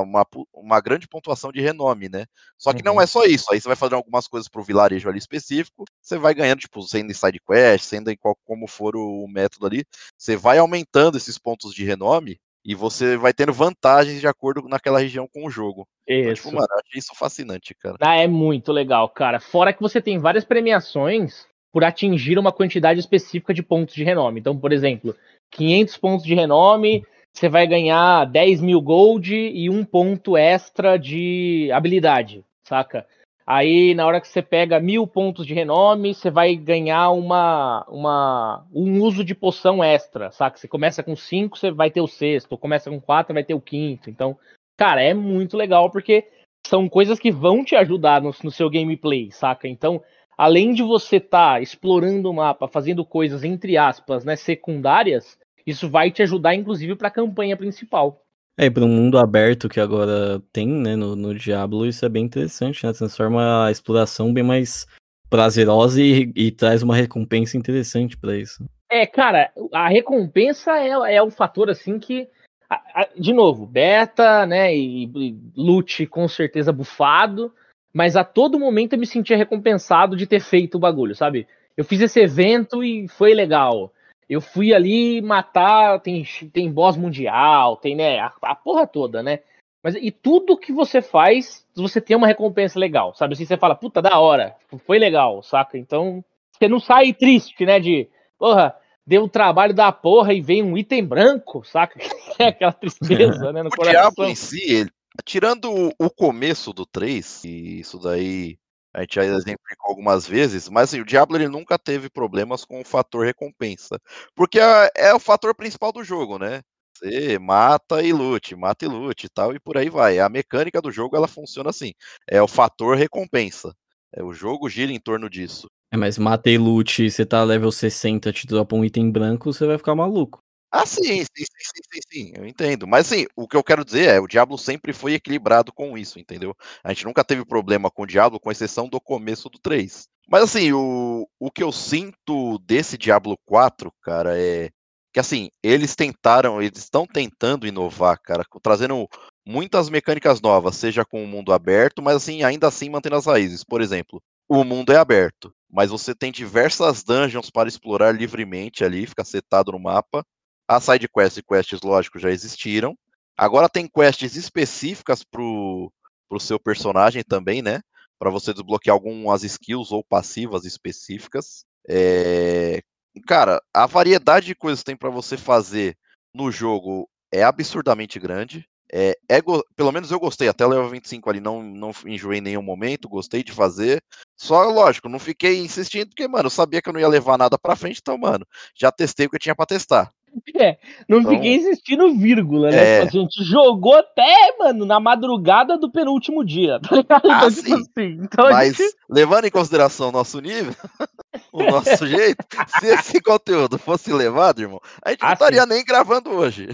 Uma, 0.03 0.27
uma 0.55 0.81
grande 0.81 1.07
pontuação 1.07 1.53
de 1.53 1.61
renome, 1.61 2.09
né? 2.09 2.25
Só 2.59 2.73
que 2.73 2.79
uhum. 2.79 2.95
não 2.95 3.01
é 3.01 3.07
só 3.07 3.25
isso. 3.25 3.53
Aí 3.53 3.61
você 3.61 3.69
vai 3.69 3.77
fazer 3.77 3.95
algumas 3.95 4.27
coisas 4.27 4.49
pro 4.49 4.63
vilarejo 4.63 5.09
ali 5.09 5.19
específico. 5.19 5.85
Você 6.01 6.17
vai 6.17 6.35
ganhando, 6.35 6.61
tipo, 6.61 6.81
sendo 6.83 7.11
em 7.11 7.15
side 7.15 7.41
quest, 7.47 7.85
sendo 7.85 8.11
em 8.11 8.17
qual, 8.17 8.37
como 8.45 8.67
for 8.67 8.97
o 8.97 9.27
método 9.29 9.67
ali. 9.67 9.85
Você 10.17 10.35
vai 10.35 10.59
aumentando 10.59 11.19
esses 11.19 11.39
pontos 11.39 11.75
de 11.75 11.85
renome 11.85 12.41
e 12.65 12.75
você 12.75 13.17
vai 13.17 13.33
tendo 13.33 13.53
vantagens 13.53 14.21
de 14.21 14.27
acordo 14.27 14.67
naquela 14.69 15.01
região 15.01 15.29
com 15.29 15.47
o 15.47 15.51
jogo. 15.51 15.87
Isso. 16.07 16.21
Então, 16.21 16.35
tipo, 16.35 16.53
mano, 16.53 16.69
achei 16.73 16.99
isso 16.99 17.15
fascinante, 17.15 17.75
cara. 17.75 17.97
Ah, 18.01 18.17
é 18.17 18.27
muito 18.27 18.73
legal, 18.73 19.09
cara. 19.09 19.39
Fora 19.39 19.73
que 19.73 19.83
você 19.83 20.01
tem 20.01 20.19
várias 20.19 20.45
premiações 20.45 21.47
por 21.73 21.85
atingir 21.85 22.39
uma 22.39 22.53
quantidade 22.53 23.01
específica 23.01 23.53
de 23.53 23.63
pontos 23.63 23.95
de 23.95 24.05
renome. 24.05 24.41
Então, 24.41 24.57
por 24.57 24.73
exemplo, 24.73 25.15
500 25.51 25.97
pontos 25.99 26.25
de 26.25 26.35
renome, 26.35 27.05
você 27.33 27.49
vai 27.49 27.67
ganhar 27.67 28.25
10 28.27 28.61
mil 28.61 28.81
gold 28.81 29.35
e 29.35 29.69
um 29.69 29.85
ponto 29.85 30.37
extra 30.37 30.97
de 30.97 31.69
habilidade, 31.73 32.45
saca? 32.63 33.07
Aí, 33.47 33.95
na 33.95 34.07
hora 34.07 34.23
que 34.23 34.29
você 34.29 34.41
pega 34.41 34.81
mil 34.81 35.07
pontos 35.07 35.47
de 35.47 35.53
renome, 35.53 36.15
você 36.15 36.31
vai 36.31 36.57
ganhar 36.57 37.11
uma, 37.11 37.85
uma, 37.89 38.67
um 38.73 39.03
uso 39.03 39.23
de 39.23 39.35
poção 39.35 39.85
extra, 39.85 40.31
saca? 40.31 40.57
Você 40.57 40.67
começa 40.67 41.03
com 41.03 41.15
cinco, 41.15 41.59
você 41.59 41.71
vai 41.71 41.91
ter 41.91 42.01
o 42.01 42.07
sexto. 42.07 42.57
Começa 42.57 42.91
com 42.91 42.99
quatro, 42.99 43.35
vai 43.35 43.45
ter 43.45 43.53
o 43.53 43.61
quinto. 43.61 44.09
Então, 44.09 44.39
cara, 44.79 45.03
é 45.03 45.13
muito 45.13 45.59
legal 45.59 45.91
porque 45.91 46.27
são 46.67 46.89
coisas 46.89 47.19
que 47.19 47.31
vão 47.31 47.63
te 47.63 47.77
ajudar 47.77 48.23
no, 48.23 48.35
no 48.43 48.51
seu 48.51 48.71
gameplay, 48.71 49.31
saca? 49.31 49.69
Então, 49.69 50.03
além 50.39 50.73
de 50.73 50.83
você 50.83 51.17
estar 51.17 51.57
tá 51.57 51.61
explorando 51.61 52.31
o 52.31 52.35
mapa, 52.35 52.67
fazendo 52.67 53.05
coisas, 53.05 53.45
entre 53.45 53.77
aspas, 53.77 54.25
né, 54.25 54.37
secundárias, 54.37 55.39
isso 55.67 55.91
vai 55.91 56.11
te 56.11 56.23
ajudar, 56.23 56.55
inclusive, 56.55 56.97
para 56.97 57.09
a 57.09 57.11
campanha 57.11 57.59
principal. 57.59 58.24
É, 58.57 58.71
para 58.71 58.85
um 58.85 58.89
mundo 58.89 59.19
aberto 59.19 59.69
que 59.69 59.81
agora 59.81 60.41
tem, 60.53 60.69
né, 60.69 60.95
no, 60.95 61.17
no 61.17 61.35
Diablo, 61.35 61.87
isso 61.87 62.05
é 62.05 62.09
bem 62.09 62.25
interessante, 62.25 62.87
né? 62.87 62.93
Transforma 62.93 63.67
a 63.67 63.71
exploração 63.71 64.33
bem 64.33 64.45
mais 64.45 64.87
prazerosa 65.29 66.01
e, 66.01 66.33
e 66.37 66.53
traz 66.53 66.83
uma 66.83 66.95
recompensa 66.95 67.57
interessante 67.57 68.17
para 68.17 68.37
isso. 68.37 68.65
É, 68.89 69.05
cara, 69.07 69.51
a 69.73 69.89
recompensa 69.89 70.79
é, 70.79 71.17
é 71.17 71.23
um 71.23 71.31
fator 71.31 71.69
assim 71.69 71.99
que, 71.99 72.29
a, 72.71 73.03
a, 73.03 73.09
de 73.19 73.33
novo, 73.33 73.67
beta, 73.67 74.47
né, 74.47 74.73
e, 74.73 75.05
e 75.07 75.37
loot 75.57 76.07
com 76.07 76.29
certeza 76.29 76.73
bufado, 76.73 77.53
mas 77.93 78.15
a 78.15 78.23
todo 78.23 78.59
momento 78.59 78.93
eu 78.93 78.99
me 79.01 79.07
sentia 79.07 79.37
recompensado 79.37 80.17
de 80.17 80.29
ter 80.29 80.41
feito 80.41 80.77
o 80.77 80.81
bagulho, 80.81 81.17
sabe? 81.17 81.49
Eu 81.77 81.85
fiz 81.85 82.01
esse 82.01 82.21
evento 82.21 82.85
e 82.85 83.09
foi 83.09 83.35
legal. 83.35 83.93
Eu 84.29 84.41
fui 84.41 84.73
ali 84.73 85.21
matar, 85.21 86.01
tem, 86.01 86.25
tem 86.53 86.71
boss 86.71 86.97
mundial, 86.97 87.77
tem, 87.77 87.95
né, 87.95 88.19
a, 88.21 88.33
a, 88.43 88.55
porra 88.55 88.87
toda, 88.87 89.23
né? 89.23 89.41
Mas 89.83 89.95
e 89.97 90.11
tudo 90.11 90.57
que 90.57 90.73
você 90.73 91.03
faz, 91.03 91.67
você 91.77 92.01
tem 92.01 92.17
uma 92.17 92.27
recompensa 92.27 92.79
legal, 92.79 93.15
sabe? 93.15 93.35
Assim, 93.35 93.45
você 93.45 93.57
fala, 93.57 93.75
puta, 93.75 94.01
da 94.01 94.19
hora, 94.19 94.57
foi 94.87 94.99
legal, 94.99 95.43
saca? 95.43 95.77
Então, 95.77 96.25
você 96.53 96.69
não 96.69 96.81
sai 96.81 97.13
triste, 97.13 97.67
né, 97.67 97.79
de, 97.79 98.09
porra, 98.39 98.75
deu 99.07 99.25
o 99.25 99.29
trabalho 99.29 99.75
da 99.75 99.93
porra 99.93 100.33
e 100.33 100.41
vem 100.41 100.63
um 100.63 100.77
item 100.77 101.05
branco, 101.05 101.65
saca? 101.65 101.99
É 102.37 102.47
aquela 102.49 102.73
tristeza, 102.73 103.53
né, 103.53 103.63
no 103.63 103.69
o 103.73 103.77
coração. 103.77 103.93
Diabo 103.93 104.25
em 104.25 104.35
si, 104.35 104.61
ele, 104.69 104.91
tirando 105.25 105.93
o 105.99 106.11
começo 106.11 106.73
do 106.73 106.85
3, 106.85 107.45
e 107.45 107.81
isso 107.81 107.99
daí 107.99 108.59
a 108.95 109.01
gente 109.01 109.17
já 109.17 109.25
exemplificou 109.25 109.91
algumas 109.91 110.27
vezes, 110.27 110.69
mas 110.69 110.91
assim, 110.91 111.01
o 111.01 111.05
Diablo 111.05 111.37
ele 111.37 111.49
nunca 111.49 111.77
teve 111.77 112.09
problemas 112.09 112.65
com 112.65 112.81
o 112.81 112.85
fator 112.85 113.27
recompensa. 113.27 113.99
Porque 114.37 114.61
é, 114.61 115.13
o 115.13 115.19
fator 115.19 115.53
principal 115.55 115.93
do 115.93 116.05
jogo, 116.05 116.39
né? 116.39 116.63
Você 116.97 117.37
mata 117.41 118.01
e 118.03 118.13
lute, 118.13 118.55
mata 118.55 118.85
e 118.85 118.89
lute 118.89 119.27
e 119.27 119.29
tal, 119.29 119.53
e 119.53 119.59
por 119.59 119.77
aí 119.77 119.91
vai. 119.91 120.21
A 120.21 120.29
mecânica 120.29 120.81
do 120.81 120.93
jogo 120.93 121.17
ela 121.17 121.27
funciona 121.27 121.71
assim. 121.71 121.93
É 122.31 122.41
o 122.41 122.47
fator 122.47 122.97
recompensa. 122.97 123.75
É, 124.13 124.23
o 124.23 124.33
jogo 124.33 124.69
gira 124.69 124.93
em 124.93 125.01
torno 125.01 125.29
disso. 125.29 125.69
É, 125.93 125.97
mas 125.97 126.17
mata 126.17 126.49
e 126.49 126.57
lute, 126.57 127.11
você 127.11 127.27
tá 127.27 127.43
level 127.43 127.73
60, 127.73 128.33
te 128.33 128.47
dropa 128.47 128.77
um 128.77 128.85
item 128.85 129.11
branco, 129.11 129.53
você 129.53 129.67
vai 129.67 129.77
ficar 129.77 129.97
maluco. 129.97 130.44
Ah, 130.77 130.85
sim, 130.87 131.03
sim, 131.23 131.25
sim, 131.37 131.83
sim, 131.93 132.01
sim, 132.13 132.33
eu 132.37 132.45
entendo. 132.47 132.85
Mas 132.87 133.07
assim, 133.07 133.27
o 133.37 133.47
que 133.47 133.57
eu 133.57 133.63
quero 133.63 133.85
dizer 133.85 134.09
é, 134.09 134.19
o 134.21 134.27
Diablo 134.27 134.59
sempre 134.59 134.93
foi 134.93 135.15
equilibrado 135.15 135.73
com 135.73 135.97
isso, 135.97 136.19
entendeu? 136.19 136.53
A 136.83 136.89
gente 136.93 137.05
nunca 137.05 137.23
teve 137.23 137.45
problema 137.45 137.91
com 137.91 138.03
o 138.03 138.07
Diablo, 138.07 138.41
com 138.41 138.51
exceção 138.51 138.89
do 138.89 139.01
começo 139.01 139.49
do 139.49 139.59
3. 139.61 140.09
Mas 140.29 140.43
assim, 140.43 140.73
o, 140.73 141.29
o 141.39 141.51
que 141.51 141.63
eu 141.63 141.71
sinto 141.71 142.59
desse 142.59 142.99
Diablo 142.99 143.39
4, 143.47 143.93
cara, 144.03 144.37
é 144.37 144.69
que 145.13 145.21
assim, 145.21 145.49
eles 145.63 145.95
tentaram, 145.95 146.61
eles 146.61 146.79
estão 146.81 147.07
tentando 147.07 147.69
inovar, 147.69 148.19
cara, 148.21 148.45
trazendo 148.61 149.07
muitas 149.47 149.89
mecânicas 149.89 150.41
novas, 150.41 150.75
seja 150.75 151.05
com 151.05 151.23
o 151.23 151.27
mundo 151.29 151.53
aberto, 151.53 152.03
mas 152.03 152.17
assim, 152.17 152.43
ainda 152.43 152.67
assim 152.67 152.89
mantendo 152.91 153.15
as 153.15 153.27
raízes. 153.27 153.63
Por 153.63 153.81
exemplo, 153.81 154.21
o 154.49 154.65
mundo 154.65 154.93
é 154.93 154.97
aberto, 154.97 155.55
mas 155.71 155.91
você 155.91 156.17
tem 156.17 156.33
diversas 156.33 157.05
dungeons 157.05 157.49
para 157.49 157.69
explorar 157.69 158.11
livremente 158.13 158.83
ali, 158.85 159.07
fica 159.07 159.25
setado 159.25 159.71
no 159.71 159.79
mapa. 159.79 160.25
As 160.69 160.85
side 160.85 161.09
quests 161.09 161.39
e 161.39 161.43
quests, 161.43 161.83
lógico, 161.83 162.19
já 162.19 162.31
existiram. 162.31 162.97
Agora 163.37 163.69
tem 163.69 163.89
quests 163.89 164.37
específicas 164.37 165.23
pro, 165.25 165.93
pro 166.29 166.41
seu 166.41 166.59
personagem 166.59 167.23
também, 167.23 167.63
né? 167.63 167.81
Para 168.19 168.31
você 168.31 168.53
desbloquear 168.53 168.95
algumas 168.95 169.43
skills 169.43 169.93
ou 169.93 170.05
passivas 170.05 170.65
específicas. 170.65 171.65
É... 171.89 172.81
Cara, 173.27 173.61
a 173.73 173.87
variedade 173.87 174.47
de 174.47 174.55
coisas 174.55 174.81
que 174.81 174.87
tem 174.87 174.97
para 174.97 175.11
você 175.11 175.37
fazer 175.37 175.97
no 176.35 176.51
jogo 176.51 177.09
é 177.33 177.43
absurdamente 177.43 178.19
grande. 178.19 178.67
É, 178.93 179.17
é, 179.29 179.41
pelo 179.75 179.91
menos 179.91 180.11
eu 180.11 180.21
gostei, 180.21 180.47
até 180.49 180.65
level 180.65 180.89
25 180.89 181.29
ali 181.29 181.41
não, 181.41 181.63
não 181.63 181.91
enjoei 182.07 182.39
em 182.39 182.43
nenhum 182.43 182.63
momento, 182.63 183.09
gostei 183.09 183.43
de 183.43 183.51
fazer. 183.51 184.01
Só, 184.37 184.69
lógico, 184.71 185.09
não 185.09 185.19
fiquei 185.19 185.59
insistindo, 185.59 186.09
porque, 186.11 186.29
mano, 186.29 186.47
eu 186.47 186.51
sabia 186.51 186.81
que 186.81 186.89
eu 186.89 186.93
não 186.93 187.01
ia 187.01 187.09
levar 187.09 187.37
nada 187.37 187.59
pra 187.59 187.75
frente, 187.75 187.99
então, 188.01 188.17
mano, 188.17 188.47
já 188.77 188.93
testei 188.93 189.27
o 189.27 189.31
que 189.31 189.37
eu 189.37 189.41
tinha 189.41 189.55
pra 189.55 189.67
testar. 189.67 190.13
É, 190.57 190.79
não 191.09 191.19
então, 191.19 191.33
fiquei 191.33 191.57
insistindo 191.57 192.15
vírgula, 192.15 192.71
né? 192.71 192.77
É... 192.77 193.07
Tipo, 193.07 193.19
a 193.19 193.21
gente 193.23 193.45
jogou 193.45 193.97
até, 193.97 194.57
mano, 194.57 194.85
na 194.85 195.01
madrugada 195.01 195.77
do 195.77 195.91
penúltimo 195.91 196.45
dia, 196.45 196.79
tá 196.89 196.95
ligado? 196.95 197.31
Ah, 197.31 197.37
então, 197.39 197.51
tipo 197.51 197.69
sim. 197.69 197.75
assim, 197.75 198.19
então 198.23 198.51
Mas, 198.51 198.77
gente... 198.77 198.95
levando 199.11 199.47
em 199.47 199.51
consideração 199.51 200.11
o 200.11 200.13
nosso 200.13 200.39
nível, 200.41 200.73
o 201.53 201.63
nosso 201.65 202.07
jeito, 202.07 202.45
se 202.79 202.87
esse 202.87 203.21
conteúdo 203.21 203.79
fosse 203.79 204.13
levado, 204.13 204.61
irmão, 204.61 204.81
a 205.05 205.11
gente 205.11 205.23
ah, 205.23 205.27
não 205.27 205.33
estaria 205.33 205.63
sim. 205.63 205.69
nem 205.69 205.85
gravando 205.85 206.31
hoje. 206.31 206.69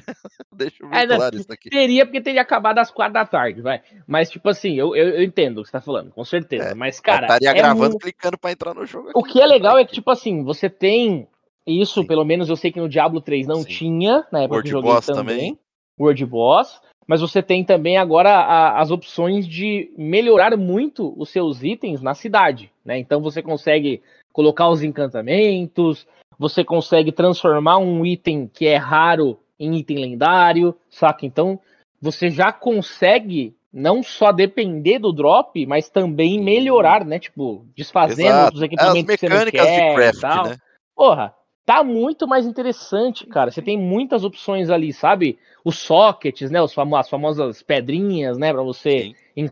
Deixa 0.52 0.82
eu 0.82 0.90
ver 0.90 0.96
é, 0.96 1.16
claro 1.16 1.36
isso 1.36 1.52
aqui. 1.52 1.70
Teria, 1.70 2.04
porque 2.04 2.20
teria 2.20 2.42
acabado 2.42 2.78
às 2.78 2.90
quatro 2.90 3.14
da 3.14 3.24
tarde, 3.24 3.62
vai. 3.62 3.80
Mas, 4.06 4.30
tipo 4.30 4.46
assim, 4.48 4.74
eu, 4.74 4.94
eu, 4.94 5.08
eu 5.10 5.22
entendo 5.22 5.58
o 5.58 5.62
que 5.62 5.68
você 5.68 5.72
tá 5.72 5.80
falando, 5.80 6.10
com 6.10 6.24
certeza. 6.24 6.70
É, 6.70 6.74
Mas, 6.74 7.00
cara. 7.00 7.22
Eu 7.22 7.22
estaria 7.22 7.50
é 7.50 7.54
gravando, 7.54 7.90
muito... 7.90 7.98
clicando 7.98 8.38
pra 8.38 8.52
entrar 8.52 8.74
no 8.74 8.84
jogo. 8.84 9.08
Aqui, 9.10 9.18
o 9.18 9.22
que 9.22 9.40
é 9.40 9.46
legal 9.46 9.78
é 9.78 9.84
que, 9.84 9.94
tipo 9.94 10.10
assim, 10.10 10.44
você 10.44 10.68
tem 10.68 11.28
isso, 11.66 12.00
Sim. 12.00 12.06
pelo 12.06 12.24
menos 12.24 12.48
eu 12.48 12.56
sei 12.56 12.72
que 12.72 12.80
no 12.80 12.88
Diablo 12.88 13.20
3 13.20 13.46
não 13.46 13.62
Sim. 13.62 13.68
tinha, 13.68 14.26
na 14.32 14.40
época 14.40 14.54
World 14.54 14.68
que 14.68 14.70
joguei 14.70 14.92
Boss 14.92 15.06
também. 15.06 15.24
também. 15.24 15.58
World 15.98 16.26
Boss. 16.26 16.80
Mas 17.06 17.20
você 17.20 17.42
tem 17.42 17.64
também 17.64 17.96
agora 17.96 18.30
a, 18.30 18.80
as 18.80 18.90
opções 18.90 19.46
de 19.46 19.92
melhorar 19.98 20.56
muito 20.56 21.12
os 21.20 21.28
seus 21.28 21.62
itens 21.62 22.00
na 22.00 22.14
cidade, 22.14 22.70
né? 22.84 22.98
Então 22.98 23.20
você 23.20 23.42
consegue 23.42 24.00
colocar 24.32 24.68
os 24.68 24.82
encantamentos, 24.82 26.06
você 26.38 26.62
consegue 26.62 27.10
transformar 27.10 27.78
um 27.78 28.06
item 28.06 28.46
que 28.46 28.66
é 28.66 28.76
raro 28.76 29.38
em 29.58 29.76
item 29.76 29.98
lendário, 29.98 30.74
saca? 30.88 31.26
Então 31.26 31.58
você 32.00 32.30
já 32.30 32.52
consegue 32.52 33.54
não 33.72 34.02
só 34.02 34.32
depender 34.32 34.98
do 34.98 35.12
drop, 35.12 35.66
mas 35.66 35.88
também 35.88 36.40
melhorar, 36.40 37.04
né? 37.04 37.18
Tipo, 37.18 37.66
desfazendo 37.76 38.28
Exato. 38.28 38.56
os 38.56 38.62
equipamentos 38.62 39.14
As 39.14 39.20
mecânicas 39.20 39.50
que 39.66 39.74
você 39.74 39.80
não 39.80 39.94
quer 39.94 40.10
de 40.10 40.12
craft, 40.12 40.16
e 40.16 40.20
tal. 40.20 40.44
Né? 40.46 40.56
Porra, 40.94 41.34
tá 41.70 41.84
muito 41.84 42.26
mais 42.26 42.46
interessante, 42.46 43.24
cara. 43.28 43.52
Você 43.52 43.62
tem 43.62 43.78
muitas 43.78 44.24
opções 44.24 44.70
ali, 44.70 44.92
sabe? 44.92 45.38
Os 45.64 45.78
sockets, 45.78 46.50
né? 46.50 46.60
Os 46.60 46.74
famo 46.74 46.96
as 46.96 47.08
famosas 47.08 47.62
pedrinhas, 47.62 48.36
né? 48.36 48.52
Pra 48.52 48.62
você 48.62 49.14
Sim. 49.36 49.48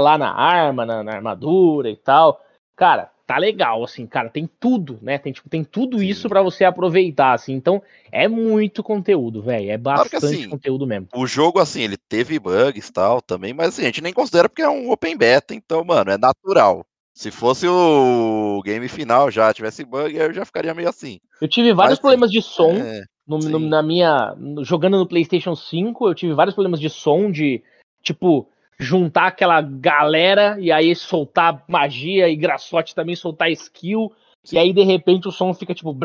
lá 0.00 0.16
na 0.16 0.32
arma, 0.32 0.86
na, 0.86 1.02
na, 1.02 1.14
armadura 1.14 1.90
e 1.90 1.96
tal. 1.96 2.40
Cara, 2.76 3.10
tá 3.26 3.36
legal, 3.36 3.82
assim, 3.82 4.06
cara, 4.06 4.28
tem 4.28 4.48
tudo, 4.60 5.00
né? 5.02 5.18
Tem, 5.18 5.32
tipo, 5.32 5.48
tem 5.48 5.64
tudo 5.64 6.00
isso 6.00 6.28
para 6.28 6.40
você 6.40 6.64
aproveitar, 6.64 7.32
assim. 7.32 7.54
Então, 7.54 7.82
é 8.12 8.28
muito 8.28 8.80
conteúdo, 8.84 9.42
velho. 9.42 9.68
É 9.68 9.76
bastante 9.76 10.10
claro 10.20 10.26
assim, 10.36 10.48
conteúdo 10.48 10.86
mesmo. 10.86 11.08
O 11.16 11.26
jogo, 11.26 11.58
assim, 11.58 11.82
ele 11.82 11.96
teve 11.96 12.38
bugs 12.38 12.88
e 12.88 12.92
tal 12.92 13.20
também, 13.20 13.52
mas 13.52 13.70
assim, 13.70 13.82
a 13.82 13.86
gente 13.86 14.02
nem 14.02 14.12
considera 14.12 14.48
porque 14.48 14.62
é 14.62 14.68
um 14.68 14.88
open 14.92 15.16
beta, 15.16 15.52
então, 15.52 15.84
mano, 15.84 16.12
é 16.12 16.16
natural. 16.16 16.86
Se 17.16 17.30
fosse 17.30 17.66
o 17.66 18.60
game 18.62 18.86
final 18.88 19.30
já 19.30 19.50
tivesse 19.50 19.82
bug, 19.86 20.14
eu 20.14 20.34
já 20.34 20.44
ficaria 20.44 20.74
meio 20.74 20.90
assim. 20.90 21.18
Eu 21.40 21.48
tive 21.48 21.72
vários 21.72 21.94
mas, 21.94 22.00
problemas 22.00 22.30
de 22.30 22.42
som 22.42 22.72
é, 22.72 23.04
no, 23.26 23.38
no, 23.38 23.58
na 23.58 23.82
minha. 23.82 24.36
Jogando 24.60 24.98
no 24.98 25.06
PlayStation 25.06 25.56
5, 25.56 26.08
eu 26.08 26.14
tive 26.14 26.34
vários 26.34 26.54
problemas 26.54 26.78
de 26.78 26.90
som, 26.90 27.30
de 27.30 27.62
tipo, 28.02 28.46
juntar 28.78 29.28
aquela 29.28 29.62
galera 29.62 30.58
e 30.60 30.70
aí 30.70 30.94
soltar 30.94 31.64
magia 31.66 32.28
e 32.28 32.36
graçote 32.36 32.94
também 32.94 33.16
soltar 33.16 33.50
skill. 33.50 34.12
Sim. 34.44 34.56
E 34.56 34.58
aí, 34.58 34.72
de 34.74 34.82
repente, 34.82 35.26
o 35.26 35.32
som 35.32 35.54
fica 35.54 35.74
tipo. 35.74 35.96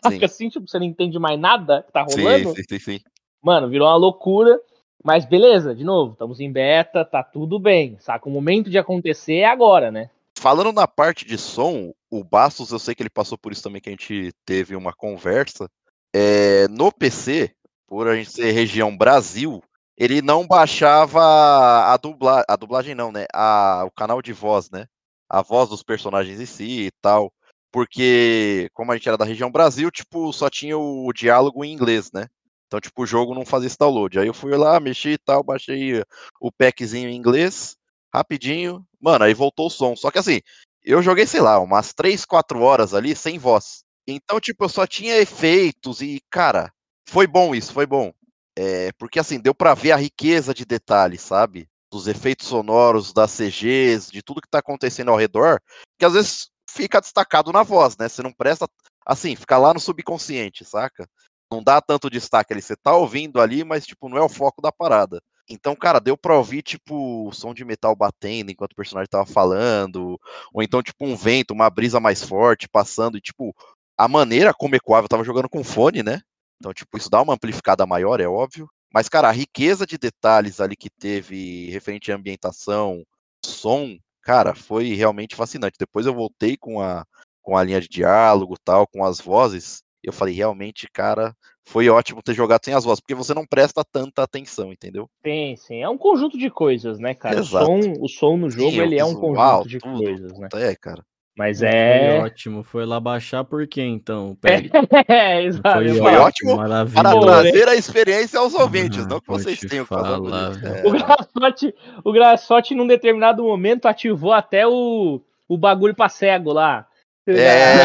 Saca 0.00 0.24
assim, 0.24 0.48
tipo, 0.48 0.68
você 0.68 0.78
não 0.78 0.86
entende 0.86 1.18
mais 1.18 1.36
nada 1.36 1.82
que 1.82 1.92
tá 1.92 2.02
rolando. 2.02 2.54
Sim, 2.54 2.62
sim, 2.68 2.78
sim, 2.78 3.00
Mano, 3.42 3.68
virou 3.68 3.88
uma 3.88 3.96
loucura. 3.96 4.56
Mas 5.02 5.24
beleza, 5.24 5.74
de 5.74 5.84
novo, 5.84 6.12
estamos 6.12 6.38
em 6.38 6.50
beta, 6.50 7.04
tá 7.04 7.22
tudo 7.22 7.58
bem. 7.58 7.96
Saca? 7.98 8.28
O 8.28 8.32
momento 8.32 8.70
de 8.70 8.78
acontecer 8.78 9.36
é 9.36 9.46
agora, 9.46 9.90
né? 9.90 10.10
Falando 10.38 10.72
na 10.72 10.86
parte 10.86 11.24
de 11.24 11.36
som, 11.36 11.92
o 12.10 12.24
Bastos, 12.24 12.70
eu 12.70 12.78
sei 12.78 12.94
que 12.94 13.02
ele 13.02 13.10
passou 13.10 13.36
por 13.36 13.52
isso 13.52 13.62
também, 13.62 13.80
que 13.80 13.88
a 13.88 13.92
gente 13.92 14.32
teve 14.44 14.76
uma 14.76 14.92
conversa. 14.92 15.68
É, 16.14 16.68
no 16.68 16.92
PC, 16.92 17.52
por 17.86 18.08
a 18.08 18.16
gente 18.16 18.30
ser 18.30 18.50
região 18.52 18.96
Brasil, 18.96 19.62
ele 19.96 20.22
não 20.22 20.46
baixava 20.46 21.20
a, 21.20 21.96
dubla, 21.96 22.44
a 22.48 22.56
dublagem, 22.56 22.94
não, 22.94 23.12
né? 23.12 23.26
A, 23.32 23.84
o 23.86 23.90
canal 23.90 24.22
de 24.22 24.32
voz, 24.32 24.70
né? 24.70 24.86
A 25.28 25.42
voz 25.42 25.68
dos 25.68 25.82
personagens 25.82 26.40
em 26.40 26.46
si 26.46 26.86
e 26.86 26.90
tal. 27.00 27.32
Porque, 27.70 28.68
como 28.74 28.92
a 28.92 28.96
gente 28.96 29.08
era 29.08 29.16
da 29.16 29.24
região 29.24 29.50
Brasil, 29.50 29.90
tipo, 29.90 30.32
só 30.32 30.50
tinha 30.50 30.76
o 30.76 31.10
diálogo 31.12 31.64
em 31.64 31.72
inglês, 31.72 32.10
né? 32.12 32.26
Então, 32.72 32.80
tipo, 32.80 33.02
o 33.02 33.06
jogo 33.06 33.34
não 33.34 33.44
fazia 33.44 33.66
esse 33.66 33.76
download. 33.76 34.18
Aí 34.18 34.26
eu 34.26 34.32
fui 34.32 34.56
lá, 34.56 34.80
mexi 34.80 35.10
e 35.10 35.18
tal, 35.18 35.42
baixei 35.42 36.02
o 36.40 36.50
packzinho 36.50 37.10
em 37.10 37.14
inglês, 37.14 37.76
rapidinho. 38.10 38.82
Mano, 38.98 39.26
aí 39.26 39.34
voltou 39.34 39.66
o 39.66 39.70
som. 39.70 39.94
Só 39.94 40.10
que 40.10 40.18
assim, 40.18 40.40
eu 40.82 41.02
joguei, 41.02 41.26
sei 41.26 41.42
lá, 41.42 41.60
umas 41.60 41.92
3, 41.92 42.24
4 42.24 42.62
horas 42.62 42.94
ali 42.94 43.14
sem 43.14 43.38
voz. 43.38 43.84
Então, 44.06 44.40
tipo, 44.40 44.64
eu 44.64 44.70
só 44.70 44.86
tinha 44.86 45.18
efeitos 45.18 46.00
e, 46.00 46.18
cara, 46.30 46.72
foi 47.06 47.26
bom 47.26 47.54
isso, 47.54 47.74
foi 47.74 47.84
bom. 47.84 48.10
É, 48.56 48.90
porque 48.92 49.20
assim, 49.20 49.38
deu 49.38 49.54
para 49.54 49.74
ver 49.74 49.92
a 49.92 49.96
riqueza 49.96 50.54
de 50.54 50.64
detalhes, 50.64 51.20
sabe? 51.20 51.68
Dos 51.90 52.06
efeitos 52.06 52.48
sonoros, 52.48 53.12
das 53.12 53.32
CGs, 53.32 54.10
de 54.10 54.22
tudo 54.22 54.40
que 54.40 54.48
tá 54.48 54.60
acontecendo 54.60 55.10
ao 55.10 55.18
redor, 55.18 55.60
que 55.98 56.06
às 56.06 56.14
vezes 56.14 56.48
fica 56.70 57.02
destacado 57.02 57.52
na 57.52 57.62
voz, 57.62 57.98
né? 57.98 58.08
Você 58.08 58.22
não 58.22 58.32
presta. 58.32 58.66
Assim, 59.04 59.36
fica 59.36 59.58
lá 59.58 59.74
no 59.74 59.80
subconsciente, 59.80 60.64
saca? 60.64 61.06
Não 61.52 61.62
dá 61.62 61.80
tanto 61.80 62.10
destaque 62.10 62.52
ali. 62.52 62.62
Você 62.62 62.74
tá 62.76 62.94
ouvindo 62.96 63.40
ali, 63.40 63.64
mas, 63.64 63.86
tipo, 63.86 64.08
não 64.08 64.16
é 64.16 64.22
o 64.22 64.28
foco 64.28 64.62
da 64.62 64.72
parada. 64.72 65.20
Então, 65.48 65.76
cara, 65.76 66.00
deu 66.00 66.16
pra 66.16 66.36
ouvir, 66.36 66.62
tipo, 66.62 67.28
o 67.28 67.32
som 67.32 67.52
de 67.52 67.64
metal 67.64 67.94
batendo 67.94 68.50
enquanto 68.50 68.72
o 68.72 68.76
personagem 68.76 69.08
tava 69.10 69.26
falando, 69.26 70.18
ou 70.52 70.62
então, 70.62 70.82
tipo, 70.82 71.04
um 71.04 71.16
vento, 71.16 71.52
uma 71.52 71.68
brisa 71.68 72.00
mais 72.00 72.22
forte 72.22 72.68
passando, 72.68 73.18
e, 73.18 73.20
tipo, 73.20 73.54
a 73.96 74.08
maneira 74.08 74.54
como 74.54 74.76
ecoava, 74.76 75.04
eu 75.04 75.08
tava 75.08 75.24
jogando 75.24 75.48
com 75.48 75.62
fone, 75.64 76.02
né? 76.02 76.20
Então, 76.58 76.72
tipo, 76.72 76.96
isso 76.96 77.10
dá 77.10 77.20
uma 77.20 77.34
amplificada 77.34 77.84
maior, 77.84 78.20
é 78.20 78.26
óbvio. 78.26 78.68
Mas, 78.92 79.08
cara, 79.08 79.28
a 79.28 79.32
riqueza 79.32 79.86
de 79.86 79.98
detalhes 79.98 80.60
ali 80.60 80.76
que 80.76 80.88
teve 80.90 81.68
referente 81.70 82.12
à 82.12 82.16
ambientação, 82.16 83.04
som, 83.44 83.98
cara, 84.22 84.54
foi 84.54 84.94
realmente 84.94 85.34
fascinante. 85.34 85.76
Depois 85.78 86.06
eu 86.06 86.14
voltei 86.14 86.56
com 86.56 86.80
a, 86.80 87.04
com 87.42 87.56
a 87.56 87.64
linha 87.64 87.80
de 87.80 87.88
diálogo 87.88 88.56
tal, 88.64 88.86
com 88.86 89.04
as 89.04 89.20
vozes, 89.20 89.82
eu 90.02 90.12
falei, 90.12 90.34
realmente, 90.34 90.88
cara, 90.92 91.34
foi 91.64 91.88
ótimo 91.88 92.22
ter 92.22 92.34
jogado 92.34 92.64
sem 92.64 92.74
as 92.74 92.84
vozes, 92.84 93.00
porque 93.00 93.14
você 93.14 93.32
não 93.34 93.46
presta 93.46 93.84
tanta 93.84 94.22
atenção, 94.22 94.72
entendeu? 94.72 95.08
Sim, 95.24 95.54
sim. 95.56 95.82
É 95.82 95.88
um 95.88 95.98
conjunto 95.98 96.36
de 96.36 96.50
coisas, 96.50 96.98
né, 96.98 97.14
cara? 97.14 97.38
Exato. 97.38 97.70
O 97.70 97.82
som, 97.82 97.92
o 98.00 98.08
som 98.08 98.36
no 98.36 98.50
jogo, 98.50 98.72
sim, 98.72 98.80
ele 98.80 98.98
é 98.98 99.04
um 99.04 99.14
conjunto 99.14 99.68
de 99.68 99.78
tudo, 99.78 100.02
coisas, 100.02 100.38
né? 100.38 100.48
É, 100.54 100.74
cara. 100.74 101.04
Mas 101.36 101.62
é. 101.62 102.10
Foi 102.10 102.26
ótimo. 102.26 102.62
Foi 102.62 102.84
lá 102.84 103.00
baixar 103.00 103.42
por 103.44 103.66
quê, 103.66 103.82
então? 103.82 104.36
é, 105.08 105.42
exato. 105.44 105.78
Foi, 105.78 105.94
foi 105.94 106.16
ótimo 106.16 106.56
para 106.56 107.20
trazer 107.20 107.68
a 107.68 107.74
experiência 107.74 108.38
aos 108.38 108.54
ouvintes, 108.54 109.04
ah, 109.04 109.08
não 109.08 109.20
que 109.20 109.28
vocês 109.28 109.58
tenham 109.60 109.86
falado. 109.86 110.28
É. 110.28 110.86
O, 110.86 110.92
graçote, 110.92 111.74
o 112.04 112.12
Graçote, 112.12 112.74
num 112.74 112.86
determinado 112.86 113.42
momento, 113.42 113.86
ativou 113.86 114.32
até 114.32 114.66
o, 114.66 115.22
o 115.48 115.56
bagulho 115.56 115.94
pra 115.94 116.08
cego 116.08 116.52
lá. 116.52 116.86
É. 117.26 117.84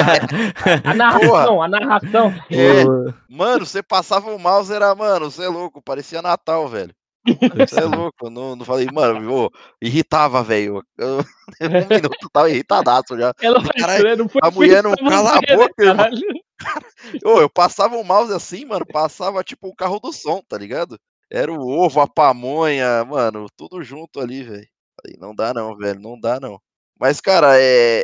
A 0.83 0.93
narração, 0.93 1.61
a 1.61 1.67
narração. 1.67 2.33
É. 2.49 2.83
Mano, 3.29 3.65
você 3.65 3.83
passava 3.83 4.33
o 4.33 4.39
mouse, 4.39 4.73
era, 4.73 4.93
mano, 4.95 5.29
você 5.29 5.43
é 5.43 5.47
louco, 5.47 5.81
parecia 5.81 6.21
Natal, 6.21 6.67
velho. 6.67 6.93
Você 7.67 7.79
é 7.79 7.83
louco, 7.85 8.29
não, 8.29 8.55
não 8.55 8.65
falei, 8.65 8.87
mano, 8.91 9.29
eu, 9.29 9.51
irritava, 9.81 10.43
velho. 10.43 10.81
Um 11.61 11.87
minuto 11.89 12.29
tava 12.31 12.49
irritadaço 12.49 13.17
já. 13.17 13.33
Ela 13.41 13.63
Caralho, 13.63 14.29
foi 14.29 14.41
a 14.43 14.51
mulher 14.51 14.83
não 14.83 14.93
cala 14.95 15.37
a 15.37 15.55
boca, 15.55 15.83
irmão. 15.83 16.07
eu, 17.23 17.37
eu 17.41 17.49
passava 17.49 17.95
o 17.95 18.03
mouse 18.03 18.33
assim, 18.33 18.65
mano, 18.65 18.85
passava 18.85 19.43
tipo 19.43 19.67
o 19.67 19.75
carro 19.75 19.99
do 19.99 20.11
som, 20.11 20.41
tá 20.47 20.57
ligado? 20.57 20.99
Era 21.31 21.51
o 21.51 21.67
ovo, 21.67 21.99
a 21.99 22.07
pamonha, 22.07 23.03
mano, 23.05 23.47
tudo 23.55 23.83
junto 23.83 24.19
ali, 24.19 24.43
velho. 24.43 24.67
Não 25.19 25.33
dá 25.33 25.53
não, 25.53 25.75
velho, 25.77 25.99
não 25.99 26.19
dá 26.19 26.39
não. 26.39 26.59
Mas, 26.99 27.21
cara, 27.21 27.59
é, 27.59 28.03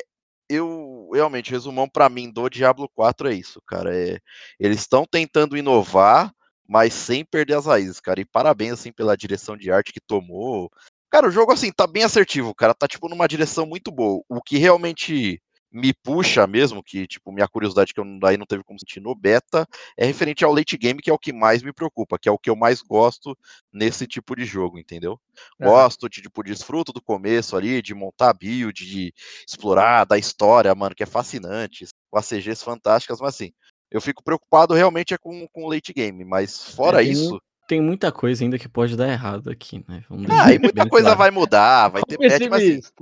eu 0.49 1.09
realmente, 1.13 1.51
resumão 1.51 1.87
para 1.87 2.09
mim 2.09 2.31
do 2.31 2.49
Diablo 2.49 2.89
4 2.95 3.29
é 3.29 3.33
isso, 3.33 3.61
cara. 3.67 3.95
É, 3.95 4.19
eles 4.59 4.79
estão 4.81 5.05
tentando 5.05 5.57
inovar, 5.57 6.33
mas 6.67 6.93
sem 6.93 7.25
perder 7.25 7.55
as 7.55 7.65
raízes, 7.65 7.99
cara. 7.99 8.21
E 8.21 8.25
parabéns, 8.25 8.73
assim, 8.73 8.91
pela 8.91 9.17
direção 9.17 9.57
de 9.57 9.71
arte 9.71 9.93
que 9.93 9.99
tomou. 9.99 10.71
Cara, 11.11 11.27
o 11.27 11.31
jogo, 11.31 11.51
assim, 11.51 11.71
tá 11.71 11.85
bem 11.85 12.03
assertivo, 12.03 12.55
cara. 12.55 12.73
Tá, 12.73 12.87
tipo, 12.87 13.09
numa 13.09 13.27
direção 13.27 13.65
muito 13.65 13.91
boa. 13.91 14.23
O 14.29 14.41
que 14.41 14.57
realmente 14.57 15.41
me 15.73 15.91
puxa 15.91 16.45
mesmo, 16.45 16.83
que, 16.83 17.07
tipo, 17.07 17.31
minha 17.31 17.47
curiosidade 17.47 17.93
que 17.93 17.99
eu 17.99 18.05
daí 18.19 18.37
não 18.37 18.45
teve 18.45 18.63
como 18.63 18.79
sentir 18.79 18.99
no 18.99 19.15
beta, 19.15 19.67
é 19.97 20.05
referente 20.05 20.45
ao 20.45 20.53
late 20.53 20.77
game, 20.77 21.01
que 21.01 21.09
é 21.09 21.13
o 21.13 21.17
que 21.17 21.33
mais 21.33 21.63
me 21.63 21.73
preocupa, 21.73 22.19
que 22.19 22.29
é 22.29 22.31
o 22.31 22.37
que 22.37 22.49
eu 22.49 22.55
mais 22.55 22.83
gosto 22.83 23.35
nesse 23.71 24.05
tipo 24.05 24.35
de 24.35 24.45
jogo, 24.45 24.77
entendeu? 24.77 25.19
Uhum. 25.59 25.67
Gosto 25.67 26.07
de, 26.07 26.21
tipo, 26.21 26.43
desfruto 26.43 26.93
do 26.93 27.01
começo 27.01 27.57
ali, 27.57 27.81
de 27.81 27.95
montar 27.95 28.33
build, 28.33 28.85
de 28.85 29.11
explorar 29.47 30.05
da 30.05 30.15
história, 30.15 30.75
mano, 30.75 30.93
que 30.93 31.01
é 31.01 31.07
fascinante, 31.07 31.87
com 32.11 32.19
as 32.19 32.27
CGs 32.27 32.63
fantásticas, 32.63 33.19
mas 33.19 33.33
assim, 33.33 33.51
eu 33.89 33.99
fico 33.99 34.23
preocupado 34.23 34.75
realmente 34.75 35.13
é 35.13 35.17
com, 35.17 35.47
com 35.47 35.63
o 35.63 35.69
late 35.69 35.91
game, 35.91 36.23
mas 36.23 36.71
fora 36.75 37.03
é, 37.03 37.07
isso 37.07 37.41
tem 37.67 37.81
muita 37.81 38.11
coisa 38.11 38.43
ainda 38.43 38.59
que 38.59 38.67
pode 38.67 38.95
dar 38.95 39.07
errado 39.07 39.49
aqui, 39.49 39.83
né? 39.87 40.03
Vamos 40.09 40.29
ah, 40.29 40.53
e 40.53 40.59
muita 40.59 40.87
coisa 40.87 41.05
claro. 41.05 41.19
vai 41.19 41.31
mudar, 41.31 41.87
vai 41.89 42.01
ter 42.03 42.17
patch, 42.17 42.49
mas... 42.49 42.93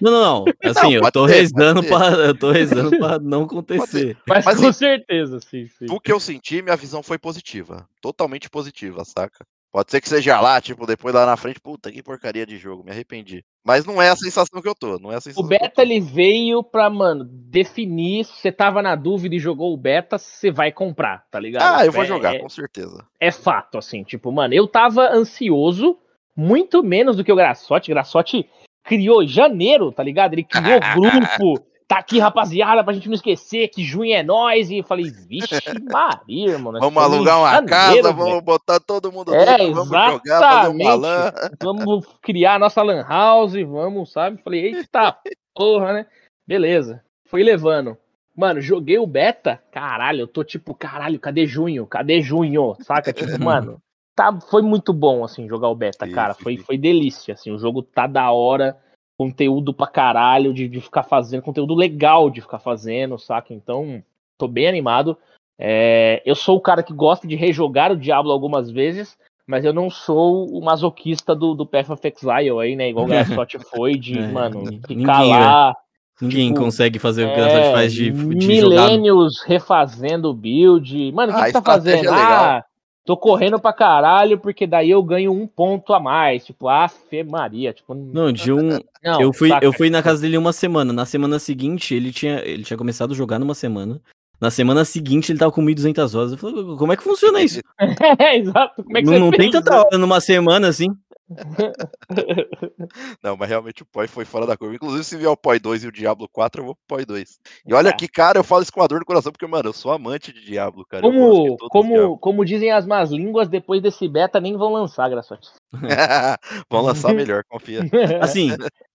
Não, 0.00 0.10
não, 0.12 0.20
não. 0.22 0.44
Assim, 0.70 0.94
não, 0.94 1.06
eu, 1.06 1.12
tô 1.12 1.26
ter, 1.26 1.34
rezando 1.34 1.82
pra, 1.82 2.06
eu 2.10 2.38
tô 2.38 2.50
rezando 2.52 2.96
pra 2.96 3.18
não 3.18 3.42
acontecer. 3.42 4.16
Mas, 4.26 4.44
mas, 4.44 4.60
com 4.60 4.72
certeza, 4.72 5.40
sim, 5.40 5.66
sim. 5.66 5.86
O 5.90 6.00
que 6.00 6.12
eu 6.12 6.20
senti, 6.20 6.62
minha 6.62 6.76
visão 6.76 7.02
foi 7.02 7.18
positiva. 7.18 7.88
Totalmente 8.00 8.48
positiva, 8.48 9.04
saca? 9.04 9.44
Pode 9.74 9.90
ser 9.90 10.00
que 10.00 10.08
seja 10.08 10.40
lá, 10.40 10.60
tipo, 10.60 10.86
depois 10.86 11.12
lá 11.12 11.26
na 11.26 11.36
frente, 11.36 11.58
puta, 11.58 11.90
que 11.90 12.00
porcaria 12.00 12.46
de 12.46 12.56
jogo, 12.56 12.84
me 12.84 12.92
arrependi. 12.92 13.44
Mas 13.66 13.84
não 13.84 14.00
é 14.00 14.08
a 14.08 14.14
sensação 14.14 14.62
que 14.62 14.68
eu 14.68 14.74
tô, 14.74 15.00
não 15.00 15.10
é 15.10 15.16
a 15.16 15.20
sensação. 15.20 15.44
O 15.44 15.48
beta 15.48 15.82
ele 15.82 15.98
veio 15.98 16.62
pra, 16.62 16.88
mano, 16.88 17.24
definir 17.24 18.24
se 18.24 18.36
você 18.36 18.52
tava 18.52 18.80
na 18.80 18.94
dúvida 18.94 19.34
e 19.34 19.40
jogou 19.40 19.74
o 19.74 19.76
beta, 19.76 20.16
você 20.16 20.48
vai 20.48 20.70
comprar, 20.70 21.26
tá 21.28 21.40
ligado? 21.40 21.64
Ah, 21.64 21.84
eu 21.84 21.90
vou 21.90 22.04
é, 22.04 22.06
jogar, 22.06 22.36
é, 22.36 22.38
com 22.38 22.48
certeza. 22.48 23.04
É 23.18 23.32
fato, 23.32 23.76
assim, 23.76 24.04
tipo, 24.04 24.30
mano, 24.30 24.54
eu 24.54 24.68
tava 24.68 25.12
ansioso, 25.12 25.98
muito 26.36 26.80
menos 26.80 27.16
do 27.16 27.24
que 27.24 27.32
o 27.32 27.36
Graçote. 27.36 27.90
Graçote 27.90 28.48
criou 28.84 29.26
janeiro, 29.26 29.90
tá 29.90 30.04
ligado? 30.04 30.34
Ele 30.34 30.44
criou 30.44 30.78
grupo 30.94 31.66
tá 31.86 31.98
aqui, 31.98 32.18
rapaziada, 32.18 32.82
pra 32.82 32.92
gente 32.92 33.08
não 33.08 33.14
esquecer 33.14 33.68
que 33.68 33.84
junho 33.84 34.12
é 34.12 34.22
nós. 34.22 34.70
E 34.70 34.78
eu 34.78 34.84
falei, 34.84 35.10
vixe, 35.10 35.54
Maria, 35.90 36.52
irmão. 36.52 36.72
Vamos 36.78 37.02
alugar 37.02 37.38
uma 37.38 37.50
janeiro, 37.50 37.68
casa, 37.68 38.12
vamos 38.12 38.42
botar 38.42 38.80
todo 38.80 39.12
mundo 39.12 39.34
é, 39.34 39.58
dentro, 39.58 39.74
vamos 39.74 39.88
jogar, 39.88 40.40
fazer 40.40 40.68
uma 40.68 40.94
LAN. 40.94 41.32
Vamos 41.62 42.06
criar 42.22 42.54
a 42.54 42.58
nossa 42.58 42.82
LAN 42.82 43.04
house, 43.06 43.54
vamos, 43.54 44.12
sabe? 44.12 44.42
Falei, 44.42 44.74
eita 44.74 45.16
porra, 45.54 45.92
né? 45.92 46.06
Beleza, 46.46 47.02
foi 47.26 47.42
levando. 47.42 47.96
Mano, 48.36 48.60
joguei 48.60 48.98
o 48.98 49.06
beta, 49.06 49.62
caralho, 49.70 50.22
eu 50.22 50.26
tô 50.26 50.42
tipo, 50.42 50.74
caralho, 50.74 51.20
cadê 51.20 51.46
junho? 51.46 51.86
Cadê 51.86 52.20
junho? 52.20 52.76
Saca? 52.80 53.12
Tipo, 53.12 53.38
mano, 53.38 53.80
tá, 54.16 54.36
foi 54.50 54.60
muito 54.60 54.92
bom, 54.92 55.22
assim, 55.22 55.48
jogar 55.48 55.68
o 55.68 55.74
beta, 55.76 56.08
cara. 56.10 56.34
Foi, 56.34 56.56
foi 56.56 56.76
delícia, 56.76 57.34
assim, 57.34 57.52
o 57.52 57.58
jogo 57.58 57.82
tá 57.82 58.08
da 58.08 58.32
hora 58.32 58.76
conteúdo 59.16 59.72
pra 59.72 59.86
caralho 59.86 60.52
de, 60.52 60.68
de 60.68 60.80
ficar 60.80 61.02
fazendo, 61.04 61.42
conteúdo 61.42 61.74
legal 61.74 62.28
de 62.30 62.40
ficar 62.40 62.58
fazendo, 62.58 63.18
saca? 63.18 63.52
Então, 63.54 64.02
tô 64.38 64.48
bem 64.48 64.66
animado. 64.66 65.16
É, 65.58 66.20
eu 66.26 66.34
sou 66.34 66.56
o 66.56 66.60
cara 66.60 66.82
que 66.82 66.92
gosta 66.92 67.26
de 67.26 67.36
rejogar 67.36 67.92
o 67.92 67.96
Diablo 67.96 68.32
algumas 68.32 68.70
vezes, 68.70 69.16
mas 69.46 69.64
eu 69.64 69.72
não 69.72 69.88
sou 69.88 70.48
o 70.48 70.64
masoquista 70.64 71.34
do, 71.34 71.54
do 71.54 71.64
Path 71.64 71.90
of 71.90 72.00
Exile 72.06 72.58
aí, 72.60 72.74
né? 72.74 72.88
Igual 72.90 73.04
o 73.06 73.08
Graçote 73.08 73.58
foi, 73.70 73.94
de, 73.94 74.18
É, 74.18 74.26
mano, 74.28 74.62
ninguém- 74.62 74.80
ficar 74.80 75.18
ninguém, 75.20 75.30
lá. 75.30 75.76
Ninguém 76.20 76.48
Tipo, 76.48 76.60
consegue 76.60 76.98
fazer 76.98 77.24
o 77.26 77.34
que 77.34 77.40
é, 77.40 77.44
a 77.44 77.48
Graçote 77.48 77.72
faz 77.72 77.92
de, 77.92 78.10
de 78.10 78.60
jogar. 78.60 78.88
milênios 78.88 79.42
refazendo 79.44 80.30
o 80.30 80.34
build. 80.34 81.12
Mano, 81.12 81.32
o 81.32 81.36
que, 81.36 81.44
que 81.44 81.52
tá 81.52 81.62
fazendo? 81.62 82.00
legal. 82.02 82.16
Ah, 82.18 82.64
tô 83.04 83.16
correndo 83.16 83.60
pra 83.60 83.72
caralho, 83.72 84.38
porque 84.38 84.66
daí 84.66 84.90
eu 84.90 85.02
ganho 85.02 85.32
um 85.32 85.46
ponto 85.46 85.92
a 85.92 86.00
mais. 86.00 86.44
Tipo, 86.44 86.68
ah, 86.68 86.88
Fê 86.88 87.22
Maria. 87.22 87.72
Tipo, 87.72 87.94
Não, 87.94 88.32
de 88.32 88.52
um. 88.52 88.78
não, 89.02 89.20
eu, 89.20 89.32
fui, 89.32 89.50
saca? 89.50 89.64
eu 89.64 89.72
fui 89.72 89.90
na 89.90 90.02
casa 90.02 90.22
dele 90.22 90.38
uma 90.38 90.52
semana. 90.52 90.92
Na 90.92 91.04
semana 91.04 91.38
seguinte, 91.38 91.94
ele 91.94 92.12
tinha, 92.12 92.40
ele 92.40 92.64
tinha 92.64 92.78
começado 92.78 93.12
a 93.12 93.16
jogar 93.16 93.38
numa 93.38 93.54
semana. 93.54 94.00
Na 94.40 94.50
semana 94.50 94.84
seguinte, 94.84 95.30
ele 95.30 95.38
tava 95.38 95.52
com 95.52 95.64
1.200 95.64 96.18
horas. 96.18 96.32
Eu 96.32 96.38
falei, 96.38 96.76
como 96.76 96.92
é 96.92 96.96
que 96.96 97.04
funciona 97.04 97.40
isso? 97.40 97.60
é, 98.18 98.38
exato. 98.38 98.82
Como 98.82 98.98
é 98.98 99.00
que 99.00 99.06
não 99.06 99.12
você 99.14 99.20
não 99.20 99.30
tem 99.30 99.50
tanta 99.50 99.78
hora 99.78 99.98
numa 99.98 100.20
semana 100.20 100.68
assim. 100.68 100.88
Não, 103.22 103.36
mas 103.36 103.48
realmente 103.48 103.82
o 103.82 103.86
Poi 103.86 104.06
foi 104.06 104.24
fora 104.24 104.46
da 104.46 104.56
curva. 104.56 104.74
Inclusive, 104.74 105.04
se 105.04 105.16
vier 105.16 105.30
o 105.30 105.36
Poi 105.36 105.58
2 105.58 105.84
e 105.84 105.88
o 105.88 105.92
Diablo 105.92 106.28
4, 106.28 106.60
eu 106.60 106.66
vou 106.66 106.74
pro 106.74 106.96
Poi 106.96 107.04
2. 107.04 107.38
E 107.66 107.74
olha 107.74 107.90
Tá. 107.90 107.96
que, 107.96 108.08
cara, 108.08 108.38
eu 108.38 108.44
falo 108.44 108.62
isso 108.62 108.72
com 108.72 108.82
a 108.82 108.86
dor 108.86 109.00
no 109.00 109.06
coração, 109.06 109.32
porque, 109.32 109.46
mano, 109.46 109.68
eu 109.68 109.72
sou 109.72 109.92
amante 109.92 110.32
de 110.32 110.44
Diablo, 110.44 110.84
cara. 110.86 111.02
Como, 111.02 111.56
todos 111.56 111.62
os 111.62 111.68
como, 111.68 112.18
como 112.18 112.44
dizem 112.44 112.70
as 112.70 112.86
más 112.86 113.10
línguas, 113.10 113.48
depois 113.48 113.80
desse 113.82 114.08
beta 114.08 114.40
nem 114.40 114.56
vão 114.56 114.72
lançar, 114.72 115.08
Graçote. 115.08 115.48
Vão 116.70 116.82
lançar 116.82 117.12
melhor, 117.14 117.42
confia. 117.48 117.80
Assim, 118.20 118.50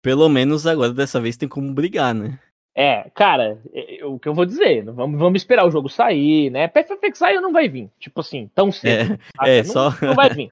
pelo 0.01 0.27
menos 0.29 0.67
agora 0.67 0.91
dessa 0.93 1.19
vez 1.21 1.37
tem 1.37 1.47
como 1.47 1.73
brigar, 1.73 2.13
né? 2.13 2.39
É, 2.77 3.09
cara, 3.15 3.57
é, 3.73 4.01
é 4.01 4.05
o 4.05 4.19
que 4.19 4.27
eu 4.27 4.33
vou 4.33 4.45
dizer, 4.45 4.83
vamos, 4.83 5.17
vamos 5.17 5.41
esperar 5.41 5.65
o 5.65 5.71
jogo 5.71 5.87
sair, 5.87 6.49
né? 6.49 6.65
Of 6.65 6.99
Exile 7.03 7.39
não 7.39 7.53
vai 7.53 7.69
vir, 7.69 7.89
tipo 7.99 8.19
assim, 8.19 8.49
tão 8.53 8.69
cedo. 8.71 9.17
saca? 9.37 9.49
é, 9.49 9.63
não, 9.63 9.71
só- 9.71 9.93
não 10.01 10.13
vai 10.15 10.29
vir. 10.29 10.49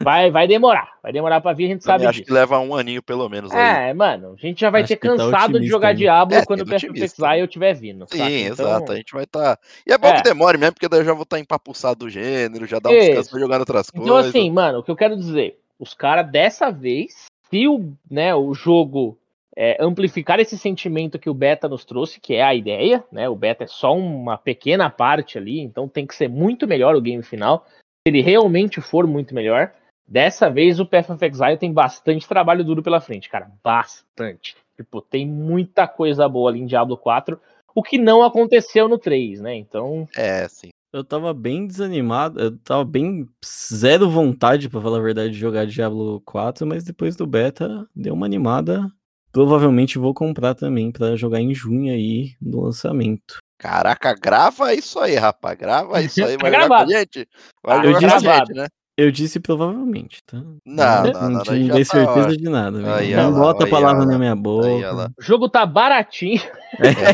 Vai, 0.00 0.30
vai 0.30 0.46
demorar, 0.48 0.88
vai 1.02 1.12
demorar 1.12 1.40
pra 1.40 1.52
vir, 1.52 1.66
a 1.66 1.68
gente 1.68 1.82
Também 1.82 1.98
sabe 1.98 2.06
acho 2.06 2.18
disso. 2.20 2.26
que 2.26 2.32
leva 2.32 2.58
um 2.58 2.74
aninho 2.74 3.02
pelo 3.02 3.28
menos 3.28 3.52
aí. 3.52 3.90
É, 3.90 3.94
mano, 3.94 4.34
a 4.34 4.40
gente 4.40 4.60
já 4.60 4.70
vai 4.70 4.82
Acho 4.82 4.88
ter 4.88 4.96
tá 4.96 5.08
cansado 5.08 5.30
de 5.52 5.56
otimista 5.56 5.68
jogar 5.76 5.88
ainda. 5.88 5.98
Diablo 5.98 6.34
É, 6.36 6.44
quando 6.46 6.60
o 6.62 6.66
sendo 6.66 6.80
Path 6.80 6.90
of. 6.90 7.02
Exile 7.02 7.44
estiver 7.44 7.74
vindo. 7.74 8.06
Sim, 8.10 8.18
saca? 8.18 8.30
exato. 8.32 8.82
Então, 8.84 8.94
A 8.94 8.98
gente 8.98 9.12
vai 9.12 9.24
estar. 9.24 9.58
E 9.86 9.92
é 9.92 9.98
bom 9.98 10.08
É. 10.08 10.14
que 10.16 10.22
demore 10.22 10.58
mesmo, 10.58 10.72
porque 10.74 10.88
daí 10.88 11.00
eu 11.00 11.04
já 11.04 11.12
vou 11.12 11.22
estar 11.24 11.38
empapuçado 11.38 12.00
do 12.06 12.10
gênero, 12.10 12.66
já 12.66 12.78
dá 12.78 12.90
um 12.90 12.92
Isso. 12.94 13.06
descanso 13.06 13.30
pra 13.30 13.40
jogar 13.40 13.60
outras 13.60 13.88
Então, 13.94 14.06
coisas. 14.06 14.30
assim, 14.30 14.50
mano, 14.50 14.78
o 14.78 14.82
que 14.82 14.90
eu 14.90 14.96
quero 14.96 15.16
dizer, 15.16 15.58
os 15.78 15.92
caras 15.94 16.30
dessa 16.30 16.70
vez, 16.70 17.26
se 17.50 17.68
o, 17.68 17.92
né, 18.10 18.34
o 18.34 18.54
jogo 18.54 19.18
é, 19.58 19.76
amplificar 19.80 20.38
esse 20.40 20.58
sentimento 20.58 21.18
que 21.18 21.30
o 21.30 21.34
beta 21.34 21.66
nos 21.68 21.84
trouxe, 21.84 22.20
que 22.20 22.34
é 22.34 22.42
a 22.42 22.54
ideia, 22.54 23.02
né? 23.10 23.26
O 23.28 23.34
beta 23.34 23.64
é 23.64 23.66
só 23.66 23.96
uma 23.96 24.36
pequena 24.36 24.90
parte 24.90 25.38
ali, 25.38 25.60
então 25.60 25.88
tem 25.88 26.06
que 26.06 26.14
ser 26.14 26.28
muito 26.28 26.66
melhor 26.66 26.94
o 26.94 27.00
game 27.00 27.22
final. 27.22 27.66
Se 28.06 28.10
ele 28.10 28.22
realmente 28.22 28.80
for 28.80 29.04
muito 29.04 29.34
melhor, 29.34 29.72
dessa 30.06 30.48
vez 30.48 30.78
o 30.78 30.86
Path 30.86 31.10
of 31.10 31.26
Exile 31.26 31.58
tem 31.58 31.72
bastante 31.72 32.28
trabalho 32.28 32.62
duro 32.62 32.80
pela 32.80 33.00
frente, 33.00 33.28
cara, 33.28 33.50
bastante. 33.64 34.54
Tipo, 34.76 35.00
tem 35.00 35.26
muita 35.26 35.88
coisa 35.88 36.28
boa 36.28 36.48
ali 36.48 36.60
em 36.60 36.66
Diablo 36.66 36.96
4, 36.96 37.36
o 37.74 37.82
que 37.82 37.98
não 37.98 38.22
aconteceu 38.22 38.88
no 38.88 38.96
3, 38.96 39.40
né? 39.40 39.56
Então, 39.56 40.06
É, 40.16 40.46
sim. 40.46 40.68
Eu 40.92 41.02
tava 41.02 41.34
bem 41.34 41.66
desanimado, 41.66 42.38
eu 42.40 42.56
tava 42.58 42.84
bem 42.84 43.28
zero 43.44 44.08
vontade, 44.08 44.68
pra 44.68 44.80
falar 44.80 44.98
a 44.98 45.02
verdade, 45.02 45.32
de 45.32 45.38
jogar 45.40 45.66
Diablo 45.66 46.22
4, 46.24 46.64
mas 46.64 46.84
depois 46.84 47.16
do 47.16 47.26
beta 47.26 47.88
deu 47.92 48.14
uma 48.14 48.24
animada. 48.24 48.86
Provavelmente 49.32 49.98
vou 49.98 50.14
comprar 50.14 50.54
também 50.54 50.92
pra 50.92 51.16
jogar 51.16 51.40
em 51.40 51.52
junho 51.52 51.92
aí 51.92 52.36
no 52.40 52.60
lançamento. 52.60 53.38
Caraca, 53.58 54.14
grava 54.14 54.74
isso 54.74 54.98
aí, 54.98 55.14
rapaz. 55.16 55.56
Grava 55.58 56.00
isso 56.02 56.24
aí. 56.24 56.36
Tá 56.36 56.42
Vai 56.42 56.54
a 56.54 56.58
gravado. 56.58 56.90
gente? 56.90 57.28
Vai 57.64 57.76
Tá 57.82 57.96
a 57.96 58.00
gravado. 58.00 58.46
gente, 58.46 58.56
né? 58.56 58.66
Eu 58.98 59.10
disse 59.10 59.38
provavelmente, 59.38 60.22
tá? 60.24 60.38
Não, 60.38 60.54
não, 60.64 61.12
não, 61.12 61.30
não, 61.32 61.44
já 61.44 61.52
dei 61.52 61.84
tá 61.84 61.84
certeza 61.84 62.34
de 62.34 62.48
nada. 62.48 62.78
não 62.80 63.30
bota 63.34 63.66
a 63.66 63.68
palavra 63.68 64.06
na 64.06 64.16
minha 64.18 64.34
boca. 64.34 64.90
lá. 64.90 65.10
o 65.18 65.22
jogo 65.22 65.50
tá 65.50 65.66
baratinho. 65.66 66.40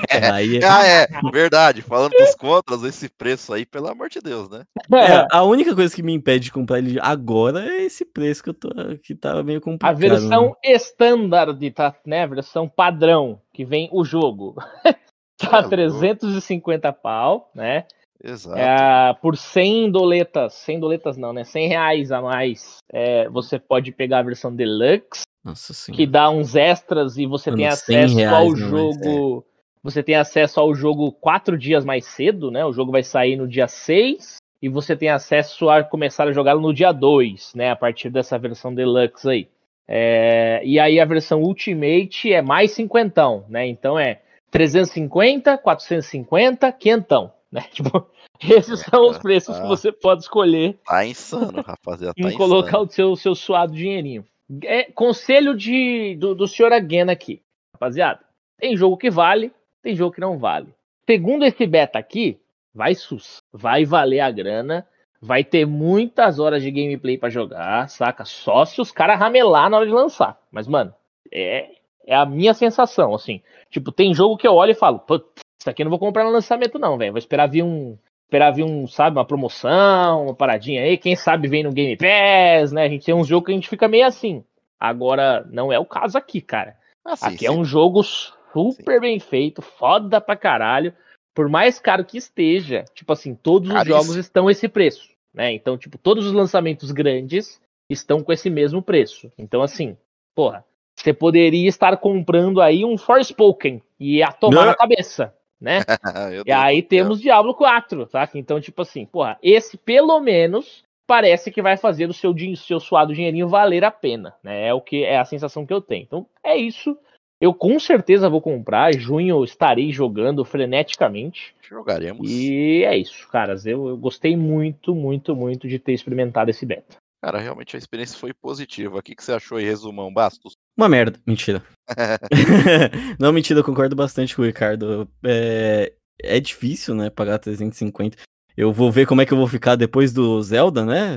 É, 0.09 0.31
aí, 0.31 0.61
Ah, 0.65 0.85
é, 0.87 1.07
verdade. 1.33 1.83
Falando 1.83 2.13
dos 2.13 2.35
contras, 2.35 2.83
esse 2.85 3.09
preço 3.09 3.53
aí, 3.53 3.65
pelo 3.67 3.89
amor 3.89 4.09
de 4.09 4.21
Deus, 4.21 4.49
né? 4.49 4.63
é, 4.95 5.27
a 5.31 5.43
única 5.45 5.75
coisa 5.75 5.95
que 5.95 6.03
me 6.03 6.13
impede 6.13 6.47
de 6.47 6.53
comprar 6.53 6.79
ele 6.79 6.99
agora 7.01 7.65
é 7.69 7.83
esse 7.83 8.05
preço 8.05 8.43
que 8.43 8.51
eu 8.51 8.55
tô 8.55 8.69
que 9.03 9.15
tava 9.15 9.43
meio 9.43 9.59
A 9.59 9.63
complicado. 9.63 9.97
versão 9.99 10.57
né? 10.65 10.73
standard, 10.75 11.71
tá, 11.73 11.95
né? 12.07 12.23
A 12.23 12.27
versão 12.27 12.69
padrão 12.69 13.41
que 13.53 13.65
vem 13.65 13.89
o 13.93 14.05
jogo. 14.05 14.57
tá 15.51 15.59
É, 15.59 15.69
350 15.69 16.93
pau, 16.93 17.51
né? 17.55 17.85
Exato. 18.23 18.57
É, 18.59 19.15
por 19.21 19.37
100 19.37 19.91
doletas, 19.91 20.55
100 20.55 20.81
doletas 20.81 21.17
não, 21.17 21.33
né? 21.33 21.43
100 21.45 21.69
reais 21.69 22.13
a 22.13 22.23
mais, 22.23 22.77
é, 22.93 23.29
você 23.29 23.59
pode 23.59 23.91
pegar 23.91 24.19
a 24.19 24.23
versão 24.23 24.55
deluxe, 24.55 25.23
Nossa 25.45 25.73
senhora. 25.75 25.97
que 25.97 26.07
dá 26.07 26.31
uns 26.31 26.55
extras 26.55 27.19
e 27.19 27.27
você 27.27 27.51
Mano, 27.51 27.63
tem 27.63 27.71
100 27.71 27.97
acesso 27.97 28.17
reais, 28.17 28.35
ao 28.35 28.49
mas 28.51 28.59
jogo. 28.59 29.45
Você 29.83 30.01
tem 30.01 30.15
acesso 30.15 30.61
ao 30.61 30.73
jogo 30.73 31.11
quatro 31.11 31.59
dias 31.59 31.85
mais 31.85 32.07
cedo, 32.07 32.53
né? 32.53 32.65
O 32.65 32.73
jogo 32.73 32.93
vai 32.93 33.03
sair 33.03 33.35
no 33.35 33.49
dia 33.49 33.67
6 33.67 34.37
e 34.63 34.69
você 34.69 34.95
tem 34.95 35.09
acesso 35.09 35.69
a 35.69 35.83
começar 35.83 36.29
a 36.29 36.33
jogá-lo 36.33 36.61
no 36.61 36.73
dia 36.73 36.93
2, 36.93 37.53
né? 37.57 37.73
A 37.73 37.77
partir 37.77 38.09
dessa 38.09 38.39
versão 38.39 38.73
deluxe 38.73 39.29
aí. 39.29 39.49
É, 39.89 40.63
e 40.65 40.79
aí 40.79 41.01
a 41.01 41.05
versão 41.05 41.43
Ultimate 41.43 42.33
é 42.33 42.41
mais 42.41 42.71
cinquentão, 42.71 43.45
né? 43.49 43.67
Então 43.67 43.99
é 43.99 44.21
350, 44.53 45.57
450, 45.59 46.71
quinhentão, 46.73 47.33
né? 47.51 47.63
Tipo, 47.73 48.07
esses 48.41 48.81
são 48.81 49.09
os 49.09 49.19
preços 49.19 49.57
que 49.57 49.63
tá. 49.63 49.69
você 49.69 49.91
pode 49.91 50.23
escolher 50.23 50.79
Tá 50.87 51.05
insano, 51.07 51.63
rapaziada. 51.63 52.15
Tá 52.21 52.29
em 52.29 52.37
colocar 52.37 52.69
insano. 52.69 52.85
o 52.85 52.89
seu, 52.89 53.17
seu 53.17 53.35
suado 53.35 53.73
dinheirinho. 53.73 54.25
É, 54.65 54.85
conselho 54.85 55.57
de, 55.57 56.15
do, 56.17 56.35
do 56.35 56.47
senhor 56.47 56.73
Aguena 56.73 57.13
aqui, 57.13 57.41
rapaziada. 57.75 58.21
Tem 58.59 58.77
jogo 58.77 58.99
que 58.99 59.11
vale, 59.11 59.51
tem 59.83 59.97
jogo 59.97 60.15
que 60.15 60.21
não 60.21 60.39
vale. 60.39 60.75
Segundo 61.09 61.45
esse 61.45 61.67
beta 61.67 61.99
aqui, 61.99 62.39
vai 62.75 62.95
sus. 62.95 63.39
Vai 63.51 63.85
valer 63.85 64.21
a 64.21 64.31
grana. 64.31 64.87
Vai 65.21 65.45
ter 65.45 65.65
muitas 65.65 66.39
horas 66.39 66.63
de 66.63 66.71
gameplay 66.71 67.17
pra 67.17 67.31
jogar, 67.31 67.89
saca? 67.89 68.25
Só 68.25 68.65
se 68.65 68.81
os 68.81 68.91
caras 68.91 69.19
ramelar 69.19 69.71
na 69.71 69.79
hora 69.79 69.87
de 69.87 69.93
lançar. 69.93 70.37
Mas, 70.51 70.67
mano, 70.67 70.93
é, 71.33 71.71
é 72.07 72.15
a 72.15 72.27
minha 72.27 72.55
sensação, 72.55 73.15
assim. 73.15 73.41
Tipo, 73.71 73.93
tem 73.93 74.15
jogo 74.15 74.37
que 74.37 74.47
eu 74.47 74.55
olho 74.55 74.73
e 74.73 74.77
falo, 74.77 74.99
putz, 74.99 75.27
isso 75.61 75.71
aqui 75.71 75.83
eu 75.83 75.85
não 75.85 75.91
vou 75.91 75.99
comprar 75.99 76.25
no 76.25 76.31
lançamento, 76.31 76.79
não, 76.79 76.99
velho. 76.99 77.13
Vou 77.13 77.19
esperar 77.19 77.49
vir 77.49 77.63
um, 77.63 77.97
esperar 78.33 78.51
vir 78.51 78.65
um, 78.65 78.87
sabe, 78.89 79.19
uma 79.19 79.25
promoção, 79.25 80.25
uma 80.25 80.35
paradinha 80.35 80.83
aí, 80.83 80.97
quem 80.97 81.15
sabe 81.15 81.49
vem 81.49 81.63
no 81.63 81.73
Game 81.73 81.97
Pass, 81.97 82.73
né? 82.73 82.85
A 82.85 82.89
gente 82.89 83.05
tem 83.05 83.15
uns 83.15 83.27
jogos 83.27 83.47
que 83.47 83.53
a 83.53 83.55
gente 83.55 83.69
fica 83.69 83.87
meio 83.87 84.07
assim. 84.07 84.43
Agora, 84.81 85.47
não 85.51 85.73
é 85.73 85.79
o 85.79 85.85
caso 85.85 86.17
aqui, 86.17 86.41
cara. 86.41 86.77
Ah, 87.05 87.15
sim, 87.15 87.27
aqui 87.27 87.47
é 87.47 87.51
sim. 87.51 87.57
um 87.57 87.65
jogo 87.65 88.03
super 88.03 89.01
bem 89.01 89.21
feito, 89.21 89.61
foda 89.61 90.21
pra 90.21 90.37
caralho. 90.37 90.95
Por 91.35 91.49
mais 91.49 91.79
caro 91.79 92.05
que 92.05 92.19
esteja, 92.19 92.85
tipo 92.95 93.13
assim, 93.13 93.35
todos 93.35 93.69
os 93.69 93.75
Caríssimo. 93.75 94.03
jogos 94.03 94.17
estão 94.17 94.51
esse 94.51 94.69
preço, 94.69 95.09
né? 95.33 95.53
Então, 95.53 95.79
tipo, 95.79 95.97
todos 95.97 96.27
os 96.27 96.33
lançamentos 96.33 96.91
grandes 96.91 97.61
estão 97.89 98.23
com 98.23 98.33
esse 98.33 98.51
mesmo 98.51 98.83
preço. 98.83 99.31
Então, 99.39 99.63
assim, 99.63 99.97
porra, 100.35 100.65
você 101.03 101.13
poderia 101.13 101.69
estar 101.69 101.97
comprando 101.97 102.61
aí 102.61 102.85
um 102.85 102.97
Forspoken 102.97 103.83
e 103.99 104.19
ia 104.19 104.33
tomar 104.33 104.61
Não. 104.61 104.67
na 104.67 104.75
cabeça, 104.75 105.35
né? 105.61 105.81
E 106.33 106.45
Deus 106.45 106.59
aí 106.59 106.83
temos 106.83 107.21
Diablo 107.21 107.55
4, 107.55 108.07
tá? 108.07 108.29
Então, 108.35 108.61
tipo 108.61 108.83
assim, 108.83 109.05
porra, 109.05 109.39
esse 109.43 109.77
pelo 109.77 110.19
menos 110.21 110.85
parece 111.07 111.51
que 111.51 111.61
vai 111.61 111.77
fazer 111.77 112.09
o 112.09 112.13
seu, 112.13 112.35
seu 112.57 112.81
suado 112.81 113.15
dinheirinho 113.15 113.49
valer 113.49 113.85
a 113.85 113.91
pena, 113.91 114.35
né? 114.43 114.69
É 114.69 114.75
o 114.75 114.81
que 114.81 115.05
é 115.05 115.19
a 115.19 115.25
sensação 115.25 115.67
que 115.67 115.73
eu 115.73 115.81
tenho. 115.81 116.05
Então, 116.05 116.27
é 116.43 116.57
isso. 116.57 116.97
Eu 117.41 117.53
com 117.53 117.79
certeza 117.81 118.31
vou 118.31 118.41
comprar. 118.41 118.95
Junho 118.95 119.37
eu 119.37 119.45
estarei 119.45 119.91
jogando 119.91 120.45
freneticamente. 120.45 121.55
Jogaremos. 121.61 122.31
E 122.31 122.85
é 122.85 122.97
isso, 122.97 123.29
caras. 123.29 123.67
Eu, 123.67 123.89
eu 123.89 123.97
gostei 123.97 124.37
muito, 124.37 124.95
muito, 124.95 125.35
muito 125.35 125.67
de 125.67 125.79
ter 125.79 125.93
experimentado 125.93 126.51
esse 126.51 126.65
beta. 126.65 126.97
Cara, 127.21 127.39
realmente 127.39 127.77
a 127.77 127.79
experiência 127.79 128.19
foi 128.19 128.33
positiva. 128.33 128.99
O 128.99 129.03
que, 129.03 129.15
que 129.15 129.23
você 129.23 129.33
achou 129.33 129.61
em 129.61 129.65
resumão, 129.65 130.13
Bastos? 130.13 130.57
Uma 130.77 130.89
merda. 130.89 131.19
Mentira. 131.27 131.63
não, 133.19 133.33
mentira, 133.33 133.61
eu 133.61 133.65
concordo 133.65 133.95
bastante 133.97 134.35
com 134.35 134.43
o 134.43 134.45
Ricardo. 134.47 135.09
É, 135.25 135.93
é 136.23 136.41
difícil, 136.41 136.95
né, 136.95 137.11
pagar 137.11 137.39
350. 137.39 138.17
Eu 138.55 138.71
vou 138.71 138.93
ver 138.93 139.07
como 139.07 139.23
é 139.23 139.25
que 139.27 139.33
eu 139.33 139.39
vou 139.39 139.47
ficar 139.47 139.77
depois 139.77 140.13
do 140.13 140.43
Zelda, 140.43 140.85
né? 140.85 141.17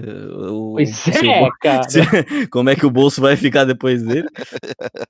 O, 0.50 0.74
Pois 0.76 1.06
é, 1.10 1.44
eu- 1.46 1.50
cara. 1.60 1.84
se- 1.90 2.48
como 2.50 2.70
é 2.70 2.76
que 2.78 2.86
o 2.86 2.90
bolso 2.90 3.20
vai 3.20 3.36
ficar 3.36 3.66
depois 3.66 4.02
dele? 4.04 4.30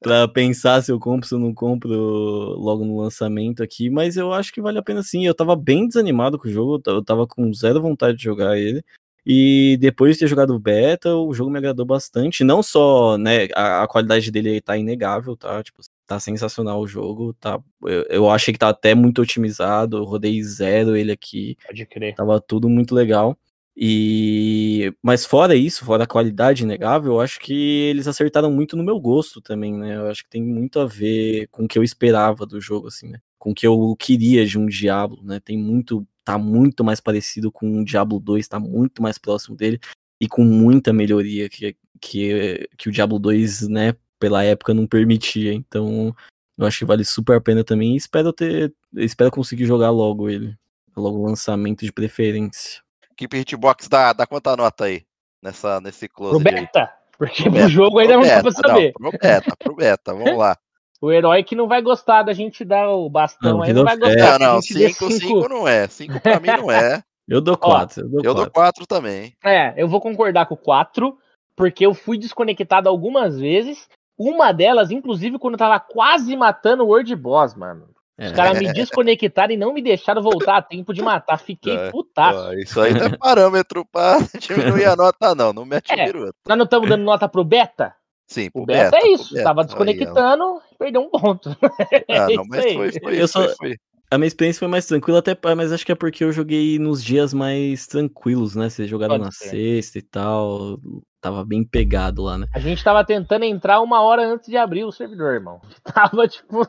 pra 0.01 0.27
pensar 0.27 0.81
se 0.81 0.91
eu 0.91 0.99
compro, 0.99 1.27
se 1.27 1.35
eu 1.35 1.39
não 1.39 1.53
compro 1.53 1.91
logo 1.91 2.83
no 2.83 2.97
lançamento 2.99 3.61
aqui. 3.61 3.91
Mas 3.91 4.17
eu 4.17 4.33
acho 4.33 4.51
que 4.51 4.59
vale 4.61 4.79
a 4.79 4.83
pena 4.83 5.03
sim. 5.03 5.25
Eu 5.25 5.35
tava 5.35 5.55
bem 5.55 5.87
desanimado 5.87 6.39
com 6.39 6.47
o 6.47 6.51
jogo, 6.51 6.81
eu 6.87 7.03
tava 7.03 7.27
com 7.27 7.53
zero 7.53 7.79
vontade 7.79 8.17
de 8.17 8.23
jogar 8.23 8.57
ele. 8.57 8.83
E 9.25 9.75
depois 9.79 10.13
de 10.15 10.19
ter 10.19 10.27
jogado 10.27 10.53
o 10.53 10.59
beta, 10.59 11.15
o 11.15 11.33
jogo 11.33 11.49
me 11.49 11.57
agradou 11.57 11.85
bastante. 11.85 12.43
Não 12.43 12.61
só, 12.61 13.17
né, 13.17 13.47
a, 13.55 13.83
a 13.83 13.87
qualidade 13.87 14.29
dele 14.31 14.61
tá 14.61 14.77
inegável, 14.77 15.35
tá? 15.35 15.63
Tipo, 15.63 15.81
tá 16.05 16.19
sensacional 16.19 16.79
o 16.79 16.87
jogo, 16.87 17.33
tá? 17.33 17.59
Eu, 17.83 18.03
eu 18.09 18.29
achei 18.29 18.53
que 18.53 18.59
tá 18.59 18.69
até 18.69 18.93
muito 18.93 19.21
otimizado, 19.21 19.97
eu 19.97 20.03
rodei 20.03 20.41
zero 20.43 20.95
ele 20.95 21.11
aqui, 21.11 21.57
Pode 21.65 21.85
crer. 21.87 22.13
tava 22.15 22.39
tudo 22.39 22.69
muito 22.69 22.93
legal. 22.93 23.35
E 23.77 24.93
mas 25.01 25.25
fora 25.25 25.53
isso, 25.55 25.83
fora 25.83 26.05
a 26.05 26.07
qualidade 26.07 26.63
inegável, 26.63 27.13
eu 27.13 27.19
acho 27.19 27.39
que 27.41 27.53
eles 27.89 28.07
acertaram 28.07 28.49
muito 28.49 28.77
no 28.77 28.83
meu 28.83 28.99
gosto 28.99 29.41
também, 29.41 29.73
né? 29.73 29.97
Eu 29.97 30.07
acho 30.07 30.23
que 30.23 30.29
tem 30.29 30.41
muito 30.43 30.79
a 30.79 30.85
ver 30.85 31.47
com 31.51 31.65
o 31.65 31.67
que 31.67 31.77
eu 31.77 31.83
esperava 31.83 32.45
do 32.45 32.61
jogo 32.61 32.87
assim, 32.87 33.09
né? 33.09 33.19
Com 33.37 33.51
o 33.51 33.55
que 33.55 33.67
eu 33.67 33.95
queria 33.99 34.45
de 34.45 34.57
um 34.57 34.65
Diablo, 34.67 35.21
né? 35.23 35.41
Tem 35.43 35.57
muito 35.57 36.07
tá 36.25 36.37
muito 36.37 36.83
mais 36.83 36.99
parecido 36.99 37.51
com 37.51 37.79
o 37.79 37.85
Diablo 37.85 38.19
2, 38.19 38.47
tá 38.47 38.59
muito 38.59 39.01
mais 39.01 39.17
próximo 39.19 39.55
dele 39.55 39.79
e 40.19 40.27
com 40.27 40.43
muita 40.43 40.91
melhoria 40.91 41.47
que 41.47 41.77
que, 42.01 42.67
que 42.77 42.89
o 42.89 42.91
Diablo 42.91 43.17
2, 43.17 43.69
né, 43.69 43.95
pela 44.19 44.43
época 44.43 44.73
não 44.73 44.85
permitia. 44.85 45.53
Então, 45.53 46.15
eu 46.57 46.65
acho 46.65 46.79
que 46.79 46.85
vale 46.85 47.03
super 47.05 47.37
a 47.37 47.41
pena 47.41 47.63
também 47.63 47.93
e 47.93 47.97
espero 47.97 48.33
ter 48.33 48.73
espero 48.95 49.31
conseguir 49.31 49.65
jogar 49.65 49.89
logo 49.89 50.29
ele, 50.29 50.57
logo 50.95 51.19
o 51.19 51.25
lançamento 51.25 51.85
de 51.85 51.91
preferência. 51.91 52.81
Equipe 53.11 53.37
Hitbox 53.37 53.87
dá, 53.87 54.13
dá 54.13 54.27
quanta 54.27 54.55
nota 54.55 54.85
aí? 54.85 55.05
Nessa, 55.41 55.79
nesse 55.79 56.09
close 56.09 56.43
pro 56.43 56.51
beta, 56.51 56.91
porque 57.17 57.43
pro, 57.43 57.51
pro 57.51 57.69
jogo 57.69 57.99
ainda 57.99 58.15
não 58.15 58.23
dá 58.23 58.41
pra 58.41 58.51
saber. 58.51 58.93
Não, 58.99 59.11
pro 59.11 59.19
beta, 59.19 59.55
pro 59.57 59.75
beta, 59.75 60.13
vamos 60.13 60.37
lá. 60.37 60.57
O 61.05 61.11
herói 61.11 61.43
que 61.43 61.55
não 61.55 61.67
vai 61.67 61.83
gostar 61.83 62.23
da 62.23 62.33
gente 62.33 62.65
dar 62.65 62.89
o 62.89 63.07
bastão 63.07 63.57
Não, 63.57 63.61
aí, 63.61 63.71
não 63.71 63.83
vai 63.83 63.93
é. 63.93 63.97
gostar. 63.97 64.39
Não, 64.39 64.53
não, 64.55 64.59
que 64.61 64.73
a 64.73 64.87
gente 64.87 64.87
dê 64.87 64.89
5, 64.93 65.11
5 65.11 65.49
não 65.49 65.67
é. 65.67 65.87
5 65.87 66.19
pra 66.19 66.39
mim 66.39 66.47
não 66.47 66.71
é. 66.71 67.03
Eu 67.29 67.41
dou 67.41 67.57
4, 67.57 68.01
eu 68.03 68.09
dou 68.09 68.19
Eu 68.23 68.33
dou 68.35 68.43
4. 68.51 68.51
4 68.51 68.85
também. 68.87 69.33
É, 69.43 69.73
eu 69.77 69.87
vou 69.87 69.99
concordar 69.99 70.45
com 70.45 70.53
o 70.53 70.57
4, 70.57 71.15
porque 71.55 71.83
eu 71.85 71.93
fui 71.95 72.17
desconectado 72.19 72.87
algumas 72.87 73.39
vezes. 73.39 73.87
Uma 74.17 74.51
delas, 74.51 74.91
inclusive, 74.91 75.37
quando 75.39 75.55
eu 75.55 75.59
tava 75.59 75.79
quase 75.79 76.35
matando 76.35 76.83
o 76.83 76.87
World 76.87 77.15
Boss, 77.15 77.55
mano. 77.55 77.87
Os 78.19 78.31
É. 78.31 78.33
caras 78.33 78.59
me 78.59 78.71
desconectaram 78.73 79.53
e 79.53 79.57
não 79.57 79.73
me 79.73 79.81
deixaram 79.81 80.21
voltar 80.21 80.57
a 80.57 80.61
tempo 80.61 80.93
de 80.93 81.01
matar. 81.01 81.37
Fiquei 81.37 81.75
É. 81.77 81.89
putaço. 81.91 82.53
Isso 82.59 82.79
aí 82.79 82.93
não 82.93 83.07
é 83.07 83.17
parâmetro 83.17 83.83
pra 83.91 84.17
diminuir 84.39 84.85
a 84.85 84.95
nota, 84.95 85.33
não. 85.35 85.51
Não 85.51 85.65
mete 85.65 85.91
É. 85.93 86.11
Nós 86.13 86.57
não 86.57 86.63
estamos 86.65 86.87
dando 86.89 87.03
nota 87.03 87.27
pro 87.27 87.43
beta? 87.43 87.93
Sim, 88.27 88.47
O 88.47 88.51
pro 88.51 88.65
beta, 88.65 88.97
é 88.97 89.07
isso. 89.11 89.33
beta. 89.33 89.43
Tava 89.43 89.61
Aí, 89.61 89.67
desconectando, 89.67 90.61
perdeu 90.79 91.01
um 91.01 91.09
ponto. 91.09 91.49
Ah, 92.09 92.31
É 92.31 92.35
não, 92.35 92.43
isso 92.43 92.45
mas 92.49 92.65
aí. 92.65 92.73
foi, 92.73 92.91
foi, 92.91 93.13
Eu 93.21 93.27
foi, 93.27 93.27
só- 93.27 93.55
foi. 93.55 93.75
A 94.11 94.17
minha 94.19 94.27
experiência 94.27 94.59
foi 94.59 94.67
mais 94.67 94.85
tranquila, 94.85 95.17
até, 95.19 95.35
mas 95.55 95.71
acho 95.73 95.83
que 95.85 95.91
é 95.91 95.95
porque 95.95 96.23
eu 96.23 96.31
joguei 96.31 96.77
nos 96.77 97.03
dias 97.03 97.33
mais 97.33 97.87
tranquilos, 97.87 98.55
né? 98.55 98.69
Vocês 98.69 98.87
jogaram 98.87 99.15
Pode 99.15 99.25
na 99.25 99.31
ser. 99.31 99.49
sexta 99.49 99.97
e 99.97 100.01
tal. 100.03 100.79
Tava 101.19 101.43
bem 101.43 101.63
pegado 101.63 102.21
lá, 102.21 102.37
né? 102.37 102.45
A 102.53 102.59
gente 102.59 102.83
tava 102.83 103.03
tentando 103.03 103.45
entrar 103.45 103.81
uma 103.81 104.01
hora 104.01 104.25
antes 104.27 104.47
de 104.47 104.55
abrir 104.57 104.83
o 104.85 104.91
servidor, 104.91 105.33
irmão. 105.33 105.59
Tava, 105.83 106.27
tipo, 106.27 106.67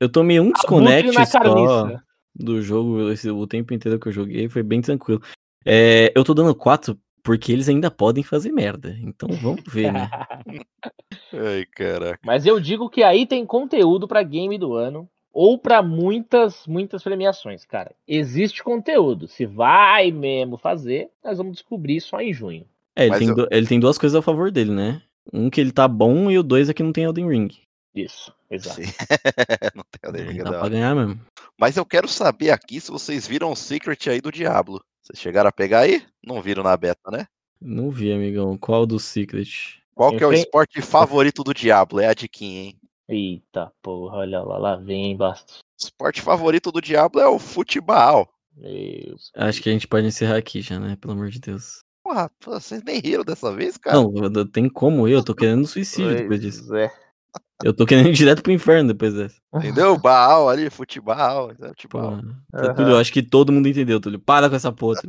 Eu 0.00 0.08
tomei 0.08 0.40
um 0.40 0.50
desconect 0.52 1.26
só 1.26 1.38
do 2.34 2.60
jogo, 2.60 3.10
esse- 3.12 3.30
o 3.30 3.46
tempo 3.46 3.72
inteiro 3.72 3.98
que 4.00 4.08
eu 4.08 4.12
joguei, 4.12 4.48
foi 4.48 4.62
bem 4.64 4.80
tranquilo. 4.80 5.22
É, 5.64 6.12
eu 6.16 6.24
tô 6.24 6.34
dando 6.34 6.52
4 6.54 6.98
porque 7.22 7.52
eles 7.52 7.68
ainda 7.68 7.90
podem 7.90 8.22
fazer 8.24 8.52
merda. 8.52 8.96
Então 9.00 9.28
vamos 9.40 9.62
ver, 9.68 9.92
né? 9.92 10.08
Ai, 11.32 11.64
caraca. 11.66 12.18
Mas 12.24 12.46
eu 12.46 12.58
digo 12.60 12.88
que 12.90 13.02
aí 13.02 13.26
tem 13.26 13.44
conteúdo 13.46 14.06
pra 14.08 14.22
game 14.22 14.58
do 14.58 14.74
ano 14.74 15.08
ou 15.32 15.56
pra 15.58 15.82
muitas, 15.82 16.66
muitas 16.66 17.02
premiações, 17.02 17.64
cara. 17.64 17.92
Existe 18.06 18.62
conteúdo. 18.62 19.26
Se 19.28 19.46
vai 19.46 20.10
mesmo 20.10 20.56
fazer, 20.58 21.08
nós 21.24 21.38
vamos 21.38 21.54
descobrir 21.54 22.00
só 22.00 22.20
em 22.20 22.32
junho. 22.32 22.66
É, 22.94 23.06
ele 23.06 23.18
tem, 23.18 23.28
eu- 23.28 23.48
ele 23.50 23.66
tem 23.66 23.80
duas 23.80 23.96
coisas 23.96 24.18
a 24.18 24.22
favor 24.22 24.50
dele, 24.50 24.70
né? 24.72 25.00
Um 25.32 25.48
que 25.48 25.60
ele 25.60 25.72
tá 25.72 25.86
bom 25.88 26.30
e 26.30 26.38
o 26.38 26.42
dois 26.42 26.68
é 26.68 26.74
que 26.74 26.82
não 26.82 26.92
tem 26.92 27.04
Elden 27.04 27.28
Ring. 27.28 27.48
Isso, 27.94 28.32
exato. 28.50 28.82
Sim. 28.82 28.92
não 29.74 29.84
tem 29.90 30.10
a 30.10 30.22
É, 30.22 30.24
nem 30.32 30.42
dá 30.42 30.50
não. 30.50 30.60
pra 30.60 30.68
ganhar 30.68 30.94
mesmo. 30.94 31.20
Mas 31.58 31.76
eu 31.76 31.86
quero 31.86 32.08
saber 32.08 32.50
aqui 32.50 32.80
se 32.80 32.90
vocês 32.90 33.26
viram 33.26 33.52
o 33.52 33.56
secret 33.56 34.08
aí 34.10 34.20
do 34.20 34.32
Diablo. 34.32 34.82
Vocês 35.02 35.18
chegaram 35.18 35.48
a 35.48 35.52
pegar 35.52 35.80
aí? 35.80 36.06
Não 36.24 36.40
viram 36.40 36.62
na 36.62 36.76
beta, 36.76 37.10
né? 37.10 37.26
Não 37.60 37.90
vi, 37.90 38.12
amigão. 38.12 38.56
Qual 38.56 38.86
do 38.86 39.00
Secret? 39.00 39.82
Qual 39.94 40.16
que 40.16 40.22
é 40.22 40.26
o 40.26 40.32
esporte 40.32 40.80
favorito 40.80 41.42
do 41.42 41.52
Diablo? 41.52 42.00
É 42.00 42.06
a 42.06 42.14
de 42.14 42.28
Kim, 42.28 42.56
hein? 42.56 42.80
Eita 43.08 43.72
porra, 43.82 44.18
olha 44.18 44.40
lá, 44.40 44.58
lá 44.58 44.76
vem 44.76 45.16
basta. 45.16 45.54
O 45.54 45.84
esporte 45.84 46.22
favorito 46.22 46.70
do 46.70 46.80
Diablo 46.80 47.20
é 47.20 47.26
o 47.26 47.38
futebol. 47.38 48.28
Meu 48.56 49.16
Acho 49.34 49.60
que 49.60 49.68
a 49.68 49.72
gente 49.72 49.88
pode 49.88 50.06
encerrar 50.06 50.36
aqui 50.36 50.62
já, 50.62 50.78
né? 50.78 50.96
Pelo 51.00 51.14
amor 51.14 51.30
de 51.30 51.40
Deus. 51.40 51.84
Porra, 52.04 52.30
pô, 52.40 52.52
vocês 52.52 52.82
nem 52.84 53.00
riram 53.00 53.24
dessa 53.24 53.52
vez, 53.52 53.76
cara? 53.76 53.96
Não, 53.96 54.46
tem 54.46 54.68
como 54.68 55.08
eu, 55.08 55.18
eu 55.18 55.24
tô 55.24 55.34
querendo 55.34 55.66
suicídio 55.66 56.16
depois 56.16 56.40
disso. 56.40 56.64
Pois 56.68 56.80
é. 56.80 56.92
Eu 57.64 57.72
tô 57.74 57.86
querendo 57.86 58.08
ir 58.08 58.12
direto 58.14 58.42
pro 58.42 58.52
inferno 58.52 58.88
depois 58.88 59.14
dessa. 59.14 59.36
Entendeu? 59.54 59.98
Baal 59.98 60.48
ali, 60.48 60.70
futebol. 60.70 61.50
é, 61.50 61.72
Pô, 61.88 62.62
tá, 62.62 62.74
Túlio, 62.74 62.92
eu 62.92 62.98
acho 62.98 63.12
que 63.12 63.22
todo 63.22 63.52
mundo 63.52 63.68
entendeu, 63.68 64.00
Túlio. 64.00 64.18
Para 64.18 64.48
com 64.48 64.56
essa 64.56 64.72
porra. 64.72 65.00